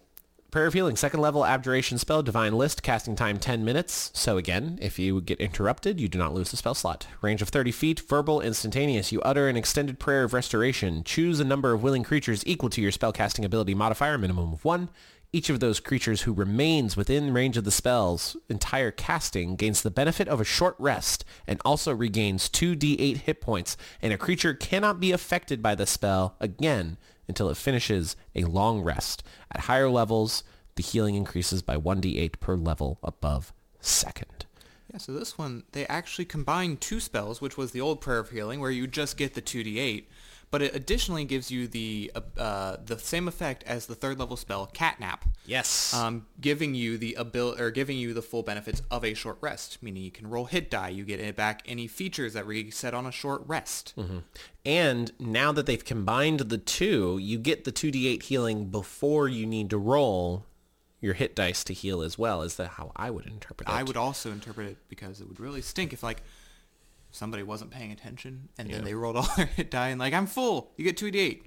Prayer 0.52 0.66
of 0.66 0.74
Healing, 0.74 0.95
second 0.95 1.20
level 1.20 1.45
abjuration 1.45 2.00
spell, 2.00 2.24
divine 2.24 2.54
list, 2.54 2.82
casting 2.82 3.16
time 3.16 3.38
10 3.38 3.64
minutes. 3.64 4.10
So 4.16 4.38
again, 4.38 4.80
if 4.82 4.97
you 4.97 5.22
get 5.22 5.39
interrupted, 5.39 6.00
you 6.00 6.08
do 6.08 6.18
not 6.18 6.34
lose 6.34 6.50
the 6.50 6.58
spell 6.58 6.74
slot. 6.74 7.06
Range 7.22 7.39
of 7.43 7.50
30 7.50 7.72
feet, 7.72 8.00
verbal, 8.00 8.41
instantaneous. 8.41 9.12
You 9.12 9.22
utter 9.22 9.47
an 9.47 9.56
extended 9.56 10.00
prayer 10.00 10.24
of 10.24 10.34
restoration. 10.34 11.04
Choose 11.04 11.39
a 11.39 11.43
number 11.43 11.72
of 11.72 11.84
willing 11.84 12.02
creatures 12.02 12.41
equal 12.47 12.72
to 12.72 12.82
your 12.82 12.91
spellcasting 12.91 13.45
ability 13.45 13.76
modifier, 13.76 14.18
minimum 14.18 14.54
of 14.54 14.66
one. 14.66 14.89
Each 15.32 15.52
of 15.52 15.60
those 15.60 15.80
creatures 15.80 16.24
who 16.24 16.34
remains 16.34 16.97
within 16.97 17.32
range 17.32 17.56
of 17.56 17.64
the 17.64 17.70
spell's 17.70 18.36
entire 18.50 18.89
casting 18.89 19.56
gains 19.56 19.84
the 19.84 19.91
benefit 19.91 20.28
of 20.28 20.41
a 20.41 20.45
short 20.45 20.76
rest 20.80 21.24
and 21.45 21.62
also 21.64 21.93
regains 21.93 22.50
2d8 22.50 23.18
hit 23.18 23.39
points, 23.39 23.78
and 24.02 24.12
a 24.12 24.18
creature 24.18 24.56
cannot 24.56 25.00
be 25.00 25.12
affected 25.12 25.62
by 25.62 25.76
the 25.76 25.86
spell 25.86 26.36
again 26.39 26.97
until 27.30 27.50
it 27.50 27.56
finishes 27.56 28.18
a 28.36 28.44
long 28.44 28.82
rest. 28.82 29.24
At 29.52 29.62
higher 29.62 29.90
levels, 29.90 30.44
the 30.76 30.84
healing 30.84 31.16
increases 31.16 31.62
by 31.62 31.78
1d8 31.78 32.40
per 32.42 32.58
level 32.58 33.00
above 33.02 33.54
second. 33.80 34.46
Yeah, 34.92 34.98
so 34.98 35.14
this 35.14 35.38
one, 35.38 35.64
they 35.72 35.86
actually 35.86 36.26
combined 36.26 36.82
two 36.82 37.00
spells, 37.00 37.40
which 37.40 37.58
was 37.58 37.72
the 37.72 37.82
old 37.82 38.02
Prayer 38.02 38.20
of 38.20 38.32
Healing, 38.32 38.60
where 38.60 38.72
you 38.72 38.88
just 38.88 39.18
get 39.18 39.36
the 39.36 39.42
2d8, 39.42 40.06
but 40.52 40.62
it 40.62 40.74
additionally 40.76 41.26
gives 41.26 41.52
you 41.52 41.68
the 41.68 42.12
uh, 42.16 42.39
uh, 42.39 42.78
the 42.84 42.97
same 42.97 43.28
effect 43.28 43.64
as 43.68 43.86
the 43.86 43.95
third 43.95 44.18
level 44.20 44.36
spell, 44.38 44.68
Catnap, 44.74 45.20
Yes. 45.45 45.93
um, 45.93 46.26
giving 46.41 46.74
you 46.76 46.97
the 46.97 47.16
abil- 47.18 47.60
or 47.60 47.70
giving 47.72 47.97
you 47.97 48.14
the 48.14 48.22
full 48.22 48.41
benefits 48.43 48.82
of 48.89 49.04
a 49.06 49.14
short 49.14 49.38
rest, 49.41 49.78
meaning 49.84 50.04
you 50.04 50.12
can 50.12 50.28
roll 50.28 50.45
hit 50.45 50.70
die, 50.72 50.89
you 50.89 51.06
get 51.06 51.36
back 51.36 51.62
any 51.66 51.88
features 51.88 52.34
that 52.34 52.47
reset 52.47 52.93
on 52.93 53.06
a 53.06 53.12
short 53.12 53.43
rest. 53.45 53.93
and 54.66 55.12
now 55.20 55.52
that 55.52 55.66
they've 55.66 55.86
combined 55.86 56.39
the 56.41 56.58
two, 56.58 57.18
you 57.22 57.38
get 57.38 57.64
the 57.64 57.72
2d8 57.72 58.24
healing 58.24 58.66
before 58.70 59.28
you 59.28 59.45
need 59.45 59.70
to 59.70 59.78
roll 59.78 60.45
your 61.02 61.14
hit 61.14 61.34
dice 61.36 61.64
to 61.64 61.74
heal 61.74 62.02
as 62.02 62.18
well. 62.18 62.41
Is 62.41 62.56
that 62.58 62.72
how 62.72 62.91
I 62.95 63.10
would 63.10 63.26
interpret 63.26 63.70
it? 63.70 63.72
I 63.72 63.84
would 63.84 63.95
also 63.95 64.32
interpret 64.32 64.68
it 64.68 64.78
because 64.89 65.22
it 65.22 65.28
would 65.30 65.39
really 65.39 65.62
stink 65.62 65.93
if 65.93 66.04
like 66.04 66.22
somebody 67.12 67.43
wasn't 67.43 67.72
paying 67.72 67.91
attention 67.91 68.50
and 68.58 68.70
Yeah. 68.70 68.75
then 68.78 68.86
they 68.86 68.93
rolled 68.93 69.16
all 69.17 69.28
their 69.38 69.46
hit 69.47 69.71
die 69.71 69.89
and 69.89 70.00
like 70.00 70.13
I'm 70.13 70.28
full, 70.28 70.71
you 70.78 70.84
get 70.84 70.97
2d8. 70.97 71.43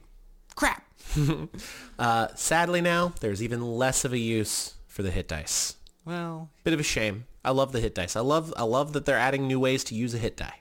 Crap. 0.55 0.85
Uh, 1.99 2.29
sadly 2.35 2.81
now, 2.81 3.13
there's 3.21 3.43
even 3.43 3.61
less 3.63 4.05
of 4.05 4.13
a 4.13 4.19
use 4.19 4.75
for 4.87 5.03
the 5.03 5.11
hit 5.11 5.29
dice. 5.29 5.77
Well, 6.05 6.51
Bit 6.65 6.75
of 6.75 6.81
a 6.81 6.85
shame. 6.85 7.27
I 7.45 7.51
love 7.51 7.73
the 7.73 7.81
hit 7.81 7.95
dice. 7.95 8.17
I 8.17 8.21
love 8.21 8.53
I 8.57 8.63
love 8.65 8.93
that 8.93 9.05
they're 9.05 9.19
adding 9.19 9.47
new 9.47 9.61
ways 9.61 9.85
to 9.85 9.95
use 9.95 10.15
a 10.15 10.19
hit 10.19 10.37
die. 10.37 10.61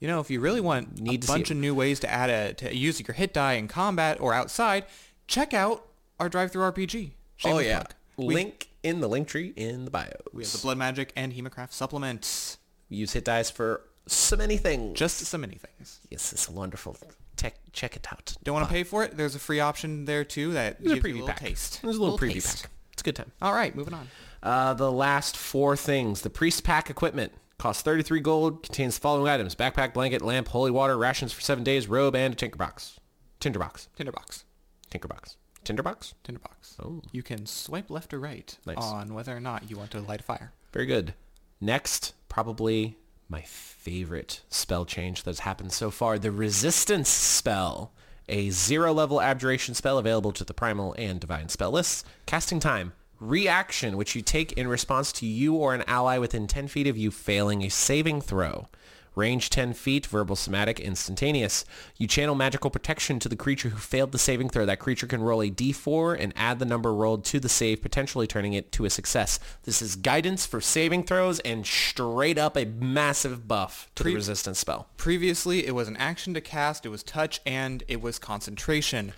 You 0.00 0.08
know, 0.08 0.20
if 0.20 0.30
you 0.30 0.40
really 0.40 0.60
want 0.60 1.00
Need 1.00 1.24
a 1.24 1.26
bunch 1.26 1.50
of 1.50 1.56
new 1.56 1.74
ways 1.74 2.00
to 2.00 2.10
add 2.10 2.30
a 2.30 2.54
to 2.54 2.74
use 2.74 3.00
your 3.00 3.14
hit 3.14 3.32
die 3.32 3.54
in 3.54 3.68
combat 3.68 4.20
or 4.20 4.32
outside, 4.34 4.84
check 5.26 5.54
out 5.54 5.86
our 6.20 6.28
drive-through 6.28 6.62
RPG. 6.72 7.12
Shameless 7.36 7.66
plug. 7.66 7.94
We, 8.16 8.34
Link 8.34 8.68
in 8.82 9.00
the 9.00 9.08
Linktree 9.08 9.54
in 9.56 9.84
the 9.84 9.90
bio. 9.90 10.10
we 10.32 10.42
have 10.44 10.52
the 10.52 10.58
Blood 10.58 10.78
Magic 10.78 11.12
and 11.16 11.32
Hemocraft 11.32 11.72
supplements. 11.72 12.58
We 12.90 12.96
use 12.98 13.12
hit 13.12 13.24
dice 13.24 13.50
for 13.50 13.82
so 14.06 14.36
many 14.36 14.56
things. 14.56 14.98
Just 14.98 15.18
so 15.18 15.38
many 15.38 15.56
things. 15.56 16.00
yes, 16.10 16.32
it's 16.32 16.48
a 16.48 16.52
wonderful. 16.52 16.96
Tech, 17.36 17.54
check 17.72 17.96
it 17.96 18.06
out. 18.10 18.34
Don't 18.44 18.54
want 18.54 18.66
to 18.66 18.72
pay 18.72 18.82
for 18.82 19.04
it? 19.04 19.16
There's 19.16 19.34
a 19.34 19.38
free 19.38 19.60
option 19.60 20.04
there 20.06 20.24
too 20.24 20.52
that 20.54 20.78
There's 20.80 20.92
a 20.92 20.94
gives 20.94 21.06
you 21.06 21.12
preview 21.12 21.16
a 21.16 21.20
little 21.20 21.28
pack. 21.28 21.40
taste. 21.40 21.82
There's 21.82 21.96
a 21.96 22.02
little, 22.02 22.18
preview 22.18 22.32
taste. 22.34 22.62
pack. 22.62 22.70
It's 22.92 23.02
a 23.02 23.04
good 23.04 23.16
time. 23.16 23.32
All 23.42 23.52
right, 23.52 23.74
moving 23.74 23.92
on. 23.94 24.08
Uh, 24.42 24.72
the 24.74 24.90
last 24.90 25.36
four 25.36 25.76
things. 25.76 26.22
The 26.22 26.30
priest 26.30 26.64
pack 26.64 26.88
equipment 26.88 27.32
costs 27.58 27.82
33 27.82 28.20
gold, 28.20 28.62
contains 28.62 28.94
the 28.96 29.00
following 29.02 29.28
items. 29.30 29.54
Backpack, 29.54 29.92
blanket, 29.92 30.22
lamp, 30.22 30.48
holy 30.48 30.70
water, 30.70 30.96
rations 30.96 31.32
for 31.32 31.40
seven 31.42 31.62
days, 31.64 31.88
robe, 31.88 32.14
and 32.16 32.32
a 32.32 32.36
tinkerbox. 32.36 32.98
Tinderbox. 33.40 33.88
Tinderbox. 33.96 34.44
Tinkerbox. 34.90 35.36
Tinderbox? 35.64 36.14
Tinderbox. 36.24 36.76
Oh. 36.82 37.02
You 37.12 37.22
can 37.22 37.44
swipe 37.44 37.90
left 37.90 38.14
or 38.14 38.20
right 38.20 38.56
Nice. 38.66 38.76
on 38.78 39.12
whether 39.14 39.36
or 39.36 39.40
not 39.40 39.68
you 39.70 39.76
want 39.76 39.90
to 39.90 40.00
light 40.00 40.20
a 40.20 40.22
fire. 40.22 40.52
Very 40.72 40.86
good. 40.86 41.12
Next, 41.60 42.14
probably 42.28 42.96
my 43.28 43.42
favorite 43.42 44.42
spell 44.48 44.84
change 44.84 45.22
that's 45.22 45.40
happened 45.40 45.72
so 45.72 45.90
far, 45.90 46.18
the 46.18 46.30
Resistance 46.30 47.08
spell. 47.08 47.92
A 48.28 48.50
zero-level 48.50 49.20
abjuration 49.20 49.74
spell 49.74 49.98
available 49.98 50.32
to 50.32 50.44
the 50.44 50.54
Primal 50.54 50.94
and 50.98 51.20
Divine 51.20 51.48
spell 51.48 51.70
lists. 51.70 52.04
Casting 52.26 52.60
time. 52.60 52.92
Reaction, 53.20 53.96
which 53.96 54.14
you 54.14 54.22
take 54.22 54.52
in 54.52 54.68
response 54.68 55.12
to 55.12 55.26
you 55.26 55.54
or 55.54 55.74
an 55.74 55.84
ally 55.86 56.18
within 56.18 56.46
10 56.46 56.68
feet 56.68 56.86
of 56.86 56.96
you 56.96 57.10
failing 57.10 57.62
a 57.62 57.68
saving 57.68 58.20
throw. 58.20 58.68
Range 59.16 59.48
10 59.48 59.72
feet, 59.72 60.06
verbal 60.06 60.36
somatic, 60.36 60.78
instantaneous. 60.78 61.64
You 61.96 62.06
channel 62.06 62.34
magical 62.34 62.68
protection 62.68 63.18
to 63.20 63.30
the 63.30 63.34
creature 63.34 63.70
who 63.70 63.78
failed 63.78 64.12
the 64.12 64.18
saving 64.18 64.50
throw. 64.50 64.66
That 64.66 64.78
creature 64.78 65.06
can 65.06 65.22
roll 65.22 65.42
a 65.42 65.50
d4 65.50 66.18
and 66.20 66.34
add 66.36 66.58
the 66.58 66.66
number 66.66 66.92
rolled 66.92 67.24
to 67.24 67.40
the 67.40 67.48
save, 67.48 67.80
potentially 67.80 68.26
turning 68.26 68.52
it 68.52 68.72
to 68.72 68.84
a 68.84 68.90
success. 68.90 69.40
This 69.62 69.80
is 69.80 69.96
guidance 69.96 70.44
for 70.44 70.60
saving 70.60 71.04
throws 71.04 71.40
and 71.40 71.66
straight 71.66 72.36
up 72.36 72.58
a 72.58 72.66
massive 72.66 73.48
buff 73.48 73.90
to 73.94 74.02
Pre- 74.02 74.12
the 74.12 74.16
resistance 74.16 74.58
spell. 74.58 74.90
Previously, 74.98 75.66
it 75.66 75.74
was 75.74 75.88
an 75.88 75.96
action 75.96 76.34
to 76.34 76.42
cast, 76.42 76.84
it 76.84 76.90
was 76.90 77.02
touch, 77.02 77.40
and 77.46 77.84
it 77.88 78.02
was 78.02 78.18
concentration. 78.18 79.14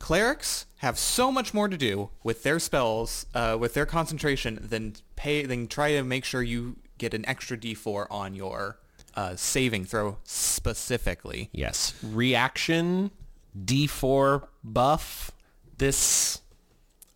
Clerics 0.00 0.66
have 0.78 0.98
so 0.98 1.30
much 1.30 1.54
more 1.54 1.68
to 1.68 1.76
do 1.76 2.10
with 2.24 2.42
their 2.42 2.58
spells, 2.58 3.26
uh, 3.32 3.56
with 3.58 3.74
their 3.74 3.86
concentration, 3.86 4.58
than 4.60 4.96
pay 5.14 5.46
than 5.46 5.68
try 5.68 5.92
to 5.92 6.02
make 6.02 6.24
sure 6.24 6.42
you 6.42 6.76
get 6.98 7.14
an 7.14 7.24
extra 7.26 7.56
D4 7.56 8.06
on 8.10 8.34
your 8.34 8.78
uh, 9.16 9.34
saving 9.36 9.84
throw 9.86 10.18
specifically. 10.24 11.48
Yes. 11.52 11.94
Reaction, 12.02 13.10
d4 13.58 14.46
buff. 14.62 15.30
This, 15.78 16.40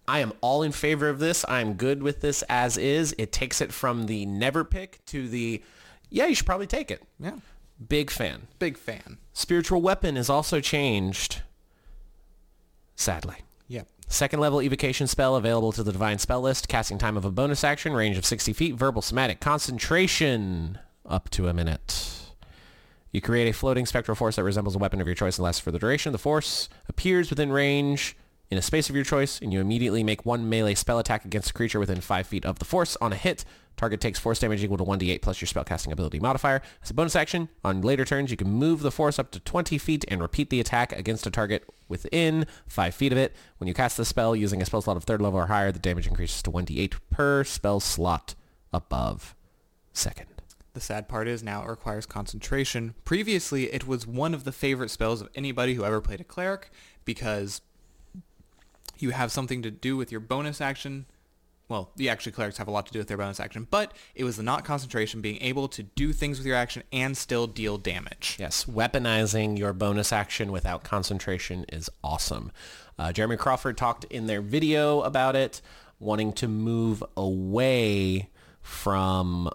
I 0.08 0.18
am 0.20 0.32
all 0.40 0.62
in 0.62 0.72
favor 0.72 1.08
of 1.08 1.18
this. 1.18 1.44
I'm 1.48 1.74
good 1.74 2.02
with 2.02 2.20
this 2.20 2.42
as 2.48 2.76
is. 2.76 3.14
It 3.18 3.32
takes 3.32 3.60
it 3.60 3.72
from 3.72 4.06
the 4.06 4.26
never 4.26 4.64
pick 4.64 5.04
to 5.06 5.28
the, 5.28 5.62
yeah, 6.10 6.26
you 6.26 6.34
should 6.34 6.46
probably 6.46 6.66
take 6.66 6.90
it. 6.90 7.02
Yeah, 7.18 7.36
Big 7.88 8.10
fan. 8.10 8.48
big 8.58 8.76
fan. 8.76 9.16
Spiritual 9.32 9.80
weapon 9.80 10.16
is 10.18 10.28
also 10.28 10.60
changed. 10.60 11.40
Sadly. 12.96 13.36
Yep. 13.68 13.88
Second 14.08 14.40
level 14.40 14.60
evocation 14.60 15.06
spell 15.06 15.36
available 15.36 15.72
to 15.72 15.82
the 15.82 15.92
divine 15.92 16.18
spell 16.18 16.42
list. 16.42 16.68
Casting 16.68 16.98
time 16.98 17.16
of 17.16 17.24
a 17.24 17.30
bonus 17.30 17.64
action. 17.64 17.94
Range 17.94 18.18
of 18.18 18.26
60 18.26 18.52
feet. 18.52 18.74
Verbal 18.74 19.00
somatic. 19.00 19.40
Concentration. 19.40 20.78
Up 21.10 21.28
to 21.30 21.48
a 21.48 21.52
minute. 21.52 22.20
You 23.10 23.20
create 23.20 23.48
a 23.48 23.52
floating 23.52 23.84
spectral 23.84 24.14
force 24.14 24.36
that 24.36 24.44
resembles 24.44 24.76
a 24.76 24.78
weapon 24.78 25.00
of 25.00 25.08
your 25.08 25.16
choice 25.16 25.38
and 25.38 25.44
lasts 25.44 25.60
for 25.60 25.72
the 25.72 25.78
duration. 25.80 26.12
The 26.12 26.18
force 26.18 26.68
appears 26.88 27.30
within 27.30 27.50
range 27.50 28.16
in 28.48 28.56
a 28.56 28.62
space 28.62 28.88
of 28.88 28.94
your 28.94 29.04
choice, 29.04 29.40
and 29.40 29.52
you 29.52 29.60
immediately 29.60 30.04
make 30.04 30.24
one 30.24 30.48
melee 30.48 30.76
spell 30.76 31.00
attack 31.00 31.24
against 31.24 31.50
a 31.50 31.52
creature 31.52 31.80
within 31.80 32.00
5 32.00 32.26
feet 32.28 32.44
of 32.44 32.60
the 32.60 32.64
force. 32.64 32.96
On 33.00 33.12
a 33.12 33.16
hit, 33.16 33.44
target 33.76 34.00
takes 34.00 34.20
force 34.20 34.38
damage 34.38 34.62
equal 34.62 34.76
to 34.76 34.84
1d8 34.84 35.20
plus 35.20 35.40
your 35.40 35.48
spellcasting 35.48 35.90
ability 35.90 36.20
modifier. 36.20 36.62
As 36.80 36.90
a 36.90 36.94
bonus 36.94 37.16
action, 37.16 37.48
on 37.64 37.82
later 37.82 38.04
turns, 38.04 38.30
you 38.30 38.36
can 38.36 38.48
move 38.48 38.82
the 38.82 38.92
force 38.92 39.18
up 39.18 39.32
to 39.32 39.40
20 39.40 39.78
feet 39.78 40.04
and 40.06 40.22
repeat 40.22 40.50
the 40.50 40.60
attack 40.60 40.92
against 40.92 41.26
a 41.26 41.30
target 41.32 41.64
within 41.88 42.46
5 42.68 42.94
feet 42.94 43.10
of 43.10 43.18
it. 43.18 43.34
When 43.58 43.66
you 43.66 43.74
cast 43.74 43.96
the 43.96 44.04
spell 44.04 44.36
using 44.36 44.62
a 44.62 44.64
spell 44.64 44.82
slot 44.82 44.96
of 44.96 45.06
3rd 45.06 45.22
level 45.22 45.40
or 45.40 45.46
higher, 45.46 45.72
the 45.72 45.80
damage 45.80 46.06
increases 46.06 46.40
to 46.42 46.52
1d8 46.52 46.94
per 47.10 47.42
spell 47.42 47.80
slot 47.80 48.36
above 48.72 49.34
second. 49.92 50.39
The 50.72 50.80
sad 50.80 51.08
part 51.08 51.26
is 51.26 51.42
now 51.42 51.62
it 51.62 51.68
requires 51.68 52.06
concentration. 52.06 52.94
Previously, 53.04 53.72
it 53.72 53.86
was 53.86 54.06
one 54.06 54.34
of 54.34 54.44
the 54.44 54.52
favorite 54.52 54.90
spells 54.90 55.20
of 55.20 55.28
anybody 55.34 55.74
who 55.74 55.84
ever 55.84 56.00
played 56.00 56.20
a 56.20 56.24
cleric 56.24 56.70
because 57.04 57.60
you 58.98 59.10
have 59.10 59.32
something 59.32 59.62
to 59.62 59.70
do 59.70 59.96
with 59.96 60.12
your 60.12 60.20
bonus 60.20 60.60
action. 60.60 61.06
Well, 61.68 61.90
the 61.96 62.08
actually 62.08 62.32
clerics 62.32 62.58
have 62.58 62.68
a 62.68 62.72
lot 62.72 62.86
to 62.86 62.92
do 62.92 62.98
with 62.98 63.08
their 63.08 63.16
bonus 63.16 63.40
action, 63.40 63.66
but 63.70 63.92
it 64.14 64.24
was 64.24 64.36
the 64.36 64.42
not 64.42 64.64
concentration, 64.64 65.20
being 65.20 65.40
able 65.40 65.68
to 65.68 65.84
do 65.84 66.12
things 66.12 66.38
with 66.38 66.46
your 66.46 66.56
action 66.56 66.82
and 66.92 67.16
still 67.16 67.46
deal 67.46 67.78
damage. 67.78 68.36
Yes, 68.40 68.64
weaponizing 68.64 69.56
your 69.56 69.72
bonus 69.72 70.12
action 70.12 70.50
without 70.50 70.82
concentration 70.82 71.64
is 71.72 71.88
awesome. 72.02 72.50
Uh, 72.98 73.12
Jeremy 73.12 73.36
Crawford 73.36 73.76
talked 73.76 74.04
in 74.04 74.26
their 74.26 74.42
video 74.42 75.02
about 75.02 75.36
it, 75.36 75.62
wanting 76.00 76.32
to 76.34 76.48
move 76.48 77.04
away 77.16 78.30
from 78.62 79.48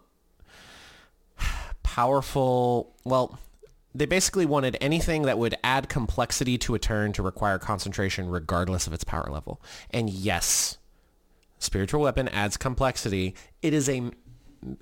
powerful, 1.95 2.93
well, 3.05 3.39
they 3.93 4.05
basically 4.05 4.45
wanted 4.45 4.75
anything 4.81 5.21
that 5.21 5.37
would 5.37 5.55
add 5.63 5.87
complexity 5.87 6.57
to 6.57 6.75
a 6.75 6.79
turn 6.79 7.13
to 7.13 7.23
require 7.23 7.57
concentration 7.57 8.27
regardless 8.27 8.85
of 8.85 8.91
its 8.91 9.05
power 9.05 9.29
level. 9.31 9.61
And 9.91 10.09
yes, 10.09 10.77
spiritual 11.57 12.01
weapon 12.01 12.27
adds 12.27 12.57
complexity. 12.57 13.33
It 13.61 13.73
is 13.73 13.87
a 13.87 14.11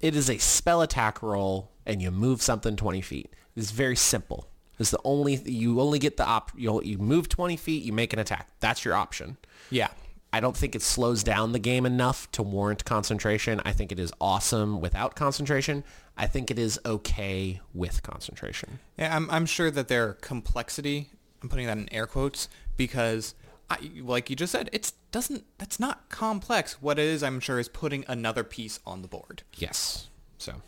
it 0.01 0.15
is 0.15 0.27
a 0.27 0.39
spell 0.39 0.81
attack 0.81 1.21
roll 1.21 1.69
and 1.85 2.01
you 2.01 2.09
move 2.09 2.41
something 2.41 2.75
20 2.75 3.01
feet. 3.01 3.31
It's 3.55 3.69
very 3.69 3.95
simple. 3.95 4.47
It's 4.79 4.89
the 4.89 4.99
only 5.03 5.35
you 5.45 5.79
only 5.79 5.99
get 5.99 6.17
the 6.17 6.25
op 6.25 6.51
you 6.57 6.81
you 6.81 6.97
move 6.97 7.29
20 7.29 7.57
feet, 7.57 7.83
you 7.83 7.93
make 7.93 8.13
an 8.13 8.17
attack. 8.17 8.49
That's 8.59 8.83
your 8.83 8.95
option. 8.95 9.37
Yeah. 9.69 9.89
I 10.33 10.39
don't 10.39 10.57
think 10.57 10.73
it 10.73 10.81
slows 10.81 11.23
down 11.23 11.51
the 11.51 11.59
game 11.59 11.85
enough 11.85 12.29
to 12.31 12.41
warrant 12.41 12.85
concentration. 12.85 13.61
I 13.63 13.71
think 13.71 13.91
it 13.91 13.99
is 13.99 14.11
awesome 14.19 14.81
without 14.81 15.15
concentration. 15.15 15.83
I 16.17 16.25
think 16.25 16.49
it 16.49 16.57
is 16.57 16.79
okay 16.83 17.61
with 17.71 18.01
concentration. 18.01 18.79
Yeah, 18.97 19.15
I'm, 19.15 19.29
I'm 19.29 19.45
sure 19.45 19.69
that 19.69 19.89
their 19.89 20.13
complexity, 20.13 21.11
I'm 21.43 21.49
putting 21.49 21.67
that 21.67 21.77
in 21.77 21.87
air 21.93 22.07
quotes, 22.07 22.49
because 22.77 23.35
I, 23.69 23.77
like 24.01 24.31
you 24.31 24.35
just 24.35 24.51
said, 24.51 24.71
it's 24.73 24.93
doesn't, 25.11 25.45
that's 25.59 25.79
not 25.79 26.09
complex. 26.09 26.81
What 26.81 26.97
it 26.97 27.05
is, 27.05 27.21
I'm 27.21 27.39
sure, 27.39 27.59
is 27.59 27.69
putting 27.69 28.03
another 28.07 28.43
piece 28.43 28.79
on 28.87 29.03
the 29.03 29.07
board. 29.07 29.43
Yes. 29.55 30.09
So, 30.39 30.63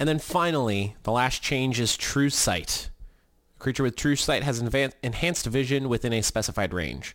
and 0.00 0.08
then 0.08 0.18
finally, 0.18 0.96
the 1.02 1.12
last 1.12 1.42
change 1.42 1.78
is 1.78 1.94
True 1.94 2.30
Sight. 2.30 2.88
A 3.56 3.58
creature 3.58 3.82
with 3.82 3.96
True 3.96 4.16
Sight 4.16 4.44
has 4.44 4.60
enhanced 5.02 5.44
vision 5.44 5.90
within 5.90 6.14
a 6.14 6.22
specified 6.22 6.72
range. 6.72 7.14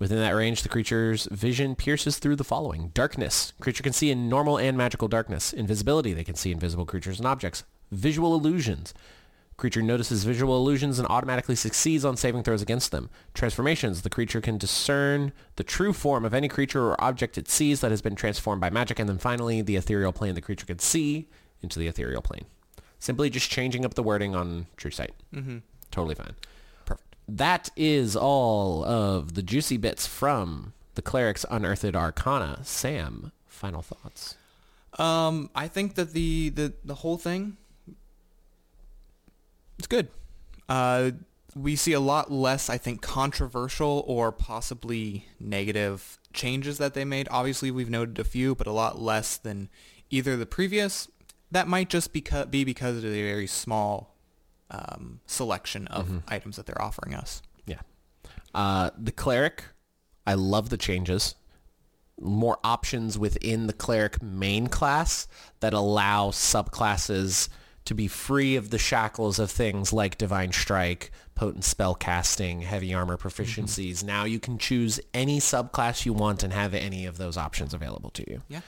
Within 0.00 0.18
that 0.18 0.34
range, 0.34 0.62
the 0.62 0.70
creature's 0.70 1.26
vision 1.30 1.76
pierces 1.76 2.18
through 2.18 2.36
the 2.36 2.42
following. 2.42 2.90
Darkness. 2.94 3.52
Creature 3.60 3.82
can 3.82 3.92
see 3.92 4.10
in 4.10 4.30
normal 4.30 4.56
and 4.56 4.76
magical 4.76 5.08
darkness. 5.08 5.52
Invisibility. 5.52 6.14
They 6.14 6.24
can 6.24 6.34
see 6.34 6.50
invisible 6.50 6.86
creatures 6.86 7.18
and 7.18 7.26
objects. 7.26 7.64
Visual 7.92 8.34
illusions. 8.34 8.94
Creature 9.58 9.82
notices 9.82 10.24
visual 10.24 10.56
illusions 10.56 10.98
and 10.98 11.06
automatically 11.08 11.54
succeeds 11.54 12.02
on 12.02 12.16
saving 12.16 12.42
throws 12.42 12.62
against 12.62 12.92
them. 12.92 13.10
Transformations. 13.34 14.00
The 14.00 14.08
creature 14.08 14.40
can 14.40 14.56
discern 14.56 15.34
the 15.56 15.64
true 15.64 15.92
form 15.92 16.24
of 16.24 16.32
any 16.32 16.48
creature 16.48 16.82
or 16.86 17.04
object 17.04 17.36
it 17.36 17.46
sees 17.46 17.82
that 17.82 17.90
has 17.90 18.00
been 18.00 18.14
transformed 18.14 18.62
by 18.62 18.70
magic. 18.70 18.98
And 18.98 19.06
then 19.06 19.18
finally, 19.18 19.60
the 19.60 19.76
ethereal 19.76 20.14
plane. 20.14 20.34
The 20.34 20.40
creature 20.40 20.64
can 20.64 20.78
see 20.78 21.28
into 21.60 21.78
the 21.78 21.88
ethereal 21.88 22.22
plane. 22.22 22.46
Simply 23.00 23.28
just 23.28 23.50
changing 23.50 23.84
up 23.84 23.92
the 23.92 24.02
wording 24.02 24.34
on 24.34 24.66
True 24.78 24.90
Sight. 24.90 25.12
Mm-hmm. 25.34 25.58
Totally 25.90 26.14
fine. 26.14 26.36
That 27.36 27.70
is 27.76 28.16
all 28.16 28.84
of 28.84 29.34
the 29.34 29.42
juicy 29.42 29.76
bits 29.76 30.04
from 30.04 30.72
the 30.96 31.02
Cleric's 31.02 31.46
Unearthed 31.48 31.94
Arcana. 31.94 32.58
Sam, 32.64 33.30
final 33.46 33.82
thoughts. 33.82 34.36
Um, 34.98 35.48
I 35.54 35.68
think 35.68 35.94
that 35.94 36.12
the, 36.12 36.48
the, 36.48 36.72
the 36.84 36.96
whole 36.96 37.16
thing, 37.16 37.56
it's 39.78 39.86
good. 39.86 40.08
Uh, 40.68 41.12
we 41.54 41.76
see 41.76 41.92
a 41.92 42.00
lot 42.00 42.32
less, 42.32 42.68
I 42.68 42.78
think, 42.78 43.00
controversial 43.00 44.04
or 44.08 44.32
possibly 44.32 45.26
negative 45.38 46.18
changes 46.32 46.78
that 46.78 46.94
they 46.94 47.04
made. 47.04 47.28
Obviously, 47.30 47.70
we've 47.70 47.90
noted 47.90 48.18
a 48.18 48.24
few, 48.24 48.56
but 48.56 48.66
a 48.66 48.72
lot 48.72 49.00
less 49.00 49.36
than 49.36 49.68
either 50.10 50.36
the 50.36 50.46
previous. 50.46 51.06
That 51.52 51.68
might 51.68 51.88
just 51.88 52.12
beca- 52.12 52.50
be 52.50 52.64
because 52.64 52.96
of 52.96 53.02
the 53.02 53.22
very 53.22 53.46
small 53.46 54.16
um, 54.70 55.20
selection 55.26 55.86
of 55.88 56.22
items 56.28 56.56
that 56.56 56.66
they're 56.66 56.80
offering 56.80 57.14
us. 57.14 57.42
Yeah. 57.66 57.80
Uh, 58.54 58.90
the 58.96 59.12
Cleric, 59.12 59.64
I 60.26 60.34
love 60.34 60.70
the 60.70 60.76
changes. 60.76 61.34
More 62.20 62.58
options 62.62 63.18
within 63.18 63.66
the 63.66 63.72
Cleric 63.72 64.22
main 64.22 64.66
class 64.66 65.26
that 65.60 65.72
allow 65.72 66.30
subclasses 66.30 67.48
to 67.86 67.94
be 67.94 68.08
free 68.08 68.56
of 68.56 68.70
the 68.70 68.78
shackles 68.78 69.38
of 69.38 69.50
things 69.50 69.92
like 69.92 70.18
Divine 70.18 70.52
Strike, 70.52 71.10
Potent 71.34 71.64
Spell 71.64 71.94
Casting, 71.94 72.60
Heavy 72.60 72.92
Armor 72.92 73.16
Proficiencies. 73.16 74.04
Now 74.04 74.24
you 74.24 74.38
can 74.38 74.58
choose 74.58 75.00
any 75.14 75.40
subclass 75.40 76.04
you 76.04 76.12
want 76.12 76.42
and 76.42 76.52
have 76.52 76.74
any 76.74 77.06
of 77.06 77.16
those 77.16 77.36
options 77.36 77.72
available 77.72 78.10
to 78.10 78.30
you. 78.30 78.42
Yeah. 78.48 78.60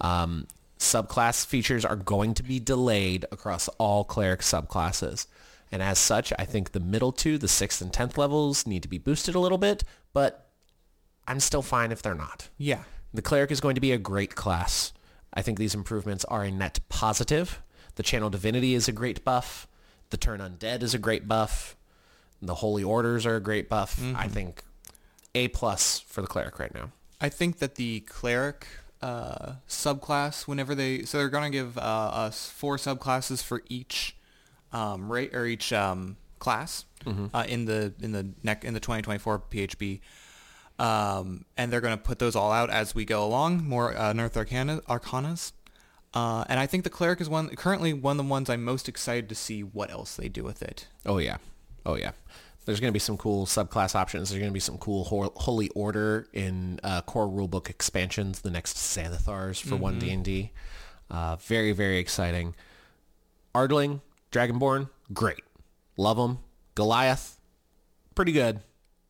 Um, 0.00 0.46
subclass 0.78 1.46
features 1.46 1.84
are 1.84 1.96
going 1.96 2.34
to 2.34 2.42
be 2.42 2.60
delayed 2.60 3.24
across 3.32 3.68
all 3.78 4.04
cleric 4.04 4.40
subclasses. 4.40 5.26
And 5.70 5.82
as 5.82 5.98
such, 5.98 6.32
I 6.38 6.44
think 6.44 6.72
the 6.72 6.80
middle 6.80 7.12
two, 7.12 7.38
the 7.38 7.46
6th 7.46 7.82
and 7.82 7.92
10th 7.92 8.16
levels, 8.16 8.66
need 8.66 8.82
to 8.82 8.88
be 8.88 8.98
boosted 8.98 9.34
a 9.34 9.40
little 9.40 9.58
bit, 9.58 9.84
but 10.12 10.48
I'm 11.26 11.40
still 11.40 11.62
fine 11.62 11.92
if 11.92 12.00
they're 12.02 12.14
not. 12.14 12.48
Yeah. 12.56 12.84
The 13.12 13.22
cleric 13.22 13.50
is 13.50 13.60
going 13.60 13.74
to 13.74 13.80
be 13.80 13.92
a 13.92 13.98
great 13.98 14.34
class. 14.34 14.92
I 15.32 15.42
think 15.42 15.58
these 15.58 15.74
improvements 15.74 16.24
are 16.26 16.44
a 16.44 16.50
net 16.50 16.80
positive. 16.88 17.62
The 17.96 18.02
channel 18.02 18.30
divinity 18.30 18.74
is 18.74 18.88
a 18.88 18.92
great 18.92 19.24
buff. 19.24 19.68
The 20.10 20.16
turn 20.16 20.40
undead 20.40 20.82
is 20.82 20.94
a 20.94 20.98
great 20.98 21.28
buff. 21.28 21.76
The 22.40 22.56
holy 22.56 22.84
orders 22.84 23.26
are 23.26 23.36
a 23.36 23.40
great 23.40 23.68
buff. 23.68 24.00
I 24.14 24.28
think 24.28 24.62
A 25.34 25.48
plus 25.48 26.00
for 26.00 26.22
the 26.22 26.28
cleric 26.28 26.58
right 26.58 26.72
now. 26.72 26.92
I 27.20 27.28
think 27.28 27.58
that 27.58 27.74
the 27.74 28.00
cleric 28.00 28.66
uh, 29.02 29.54
subclass, 29.68 30.46
whenever 30.46 30.74
they, 30.74 31.02
so 31.02 31.18
they're 31.18 31.28
gonna 31.28 31.50
give 31.50 31.76
uh, 31.76 31.80
us 31.80 32.48
four 32.50 32.76
subclasses 32.76 33.42
for 33.42 33.62
each 33.68 34.16
um, 34.72 35.10
rate 35.10 35.34
or 35.34 35.46
each 35.46 35.72
um, 35.72 36.16
class 36.38 36.84
uh, 37.34 37.44
in 37.48 37.64
the 37.64 37.92
in 38.00 38.12
the 38.12 38.28
neck 38.42 38.64
in 38.64 38.74
the 38.74 38.80
2024 38.80 39.38
PHB, 39.50 40.00
um, 40.78 41.44
and 41.56 41.72
they're 41.72 41.80
gonna 41.80 41.96
put 41.96 42.18
those 42.18 42.36
all 42.36 42.52
out 42.52 42.70
as 42.70 42.94
we 42.94 43.04
go 43.04 43.24
along. 43.24 43.64
More 43.64 43.96
uh, 43.96 44.12
North 44.12 44.36
Arcana 44.36 44.80
Arcanas. 44.88 45.52
Uh, 46.14 46.42
and 46.48 46.58
I 46.58 46.66
think 46.66 46.84
the 46.84 46.90
cleric 46.90 47.20
is 47.20 47.28
one 47.28 47.48
currently 47.56 47.92
one 47.92 48.18
of 48.18 48.24
the 48.26 48.30
ones 48.30 48.48
I'm 48.48 48.64
most 48.64 48.88
excited 48.88 49.28
to 49.28 49.34
see 49.34 49.62
what 49.62 49.90
else 49.90 50.16
they 50.16 50.28
do 50.28 50.42
with 50.42 50.62
it. 50.62 50.86
Oh 51.06 51.18
yeah, 51.18 51.36
oh 51.86 51.96
yeah. 51.96 52.12
There's 52.64 52.80
going 52.80 52.90
to 52.90 52.94
be 52.94 52.98
some 52.98 53.16
cool 53.16 53.46
subclass 53.46 53.94
options. 53.94 54.28
There's 54.28 54.40
going 54.40 54.50
to 54.50 54.54
be 54.54 54.60
some 54.60 54.76
cool 54.76 55.04
hor- 55.04 55.32
holy 55.36 55.70
order 55.70 56.26
in 56.34 56.78
uh, 56.84 57.00
core 57.00 57.26
rulebook 57.26 57.70
expansions. 57.70 58.40
The 58.42 58.50
next 58.50 58.76
Xanathars 58.76 59.62
for 59.62 59.76
one 59.76 59.98
D 59.98 60.10
and 60.10 60.22
D. 60.24 60.50
Uh, 61.10 61.36
Very 61.36 61.72
very 61.72 61.96
exciting. 61.98 62.54
Ardling, 63.54 64.00
Dragonborn, 64.32 64.88
great. 65.12 65.40
Love 65.96 66.16
them. 66.16 66.38
Goliath, 66.74 67.38
pretty 68.14 68.32
good. 68.32 68.60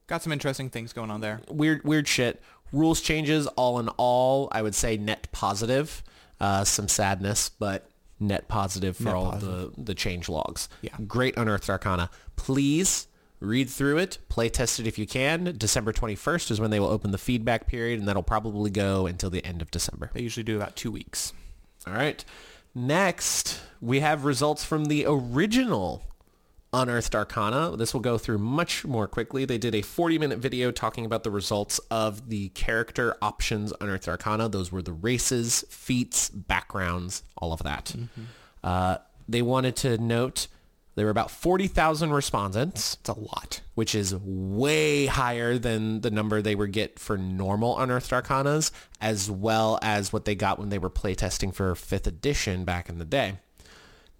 Got 0.06 0.22
some 0.22 0.32
interesting 0.32 0.70
things 0.70 0.92
going 0.92 1.10
on 1.10 1.20
there. 1.20 1.40
weird 1.50 1.84
weird 1.84 2.08
shit. 2.08 2.42
Rules 2.72 3.00
changes 3.00 3.46
all 3.48 3.78
in 3.78 3.88
all, 3.90 4.48
I 4.52 4.62
would 4.62 4.74
say 4.74 4.96
net 4.96 5.28
positive. 5.32 6.02
Uh, 6.40 6.64
some 6.64 6.86
sadness, 6.88 7.48
but 7.48 7.90
net 8.20 8.46
positive 8.48 8.96
for 8.96 9.04
Net 9.04 9.14
all 9.14 9.32
positive. 9.32 9.74
the 9.76 9.82
the 9.82 9.94
change 9.94 10.28
logs. 10.28 10.68
Yeah. 10.82 10.94
Great 11.06 11.36
Unearthed 11.36 11.68
Arcana. 11.68 12.10
Please 12.36 13.06
read 13.40 13.68
through 13.70 13.98
it, 13.98 14.18
play 14.28 14.48
test 14.48 14.80
it 14.80 14.86
if 14.86 14.98
you 14.98 15.06
can. 15.06 15.54
December 15.58 15.92
21st 15.92 16.50
is 16.52 16.60
when 16.60 16.70
they 16.70 16.80
will 16.80 16.88
open 16.88 17.10
the 17.12 17.18
feedback 17.18 17.66
period, 17.66 17.98
and 17.98 18.08
that'll 18.08 18.22
probably 18.22 18.70
go 18.70 19.06
until 19.06 19.30
the 19.30 19.44
end 19.44 19.62
of 19.62 19.70
December. 19.70 20.10
They 20.12 20.22
usually 20.22 20.44
do 20.44 20.56
about 20.56 20.74
two 20.76 20.90
weeks. 20.90 21.32
All 21.86 21.92
right. 21.94 22.24
Next, 22.78 23.60
we 23.80 23.98
have 24.00 24.24
results 24.24 24.64
from 24.64 24.84
the 24.84 25.04
original 25.04 26.04
Unearthed 26.72 27.12
Arcana. 27.12 27.76
This 27.76 27.92
will 27.92 28.00
go 28.00 28.18
through 28.18 28.38
much 28.38 28.84
more 28.84 29.08
quickly. 29.08 29.44
They 29.44 29.58
did 29.58 29.74
a 29.74 29.82
40-minute 29.82 30.38
video 30.38 30.70
talking 30.70 31.04
about 31.04 31.24
the 31.24 31.30
results 31.32 31.80
of 31.90 32.28
the 32.28 32.50
character 32.50 33.16
options 33.20 33.72
Unearthed 33.80 34.06
Arcana. 34.06 34.48
Those 34.48 34.70
were 34.70 34.80
the 34.80 34.92
races, 34.92 35.64
feats, 35.68 36.30
backgrounds, 36.30 37.24
all 37.36 37.52
of 37.52 37.64
that. 37.64 37.96
Uh, 38.62 38.98
they 39.28 39.42
wanted 39.42 39.74
to 39.76 39.98
note 39.98 40.46
there 40.98 41.06
were 41.06 41.12
about 41.12 41.30
40,000 41.30 42.10
respondents 42.12 42.96
It's 43.00 43.08
a 43.08 43.12
lot. 43.12 43.60
which 43.76 43.94
is 43.94 44.16
way 44.16 45.06
higher 45.06 45.56
than 45.56 46.00
the 46.00 46.10
number 46.10 46.42
they 46.42 46.56
would 46.56 46.72
get 46.72 46.98
for 46.98 47.16
normal 47.16 47.78
Unearthed 47.78 48.10
Arcanas, 48.10 48.72
as 49.00 49.30
well 49.30 49.78
as 49.80 50.12
what 50.12 50.24
they 50.24 50.34
got 50.34 50.58
when 50.58 50.70
they 50.70 50.78
were 50.78 50.90
playtesting 50.90 51.54
for 51.54 51.72
5th 51.74 52.08
edition 52.08 52.64
back 52.64 52.88
in 52.88 52.98
the 52.98 53.04
day. 53.04 53.38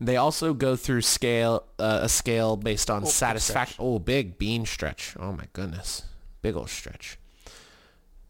They 0.01 0.17
also 0.17 0.55
go 0.55 0.77
through 0.77 1.01
scale 1.01 1.65
uh, 1.81 1.99
a 2.03 2.09
scale 2.09 2.57
based 2.57 2.91
on 2.91 3.03
big 3.03 3.11
satisfaction. 3.11 3.77
Oh, 3.81 3.99
big 3.99 4.39
bean 4.39 4.65
stretch. 4.65 5.17
Oh 5.19 5.33
my 5.33 5.47
goodness, 5.53 6.05
big 6.43 6.55
old 6.55 6.71
stretch. 6.71 7.19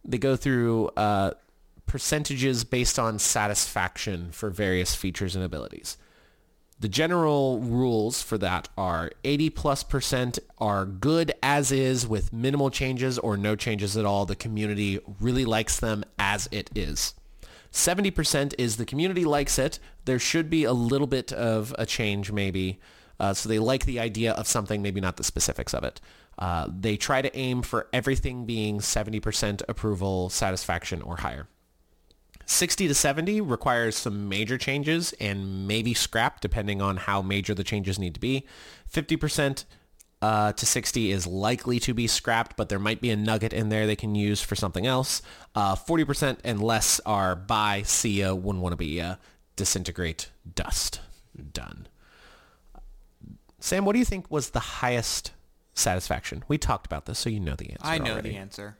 They 0.06 0.16
go 0.16 0.36
through 0.36 0.88
uh, 0.96 1.32
percentages 1.84 2.64
based 2.64 2.98
on 2.98 3.18
satisfaction 3.18 4.32
for 4.32 4.48
various 4.48 4.94
features 4.94 5.36
and 5.36 5.44
abilities. 5.44 5.98
The 6.80 6.88
general 6.88 7.58
rules 7.58 8.22
for 8.22 8.38
that 8.38 8.68
are 8.76 9.10
80 9.24 9.50
plus 9.50 9.82
percent 9.82 10.38
are 10.58 10.84
good 10.86 11.32
as 11.42 11.72
is 11.72 12.06
with 12.06 12.32
minimal 12.32 12.70
changes 12.70 13.18
or 13.18 13.36
no 13.36 13.56
changes 13.56 13.96
at 13.96 14.04
all. 14.04 14.26
The 14.26 14.36
community 14.36 15.00
really 15.20 15.44
likes 15.44 15.80
them 15.80 16.04
as 16.20 16.48
it 16.52 16.70
is. 16.76 17.14
70% 17.72 18.54
is 18.58 18.76
the 18.76 18.86
community 18.86 19.24
likes 19.24 19.58
it. 19.58 19.80
There 20.04 20.20
should 20.20 20.48
be 20.48 20.62
a 20.62 20.72
little 20.72 21.08
bit 21.08 21.32
of 21.32 21.74
a 21.78 21.84
change 21.84 22.30
maybe. 22.30 22.78
Uh, 23.18 23.34
so 23.34 23.48
they 23.48 23.58
like 23.58 23.84
the 23.84 23.98
idea 23.98 24.32
of 24.32 24.46
something, 24.46 24.80
maybe 24.80 25.00
not 25.00 25.16
the 25.16 25.24
specifics 25.24 25.74
of 25.74 25.82
it. 25.82 26.00
Uh, 26.38 26.68
they 26.70 26.96
try 26.96 27.20
to 27.20 27.36
aim 27.36 27.62
for 27.62 27.88
everything 27.92 28.46
being 28.46 28.78
70% 28.78 29.62
approval, 29.68 30.28
satisfaction, 30.28 31.02
or 31.02 31.16
higher. 31.16 31.48
60 32.48 32.88
to 32.88 32.94
70 32.94 33.42
requires 33.42 33.94
some 33.94 34.26
major 34.26 34.56
changes 34.56 35.12
and 35.20 35.68
maybe 35.68 35.92
scrap 35.92 36.40
depending 36.40 36.80
on 36.80 36.96
how 36.96 37.20
major 37.20 37.54
the 37.54 37.62
changes 37.62 37.98
need 37.98 38.14
to 38.14 38.20
be. 38.20 38.46
50% 38.90 39.66
uh, 40.22 40.52
to 40.54 40.64
60 40.64 41.12
is 41.12 41.26
likely 41.26 41.78
to 41.78 41.92
be 41.92 42.06
scrapped, 42.06 42.56
but 42.56 42.70
there 42.70 42.78
might 42.78 43.02
be 43.02 43.10
a 43.10 43.16
nugget 43.16 43.52
in 43.52 43.68
there 43.68 43.86
they 43.86 43.94
can 43.94 44.14
use 44.14 44.40
for 44.40 44.56
something 44.56 44.86
else. 44.86 45.20
Uh, 45.54 45.76
40% 45.76 46.38
and 46.42 46.62
less 46.62 47.00
are 47.04 47.36
buy, 47.36 47.82
see 47.82 48.20
ya, 48.20 48.32
wouldn't 48.32 48.62
want 48.62 48.72
to 48.72 48.78
be 48.78 48.96
ya, 48.96 49.16
disintegrate, 49.56 50.30
dust, 50.54 51.00
done. 51.52 51.86
Sam, 53.60 53.84
what 53.84 53.92
do 53.92 53.98
you 53.98 54.06
think 54.06 54.30
was 54.30 54.50
the 54.50 54.60
highest 54.60 55.32
satisfaction? 55.74 56.44
We 56.48 56.56
talked 56.56 56.86
about 56.86 57.04
this, 57.04 57.18
so 57.18 57.28
you 57.28 57.40
know 57.40 57.56
the 57.56 57.72
answer 57.72 57.84
I 57.84 57.98
know 57.98 58.12
already. 58.12 58.30
the 58.30 58.36
answer. 58.36 58.78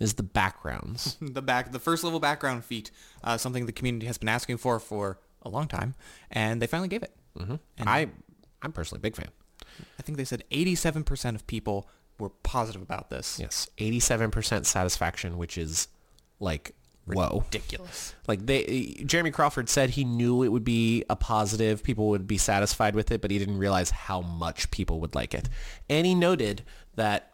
Is 0.00 0.14
the 0.14 0.22
backgrounds. 0.22 1.16
the 1.20 1.42
back, 1.42 1.72
the 1.72 1.78
first 1.78 2.02
level 2.02 2.18
background 2.18 2.64
feat, 2.64 2.90
uh, 3.22 3.36
something 3.36 3.66
the 3.66 3.72
community 3.72 4.06
has 4.06 4.18
been 4.18 4.28
asking 4.28 4.56
for 4.56 4.80
for 4.80 5.18
a 5.42 5.48
long 5.48 5.68
time, 5.68 5.94
and 6.30 6.60
they 6.60 6.66
finally 6.66 6.88
gave 6.88 7.02
it. 7.02 7.14
hmm 7.36 7.56
I, 7.80 8.08
I'm 8.62 8.72
personally 8.72 9.00
a 9.00 9.02
big 9.02 9.14
fan. 9.14 9.28
I 9.98 10.02
think 10.02 10.18
they 10.18 10.24
said 10.24 10.44
87% 10.50 11.34
of 11.34 11.46
people 11.46 11.88
were 12.18 12.30
positive 12.30 12.82
about 12.82 13.10
this. 13.10 13.38
Yes, 13.40 13.68
87% 13.78 14.66
satisfaction, 14.66 15.36
which 15.36 15.58
is 15.58 15.88
like 16.40 16.74
whoa. 17.06 17.44
Ridiculous. 17.44 18.14
Like 18.26 18.46
they 18.46 19.02
Jeremy 19.06 19.30
Crawford 19.30 19.68
said 19.68 19.90
he 19.90 20.04
knew 20.04 20.42
it 20.42 20.48
would 20.48 20.64
be 20.64 21.04
a 21.10 21.16
positive, 21.16 21.82
people 21.82 22.08
would 22.08 22.26
be 22.26 22.38
satisfied 22.38 22.94
with 22.94 23.10
it, 23.10 23.20
but 23.20 23.30
he 23.30 23.38
didn't 23.38 23.58
realize 23.58 23.90
how 23.90 24.20
much 24.20 24.70
people 24.70 25.00
would 25.00 25.14
like 25.14 25.34
it. 25.34 25.48
And 25.88 26.06
he 26.06 26.14
noted 26.14 26.62
that 26.94 27.32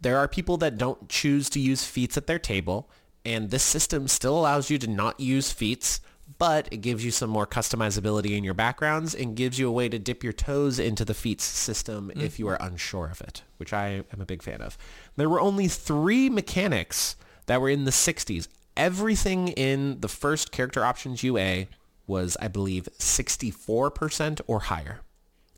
there 0.00 0.18
are 0.18 0.28
people 0.28 0.56
that 0.58 0.78
don't 0.78 1.08
choose 1.08 1.48
to 1.50 1.60
use 1.60 1.84
feats 1.84 2.16
at 2.16 2.26
their 2.26 2.38
table, 2.38 2.90
and 3.24 3.50
this 3.50 3.62
system 3.62 4.08
still 4.08 4.38
allows 4.38 4.70
you 4.70 4.78
to 4.78 4.86
not 4.86 5.18
use 5.18 5.50
feats, 5.50 6.00
but 6.38 6.68
it 6.70 6.78
gives 6.78 7.04
you 7.04 7.10
some 7.10 7.30
more 7.30 7.46
customizability 7.46 8.36
in 8.36 8.44
your 8.44 8.54
backgrounds 8.54 9.14
and 9.14 9.36
gives 9.36 9.58
you 9.58 9.68
a 9.68 9.72
way 9.72 9.88
to 9.88 9.98
dip 9.98 10.22
your 10.22 10.32
toes 10.32 10.78
into 10.78 11.04
the 11.04 11.14
feats 11.14 11.44
system 11.44 12.12
if 12.16 12.38
you 12.38 12.48
are 12.48 12.58
unsure 12.60 13.06
of 13.06 13.20
it, 13.20 13.42
which 13.58 13.72
I 13.72 14.02
am 14.12 14.20
a 14.20 14.26
big 14.26 14.42
fan 14.42 14.60
of. 14.60 14.76
There 15.16 15.28
were 15.28 15.40
only 15.40 15.68
three 15.68 16.28
mechanics 16.28 17.16
that 17.46 17.60
were 17.60 17.70
in 17.70 17.84
the 17.84 17.90
60s. 17.90 18.48
Everything 18.76 19.48
in 19.48 20.00
the 20.00 20.08
first 20.08 20.52
character 20.52 20.84
options 20.84 21.22
UA 21.22 21.66
was, 22.06 22.36
I 22.40 22.48
believe, 22.48 22.88
64% 22.98 24.40
or 24.46 24.60
higher 24.60 25.00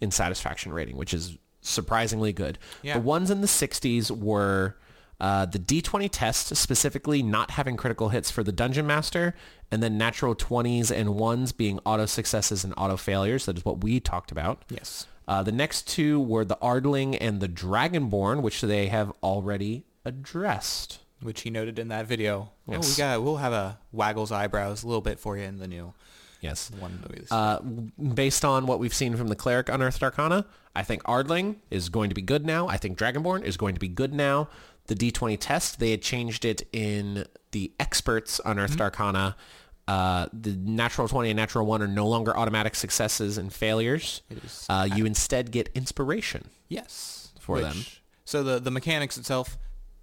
in 0.01 0.11
satisfaction 0.11 0.73
rating, 0.73 0.97
which 0.97 1.13
is 1.13 1.37
surprisingly 1.61 2.33
good. 2.33 2.59
Yeah. 2.83 2.95
The 2.95 3.01
ones 3.01 3.31
in 3.31 3.41
the 3.41 3.47
60s 3.47 4.11
were 4.11 4.77
uh, 5.21 5.47
the 5.47 5.59
D20 5.59 6.09
test, 6.13 6.55
specifically 6.57 7.23
not 7.23 7.53
having 7.53 7.77
critical 7.77 8.11
hits 8.11 8.31
for 8.31 8.43
the 8.43 8.53
Dungeon 8.53 8.87
Master, 8.87 9.35
and 9.71 9.83
then 9.83 9.99
natural 9.99 10.35
20s 10.35 10.91
and 10.91 11.11
1s 11.11 11.57
being 11.57 11.81
auto 11.85 12.07
successes 12.07 12.65
and 12.65 12.73
auto 12.77 12.97
failures. 12.97 13.47
That 13.47 13.57
is 13.57 13.65
what 13.65 13.83
we 13.83 14.01
talked 14.01 14.31
about. 14.31 14.65
Yes. 14.71 15.07
Uh, 15.27 15.43
the 15.43 15.53
next 15.53 15.87
two 15.89 16.21
were 16.21 16.45
the 16.45 16.57
Ardling 16.57 17.19
and 17.21 17.41
the 17.41 17.49
Dragonborn, 17.49 18.43
which 18.43 18.61
they 18.63 18.87
have 18.87 19.13
already 19.23 19.85
addressed. 20.05 21.01
Which 21.21 21.43
he 21.43 21.51
noted 21.51 21.79
in 21.79 21.89
that 21.89 22.07
video. 22.07 22.53
Oh, 22.69 22.79
we 22.79 22.95
got. 22.97 23.23
We'll 23.23 23.37
have 23.39 23.53
a 23.53 23.79
waggles 23.93 24.31
eyebrows 24.31 24.85
a 24.85 24.87
little 24.87 25.03
bit 25.03 25.19
for 25.19 25.37
you 25.37 25.43
in 25.43 25.59
the 25.59 25.67
new 25.67 25.93
Yes. 26.41 26.71
one. 26.79 27.03
movie. 27.09 27.27
Uh, 27.31 27.59
based 28.15 28.45
on 28.45 28.67
what 28.67 28.79
we've 28.79 28.95
seen 28.95 29.17
from 29.17 29.29
the 29.29 29.37
Cleric 29.37 29.69
Unearthed 29.69 30.03
Arcana, 30.03 30.47
I 30.77 30.83
think 30.83 31.03
Ardling 31.05 31.57
is 31.71 31.89
going 31.89 32.09
to 32.11 32.15
be 32.15 32.23
good 32.23 32.47
now. 32.47 32.69
I 32.69 32.77
think 32.77 32.97
Dragonborn 32.99 33.43
is 33.45 33.57
going 33.57 33.75
to 33.75 33.81
be 33.81 33.89
good 33.89 34.15
now. 34.15 34.49
The 34.87 34.95
D20 34.95 35.37
test, 35.41 35.81
they 35.81 35.91
had 35.91 36.01
changed 36.03 36.45
it 36.45 36.63
in 36.73 37.27
the 37.51 37.73
Experts 37.81 38.41
Unearthed 38.45 38.81
Arcana. 38.81 39.37
Uh, 39.87 40.27
the 40.33 40.53
natural 40.53 41.09
20 41.09 41.31
and 41.31 41.37
natural 41.37 41.67
1 41.67 41.83
are 41.83 41.89
no 41.89 42.07
longer 42.07 42.37
automatic 42.37 42.75
successes 42.75 43.37
and 43.39 43.53
failures. 43.53 44.23
It 44.31 44.45
is- 44.45 44.67
Uh, 44.69 44.87
you 44.95 45.07
instead 45.07 45.51
get 45.51 45.71
inspiration. 45.75 46.49
yes. 46.69 47.29
for 47.41 47.61
them. 47.61 47.85
So 48.27 48.43
the 48.43 48.59
the 48.61 48.71
mechanics 48.71 49.17
itself 49.17 49.57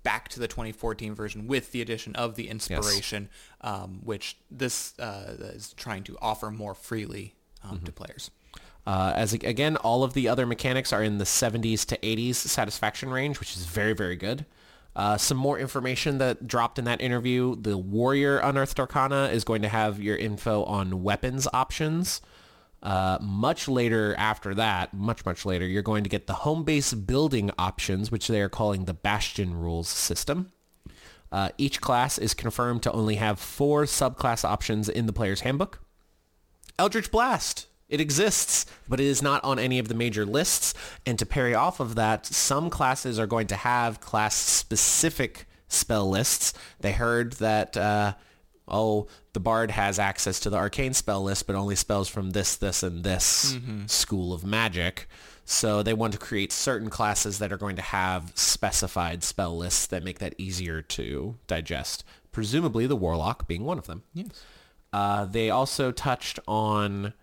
back 0.05 0.29
to 0.29 0.39
the 0.39 0.47
2014 0.47 1.13
version 1.13 1.47
with 1.47 1.73
the 1.73 1.81
addition 1.81 2.15
of 2.15 2.35
the 2.35 2.47
inspiration, 2.47 3.27
um, 3.59 3.99
which 4.03 4.37
this 4.49 4.97
uh, 4.99 5.33
is 5.53 5.73
trying 5.73 6.03
to 6.03 6.17
offer 6.21 6.49
more 6.49 6.73
freely 6.73 7.35
um, 7.63 7.77
Mm-hmm. 7.77 7.85
to 7.85 7.91
players. 7.91 8.31
Uh, 8.87 9.11
as 9.15 9.33
again, 9.33 9.75
all 9.77 10.03
of 10.03 10.13
the 10.13 10.27
other 10.29 10.45
mechanics 10.45 10.93
are 10.93 11.01
in 11.03 11.17
the 11.17 11.25
70s 11.25 11.85
to 11.87 11.97
80s 11.97 12.35
satisfaction 12.35 13.09
range, 13.09 13.39
which 13.39 13.57
is 13.57 13.65
very, 13.65 13.93
very 13.93 14.15
good. 14.15 14.45
Uh, 14.95 15.17
some 15.17 15.37
more 15.37 15.59
information 15.59 16.19
that 16.19 16.47
dropped 16.47 16.79
in 16.79 16.85
that 16.85 17.01
interview. 17.01 17.55
The 17.55 17.77
Warrior 17.77 18.37
Unearthed 18.37 18.79
Arcana 18.79 19.25
is 19.33 19.43
going 19.43 19.63
to 19.63 19.67
have 19.67 19.99
your 19.99 20.15
info 20.15 20.63
on 20.63 21.03
weapons 21.03 21.47
options. 21.51 22.21
Uh, 22.83 23.17
much 23.21 23.67
later 23.67 24.13
after 24.17 24.53
that, 24.53 24.93
much, 24.93 25.25
much 25.25 25.45
later, 25.45 25.65
you're 25.65 25.81
going 25.81 26.03
to 26.03 26.09
get 26.09 26.27
the 26.27 26.33
home 26.33 26.63
base 26.63 26.93
building 26.93 27.49
options, 27.57 28.11
which 28.11 28.27
they 28.27 28.41
are 28.41 28.49
calling 28.49 28.85
the 28.85 28.93
Bastion 28.93 29.55
rules 29.55 29.87
system. 29.87 30.51
Uh, 31.31 31.49
each 31.57 31.81
class 31.81 32.17
is 32.17 32.33
confirmed 32.33 32.83
to 32.83 32.91
only 32.91 33.15
have 33.15 33.39
four 33.39 33.85
subclass 33.85 34.45
options 34.45 34.87
in 34.87 35.07
the 35.07 35.13
player's 35.13 35.41
handbook. 35.41 35.79
Eldritch 36.77 37.09
Blast. 37.09 37.67
It 37.87 38.01
exists, 38.01 38.65
but 38.89 38.99
it 38.99 39.05
is 39.05 39.21
not 39.21 39.43
on 39.43 39.59
any 39.59 39.77
of 39.79 39.87
the 39.87 39.93
major 39.95 40.25
lists. 40.25 40.73
And 41.05 41.19
to 41.19 41.25
parry 41.25 41.53
off 41.53 41.79
of 41.79 41.95
that, 41.95 42.25
some 42.25 42.69
classes 42.69 43.19
are 43.19 43.27
going 43.27 43.47
to 43.47 43.55
have 43.55 43.99
class-specific 43.99 45.45
spell 45.67 46.09
lists. 46.09 46.53
They 46.79 46.93
heard 46.93 47.33
that, 47.33 47.77
uh, 47.77 48.13
oh, 48.67 49.07
the 49.33 49.39
bard 49.39 49.71
has 49.71 49.99
access 49.99 50.39
to 50.41 50.49
the 50.49 50.57
arcane 50.57 50.93
spell 50.93 51.23
list, 51.23 51.47
but 51.47 51.55
only 51.55 51.75
spells 51.75 52.09
from 52.09 52.31
this, 52.31 52.55
this, 52.55 52.83
and 52.83 53.03
this 53.03 53.57
school 53.87 54.33
of 54.33 54.43
magic. 54.43 55.07
So 55.45 55.83
they 55.83 55.93
want 55.93 56.13
to 56.13 56.19
create 56.19 56.51
certain 56.51 56.89
classes 56.89 57.37
that 57.39 57.53
are 57.53 57.57
going 57.57 57.75
to 57.75 57.81
have 57.81 58.31
specified 58.33 59.23
spell 59.23 59.55
lists 59.55 59.85
that 59.87 60.03
make 60.03 60.19
that 60.19 60.33
easier 60.37 60.81
to 60.81 61.37
digest. 61.45 62.03
Presumably 62.31 62.87
the 62.87 62.95
warlock 62.95 63.47
being 63.47 63.63
one 63.63 63.77
of 63.77 63.85
them. 63.85 64.03
Yes. 64.13 64.43
Uh, 64.91 65.25
they 65.25 65.49
also 65.49 65.91
touched 65.91 66.39
on 66.47 67.13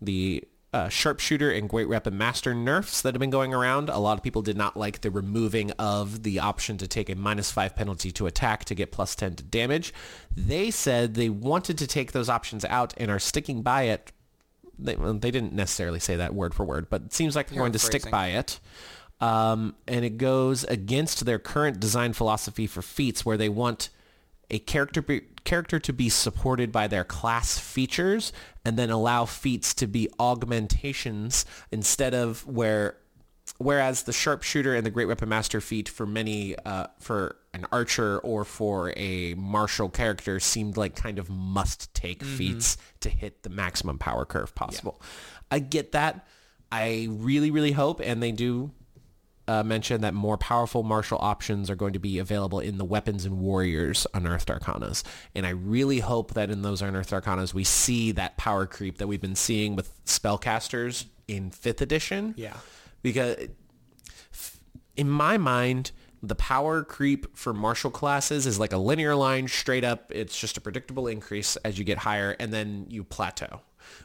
the 0.00 0.44
uh, 0.72 0.88
sharpshooter 0.88 1.50
and 1.50 1.68
great 1.68 1.88
weapon 1.88 2.16
master 2.16 2.54
nerfs 2.54 3.02
that 3.02 3.14
have 3.14 3.20
been 3.20 3.30
going 3.30 3.52
around. 3.52 3.90
A 3.90 3.98
lot 3.98 4.16
of 4.16 4.22
people 4.22 4.40
did 4.40 4.56
not 4.56 4.76
like 4.76 5.02
the 5.02 5.10
removing 5.10 5.70
of 5.72 6.22
the 6.22 6.38
option 6.38 6.78
to 6.78 6.88
take 6.88 7.10
a 7.10 7.14
minus 7.14 7.50
five 7.50 7.76
penalty 7.76 8.10
to 8.12 8.26
attack 8.26 8.64
to 8.66 8.74
get 8.74 8.90
plus 8.90 9.14
10 9.14 9.36
to 9.36 9.42
damage. 9.42 9.92
They 10.34 10.70
said 10.70 11.14
they 11.14 11.28
wanted 11.28 11.76
to 11.78 11.86
take 11.86 12.12
those 12.12 12.30
options 12.30 12.64
out 12.64 12.94
and 12.96 13.10
are 13.10 13.18
sticking 13.18 13.62
by 13.62 13.82
it. 13.82 14.12
They, 14.78 14.96
well, 14.96 15.14
they 15.14 15.30
didn't 15.30 15.52
necessarily 15.52 16.00
say 16.00 16.16
that 16.16 16.34
word 16.34 16.54
for 16.54 16.64
word, 16.64 16.88
but 16.88 17.02
it 17.02 17.12
seems 17.12 17.36
like 17.36 17.48
they're 17.48 17.58
going 17.58 17.72
to 17.72 17.78
stick 17.78 18.10
by 18.10 18.28
it. 18.28 18.58
Um, 19.20 19.76
and 19.86 20.04
it 20.04 20.16
goes 20.16 20.64
against 20.64 21.24
their 21.26 21.38
current 21.38 21.78
design 21.78 22.14
philosophy 22.14 22.66
for 22.66 22.82
feats 22.82 23.24
where 23.24 23.36
they 23.36 23.48
want 23.48 23.90
a 24.52 24.58
character 24.58 25.02
be, 25.02 25.22
character 25.44 25.80
to 25.80 25.92
be 25.92 26.08
supported 26.08 26.70
by 26.70 26.86
their 26.86 27.04
class 27.04 27.58
features 27.58 28.32
and 28.64 28.78
then 28.78 28.90
allow 28.90 29.24
feats 29.24 29.74
to 29.74 29.86
be 29.86 30.08
augmentations 30.20 31.44
instead 31.72 32.14
of 32.14 32.46
where 32.46 32.98
whereas 33.58 34.04
the 34.04 34.12
sharpshooter 34.12 34.74
and 34.74 34.86
the 34.86 34.90
great 34.90 35.06
weapon 35.06 35.28
master 35.28 35.60
feat 35.60 35.88
for 35.88 36.06
many 36.06 36.56
uh, 36.64 36.86
for 37.00 37.36
an 37.54 37.66
archer 37.72 38.18
or 38.20 38.44
for 38.44 38.92
a 38.96 39.34
martial 39.34 39.88
character 39.88 40.38
seemed 40.38 40.76
like 40.76 40.94
kind 40.94 41.18
of 41.18 41.28
must 41.28 41.92
take 41.94 42.22
feats 42.22 42.76
to 43.00 43.08
hit 43.08 43.42
the 43.42 43.50
maximum 43.50 43.98
power 43.98 44.24
curve 44.24 44.54
possible. 44.54 45.00
I 45.50 45.58
get 45.58 45.92
that. 45.92 46.26
I 46.70 47.08
really 47.10 47.50
really 47.50 47.72
hope 47.72 48.00
and 48.02 48.22
they 48.22 48.32
do 48.32 48.70
uh, 49.48 49.62
mentioned 49.62 50.04
that 50.04 50.14
more 50.14 50.36
powerful 50.36 50.82
martial 50.82 51.18
options 51.20 51.68
are 51.68 51.74
going 51.74 51.92
to 51.92 51.98
be 51.98 52.18
available 52.18 52.60
in 52.60 52.78
the 52.78 52.84
weapons 52.84 53.24
and 53.24 53.38
warriors 53.38 54.06
unearthed 54.14 54.48
arcanas. 54.48 55.02
And 55.34 55.46
i 55.46 55.50
really 55.50 56.00
hope 56.00 56.34
that 56.34 56.50
in 56.50 56.62
those 56.62 56.80
unearthed 56.82 57.10
arcanas 57.10 57.52
we 57.52 57.64
see 57.64 58.12
that 58.12 58.36
power 58.36 58.66
creep 58.66 58.98
that 58.98 59.06
we've 59.06 59.20
been 59.20 59.34
seeing 59.34 59.74
with 59.76 60.04
spellcasters 60.04 61.06
in 61.28 61.50
fifth 61.50 61.80
edition. 61.80 62.34
Yeah. 62.36 62.56
because 63.02 63.36
in 64.96 65.08
my 65.08 65.38
mind 65.38 65.92
the 66.22 66.34
power 66.36 66.84
creep 66.84 67.36
for 67.36 67.52
martial 67.52 67.90
classes 67.90 68.46
is 68.46 68.60
like 68.60 68.72
a 68.72 68.76
linear 68.76 69.14
line 69.14 69.48
straight 69.48 69.82
up 69.84 70.12
it's 70.14 70.38
just 70.38 70.56
a 70.56 70.60
predictable 70.60 71.08
increase 71.08 71.56
as 71.56 71.78
you 71.78 71.84
get 71.84 71.98
higher 71.98 72.36
and 72.38 72.52
then 72.52 72.86
you 72.88 73.02
plateau 73.02 73.60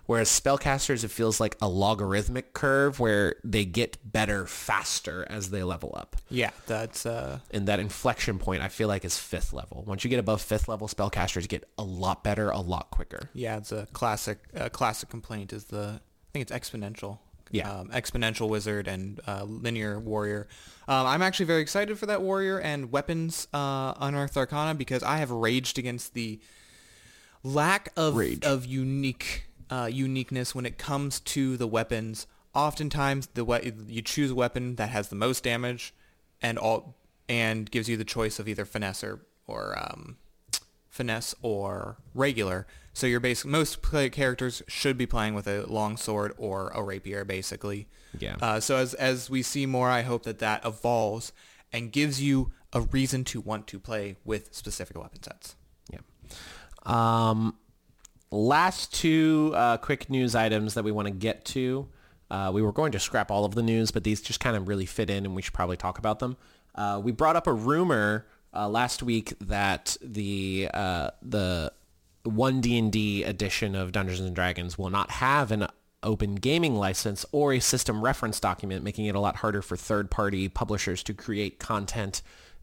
whereas 0.06 0.30
spellcasters 0.30 1.04
it 1.04 1.10
feels 1.12 1.40
like 1.40 1.56
a 1.62 1.68
logarithmic 1.68 2.54
curve 2.54 3.00
where 3.00 3.36
they 3.44 3.66
get 3.66 3.98
better 4.04 4.46
faster 4.48 5.26
as 5.30 5.50
they 5.50 5.64
level 5.64 5.94
up 5.96 6.16
Yeah, 6.30 6.52
that's 6.66 7.06
uh 7.06 7.40
and 7.52 7.68
that 7.68 7.80
inflection 7.80 8.40
point 8.40 8.62
i 8.62 8.68
feel 8.68 8.88
like 8.88 9.04
is 9.06 9.18
fifth 9.18 9.54
level 9.54 9.84
once 9.88 10.04
you 10.04 10.10
get 10.10 10.20
above 10.20 10.42
fifth 10.42 10.68
level 10.68 10.88
spellcasters 10.88 11.48
get 11.48 11.68
a 11.78 11.84
lot 11.84 12.24
better 12.24 12.50
a 12.50 12.60
lot 12.60 12.90
quicker 12.92 13.30
yeah, 13.34 13.58
it's 13.58 13.72
a 13.72 13.88
classic 13.94 14.40
uh, 14.56 14.70
classic 14.70 15.10
complaint 15.10 15.54
is 15.54 15.66
the 15.66 16.00
I 16.00 16.30
think 16.34 16.50
it's 16.50 16.52
exponential. 16.52 17.20
Yeah. 17.50 17.72
Um, 17.72 17.88
exponential 17.90 18.50
wizard 18.50 18.88
and 18.90 19.22
uh, 19.26 19.44
linear 19.46 20.00
warrior. 20.00 20.48
Um, 20.88 21.08
I'm 21.08 21.22
actually 21.22 21.46
very 21.46 21.62
excited 21.62 21.98
for 21.98 22.06
that 22.08 22.22
warrior 22.22 22.60
and 22.60 22.92
weapons 22.92 23.48
uh, 23.54 23.94
unearthed 24.00 24.36
arcana 24.36 24.76
because 24.76 25.02
I 25.02 25.18
have 25.18 25.32
raged 25.32 25.80
against 25.80 26.14
the 26.14 26.40
lack 27.44 27.90
of 27.96 28.16
Rage. 28.16 28.44
of 28.44 28.66
unique 28.66 29.47
uh, 29.70 29.90
uniqueness 29.92 30.56
when 30.56 30.66
it 30.66 30.78
comes 30.78 31.20
to 31.22 31.58
the 31.58 31.68
weapons. 31.68 32.28
Oftentimes, 32.54 33.28
the 33.34 33.46
we- 33.46 33.74
you 33.88 34.02
choose 34.02 34.32
a 34.32 34.36
weapon 34.36 34.76
that 34.76 34.90
has 34.90 35.10
the 35.10 35.16
most 35.16 35.44
damage, 35.44 35.94
and 36.42 36.58
all 36.58 36.96
and 37.30 37.70
gives 37.70 37.90
you 37.90 37.98
the 37.98 38.06
choice 38.06 38.40
of 38.40 38.48
either 38.48 38.66
finesse 38.66 39.04
or 39.04 39.22
or 39.48 39.78
um, 39.78 40.18
finesse 40.90 41.36
or 41.42 41.98
regular. 42.14 42.66
So 42.94 43.06
you're 43.06 43.20
basically 43.20 43.52
most 43.52 43.84
play 43.84 44.10
characters 44.10 44.64
should 44.68 44.98
be 44.98 45.06
playing 45.06 45.36
with 45.36 45.48
a 45.48 45.66
long 45.68 45.98
sword 45.98 46.34
or 46.38 46.70
a 46.70 46.82
rapier, 46.82 47.24
basically. 47.24 47.88
Yeah. 48.18 48.38
Uh, 48.42 48.60
so 48.60 48.78
as 48.78 48.96
as 48.96 49.30
we 49.30 49.44
see 49.44 49.66
more, 49.68 49.90
I 49.90 50.02
hope 50.02 50.24
that 50.24 50.40
that 50.40 50.66
evolves 50.66 51.32
and 51.72 51.92
gives 51.92 52.22
you 52.22 52.52
a 52.74 52.82
reason 52.82 53.24
to 53.26 53.40
want 53.40 53.68
to 53.68 53.80
play 53.80 54.16
with 54.26 54.54
specific 54.54 54.98
weapon 54.98 55.22
sets. 55.22 55.56
Yeah. 55.92 56.00
Um, 56.84 57.58
last 58.32 58.94
two 58.94 59.54
uh, 59.56 59.78
quick 59.78 60.10
news 60.10 60.36
items 60.36 60.74
that 60.74 60.84
we 60.84 60.92
want 60.92 61.08
to 61.08 61.14
get 61.14 61.46
to. 61.46 61.88
Uh, 62.30 62.52
we 62.54 62.62
were 62.62 62.74
going 62.74 62.92
to 62.92 63.00
scrap 63.00 63.32
all 63.32 63.46
of 63.46 63.56
the 63.56 63.64
news, 63.64 63.92
but 63.92 64.04
these 64.04 64.22
just 64.22 64.40
kind 64.40 64.58
of 64.58 64.68
really 64.68 64.86
fit 64.86 65.10
in, 65.10 65.26
and 65.26 65.36
we 65.36 65.42
should 65.42 65.54
probably 65.54 65.78
talk 65.78 65.98
about 65.98 66.20
them. 66.20 66.36
Uh, 66.76 67.00
we 67.04 67.12
brought 67.12 67.36
up 67.36 67.48
a 67.48 67.54
rumor 67.54 68.26
uh, 68.54 68.68
last 68.68 69.02
week 69.02 69.34
that 69.40 69.96
the 70.02 70.70
uh, 70.74 71.12
the 71.22 71.72
one 72.24 72.60
D 72.60 72.78
and 72.78 72.92
D 72.92 73.24
edition 73.24 73.76
of 73.76 73.92
Dungeons 73.94 74.20
and 74.20 74.36
Dragons 74.36 74.78
will 74.78 74.90
not 74.90 75.10
have 75.12 75.52
an 75.52 75.68
open 76.04 76.36
gaming 76.36 76.76
license 76.76 77.26
or 77.32 77.54
a 77.54 77.60
system 77.60 78.04
reference 78.04 78.40
document, 78.40 78.84
making 78.84 79.06
it 79.06 79.16
a 79.16 79.20
lot 79.20 79.38
harder 79.38 79.62
for 79.62 79.76
third-party 79.76 80.50
publishers 80.50 81.02
to 81.04 81.14
create 81.14 81.60
content 81.60 82.22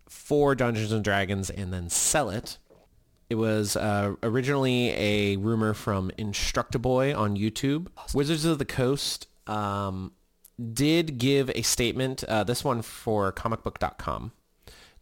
for 0.08 0.54
Dungeons 0.54 0.92
and 0.92 1.02
Dragons 1.02 1.50
and 1.50 1.72
then 1.72 1.88
sell 1.88 2.30
it. 2.30 2.58
It 3.30 3.36
was 3.36 3.76
uh, 3.76 4.14
originally 4.22 4.90
a 4.90 5.36
rumor 5.36 5.74
from 5.74 6.10
Indestructoboy 6.18 7.16
on 7.16 7.36
YouTube. 7.36 7.88
Wizards 8.12 8.44
of 8.44 8.58
the 8.58 8.64
Coast 8.64 9.28
um, 9.46 10.12
did 10.72 11.18
give 11.18 11.50
a 11.50 11.62
statement, 11.62 12.22
uh, 12.24 12.44
this 12.44 12.62
one 12.62 12.82
for 12.82 13.32
comicbook.com. 13.32 14.32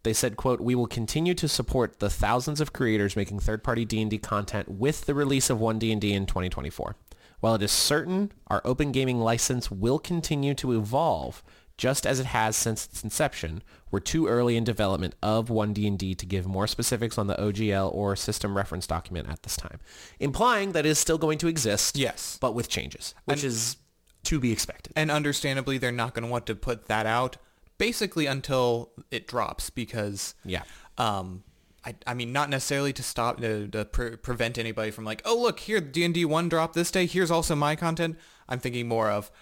They 0.04 0.12
said, 0.12 0.36
quote, 0.36 0.60
we 0.60 0.74
will 0.74 0.88
continue 0.88 1.34
to 1.34 1.48
support 1.48 2.00
the 2.00 2.10
thousands 2.10 2.60
of 2.60 2.72
creators 2.72 3.14
making 3.14 3.38
third-party 3.38 3.84
D&D 3.84 4.18
content 4.18 4.68
with 4.68 5.06
the 5.06 5.14
release 5.14 5.48
of 5.48 5.58
1D&D 5.58 6.12
in 6.12 6.26
2024. 6.26 6.96
While 7.40 7.56
it 7.56 7.62
is 7.62 7.72
certain 7.72 8.32
our 8.46 8.62
open 8.64 8.92
gaming 8.92 9.20
license 9.20 9.70
will 9.70 9.98
continue 9.98 10.54
to 10.54 10.72
evolve, 10.72 11.42
just 11.82 12.06
as 12.06 12.20
it 12.20 12.26
has 12.26 12.54
since 12.54 12.86
its 12.86 13.02
inception, 13.02 13.60
we're 13.90 13.98
too 13.98 14.28
early 14.28 14.56
in 14.56 14.62
development 14.62 15.16
of 15.20 15.48
1D&D 15.48 16.14
to 16.14 16.24
give 16.24 16.46
more 16.46 16.68
specifics 16.68 17.18
on 17.18 17.26
the 17.26 17.34
OGL 17.34 17.92
or 17.92 18.14
system 18.14 18.56
reference 18.56 18.86
document 18.86 19.28
at 19.28 19.42
this 19.42 19.56
time, 19.56 19.80
implying 20.20 20.70
that 20.72 20.86
it 20.86 20.90
is 20.90 21.00
still 21.00 21.18
going 21.18 21.38
to 21.38 21.48
exist, 21.48 21.96
Yes. 21.96 22.38
but 22.40 22.54
with 22.54 22.68
changes, 22.68 23.16
which 23.24 23.42
is 23.42 23.78
to 24.22 24.38
be 24.38 24.52
expected. 24.52 24.92
And 24.94 25.10
understandably, 25.10 25.76
they're 25.76 25.90
not 25.90 26.14
going 26.14 26.22
to 26.24 26.30
want 26.30 26.46
to 26.46 26.54
put 26.54 26.86
that 26.86 27.04
out 27.04 27.36
basically 27.78 28.26
until 28.26 28.92
it 29.10 29.26
drops 29.26 29.68
because 29.68 30.36
Yeah. 30.44 30.62
um 30.98 31.42
I, 31.84 31.96
I 32.06 32.14
mean 32.14 32.32
not 32.32 32.48
necessarily 32.48 32.92
to 32.92 33.02
stop 33.02 33.40
to, 33.40 33.66
to 33.66 33.84
pre- 33.86 34.14
prevent 34.14 34.56
anybody 34.56 34.92
from 34.92 35.04
like 35.04 35.20
oh 35.24 35.36
look 35.36 35.58
here 35.58 35.80
D&D 35.80 36.24
1 36.24 36.48
dropped 36.48 36.74
this 36.74 36.92
day 36.92 37.06
here's 37.06 37.32
also 37.32 37.56
my 37.56 37.74
content 37.74 38.16
I'm 38.48 38.60
thinking 38.60 38.86
more 38.86 39.10
of 39.10 39.32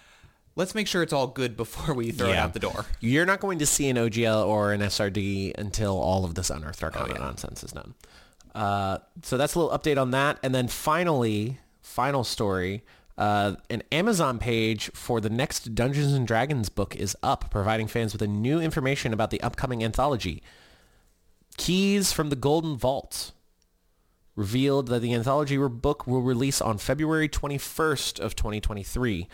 let's 0.55 0.75
make 0.75 0.87
sure 0.87 1.01
it's 1.03 1.13
all 1.13 1.27
good 1.27 1.55
before 1.57 1.93
we 1.95 2.11
throw 2.11 2.27
it 2.29 2.33
Yeah. 2.33 2.43
out 2.43 2.53
the 2.53 2.59
door 2.59 2.85
You're 2.99 3.25
not 3.25 3.39
going 3.39 3.59
to 3.59 3.65
see 3.65 3.89
an 3.89 3.97
OGL 3.97 4.45
or 4.45 4.73
an 4.73 4.81
SRD 4.81 5.53
until 5.57 5.97
all 5.97 6.25
of 6.25 6.35
this 6.35 6.49
Unearthed 6.49 6.83
Arcana 6.83 7.13
yeah. 7.13 7.19
nonsense 7.19 7.63
is 7.63 7.71
done. 7.71 7.93
Uh, 8.53 8.97
so 9.23 9.37
that's 9.37 9.55
a 9.55 9.59
little 9.59 9.77
update 9.77 9.99
on 9.99 10.11
that. 10.11 10.37
And 10.43 10.53
then 10.53 10.67
finally, 10.67 11.59
final 11.81 12.23
story, 12.23 12.83
uh, 13.17 13.55
an 13.69 13.81
Amazon 13.91 14.39
page 14.39 14.91
for 14.93 15.21
the 15.21 15.29
next 15.29 15.73
Dungeons 15.73 16.11
and 16.11 16.27
Dragons 16.27 16.67
book 16.69 16.95
is 16.95 17.15
up, 17.23 17.49
providing 17.49 17.87
fans 17.87 18.11
with 18.13 18.21
a 18.21 18.27
new 18.27 18.59
information 18.59 19.13
about 19.13 19.29
the 19.29 19.39
upcoming 19.41 19.83
anthology. 19.83 20.43
Keys 21.57 22.11
from 22.11 22.29
the 22.29 22.35
Golden 22.35 22.77
Vault 22.77 23.31
revealed 24.35 24.87
that 24.87 25.01
the 25.01 25.13
anthology 25.13 25.57
book 25.57 26.07
will 26.07 26.21
release 26.21 26.61
on 26.61 26.77
February 26.77 27.29
21st 27.29 28.19
of 28.19 28.35
2023. 28.35 29.27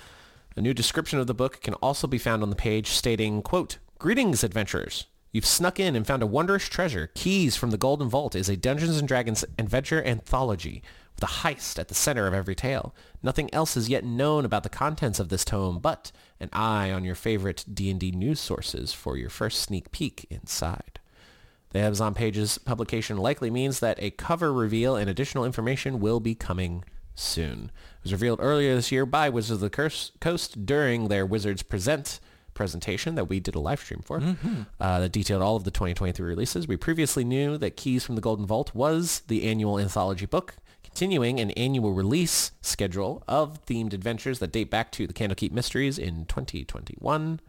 A 0.57 0.61
new 0.61 0.73
description 0.73 1.19
of 1.19 1.27
the 1.27 1.35
book 1.35 1.61
can 1.61 1.75
also 1.75 2.07
be 2.07 2.17
found 2.17 2.41
on 2.41 2.49
the 2.49 2.55
page 2.55 2.87
stating, 2.87 3.43
quote, 3.43 3.77
Greetings, 3.99 4.43
adventurers. 4.43 5.05
You've 5.31 5.45
snuck 5.45 5.79
in 5.79 5.95
and 5.95 6.07
found 6.07 6.23
a 6.23 6.27
wondrous 6.27 6.67
treasure. 6.67 7.11
Keys 7.13 7.55
from 7.55 7.69
the 7.69 7.77
Golden 7.77 8.09
Vault 8.09 8.33
is 8.33 8.49
a 8.49 8.57
Dungeons 8.57 8.99
& 9.01 9.03
Dragons 9.03 9.45
adventure 9.59 10.03
anthology 10.03 10.81
with 11.13 11.23
a 11.25 11.33
heist 11.43 11.77
at 11.77 11.89
the 11.89 11.93
center 11.93 12.25
of 12.25 12.33
every 12.33 12.55
tale. 12.55 12.95
Nothing 13.21 13.53
else 13.53 13.77
is 13.77 13.87
yet 13.87 14.03
known 14.03 14.45
about 14.45 14.63
the 14.63 14.69
contents 14.69 15.19
of 15.19 15.29
this 15.29 15.45
tome, 15.45 15.77
but 15.77 16.11
an 16.39 16.49
eye 16.51 16.89
on 16.89 17.03
your 17.03 17.13
favorite 17.13 17.63
D&D 17.71 18.09
news 18.09 18.39
sources 18.39 18.93
for 18.93 19.15
your 19.15 19.29
first 19.29 19.59
sneak 19.59 19.91
peek 19.91 20.25
inside. 20.31 20.99
The 21.69 21.79
Amazon 21.79 22.15
Pages 22.15 22.57
publication 22.57 23.17
likely 23.17 23.51
means 23.51 23.79
that 23.79 24.01
a 24.01 24.09
cover 24.09 24.51
reveal 24.51 24.95
and 24.95 25.07
additional 25.07 25.45
information 25.45 25.99
will 25.99 26.19
be 26.19 26.33
coming 26.33 26.83
soon. 27.17 27.71
It 27.99 28.03
was 28.03 28.11
revealed 28.13 28.39
earlier 28.41 28.75
this 28.75 28.91
year 28.91 29.05
by 29.05 29.29
Wizards 29.29 29.57
of 29.57 29.59
the 29.59 29.69
Curse 29.69 30.11
Coast 30.21 30.65
during 30.65 31.07
their 31.07 31.25
Wizards 31.25 31.63
Present 31.63 32.19
presentation 32.53 33.13
that 33.15 33.25
we 33.25 33.39
did 33.39 33.53
a 33.53 33.59
live 33.59 33.79
stream 33.79 34.01
for 34.03 34.35
uh, 34.79 34.99
that 34.99 35.11
detailed 35.11 35.43
all 35.43 35.55
of 35.55 35.63
the 35.63 35.71
2023 35.71 36.25
releases. 36.25 36.67
We 36.67 36.75
previously 36.75 37.23
knew 37.23 37.57
that 37.57 37.77
Keys 37.77 38.03
from 38.03 38.15
the 38.15 38.21
Golden 38.21 38.47
Vault 38.47 38.73
was 38.73 39.21
the 39.27 39.47
annual 39.47 39.77
anthology 39.77 40.25
book, 40.25 40.55
continuing 40.83 41.39
an 41.39 41.51
annual 41.51 41.93
release 41.93 42.51
schedule 42.61 43.23
of 43.27 43.63
themed 43.65 43.93
adventures 43.93 44.39
that 44.39 44.51
date 44.51 44.71
back 44.71 44.91
to 44.93 45.05
the 45.05 45.13
Candlekeep 45.13 45.51
Mysteries 45.51 45.99
in 45.99 46.25
2021. 46.25 47.39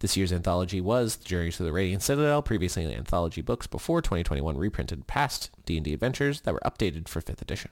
This 0.00 0.16
year's 0.16 0.32
anthology 0.32 0.80
was 0.80 1.16
The 1.16 1.24
Journey 1.24 1.50
to 1.52 1.62
the 1.62 1.72
Radiant 1.72 2.02
Citadel, 2.02 2.42
previously 2.42 2.84
anthology 2.92 3.40
books 3.42 3.66
before 3.66 4.00
2021 4.00 4.56
reprinted 4.56 5.06
past 5.06 5.50
D&D 5.66 5.92
adventures 5.92 6.40
that 6.42 6.54
were 6.54 6.62
updated 6.64 7.08
for 7.08 7.20
5th 7.20 7.42
edition. 7.42 7.70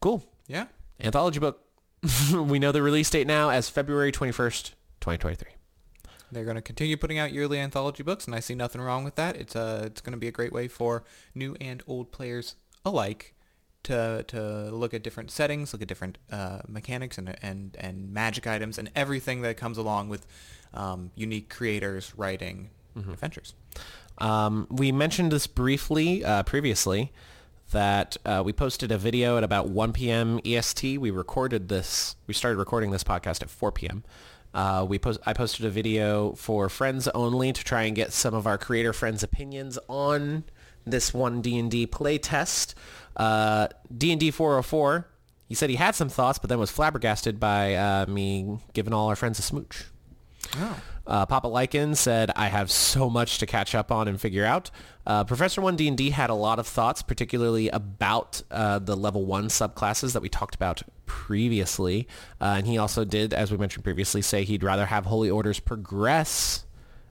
Cool. 0.00 0.24
Yeah. 0.46 0.66
Anthology 1.00 1.38
book. 1.38 1.64
we 2.32 2.58
know 2.58 2.72
the 2.72 2.82
release 2.82 3.10
date 3.10 3.26
now 3.26 3.50
as 3.50 3.68
February 3.68 4.10
21st, 4.10 4.72
2023. 5.00 5.48
They're 6.32 6.44
going 6.44 6.56
to 6.56 6.62
continue 6.62 6.96
putting 6.96 7.18
out 7.18 7.32
yearly 7.32 7.58
anthology 7.58 8.02
books, 8.02 8.26
and 8.26 8.34
I 8.34 8.40
see 8.40 8.54
nothing 8.54 8.80
wrong 8.80 9.04
with 9.04 9.16
that. 9.16 9.36
It's 9.36 9.56
uh, 9.56 9.82
it's 9.84 10.00
going 10.00 10.12
to 10.12 10.18
be 10.18 10.28
a 10.28 10.32
great 10.32 10.52
way 10.52 10.68
for 10.68 11.02
new 11.34 11.56
and 11.60 11.82
old 11.86 12.12
players 12.12 12.54
alike 12.84 13.34
to 13.82 14.24
to 14.28 14.70
look 14.70 14.94
at 14.94 15.02
different 15.02 15.30
settings, 15.30 15.72
look 15.72 15.82
at 15.82 15.88
different 15.88 16.18
uh, 16.30 16.60
mechanics 16.68 17.18
and 17.18 17.36
and 17.42 17.76
and 17.80 18.12
magic 18.12 18.46
items, 18.46 18.78
and 18.78 18.90
everything 18.94 19.42
that 19.42 19.56
comes 19.56 19.76
along 19.76 20.08
with 20.08 20.24
um, 20.72 21.10
unique 21.16 21.50
creators 21.50 22.12
writing 22.16 22.70
adventures. 22.96 23.54
Um, 24.18 24.66
we 24.70 24.92
mentioned 24.92 25.32
this 25.32 25.46
briefly 25.48 26.24
uh, 26.24 26.44
previously 26.44 27.12
that 27.70 28.16
uh, 28.24 28.42
we 28.44 28.52
posted 28.52 28.92
a 28.92 28.98
video 28.98 29.36
at 29.36 29.44
about 29.44 29.68
1 29.68 29.92
p.m. 29.92 30.40
EST. 30.44 30.98
We 30.98 31.10
recorded 31.10 31.68
this. 31.68 32.16
We 32.26 32.34
started 32.34 32.58
recording 32.58 32.90
this 32.90 33.04
podcast 33.04 33.42
at 33.42 33.50
4 33.50 33.72
p.m. 33.72 34.04
Uh, 34.52 34.84
we 34.88 34.98
post, 34.98 35.20
I 35.24 35.32
posted 35.32 35.64
a 35.64 35.70
video 35.70 36.32
for 36.32 36.68
friends 36.68 37.06
only 37.08 37.52
to 37.52 37.64
try 37.64 37.82
and 37.82 37.94
get 37.94 38.12
some 38.12 38.34
of 38.34 38.46
our 38.46 38.58
creator 38.58 38.92
friends' 38.92 39.22
opinions 39.22 39.78
on 39.88 40.44
this 40.84 41.14
one 41.14 41.40
D&D 41.40 41.86
playtest. 41.86 42.74
Uh, 43.16 43.68
D&D 43.96 44.30
404, 44.30 45.08
he 45.48 45.54
said 45.54 45.70
he 45.70 45.76
had 45.76 45.94
some 45.94 46.08
thoughts, 46.08 46.38
but 46.38 46.48
then 46.48 46.58
was 46.58 46.70
flabbergasted 46.70 47.38
by 47.38 47.74
uh, 47.74 48.06
me 48.06 48.58
giving 48.72 48.92
all 48.92 49.08
our 49.08 49.16
friends 49.16 49.38
a 49.38 49.42
smooch. 49.42 49.84
Oh. 50.56 50.80
Uh, 51.10 51.26
Papa 51.26 51.48
Lycan 51.48 51.96
said, 51.96 52.30
I 52.36 52.46
have 52.46 52.70
so 52.70 53.10
much 53.10 53.38
to 53.38 53.46
catch 53.46 53.74
up 53.74 53.90
on 53.90 54.06
and 54.06 54.20
figure 54.20 54.44
out. 54.44 54.70
Uh, 55.04 55.24
Professor 55.24 55.60
1 55.60 55.74
D&D 55.74 56.10
had 56.10 56.30
a 56.30 56.34
lot 56.34 56.60
of 56.60 56.68
thoughts, 56.68 57.02
particularly 57.02 57.68
about 57.68 58.42
uh, 58.52 58.78
the 58.78 58.96
level 58.96 59.26
1 59.26 59.48
subclasses 59.48 60.12
that 60.12 60.22
we 60.22 60.28
talked 60.28 60.54
about 60.54 60.82
previously. 61.06 62.06
Uh, 62.40 62.54
and 62.58 62.66
he 62.68 62.78
also 62.78 63.04
did, 63.04 63.34
as 63.34 63.50
we 63.50 63.58
mentioned 63.58 63.82
previously, 63.82 64.22
say 64.22 64.44
he'd 64.44 64.62
rather 64.62 64.86
have 64.86 65.06
Holy 65.06 65.28
Orders 65.28 65.58
progress 65.58 66.64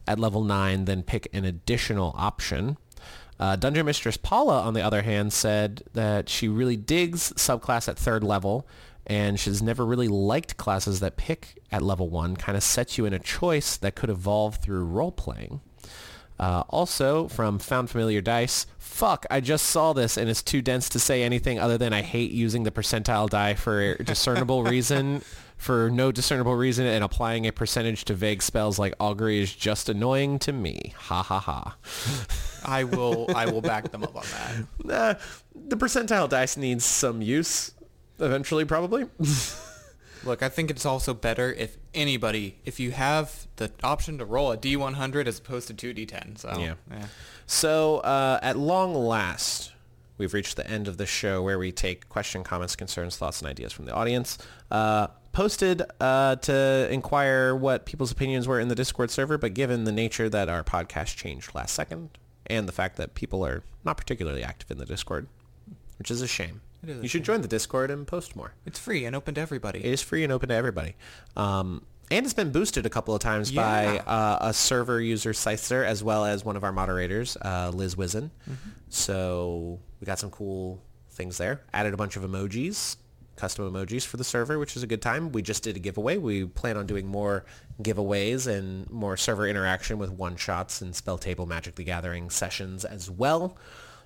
at 0.07 0.17
level 0.17 0.45
9 0.45 0.85
than 0.85 1.03
pick 1.03 1.27
an 1.33 1.43
additional 1.43 2.15
option. 2.17 2.77
Uh, 3.37 3.57
Dungeon 3.57 3.85
Mistress 3.85 4.15
Paula, 4.15 4.61
on 4.61 4.73
the 4.73 4.81
other 4.81 5.01
hand, 5.01 5.33
said 5.33 5.83
that 5.93 6.29
she 6.29 6.47
really 6.47 6.77
digs 6.77 7.33
subclass 7.33 7.89
at 7.89 7.97
third 7.97 8.23
level 8.23 8.65
and 9.09 9.39
she's 9.39 9.61
never 9.61 9.83
really 9.85 10.07
liked 10.07 10.55
classes 10.57 10.99
that 10.99 11.17
pick 11.17 11.59
at 11.71 11.81
level 11.81 12.09
1, 12.09 12.35
kind 12.35 12.55
of 12.55 12.61
sets 12.61 12.97
you 12.97 13.05
in 13.05 13.13
a 13.13 13.19
choice 13.19 13.75
that 13.75 13.95
could 13.95 14.09
evolve 14.09 14.57
through 14.57 14.85
role-playing. 14.85 15.61
Uh, 16.39 16.63
also, 16.69 17.27
from 17.27 17.59
Found 17.59 17.89
Familiar 17.89 18.21
Dice, 18.21 18.67
fuck, 18.77 19.25
I 19.29 19.41
just 19.41 19.65
saw 19.65 19.91
this 19.93 20.15
and 20.15 20.29
it's 20.29 20.43
too 20.43 20.61
dense 20.61 20.87
to 20.89 20.99
say 20.99 21.23
anything 21.23 21.59
other 21.59 21.77
than 21.77 21.91
I 21.91 22.01
hate 22.01 22.31
using 22.31 22.63
the 22.63 22.71
percentile 22.71 23.29
die 23.29 23.55
for 23.55 23.95
discernible 23.95 24.63
reason, 24.63 25.21
for 25.57 25.89
no 25.89 26.13
discernible 26.13 26.55
reason, 26.55 26.85
and 26.85 27.03
applying 27.03 27.45
a 27.45 27.51
percentage 27.51 28.05
to 28.05 28.13
vague 28.13 28.41
spells 28.41 28.79
like 28.79 28.93
augury 29.01 29.41
is 29.41 29.53
just 29.53 29.89
annoying 29.89 30.39
to 30.39 30.53
me. 30.53 30.93
Ha 30.95 31.23
ha 31.23 31.39
ha. 31.39 31.75
I 32.63 32.85
will 32.85 33.27
I 33.35 33.47
will 33.47 33.61
back 33.61 33.91
them 33.91 34.03
up 34.03 34.15
on 34.15 34.23
that. 34.23 34.65
Uh, 34.89 35.13
the 35.67 35.77
percentile 35.77 36.27
dice 36.27 36.57
needs 36.57 36.83
some 36.83 37.21
use 37.21 37.73
eventually, 38.19 38.65
probably. 38.65 39.05
Look, 40.25 40.43
I 40.43 40.49
think 40.49 40.69
it's 40.69 40.85
also 40.85 41.13
better 41.13 41.53
if 41.53 41.77
anybody, 41.93 42.59
if 42.65 42.79
you 42.79 42.91
have 42.91 43.47
the 43.55 43.71
option 43.83 44.17
to 44.17 44.25
roll 44.25 44.51
a 44.51 44.57
D100 44.57 45.27
as 45.27 45.39
opposed 45.39 45.67
to 45.67 45.73
two 45.73 45.93
D10. 45.93 46.37
So 46.39 46.53
Yeah. 46.57 46.73
So, 47.45 47.99
uh, 47.99 48.39
at 48.43 48.57
long 48.57 48.93
last, 48.93 49.71
we've 50.17 50.33
reached 50.33 50.55
the 50.57 50.69
end 50.69 50.87
of 50.87 50.97
the 50.97 51.05
show 51.05 51.41
where 51.41 51.57
we 51.57 51.71
take 51.71 52.09
question, 52.09 52.43
comments, 52.43 52.75
concerns, 52.75 53.17
thoughts, 53.17 53.41
and 53.41 53.49
ideas 53.49 53.71
from 53.71 53.85
the 53.85 53.93
audience. 53.93 54.37
Uh, 54.69 55.07
posted 55.31 55.81
uh, 55.99 56.35
to 56.37 56.87
inquire 56.91 57.55
what 57.55 57.85
people's 57.85 58.11
opinions 58.11 58.47
were 58.47 58.59
in 58.59 58.67
the 58.67 58.75
Discord 58.75 59.09
server, 59.09 59.37
but 59.37 59.53
given 59.53 59.85
the 59.85 59.91
nature 59.91 60.29
that 60.29 60.49
our 60.49 60.63
podcast 60.63 61.15
changed 61.15 61.55
last 61.55 61.73
second 61.73 62.09
and 62.47 62.67
the 62.67 62.71
fact 62.71 62.97
that 62.97 63.15
people 63.15 63.45
are 63.45 63.63
not 63.85 63.95
particularly 63.95 64.43
active 64.43 64.69
in 64.69 64.77
the 64.77 64.85
Discord, 64.85 65.27
which 65.97 66.11
is 66.11 66.21
a 66.21 66.27
shame. 66.27 66.61
It 66.83 66.89
is 66.89 67.03
you 67.03 67.09
should 67.09 67.23
join 67.23 67.41
the 67.41 67.47
Discord 67.47 67.91
and 67.91 68.07
post 68.07 68.35
more. 68.35 68.53
It's 68.65 68.79
free 68.79 69.05
and 69.05 69.15
open 69.15 69.35
to 69.35 69.41
everybody. 69.41 69.79
It 69.79 69.93
is 69.93 70.01
free 70.01 70.23
and 70.23 70.31
open 70.31 70.49
to 70.49 70.55
everybody. 70.55 70.95
Um, 71.35 71.85
and 72.11 72.25
it's 72.25 72.33
been 72.33 72.51
boosted 72.51 72.85
a 72.85 72.89
couple 72.89 73.13
of 73.13 73.21
times 73.21 73.51
by 73.51 73.99
uh, 73.99 74.39
a 74.41 74.53
server 74.53 74.99
user, 74.99 75.31
Scyther, 75.31 75.85
as 75.85 76.03
well 76.03 76.25
as 76.25 76.43
one 76.43 76.55
of 76.55 76.63
our 76.63 76.71
moderators, 76.71 77.37
uh, 77.37 77.71
Liz 77.73 77.95
Wizen. 77.95 78.31
Mm-hmm. 78.49 78.69
So 78.89 79.79
we 79.99 80.05
got 80.05 80.17
some 80.17 80.31
cool 80.31 80.81
things 81.11 81.37
there. 81.37 81.61
Added 81.71 81.93
a 81.93 81.97
bunch 81.97 82.15
of 82.15 82.23
emojis, 82.23 82.95
custom 83.35 83.71
emojis 83.71 84.05
for 84.05 84.17
the 84.17 84.23
server, 84.23 84.57
which 84.57 84.75
is 84.75 84.81
a 84.81 84.87
good 84.87 85.03
time. 85.03 85.31
We 85.31 85.43
just 85.43 85.63
did 85.63 85.75
a 85.75 85.79
giveaway. 85.79 86.17
We 86.17 86.45
plan 86.45 86.77
on 86.77 86.87
doing 86.87 87.05
more 87.05 87.45
giveaways 87.81 88.47
and 88.47 88.89
more 88.89 89.15
server 89.15 89.47
interaction 89.47 89.99
with 89.99 90.09
one-shots 90.09 90.81
and 90.81 90.93
SpellTable 90.93 91.47
Magic 91.47 91.75
the 91.75 91.83
Gathering 91.83 92.31
sessions 92.31 92.85
as 92.85 93.09
well. 93.09 93.55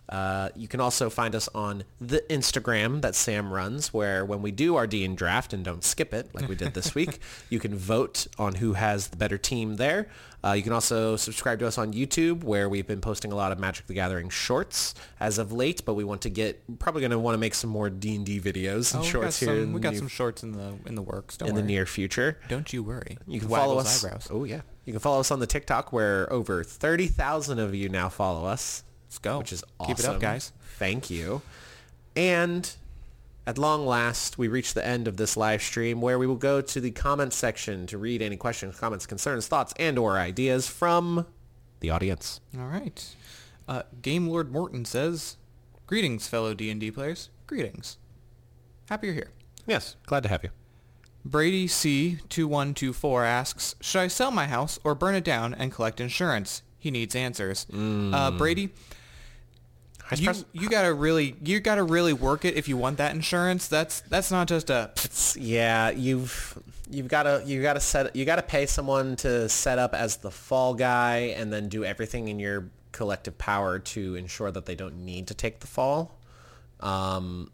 Uh, 0.09 0.49
you 0.55 0.67
can 0.67 0.79
also 0.81 1.09
find 1.09 1.33
us 1.33 1.47
on 1.55 1.83
the 1.99 2.19
Instagram 2.29 3.01
that 3.01 3.15
Sam 3.15 3.51
runs, 3.51 3.93
where 3.93 4.25
when 4.25 4.41
we 4.41 4.51
do 4.51 4.75
our 4.75 4.85
D 4.85 5.05
and 5.05 5.17
draft 5.17 5.53
and 5.53 5.63
don't 5.63 5.83
skip 5.83 6.13
it 6.13 6.29
like 6.35 6.47
we 6.49 6.55
did 6.55 6.73
this 6.73 6.93
week, 6.95 7.19
you 7.49 7.59
can 7.59 7.75
vote 7.75 8.27
on 8.37 8.55
who 8.55 8.73
has 8.73 9.07
the 9.07 9.17
better 9.17 9.37
team 9.37 9.77
there. 9.77 10.09
Uh, 10.45 10.51
you 10.51 10.61
can 10.61 10.73
also 10.73 11.15
subscribe 11.15 11.57
to 11.59 11.65
us 11.65 11.77
on 11.77 11.93
YouTube, 11.93 12.43
where 12.43 12.67
we've 12.67 12.85
been 12.85 12.99
posting 12.99 13.31
a 13.31 13.35
lot 13.35 13.53
of 13.53 13.59
Magic 13.59 13.87
the 13.87 13.93
Gathering 13.93 14.27
shorts 14.27 14.93
as 15.21 15.37
of 15.37 15.53
late, 15.53 15.85
but 15.85 15.93
we 15.93 16.03
want 16.03 16.21
to 16.23 16.29
get 16.29 16.61
probably 16.79 16.99
going 16.99 17.11
to 17.11 17.19
want 17.19 17.33
to 17.33 17.39
make 17.39 17.53
some 17.53 17.69
more 17.69 17.89
D 17.89 18.13
and 18.15 18.25
D 18.25 18.41
videos 18.41 18.93
Oh, 18.93 18.97
and 18.97 19.05
we 19.05 19.11
got 19.11 19.21
shorts 19.21 19.35
some, 19.37 19.47
here 19.47 19.63
in, 19.63 19.71
we 19.71 19.79
got 19.79 19.91
near- 19.91 19.99
some 19.99 20.09
shorts 20.09 20.43
in 20.43 20.51
the 20.51 20.73
in 20.85 20.95
the 20.95 21.01
works. 21.01 21.37
Don't 21.37 21.47
in 21.47 21.55
the 21.55 21.61
near 21.63 21.85
future. 21.85 22.39
Don't 22.49 22.73
you 22.73 22.83
worry. 22.83 23.17
You 23.25 23.39
can 23.39 23.47
follow 23.47 23.77
us. 23.77 24.03
Eyebrows. 24.03 24.27
Oh 24.29 24.43
yeah, 24.43 24.61
you 24.83 24.91
can 24.91 24.99
follow 24.99 25.21
us 25.21 25.31
on 25.31 25.39
the 25.39 25.47
TikTok, 25.47 25.93
where 25.93 26.31
over 26.31 26.61
thirty 26.65 27.07
thousand 27.07 27.59
of 27.59 27.73
you 27.73 27.87
now 27.87 28.09
follow 28.09 28.45
us. 28.45 28.83
Let's 29.13 29.19
go. 29.19 29.37
which 29.37 29.53
is 29.53 29.63
awesome. 29.79 29.95
Keep 29.95 29.99
it 30.03 30.09
up, 30.09 30.19
guys. 30.19 30.51
Thank 30.79 31.11
you. 31.11 31.43
And 32.15 32.69
at 33.45 33.57
long 33.59 33.85
last, 33.85 34.37
we 34.39 34.47
reach 34.47 34.73
the 34.73 34.85
end 34.85 35.07
of 35.07 35.17
this 35.17 35.37
live 35.37 35.61
stream 35.61 36.01
where 36.01 36.17
we 36.17 36.25
will 36.25 36.35
go 36.35 36.61
to 36.61 36.81
the 36.81 36.89
comments 36.91 37.35
section 37.35 37.85
to 37.87 37.97
read 37.99 38.21
any 38.23 38.37
questions, 38.37 38.79
comments, 38.79 39.05
concerns, 39.05 39.47
thoughts, 39.47 39.73
and 39.77 39.99
or 39.99 40.17
ideas 40.17 40.67
from 40.67 41.27
the 41.79 41.91
audience. 41.91 42.39
All 42.57 42.65
right. 42.65 43.15
Uh, 43.67 43.83
Game 44.01 44.27
Lord 44.29 44.51
Morton 44.51 44.83
says, 44.83 45.37
"Greetings, 45.85 46.27
fellow 46.27 46.53
D 46.55 46.71
and 46.71 46.79
D 46.79 46.89
players. 46.89 47.29
Greetings. 47.45 47.97
Happy 48.89 49.07
you're 49.07 49.13
here." 49.13 49.29
Yes, 49.67 49.95
glad 50.07 50.23
to 50.23 50.29
have 50.29 50.43
you. 50.43 50.49
Brady 51.23 51.67
C 51.67 52.17
two 52.29 52.47
one 52.47 52.73
two 52.73 52.93
four 52.93 53.23
asks, 53.23 53.75
"Should 53.79 53.99
I 54.01 54.07
sell 54.07 54.31
my 54.31 54.47
house 54.47 54.79
or 54.83 54.95
burn 54.95 55.13
it 55.15 55.23
down 55.23 55.53
and 55.53 55.71
collect 55.71 56.01
insurance?" 56.01 56.63
He 56.77 56.91
needs 56.91 57.15
answers. 57.15 57.65
Uh, 57.73 58.31
Brady, 58.31 58.73
you, 60.15 60.25
press- 60.25 60.45
you 60.53 60.69
gotta 60.69 60.93
really 60.93 61.35
you 61.43 61.59
gotta 61.59 61.83
really 61.83 62.13
work 62.13 62.45
it 62.45 62.55
if 62.55 62.67
you 62.67 62.77
want 62.77 62.97
that 62.97 63.15
insurance. 63.15 63.67
That's 63.67 64.01
that's 64.01 64.31
not 64.31 64.47
just 64.47 64.69
a 64.69 64.91
It's- 64.97 65.35
yeah, 65.37 65.89
you've 65.89 66.57
you've 66.89 67.07
got 67.07 67.23
to 67.23 67.41
you 67.45 67.61
got 67.61 67.73
to 67.73 67.79
set 67.79 68.15
you 68.15 68.23
got 68.25 68.35
to 68.35 68.41
pay 68.43 68.65
someone 68.65 69.15
to 69.17 69.47
set 69.49 69.79
up 69.79 69.93
as 69.95 70.17
the 70.17 70.29
fall 70.29 70.73
guy 70.75 71.33
and 71.37 71.51
then 71.51 71.67
do 71.69 71.83
everything 71.83 72.27
in 72.27 72.39
your 72.39 72.69
collective 72.91 73.35
power 73.37 73.79
to 73.79 74.15
ensure 74.15 74.51
that 74.51 74.65
they 74.65 74.75
don't 74.75 74.97
need 75.03 75.27
to 75.27 75.33
take 75.33 75.59
the 75.61 75.67
fall. 75.67 76.19
Um, 76.81 77.49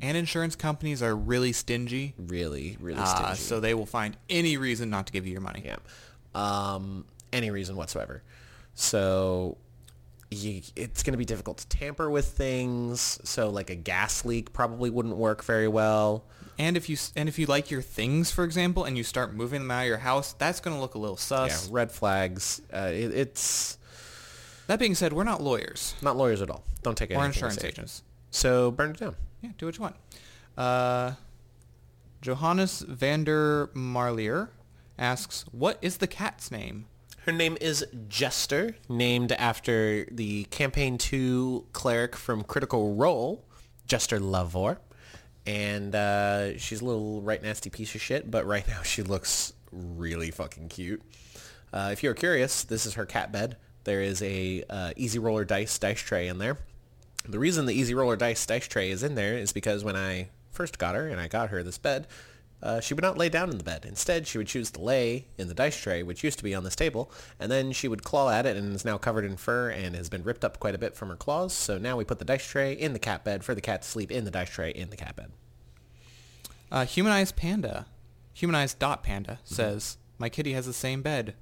and 0.00 0.16
insurance 0.16 0.56
companies 0.56 1.02
are 1.02 1.14
really 1.14 1.52
stingy. 1.52 2.14
really, 2.18 2.76
really 2.80 3.00
Uh, 3.00 3.04
stingy. 3.04 3.34
so 3.36 3.60
they 3.60 3.74
will 3.74 3.86
find 3.86 4.16
any 4.30 4.56
reason 4.56 4.90
not 4.90 5.06
to 5.06 5.12
give 5.12 5.26
you 5.26 5.32
your 5.32 5.40
money. 5.40 5.62
Yeah. 5.64 5.76
Um, 6.34 7.04
any 7.32 7.50
reason 7.50 7.76
whatsoever. 7.76 8.22
So 8.74 9.56
you, 10.30 10.62
it's 10.76 11.02
going 11.02 11.12
to 11.12 11.18
be 11.18 11.24
difficult 11.24 11.58
to 11.58 11.68
tamper 11.68 12.10
with 12.10 12.26
things. 12.26 13.18
So 13.24 13.50
like 13.50 13.70
a 13.70 13.74
gas 13.74 14.24
leak 14.24 14.52
probably 14.52 14.90
wouldn't 14.90 15.16
work 15.16 15.42
very 15.44 15.68
well. 15.68 16.24
And 16.58 16.76
if 16.76 16.88
you 16.88 16.96
and 17.14 17.28
if 17.28 17.38
you 17.38 17.46
like 17.46 17.70
your 17.70 17.82
things, 17.82 18.30
for 18.32 18.42
example, 18.44 18.84
and 18.84 18.96
you 18.98 19.04
start 19.04 19.32
moving 19.32 19.60
them 19.62 19.70
out 19.70 19.82
of 19.82 19.86
your 19.88 19.98
house, 19.98 20.32
that's 20.34 20.58
going 20.60 20.76
to 20.76 20.80
look 20.80 20.94
a 20.94 20.98
little 20.98 21.16
sus. 21.16 21.66
Yeah, 21.68 21.74
red 21.74 21.92
flags. 21.92 22.60
Uh, 22.72 22.90
it, 22.92 23.14
it's 23.14 23.78
That 24.66 24.78
being 24.80 24.94
said, 24.96 25.12
we're 25.12 25.22
not 25.24 25.40
lawyers 25.40 25.94
not 26.02 26.16
lawyers 26.16 26.42
at 26.42 26.50
all. 26.50 26.64
Don't 26.82 26.96
take 26.98 27.10
it. 27.10 27.14
or 27.16 27.24
insurance 27.24 27.62
agents. 27.62 28.02
So 28.30 28.70
burn 28.72 28.90
it 28.90 28.96
down. 28.98 29.14
Yeah, 29.40 29.50
do 29.56 29.66
what 29.66 29.76
you 29.76 29.82
want. 29.82 29.96
Uh, 30.56 31.12
Johannes 32.20 32.80
Vander 32.80 33.68
Marlier 33.68 34.48
asks, 34.98 35.44
"What 35.52 35.78
is 35.80 35.98
the 35.98 36.08
cat's 36.08 36.50
name?" 36.50 36.86
Her 37.28 37.34
name 37.34 37.58
is 37.60 37.84
Jester, 38.08 38.74
named 38.88 39.32
after 39.32 40.06
the 40.10 40.44
Campaign 40.44 40.96
2 40.96 41.66
cleric 41.74 42.16
from 42.16 42.42
Critical 42.42 42.94
Role, 42.94 43.44
Jester 43.86 44.18
Lavorre. 44.18 44.78
And 45.44 45.94
uh, 45.94 46.56
she's 46.56 46.80
a 46.80 46.86
little 46.86 47.20
right 47.20 47.42
nasty 47.42 47.68
piece 47.68 47.94
of 47.94 48.00
shit, 48.00 48.30
but 48.30 48.46
right 48.46 48.66
now 48.68 48.80
she 48.80 49.02
looks 49.02 49.52
really 49.70 50.30
fucking 50.30 50.70
cute. 50.70 51.02
Uh, 51.70 51.90
if 51.92 52.02
you're 52.02 52.14
curious, 52.14 52.64
this 52.64 52.86
is 52.86 52.94
her 52.94 53.04
cat 53.04 53.30
bed. 53.30 53.58
There 53.84 54.00
is 54.00 54.22
a 54.22 54.64
uh, 54.70 54.92
Easy 54.96 55.18
Roller 55.18 55.44
Dice 55.44 55.78
dice 55.78 56.00
tray 56.00 56.28
in 56.28 56.38
there. 56.38 56.56
The 57.28 57.38
reason 57.38 57.66
the 57.66 57.74
Easy 57.74 57.92
Roller 57.92 58.16
Dice 58.16 58.46
dice 58.46 58.66
tray 58.66 58.90
is 58.90 59.02
in 59.02 59.16
there 59.16 59.36
is 59.36 59.52
because 59.52 59.84
when 59.84 59.96
I 59.96 60.30
first 60.50 60.78
got 60.78 60.94
her 60.94 61.06
and 61.06 61.20
I 61.20 61.28
got 61.28 61.50
her 61.50 61.62
this 61.62 61.76
bed, 61.76 62.06
uh, 62.62 62.80
she 62.80 62.92
would 62.92 63.04
not 63.04 63.16
lay 63.16 63.28
down 63.28 63.50
in 63.50 63.58
the 63.58 63.64
bed. 63.64 63.84
Instead, 63.84 64.26
she 64.26 64.36
would 64.38 64.48
choose 64.48 64.70
to 64.72 64.80
lay 64.80 65.26
in 65.36 65.48
the 65.48 65.54
dice 65.54 65.76
tray, 65.80 66.02
which 66.02 66.24
used 66.24 66.38
to 66.38 66.44
be 66.44 66.54
on 66.54 66.64
this 66.64 66.74
table, 66.74 67.10
and 67.38 67.52
then 67.52 67.70
she 67.72 67.86
would 67.86 68.02
claw 68.02 68.30
at 68.30 68.46
it 68.46 68.56
and 68.56 68.74
is 68.74 68.84
now 68.84 68.98
covered 68.98 69.24
in 69.24 69.36
fur 69.36 69.70
and 69.70 69.94
has 69.94 70.08
been 70.08 70.24
ripped 70.24 70.44
up 70.44 70.58
quite 70.58 70.74
a 70.74 70.78
bit 70.78 70.96
from 70.96 71.08
her 71.08 71.16
claws. 71.16 71.52
So 71.52 71.78
now 71.78 71.96
we 71.96 72.04
put 72.04 72.18
the 72.18 72.24
dice 72.24 72.46
tray 72.46 72.72
in 72.72 72.92
the 72.92 72.98
cat 72.98 73.24
bed 73.24 73.44
for 73.44 73.54
the 73.54 73.60
cat 73.60 73.82
to 73.82 73.88
sleep 73.88 74.10
in 74.10 74.24
the 74.24 74.30
dice 74.30 74.50
tray 74.50 74.70
in 74.70 74.90
the 74.90 74.96
cat 74.96 75.14
bed. 75.14 75.30
Uh, 76.70 76.84
humanized 76.84 77.36
panda, 77.36 77.86
humanized 78.34 78.78
dot 78.78 79.02
panda 79.02 79.38
says, 79.44 79.96
"My 80.18 80.28
kitty 80.28 80.52
has 80.52 80.66
the 80.66 80.72
same 80.72 81.00
bed. 81.00 81.34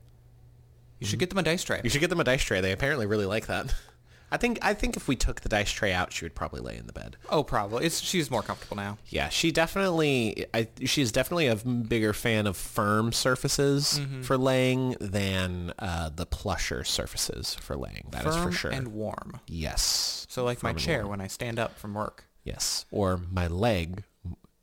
You 1.00 1.06
should 1.06 1.18
get 1.18 1.30
them 1.30 1.38
a 1.38 1.42
dice 1.42 1.64
tray." 1.64 1.80
You 1.82 1.90
should 1.90 2.00
get 2.00 2.10
them 2.10 2.20
a 2.20 2.24
dice 2.24 2.42
tray. 2.42 2.60
They 2.60 2.72
apparently 2.72 3.06
really 3.06 3.26
like 3.26 3.46
that. 3.46 3.74
I 4.30 4.36
think 4.38 4.58
I 4.60 4.74
think 4.74 4.96
if 4.96 5.06
we 5.06 5.14
took 5.14 5.42
the 5.42 5.48
dice 5.48 5.70
tray 5.70 5.92
out, 5.92 6.12
she 6.12 6.24
would 6.24 6.34
probably 6.34 6.60
lay 6.60 6.76
in 6.76 6.86
the 6.86 6.92
bed. 6.92 7.16
Oh, 7.30 7.44
probably. 7.44 7.86
It's 7.86 8.00
she's 8.00 8.30
more 8.30 8.42
comfortable 8.42 8.76
now. 8.76 8.98
Yeah, 9.08 9.28
she 9.28 9.52
definitely. 9.52 10.46
I, 10.52 10.66
she's 10.84 11.12
definitely 11.12 11.46
a 11.46 11.54
bigger 11.56 12.12
fan 12.12 12.46
of 12.48 12.56
firm 12.56 13.12
surfaces 13.12 14.00
for 14.22 14.36
laying 14.36 14.96
than 15.00 15.72
uh, 15.78 16.10
the 16.14 16.26
plusher 16.26 16.82
surfaces 16.82 17.54
for 17.54 17.76
laying. 17.76 18.08
That 18.10 18.26
is 18.26 18.34
Firm 18.34 18.44
for 18.46 18.52
sure. 18.52 18.70
and 18.72 18.88
warm. 18.88 19.40
yes. 19.46 20.26
So 20.28 20.44
like 20.44 20.62
my 20.62 20.70
Firm 20.70 20.76
and 20.76 20.84
chair 20.84 21.06
when 21.06 21.20
I 21.20 21.28
stand 21.28 21.58
up 21.58 21.78
from 21.78 21.94
work. 21.94 22.24
Yes, 22.42 22.84
or 22.90 23.20
my 23.30 23.46
leg 23.46 24.02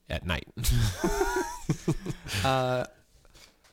at 0.10 0.26
night. 0.26 0.48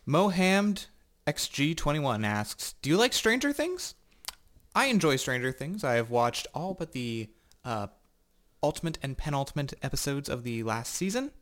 Mohammed 0.06 0.86
XG21 1.26 2.24
asks, 2.26 2.74
"Do 2.82 2.90
you 2.90 2.96
like 2.96 3.12
Stranger 3.12 3.52
Things?" 3.52 3.94
I 4.74 4.86
enjoy 4.86 5.16
Stranger 5.16 5.52
Things. 5.52 5.82
I 5.84 5.94
have 5.94 6.10
watched 6.10 6.46
all 6.54 6.74
but 6.74 6.92
the 6.92 7.28
uh, 7.64 7.88
ultimate 8.62 8.98
and 9.02 9.16
penultimate 9.16 9.74
episodes 9.82 10.28
of 10.28 10.44
the 10.44 10.62
last 10.62 10.94
season. 10.94 11.32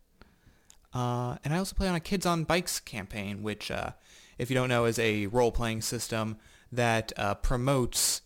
Uh, 0.95 1.37
and 1.45 1.53
I 1.53 1.59
also 1.59 1.77
play 1.77 1.89
on 1.89 1.95
a 1.95 2.01
Kids 2.01 2.25
on 2.25 2.45
Bikes 2.45 2.81
campaign, 2.81 3.43
which, 3.43 3.71
uh, 3.71 3.91
if 4.39 4.51
you 4.51 4.55
don't 4.55 4.69
know, 4.69 4.87
is 4.87 4.99
a 4.99 5.27
role-playing 5.27 5.83
system 5.83 6.39
that 6.73 7.13
uh, 7.17 7.35
promotes 7.35 8.23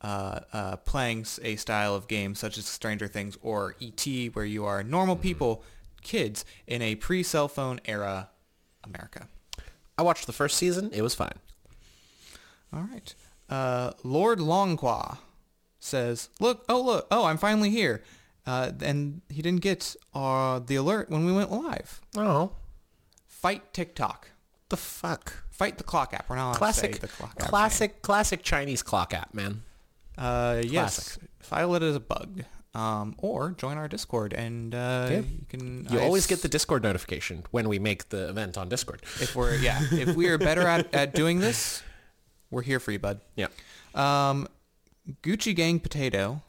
uh, 0.00 0.40
uh, 0.52 0.76
playing 0.76 1.26
a 1.42 1.56
style 1.56 1.94
of 1.94 2.08
game 2.08 2.34
such 2.34 2.58
as 2.58 2.66
Stranger 2.66 3.06
Things 3.06 3.36
or 3.42 3.76
E.T., 3.78 4.30
where 4.30 4.44
you 4.44 4.64
are 4.64 4.82
normal 4.82 5.14
people, 5.14 5.62
kids, 6.02 6.44
in 6.66 6.82
a 6.82 6.96
pre-cell 6.96 7.48
phone 7.48 7.80
era 7.84 8.30
America. 8.82 9.28
I 9.96 10.02
watched 10.02 10.26
the 10.26 10.32
first 10.32 10.56
season. 10.56 10.90
It 10.92 11.02
was 11.02 11.14
fine. 11.14 11.38
All 12.72 12.82
right. 12.90 13.14
Uh, 13.50 13.90
Lord 14.04 14.38
Longqua 14.38 15.18
says, 15.78 16.28
"Look, 16.40 16.64
oh 16.68 16.80
look, 16.80 17.06
oh 17.10 17.24
I'm 17.24 17.36
finally 17.36 17.70
here." 17.70 18.02
Uh, 18.46 18.72
and 18.82 19.20
he 19.28 19.42
didn't 19.42 19.60
get 19.60 19.94
uh, 20.14 20.60
the 20.60 20.76
alert 20.76 21.10
when 21.10 21.24
we 21.26 21.32
went 21.32 21.50
live. 21.52 22.00
Oh, 22.16 22.52
Fight 23.26 23.72
TikTok. 23.72 24.30
the 24.68 24.76
fuck! 24.76 25.44
Fight 25.50 25.78
the 25.78 25.84
clock 25.84 26.14
app. 26.14 26.28
We're 26.30 26.36
not 26.36 26.50
allowed 26.50 26.56
Classic, 26.58 26.92
to 26.92 26.96
say 26.96 27.00
the 27.00 27.08
clock 27.08 27.34
app. 27.40 27.48
classic, 27.48 28.02
classic 28.02 28.42
Chinese 28.42 28.82
clock 28.82 29.12
app, 29.12 29.34
man. 29.34 29.62
Uh, 30.16 30.60
yes. 30.64 30.72
classic. 31.16 31.22
File 31.40 31.74
it 31.74 31.82
as 31.82 31.96
a 31.96 32.00
bug. 32.00 32.44
Um, 32.72 33.16
or 33.18 33.50
join 33.50 33.78
our 33.78 33.88
Discord 33.88 34.32
and 34.32 34.72
uh, 34.76 35.08
Yeah. 35.10 35.16
you 35.18 35.44
can. 35.48 35.86
You 35.90 35.98
I 35.98 36.02
always 36.04 36.22
s- 36.24 36.28
get 36.28 36.42
the 36.42 36.48
Discord 36.48 36.84
notification 36.84 37.42
when 37.50 37.68
we 37.68 37.80
make 37.80 38.10
the 38.10 38.28
event 38.28 38.56
on 38.56 38.68
Discord. 38.68 39.02
if 39.20 39.34
we're 39.34 39.56
yeah 39.56 39.80
if 39.90 40.14
we 40.14 40.28
are 40.28 40.38
better 40.38 40.62
at, 40.68 40.94
at 40.94 41.12
doing 41.14 41.40
this, 41.40 41.82
we're 42.50 42.62
here 42.62 42.80
for 42.80 42.92
you, 42.92 42.98
bud. 42.98 43.20
Yeah. 43.36 43.48
Um, 43.94 44.48
Gucci 45.22 45.54
Gang 45.54 45.80
Potato 45.80 46.42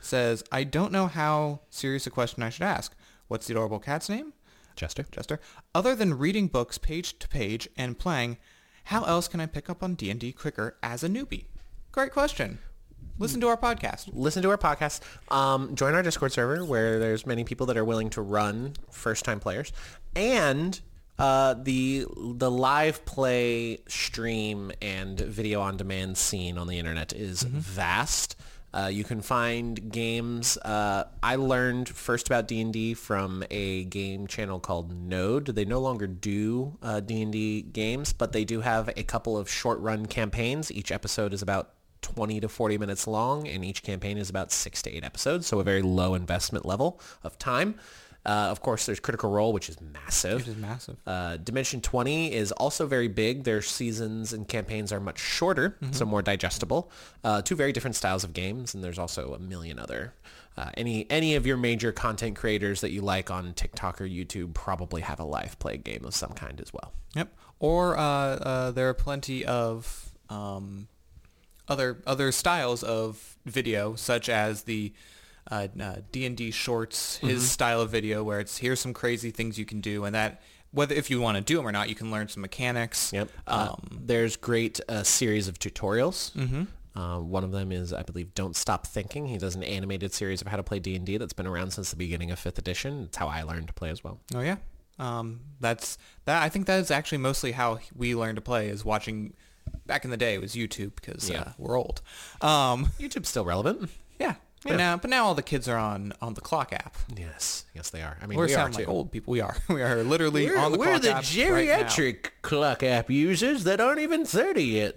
says, 0.00 0.42
I 0.50 0.64
don't 0.64 0.92
know 0.92 1.06
how 1.06 1.60
serious 1.70 2.06
a 2.06 2.10
question 2.10 2.42
I 2.42 2.50
should 2.50 2.62
ask. 2.62 2.94
What's 3.28 3.46
the 3.46 3.54
adorable 3.54 3.78
cat's 3.78 4.08
name? 4.08 4.32
Jester. 4.76 5.06
Jester. 5.10 5.40
Other 5.74 5.94
than 5.94 6.18
reading 6.18 6.46
books 6.46 6.78
page 6.78 7.18
to 7.18 7.28
page 7.28 7.68
and 7.76 7.98
playing, 7.98 8.38
how 8.84 9.04
else 9.04 9.28
can 9.28 9.40
I 9.40 9.46
pick 9.46 9.68
up 9.68 9.82
on 9.82 9.94
D&D 9.94 10.32
quicker 10.32 10.76
as 10.82 11.04
a 11.04 11.08
newbie? 11.08 11.44
Great 11.92 12.12
question. 12.12 12.58
Listen 13.18 13.40
to 13.42 13.48
our 13.48 13.56
podcast. 13.56 14.08
listen 14.14 14.42
to 14.42 14.50
our 14.50 14.56
podcast. 14.56 15.00
Um, 15.30 15.74
join 15.74 15.94
our 15.94 16.02
Discord 16.02 16.32
server 16.32 16.64
where 16.64 16.98
there's 16.98 17.26
many 17.26 17.44
people 17.44 17.66
that 17.66 17.76
are 17.76 17.84
willing 17.84 18.08
to 18.10 18.22
run 18.22 18.72
first 18.90 19.26
time 19.26 19.40
players, 19.40 19.72
and 20.16 20.80
uh, 21.20 21.54
the 21.54 22.06
the 22.16 22.50
live 22.50 23.04
play 23.04 23.78
stream 23.86 24.72
and 24.80 25.20
video 25.20 25.60
on 25.60 25.76
demand 25.76 26.16
scene 26.16 26.56
on 26.58 26.66
the 26.66 26.78
internet 26.78 27.12
is 27.12 27.42
vast. 27.42 28.36
Uh, 28.72 28.88
you 28.90 29.02
can 29.02 29.20
find 29.20 29.90
games. 29.90 30.56
Uh, 30.58 31.04
I 31.22 31.36
learned 31.36 31.88
first 31.88 32.28
about 32.28 32.46
D&D 32.46 32.94
from 32.94 33.42
a 33.50 33.84
game 33.84 34.28
channel 34.28 34.60
called 34.60 34.92
Node. 34.92 35.46
They 35.46 35.64
no 35.64 35.80
longer 35.80 36.06
do 36.06 36.78
uh, 36.80 37.00
D&D 37.00 37.62
games, 37.62 38.12
but 38.12 38.30
they 38.30 38.44
do 38.44 38.60
have 38.60 38.88
a 38.96 39.02
couple 39.02 39.36
of 39.36 39.50
short 39.50 39.80
run 39.80 40.06
campaigns. 40.06 40.70
Each 40.70 40.92
episode 40.92 41.32
is 41.32 41.42
about 41.42 41.72
20 42.02 42.40
to 42.40 42.48
40 42.48 42.78
minutes 42.78 43.06
long, 43.06 43.48
and 43.48 43.64
each 43.64 43.82
campaign 43.82 44.18
is 44.18 44.30
about 44.30 44.52
six 44.52 44.82
to 44.82 44.94
eight 44.94 45.04
episodes, 45.04 45.46
so 45.46 45.58
a 45.58 45.64
very 45.64 45.82
low 45.82 46.14
investment 46.14 46.64
level 46.64 47.00
of 47.24 47.38
time. 47.38 47.74
Uh, 48.24 48.48
of 48.50 48.60
course, 48.60 48.84
there's 48.86 49.00
Critical 49.00 49.30
Role, 49.30 49.52
which 49.52 49.68
is 49.68 49.80
massive. 49.80 50.42
It 50.42 50.48
is 50.48 50.56
massive. 50.56 50.96
Uh, 51.06 51.38
Dimension 51.38 51.80
20 51.80 52.32
is 52.34 52.52
also 52.52 52.86
very 52.86 53.08
big. 53.08 53.44
Their 53.44 53.62
seasons 53.62 54.32
and 54.32 54.46
campaigns 54.46 54.92
are 54.92 55.00
much 55.00 55.18
shorter, 55.18 55.78
so 55.92 56.04
more 56.04 56.20
digestible. 56.20 56.90
Uh, 57.24 57.40
two 57.40 57.56
very 57.56 57.72
different 57.72 57.96
styles 57.96 58.22
of 58.22 58.34
games, 58.34 58.74
and 58.74 58.84
there's 58.84 58.98
also 58.98 59.32
a 59.32 59.38
million 59.38 59.78
other. 59.78 60.12
Uh, 60.56 60.70
any 60.76 61.10
any 61.10 61.36
of 61.36 61.46
your 61.46 61.56
major 61.56 61.92
content 61.92 62.36
creators 62.36 62.82
that 62.82 62.90
you 62.90 63.00
like 63.00 63.30
on 63.30 63.54
TikTok 63.54 64.00
or 64.00 64.04
YouTube 64.04 64.52
probably 64.52 65.00
have 65.00 65.18
a 65.18 65.24
live 65.24 65.58
play 65.58 65.78
game 65.78 66.04
of 66.04 66.14
some 66.14 66.32
kind 66.32 66.60
as 66.60 66.72
well. 66.72 66.92
Yep. 67.14 67.32
Or 67.60 67.96
uh, 67.96 68.02
uh, 68.02 68.70
there 68.72 68.88
are 68.88 68.94
plenty 68.94 69.44
of 69.44 70.10
um, 70.28 70.88
other 71.68 72.02
other 72.06 72.32
styles 72.32 72.82
of 72.82 73.38
video, 73.46 73.94
such 73.94 74.28
as 74.28 74.64
the 74.64 74.92
uh, 75.50 75.68
uh, 75.80 75.96
D&D 76.12 76.50
shorts, 76.50 77.16
his 77.18 77.38
Mm-hmm. 77.40 77.46
style 77.46 77.80
of 77.80 77.90
video, 77.90 78.22
where 78.24 78.40
it's 78.40 78.58
here's 78.58 78.80
some 78.80 78.92
crazy 78.94 79.30
things 79.30 79.58
you 79.58 79.64
can 79.64 79.80
do, 79.80 80.04
and 80.04 80.14
that 80.14 80.42
whether 80.72 80.94
if 80.94 81.10
you 81.10 81.20
want 81.20 81.36
to 81.36 81.42
do 81.42 81.56
them 81.56 81.66
or 81.66 81.72
not, 81.72 81.88
you 81.88 81.94
can 81.94 82.10
learn 82.10 82.28
some 82.28 82.40
mechanics. 82.42 83.12
Yep. 83.12 83.28
Uh, 83.46 83.74
Um, 83.74 84.00
there's 84.06 84.36
great 84.36 84.80
uh, 84.88 85.02
series 85.02 85.48
of 85.48 85.58
tutorials. 85.58 86.32
Mm-hmm. 86.32 86.62
Uh, 86.98 87.20
one 87.20 87.44
of 87.44 87.52
them 87.52 87.70
is, 87.72 87.92
I 87.92 88.02
believe, 88.02 88.34
Don't 88.34 88.54
Stop 88.56 88.86
Thinking. 88.86 89.26
He 89.26 89.38
does 89.38 89.54
an 89.54 89.62
animated 89.62 90.12
series 90.12 90.40
of 90.40 90.48
how 90.48 90.56
to 90.56 90.62
play 90.62 90.78
D&D 90.80 91.16
that's 91.18 91.32
been 91.32 91.46
around 91.46 91.72
since 91.72 91.90
the 91.90 91.96
beginning 91.96 92.30
of 92.30 92.38
5th 92.40 92.58
edition. 92.58 93.04
It's 93.04 93.16
how 93.16 93.28
I 93.28 93.42
learned 93.42 93.68
to 93.68 93.72
play 93.72 93.90
as 93.90 94.02
well. 94.04 94.20
oh 94.34 94.40
yeah. 94.40 94.56
Um, 94.98 95.40
that's 95.60 95.96
that. 96.26 96.42
I 96.42 96.48
think 96.50 96.66
that 96.66 96.78
is 96.80 96.90
actually 96.90 97.18
mostly 97.18 97.52
how 97.52 97.78
we 97.96 98.14
learned 98.14 98.36
to 98.36 98.42
play 98.42 98.68
is 98.68 98.84
watching. 98.84 99.32
Back 99.86 100.04
in 100.04 100.10
the 100.10 100.16
day, 100.16 100.34
it 100.34 100.40
was 100.40 100.54
YouTube 100.54 100.92
because 100.96 101.30
Yeah. 101.30 101.40
uh, 101.42 101.52
we're 101.56 101.78
old. 101.78 102.02
Um, 102.42 102.86
YouTube's 102.98 103.28
still 103.28 103.44
relevant. 103.44 103.88
But 104.62 104.72
Yeah. 104.72 104.76
now, 104.76 104.96
but 104.98 105.08
now 105.08 105.24
all 105.24 105.34
the 105.34 105.42
kids 105.42 105.68
are 105.68 105.78
on 105.78 106.12
on 106.20 106.34
the 106.34 106.40
clock 106.42 106.72
app. 106.72 106.96
Yes. 107.16 107.64
Yes, 107.74 107.88
they 107.90 108.02
are. 108.02 108.18
I 108.20 108.26
mean, 108.26 108.36
We're 108.36 108.46
we 108.46 108.52
are 108.52 108.56
sounding 108.56 108.80
like 108.80 108.88
old 108.88 109.10
people. 109.10 109.32
We 109.32 109.40
are. 109.40 109.56
We 109.68 109.82
are 109.82 110.02
literally 110.02 110.46
We're, 110.46 110.58
on 110.58 110.72
the 110.72 110.78
clock. 110.78 110.88
App. 110.88 110.94
We're 110.94 111.00
clock 111.00 111.02
the 111.02 111.10
app 111.10 111.52
right 111.52 111.86
geriatric 111.86 112.30
clock 112.42 112.82
app 112.82 113.10
users 113.10 113.64
that 113.64 113.80
aren't 113.80 114.00
even 114.00 114.26
30 114.26 114.62
yet. 114.62 114.94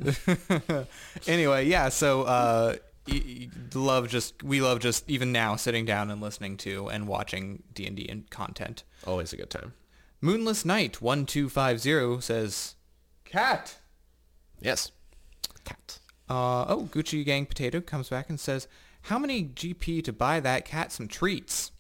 anyway, 1.27 1.65
yeah. 1.67 1.87
So 1.89 2.23
uh, 2.23 2.75
love 3.73 4.09
just 4.09 4.43
we 4.43 4.61
love 4.61 4.79
just 4.79 5.09
even 5.09 5.31
now 5.31 5.55
sitting 5.55 5.85
down 5.85 6.11
and 6.11 6.21
listening 6.21 6.57
to 6.57 6.89
and 6.89 7.07
watching 7.07 7.63
D 7.73 7.85
and 7.87 7.95
D 7.95 8.07
and 8.09 8.29
content. 8.29 8.83
Always 9.05 9.31
a 9.33 9.37
good 9.37 9.49
time. 9.49 9.73
Moonless 10.21 10.65
Night 10.65 11.01
one 11.01 11.25
two 11.25 11.49
five 11.49 11.79
zero 11.79 12.19
says 12.19 12.75
cat. 13.25 13.75
Yes. 14.59 14.91
Cat. 15.65 15.99
Uh, 16.29 16.65
oh, 16.67 16.87
Gucci 16.91 17.25
Gang 17.25 17.45
Potato 17.45 17.81
comes 17.81 18.09
back 18.09 18.29
and 18.29 18.39
says, 18.39 18.67
"How 19.03 19.19
many 19.19 19.43
GP 19.45 20.03
to 20.03 20.13
buy 20.13 20.39
that 20.39 20.65
cat 20.65 20.91
some 20.91 21.07
treats?" 21.07 21.71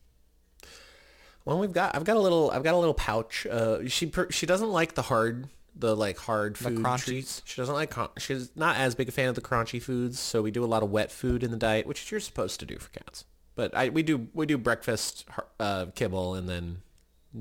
Well, 1.45 1.59
we've 1.59 1.73
got 1.73 1.95
I've 1.95 2.05
got 2.05 2.17
a 2.17 2.21
little 2.21 2.51
I've 2.51 2.63
got 2.63 2.73
a 2.73 2.77
little 2.77 2.93
pouch. 2.93 3.45
Uh, 3.45 3.87
she 3.87 4.05
per, 4.05 4.31
she 4.31 4.45
doesn't 4.45 4.69
like 4.69 4.95
the 4.95 5.03
hard 5.03 5.49
the 5.75 5.95
like 5.95 6.17
hard 6.17 6.57
food 6.57 6.79
crunchies? 6.79 7.03
treats. 7.05 7.41
She 7.45 7.59
doesn't 7.59 7.73
like 7.73 7.93
she's 8.17 8.51
not 8.55 8.77
as 8.77 8.95
big 8.95 9.09
a 9.09 9.11
fan 9.11 9.29
of 9.29 9.35
the 9.35 9.41
crunchy 9.41 9.81
foods. 9.81 10.19
So 10.19 10.41
we 10.41 10.51
do 10.51 10.63
a 10.63 10.67
lot 10.67 10.83
of 10.83 10.89
wet 10.89 11.11
food 11.11 11.43
in 11.43 11.51
the 11.51 11.57
diet, 11.57 11.85
which 11.85 12.11
you're 12.11 12.19
supposed 12.19 12.59
to 12.61 12.65
do 12.65 12.77
for 12.77 12.89
cats. 12.91 13.25
But 13.55 13.75
I 13.75 13.89
we 13.89 14.03
do 14.03 14.27
we 14.33 14.45
do 14.45 14.57
breakfast 14.57 15.25
uh, 15.59 15.87
kibble 15.95 16.35
and 16.35 16.47
then 16.47 16.81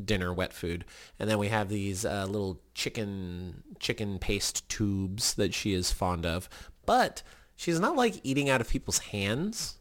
dinner 0.05 0.33
wet 0.33 0.53
food, 0.53 0.85
and 1.19 1.29
then 1.29 1.39
we 1.39 1.49
have 1.49 1.69
these 1.69 2.05
uh, 2.05 2.27
little 2.27 2.61
chicken 2.75 3.63
chicken 3.79 4.19
paste 4.19 4.69
tubes 4.69 5.35
that 5.35 5.55
she 5.55 5.75
is 5.75 5.93
fond 5.93 6.27
of. 6.27 6.49
But 6.87 7.23
she's 7.57 7.81
not 7.81 7.97
like 7.97 8.21
eating 8.23 8.49
out 8.49 8.61
of 8.61 8.69
people's 8.69 8.99
hands. 8.99 9.79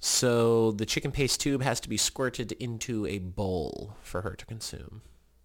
So 0.00 0.72
the 0.72 0.84
chicken 0.84 1.12
paste 1.12 1.40
tube 1.40 1.62
has 1.62 1.80
to 1.80 1.88
be 1.88 1.96
squirted 1.96 2.52
into 2.52 3.06
a 3.06 3.18
bowl 3.18 3.96
for 4.02 4.20
her 4.20 4.34
to 4.34 4.44
consume, 4.44 5.00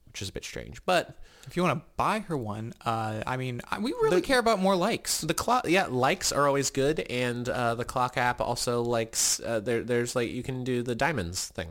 which 0.08 0.22
is 0.22 0.28
a 0.30 0.34
bit 0.34 0.44
strange. 0.44 0.84
But 0.86 1.16
If 1.48 1.56
you 1.56 1.64
want 1.64 1.80
to 1.80 1.86
buy 1.96 2.20
her 2.20 2.36
one, 2.36 2.74
uh, 2.86 3.24
I 3.26 3.38
mean, 3.38 3.62
we 3.80 3.92
really 4.02 4.22
care 4.22 4.40
about 4.40 4.60
more 4.60 4.76
likes. 4.76 5.22
the 5.22 5.34
clock, 5.34 5.66
yeah, 5.68 5.86
likes 5.90 6.34
are 6.34 6.46
always 6.46 6.72
good, 6.72 7.00
and 7.10 7.48
uh, 7.48 7.76
the 7.76 7.86
clock 7.86 8.18
app 8.18 8.42
also 8.42 8.82
likes. 8.82 9.40
Uh, 9.40 9.62
there, 9.62 9.82
there's 9.82 10.14
like 10.14 10.30
you 10.30 10.44
can 10.44 10.66
do 10.66 10.84
the 10.84 10.96
diamonds 10.96 11.48
thing. 11.48 11.70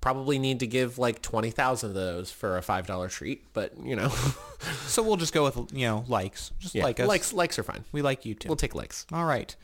Probably 0.00 0.38
need 0.38 0.60
to 0.60 0.66
give 0.66 0.98
like 0.98 1.20
twenty 1.22 1.50
thousand 1.50 1.90
of 1.90 1.94
those 1.94 2.30
for 2.30 2.56
a 2.56 2.62
five 2.62 2.86
dollar 2.86 3.08
treat, 3.08 3.52
but 3.52 3.72
you 3.82 3.96
know, 3.96 4.12
So 4.86 5.02
we'll 5.02 5.16
just 5.16 5.32
go 5.32 5.44
with 5.44 5.72
you 5.72 5.86
know 5.86 6.04
likes. 6.08 6.50
Just 6.58 6.74
yeah, 6.74 6.84
like 6.84 7.00
us. 7.00 7.08
likes 7.08 7.32
likes 7.32 7.58
are 7.58 7.62
fine. 7.62 7.84
We 7.92 8.02
like 8.02 8.24
you 8.24 8.34
too. 8.34 8.48
We'll 8.48 8.56
take 8.56 8.74
likes. 8.74 9.06
All 9.12 9.24
right. 9.24 9.54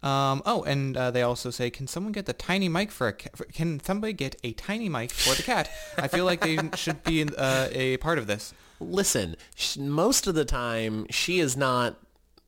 Um, 0.00 0.42
oh, 0.46 0.62
and 0.62 0.96
uh, 0.96 1.10
they 1.10 1.22
also 1.22 1.50
say, 1.50 1.70
can 1.70 1.88
someone 1.88 2.12
get 2.12 2.26
the 2.26 2.32
tiny 2.32 2.68
mic 2.68 2.92
for 2.92 3.08
a 3.08 3.12
cat? 3.12 3.34
Can 3.52 3.80
somebody 3.80 4.12
get 4.12 4.36
a 4.44 4.52
tiny 4.52 4.88
mic 4.88 5.10
for 5.10 5.34
the 5.34 5.42
cat? 5.42 5.68
I 5.96 6.06
feel 6.06 6.24
like 6.24 6.40
they 6.40 6.56
should 6.76 7.02
be 7.02 7.24
uh, 7.36 7.68
a 7.72 7.96
part 7.96 8.18
of 8.18 8.28
this. 8.28 8.54
listen, 8.78 9.36
sh- 9.56 9.76
most 9.76 10.28
of 10.28 10.36
the 10.36 10.44
time 10.44 11.06
she 11.10 11.40
is 11.40 11.56
not 11.56 11.96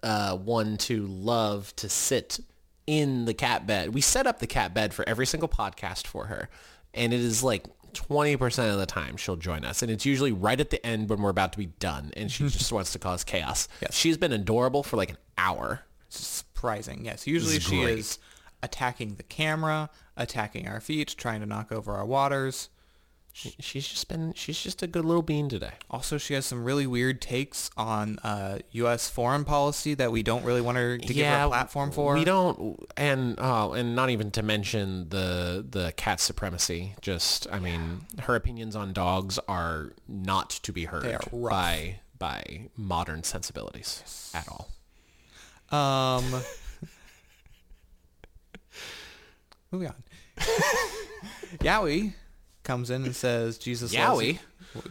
uh, 0.05 0.37
one 0.37 0.77
to 0.79 1.05
love 1.07 1.75
to 1.77 1.89
sit 1.89 2.39
in 2.87 3.25
the 3.25 3.35
cat 3.35 3.67
bed. 3.67 3.95
We 3.95 4.01
set 4.01 4.29
up 4.29 4.39
the 4.39 4.47
cat 4.47 4.73
bed 4.73 4.95
for 4.95 5.07
every 5.09 5.27
single 5.27 5.49
podcast 5.49 6.07
for 6.07 6.27
her, 6.27 6.49
and 6.95 7.13
it 7.13 7.21
is 7.21 7.43
like 7.43 7.65
20% 7.93 8.73
of 8.73 8.79
the 8.79 8.87
time 8.87 9.17
she'll 9.17 9.37
join 9.37 9.65
us. 9.65 9.83
And 9.83 9.91
it's 9.91 10.07
usually 10.07 10.33
right 10.33 10.59
at 10.59 10.71
the 10.71 10.85
end 10.85 11.09
when 11.09 11.21
we're 11.23 11.31
about 11.31 11.53
to 11.53 11.59
be 11.59 11.67
done, 11.67 12.13
and 12.17 12.31
she 12.31 12.45
mm-hmm. 12.45 12.51
just 12.57 12.73
wants 12.73 12.93
to 12.93 12.99
cause 12.99 13.25
chaos. 13.25 13.69
Yes. 13.81 13.95
She's 13.95 14.17
been 14.17 14.33
adorable 14.33 14.83
for 14.83 14.97
like 14.97 15.11
an 15.11 15.19
hour. 15.39 15.83
Surprising. 16.09 17.05
Yes. 17.05 17.27
Usually 17.27 17.57
is 17.57 17.63
she 17.63 17.83
great. 17.83 17.99
is 17.99 18.19
attacking 18.63 19.15
the 19.15 19.23
camera, 19.23 19.91
attacking 20.17 20.69
our 20.69 20.81
feet, 20.81 21.15
trying 21.17 21.41
to 21.41 21.47
knock 21.47 21.73
over 21.73 21.95
our 21.95 22.07
waters. 22.07 22.69
She- 23.33 23.55
She's 23.61 23.87
just 23.87 24.09
been, 24.09 24.33
she's 24.35 24.61
just 24.61 24.83
a 24.83 24.87
good 24.87 25.05
little 25.05 25.23
bean 25.23 25.49
today. 25.49 25.73
Also, 25.89 26.19
she 26.19 26.35
has 26.35 26.45
some 26.45 26.65
really 26.65 26.87
weird 26.87 27.23
takes 27.23 27.71
on 27.77 28.19
uh, 28.25 28.59
U.S. 28.73 29.09
foreign 29.09 29.45
policy 29.45 29.95
that 29.95 30.11
we 30.13 30.23
don't 30.23 30.45
really 30.45 30.61
want 30.61 30.77
her 30.77 30.99
to 30.99 31.15
give 31.15 31.27
her 31.27 31.45
a 31.45 31.49
platform 31.49 31.91
for. 31.93 32.15
We 32.15 32.25
don't, 32.25 32.85
and 32.97 33.37
oh, 33.39 33.73
and 33.73 33.95
not 33.95 34.11
even 34.11 34.31
to 34.33 34.43
mention 34.43 35.09
the 35.11 35.65
the 35.69 35.93
cat 35.97 36.19
supremacy. 36.21 36.95
Just, 37.01 37.47
I 37.53 37.61
mean, 37.61 38.01
her 38.23 38.35
opinions 38.35 38.75
on 38.77 38.93
dogs 38.93 39.39
are 39.49 39.93
not 40.09 40.51
to 40.51 40.73
be 40.73 40.85
heard 40.87 41.05
by 41.51 42.01
by 42.19 42.69
modern 42.77 43.23
sensibilities 43.23 44.31
at 44.35 44.47
all. 44.49 44.71
Um, 45.79 46.25
moving 49.71 49.89
on. 49.89 49.95
Yowie 51.61 52.15
comes 52.71 52.89
in 52.91 53.05
and 53.05 53.17
says, 53.17 53.59
Jesus 53.59 53.93
loves 53.93 54.21
Yowie? 54.23 54.39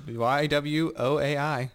you. 0.05 0.19
Y-W-O-A-I. 0.19 1.71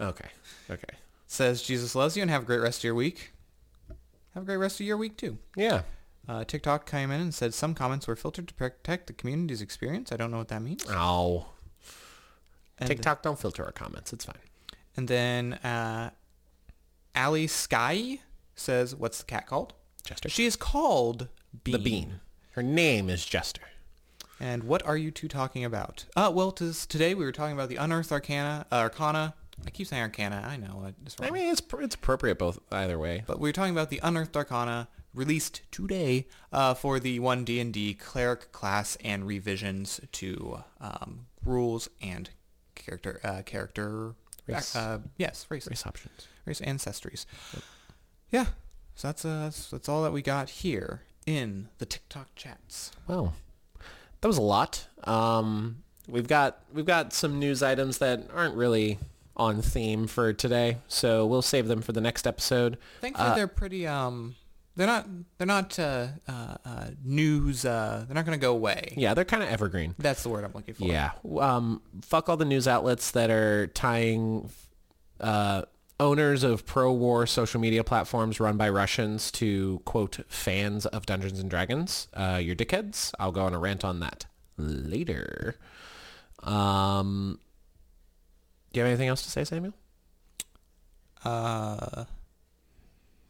Okay, 0.00 0.28
okay, 0.68 0.94
Says, 1.26 1.62
Jesus 1.62 1.94
loves 1.94 2.16
you 2.16 2.22
and 2.22 2.30
have 2.30 2.42
a 2.42 2.44
great 2.44 2.60
rest 2.60 2.80
of 2.80 2.84
your 2.84 2.94
week. 2.94 3.32
Have 4.34 4.42
a 4.42 4.46
great 4.46 4.56
rest 4.58 4.78
of 4.80 4.86
your 4.86 4.96
week, 4.98 5.16
too. 5.16 5.38
yeah. 5.56 5.82
Uh, 6.28 6.44
TikTok 6.44 6.88
came 6.88 7.10
in 7.10 7.20
and 7.20 7.34
said 7.34 7.52
some 7.52 7.74
comments 7.74 8.06
were 8.06 8.14
filtered 8.14 8.46
to 8.46 8.54
protect 8.54 9.08
the 9.08 9.12
community's 9.12 9.60
experience. 9.60 10.12
I 10.12 10.16
don't 10.16 10.30
know 10.30 10.38
what 10.38 10.48
that 10.48 10.62
means. 10.62 10.84
Oh, 10.88 11.46
And, 12.78 12.86
TikTok 12.88 13.22
don't 13.22 13.38
filter 13.38 13.64
our 13.64 13.72
comments. 13.72 14.12
It's 14.12 14.24
fine. 14.24 14.36
And 14.96 15.08
then 15.08 15.54
uh, 15.54 16.10
Ali 17.16 17.48
Sky 17.48 18.20
says, 18.54 18.94
what's 18.94 19.18
the 19.18 19.24
cat 19.24 19.46
called? 19.48 19.72
Jester. 20.04 20.28
She 20.28 20.44
is 20.46 20.54
called 20.54 21.26
Bean. 21.64 21.72
The 21.72 21.78
bean. 21.80 22.20
Her 22.52 22.62
name 22.62 23.10
is 23.10 23.24
Jester. 23.26 23.62
And 24.42 24.64
what 24.64 24.84
are 24.84 24.96
you 24.96 25.12
two 25.12 25.28
talking 25.28 25.64
about? 25.64 26.04
Uh, 26.16 26.30
well, 26.34 26.50
today 26.50 27.14
we 27.14 27.24
were 27.24 27.30
talking 27.30 27.54
about 27.54 27.68
the 27.68 27.76
Unearthed 27.76 28.10
Arcana. 28.10 28.66
Uh, 28.72 28.76
Arcana. 28.76 29.34
I 29.64 29.70
keep 29.70 29.86
saying 29.86 30.02
Arcana. 30.02 30.44
I 30.44 30.56
know 30.56 30.92
it's 31.06 31.16
wrong. 31.20 31.28
I 31.28 31.30
mean, 31.30 31.48
it's 31.48 31.60
pr- 31.60 31.80
it's 31.82 31.94
appropriate 31.94 32.38
both 32.40 32.58
either 32.72 32.98
way. 32.98 33.22
but 33.24 33.38
we 33.38 33.48
were 33.48 33.52
talking 33.52 33.72
about 33.72 33.88
the 33.88 34.00
Unearthed 34.02 34.36
Arcana 34.36 34.88
released 35.14 35.62
today 35.70 36.26
uh, 36.52 36.74
for 36.74 36.98
the 36.98 37.20
one 37.20 37.44
D 37.44 37.60
and 37.60 37.72
D 37.72 37.94
cleric 37.94 38.50
class 38.50 38.96
and 39.04 39.28
revisions 39.28 40.00
to 40.10 40.64
um, 40.80 41.26
rules 41.44 41.88
and 42.00 42.30
character 42.74 43.20
uh, 43.22 43.42
character 43.42 44.16
Race. 44.48 44.74
Uh, 44.74 44.98
yes, 45.18 45.46
race, 45.50 45.68
Race 45.68 45.86
options. 45.86 46.26
race 46.46 46.60
ancestries. 46.60 47.26
Yeah. 48.32 48.46
So 48.96 49.06
that's 49.08 49.24
uh, 49.24 49.44
that's, 49.44 49.70
that's 49.70 49.88
all 49.88 50.02
that 50.02 50.12
we 50.12 50.20
got 50.20 50.50
here 50.50 51.02
in 51.26 51.68
the 51.78 51.86
TikTok 51.86 52.34
chats. 52.34 52.90
Well, 53.06 53.34
that 54.22 54.28
was 54.28 54.38
a 54.38 54.42
lot. 54.42 54.86
Um, 55.04 55.82
we've 56.08 56.26
got 56.26 56.58
we've 56.72 56.86
got 56.86 57.12
some 57.12 57.38
news 57.38 57.62
items 57.62 57.98
that 57.98 58.28
aren't 58.34 58.54
really 58.54 58.98
on 59.36 59.60
theme 59.62 60.06
for 60.06 60.32
today, 60.32 60.78
so 60.88 61.26
we'll 61.26 61.42
save 61.42 61.68
them 61.68 61.82
for 61.82 61.92
the 61.92 62.00
next 62.00 62.26
episode. 62.26 62.78
Thankfully, 63.00 63.28
Uh, 63.28 63.34
they're 63.34 63.46
pretty. 63.46 63.86
Um, 63.86 64.34
they're 64.76 64.86
not. 64.86 65.06
They're 65.36 65.46
not 65.46 65.78
uh, 65.78 66.06
uh, 66.28 66.54
uh, 66.64 66.86
news. 67.04 67.64
Uh, 67.66 68.04
they're 68.06 68.14
not 68.14 68.24
going 68.24 68.38
to 68.38 68.42
go 68.42 68.52
away. 68.52 68.94
Yeah, 68.96 69.12
they're 69.14 69.24
kind 69.26 69.42
of 69.42 69.50
evergreen. 69.50 69.94
That's 69.98 70.22
the 70.22 70.30
word 70.30 70.44
I'm 70.44 70.52
looking 70.54 70.74
for. 70.74 70.84
Yeah. 70.84 71.10
Um, 71.38 71.82
fuck 72.02 72.28
all 72.30 72.36
the 72.38 72.44
news 72.46 72.66
outlets 72.66 73.10
that 73.10 73.30
are 73.30 73.66
tying 73.68 74.50
uh, 75.20 75.62
owners 76.02 76.42
of 76.42 76.66
pro-war 76.66 77.26
social 77.26 77.60
media 77.60 77.84
platforms 77.84 78.40
run 78.40 78.56
by 78.56 78.68
Russians 78.68 79.30
to, 79.32 79.80
quote, 79.84 80.18
fans 80.28 80.84
of 80.86 81.06
Dungeons 81.06 81.38
and 81.38 81.48
Dragons. 81.48 82.08
Uh, 82.12 82.40
you're 82.42 82.56
dickheads. 82.56 83.12
I'll 83.18 83.32
go 83.32 83.44
on 83.44 83.54
a 83.54 83.58
rant 83.58 83.84
on 83.84 84.00
that 84.00 84.26
later. 84.56 85.56
Um, 86.42 87.38
do 88.72 88.80
you 88.80 88.84
have 88.84 88.90
anything 88.90 89.08
else 89.08 89.22
to 89.22 89.30
say, 89.30 89.44
Samuel? 89.44 89.74
Uh, 91.24 92.04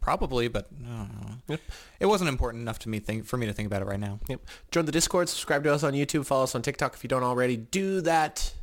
probably, 0.00 0.48
but 0.48 0.68
no, 0.72 1.06
Yep. 1.48 1.60
it 2.00 2.06
wasn't 2.06 2.28
important 2.30 2.62
enough 2.62 2.78
to 2.80 2.88
me 2.88 2.98
think 3.00 3.26
for 3.26 3.36
me 3.36 3.46
to 3.46 3.52
think 3.52 3.66
about 3.66 3.82
it 3.82 3.84
right 3.86 4.00
now. 4.00 4.18
Yep. 4.28 4.40
Join 4.70 4.86
the 4.86 4.92
Discord. 4.92 5.28
Subscribe 5.28 5.62
to 5.64 5.72
us 5.74 5.82
on 5.82 5.92
YouTube. 5.92 6.24
Follow 6.24 6.44
us 6.44 6.54
on 6.54 6.62
TikTok 6.62 6.94
if 6.94 7.04
you 7.04 7.08
don't 7.08 7.22
already 7.22 7.56
do 7.56 8.00
that. 8.00 8.54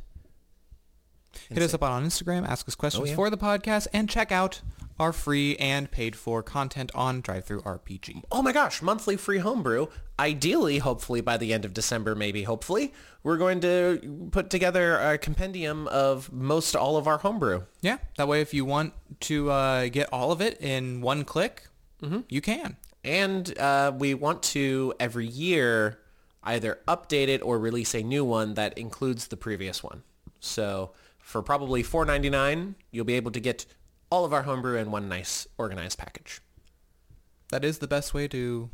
Hit 1.48 1.62
us 1.62 1.74
up 1.74 1.82
on 1.82 2.04
Instagram, 2.04 2.46
ask 2.48 2.66
us 2.68 2.74
questions 2.74 3.02
Oh, 3.06 3.10
yeah. 3.10 3.14
for 3.16 3.30
the 3.30 3.36
podcast, 3.38 3.86
and 3.92 4.08
check 4.08 4.30
out 4.32 4.60
our 4.98 5.12
free 5.12 5.56
and 5.56 5.90
paid 5.90 6.14
for 6.14 6.42
content 6.42 6.90
on 6.94 7.22
DriveThruRPG. 7.22 8.22
oh 8.30 8.42
my 8.42 8.52
gosh, 8.52 8.82
monthly 8.82 9.16
free 9.16 9.38
homebrew. 9.38 9.86
Ideally, 10.18 10.78
hopefully 10.78 11.20
by 11.22 11.36
the 11.38 11.52
end 11.54 11.64
of 11.64 11.72
December, 11.72 12.14
maybe 12.14 12.42
hopefully, 12.42 12.92
we're 13.22 13.38
going 13.38 13.60
to 13.60 14.28
put 14.30 14.50
together 14.50 14.96
a 14.98 15.16
compendium 15.16 15.86
of 15.88 16.30
most 16.32 16.76
all 16.76 16.96
of 16.98 17.06
our 17.06 17.18
homebrew. 17.18 17.62
Yeah, 17.80 17.98
that 18.18 18.28
way 18.28 18.42
if 18.42 18.52
you 18.52 18.64
want 18.66 18.92
to 19.20 19.50
uh, 19.50 19.88
get 19.88 20.08
all 20.12 20.32
of 20.32 20.40
it 20.40 20.60
in 20.60 21.00
one 21.00 21.24
click, 21.24 21.64
Mm-hmm. 22.02 22.20
you 22.30 22.40
can. 22.40 22.76
And 23.04 23.58
uh, 23.58 23.92
we 23.94 24.14
want 24.14 24.42
to 24.44 24.94
every 24.98 25.26
year 25.26 25.98
either 26.42 26.78
update 26.88 27.28
it 27.28 27.42
or 27.42 27.58
release 27.58 27.94
a 27.94 28.02
new 28.02 28.24
one 28.24 28.54
that 28.54 28.76
includes 28.78 29.28
the 29.28 29.36
previous 29.36 29.82
one. 29.82 30.02
So 30.40 30.92
for 31.30 31.42
probably 31.42 31.82
$4.99, 31.82 32.74
you'll 32.90 33.04
be 33.04 33.14
able 33.14 33.30
to 33.30 33.40
get 33.40 33.64
all 34.10 34.24
of 34.24 34.32
our 34.32 34.42
homebrew 34.42 34.76
in 34.76 34.90
one 34.90 35.08
nice 35.08 35.46
organized 35.56 35.96
package. 35.96 36.40
That 37.50 37.64
is 37.64 37.78
the 37.78 37.86
best 37.86 38.12
way 38.12 38.26
to 38.28 38.68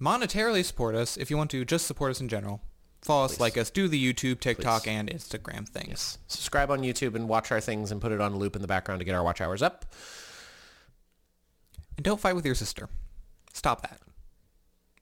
monetarily 0.00 0.64
support 0.64 0.94
us. 0.94 1.16
If 1.16 1.30
you 1.30 1.36
want 1.36 1.50
to 1.50 1.64
just 1.64 1.86
support 1.86 2.12
us 2.12 2.20
in 2.20 2.28
general, 2.28 2.62
follow 3.02 3.24
us, 3.24 3.32
Please. 3.32 3.40
like 3.40 3.58
us, 3.58 3.70
do 3.70 3.88
the 3.88 4.00
YouTube, 4.12 4.38
TikTok, 4.38 4.84
Please. 4.84 4.90
and 4.90 5.10
Instagram 5.10 5.68
things. 5.68 5.88
Yes. 5.88 6.18
Subscribe 6.28 6.70
on 6.70 6.80
YouTube 6.80 7.16
and 7.16 7.28
watch 7.28 7.50
our 7.50 7.60
things 7.60 7.90
and 7.90 8.00
put 8.00 8.12
it 8.12 8.20
on 8.20 8.36
loop 8.36 8.54
in 8.54 8.62
the 8.62 8.68
background 8.68 9.00
to 9.00 9.04
get 9.04 9.14
our 9.14 9.24
watch 9.24 9.40
hours 9.40 9.60
up. 9.60 9.84
And 11.96 12.04
don't 12.04 12.20
fight 12.20 12.36
with 12.36 12.46
your 12.46 12.54
sister. 12.54 12.88
Stop 13.52 13.82
that. 13.82 13.98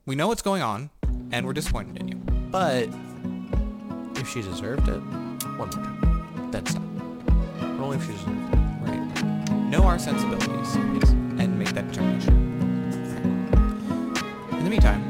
We 0.06 0.14
know 0.14 0.28
what's 0.28 0.42
going 0.42 0.62
on, 0.62 0.88
and 1.30 1.44
we're 1.44 1.52
disappointed 1.52 1.98
in 1.98 2.08
you. 2.08 2.14
But 2.50 2.88
if 4.18 4.28
she 4.30 4.40
deserved 4.40 4.88
it, 4.88 5.00
one 5.00 5.56
more 5.58 5.68
time. 5.68 6.50
Then 6.52 6.64
stop. 6.64 6.85
Right? 7.90 9.70
Know 9.70 9.84
our 9.84 9.98
sensibilities 9.98 10.76
Yes. 10.76 11.10
and 11.38 11.56
make 11.58 11.68
that 11.74 11.88
determination. 11.88 12.34
In 14.52 14.64
the 14.64 14.70
meantime, 14.70 15.02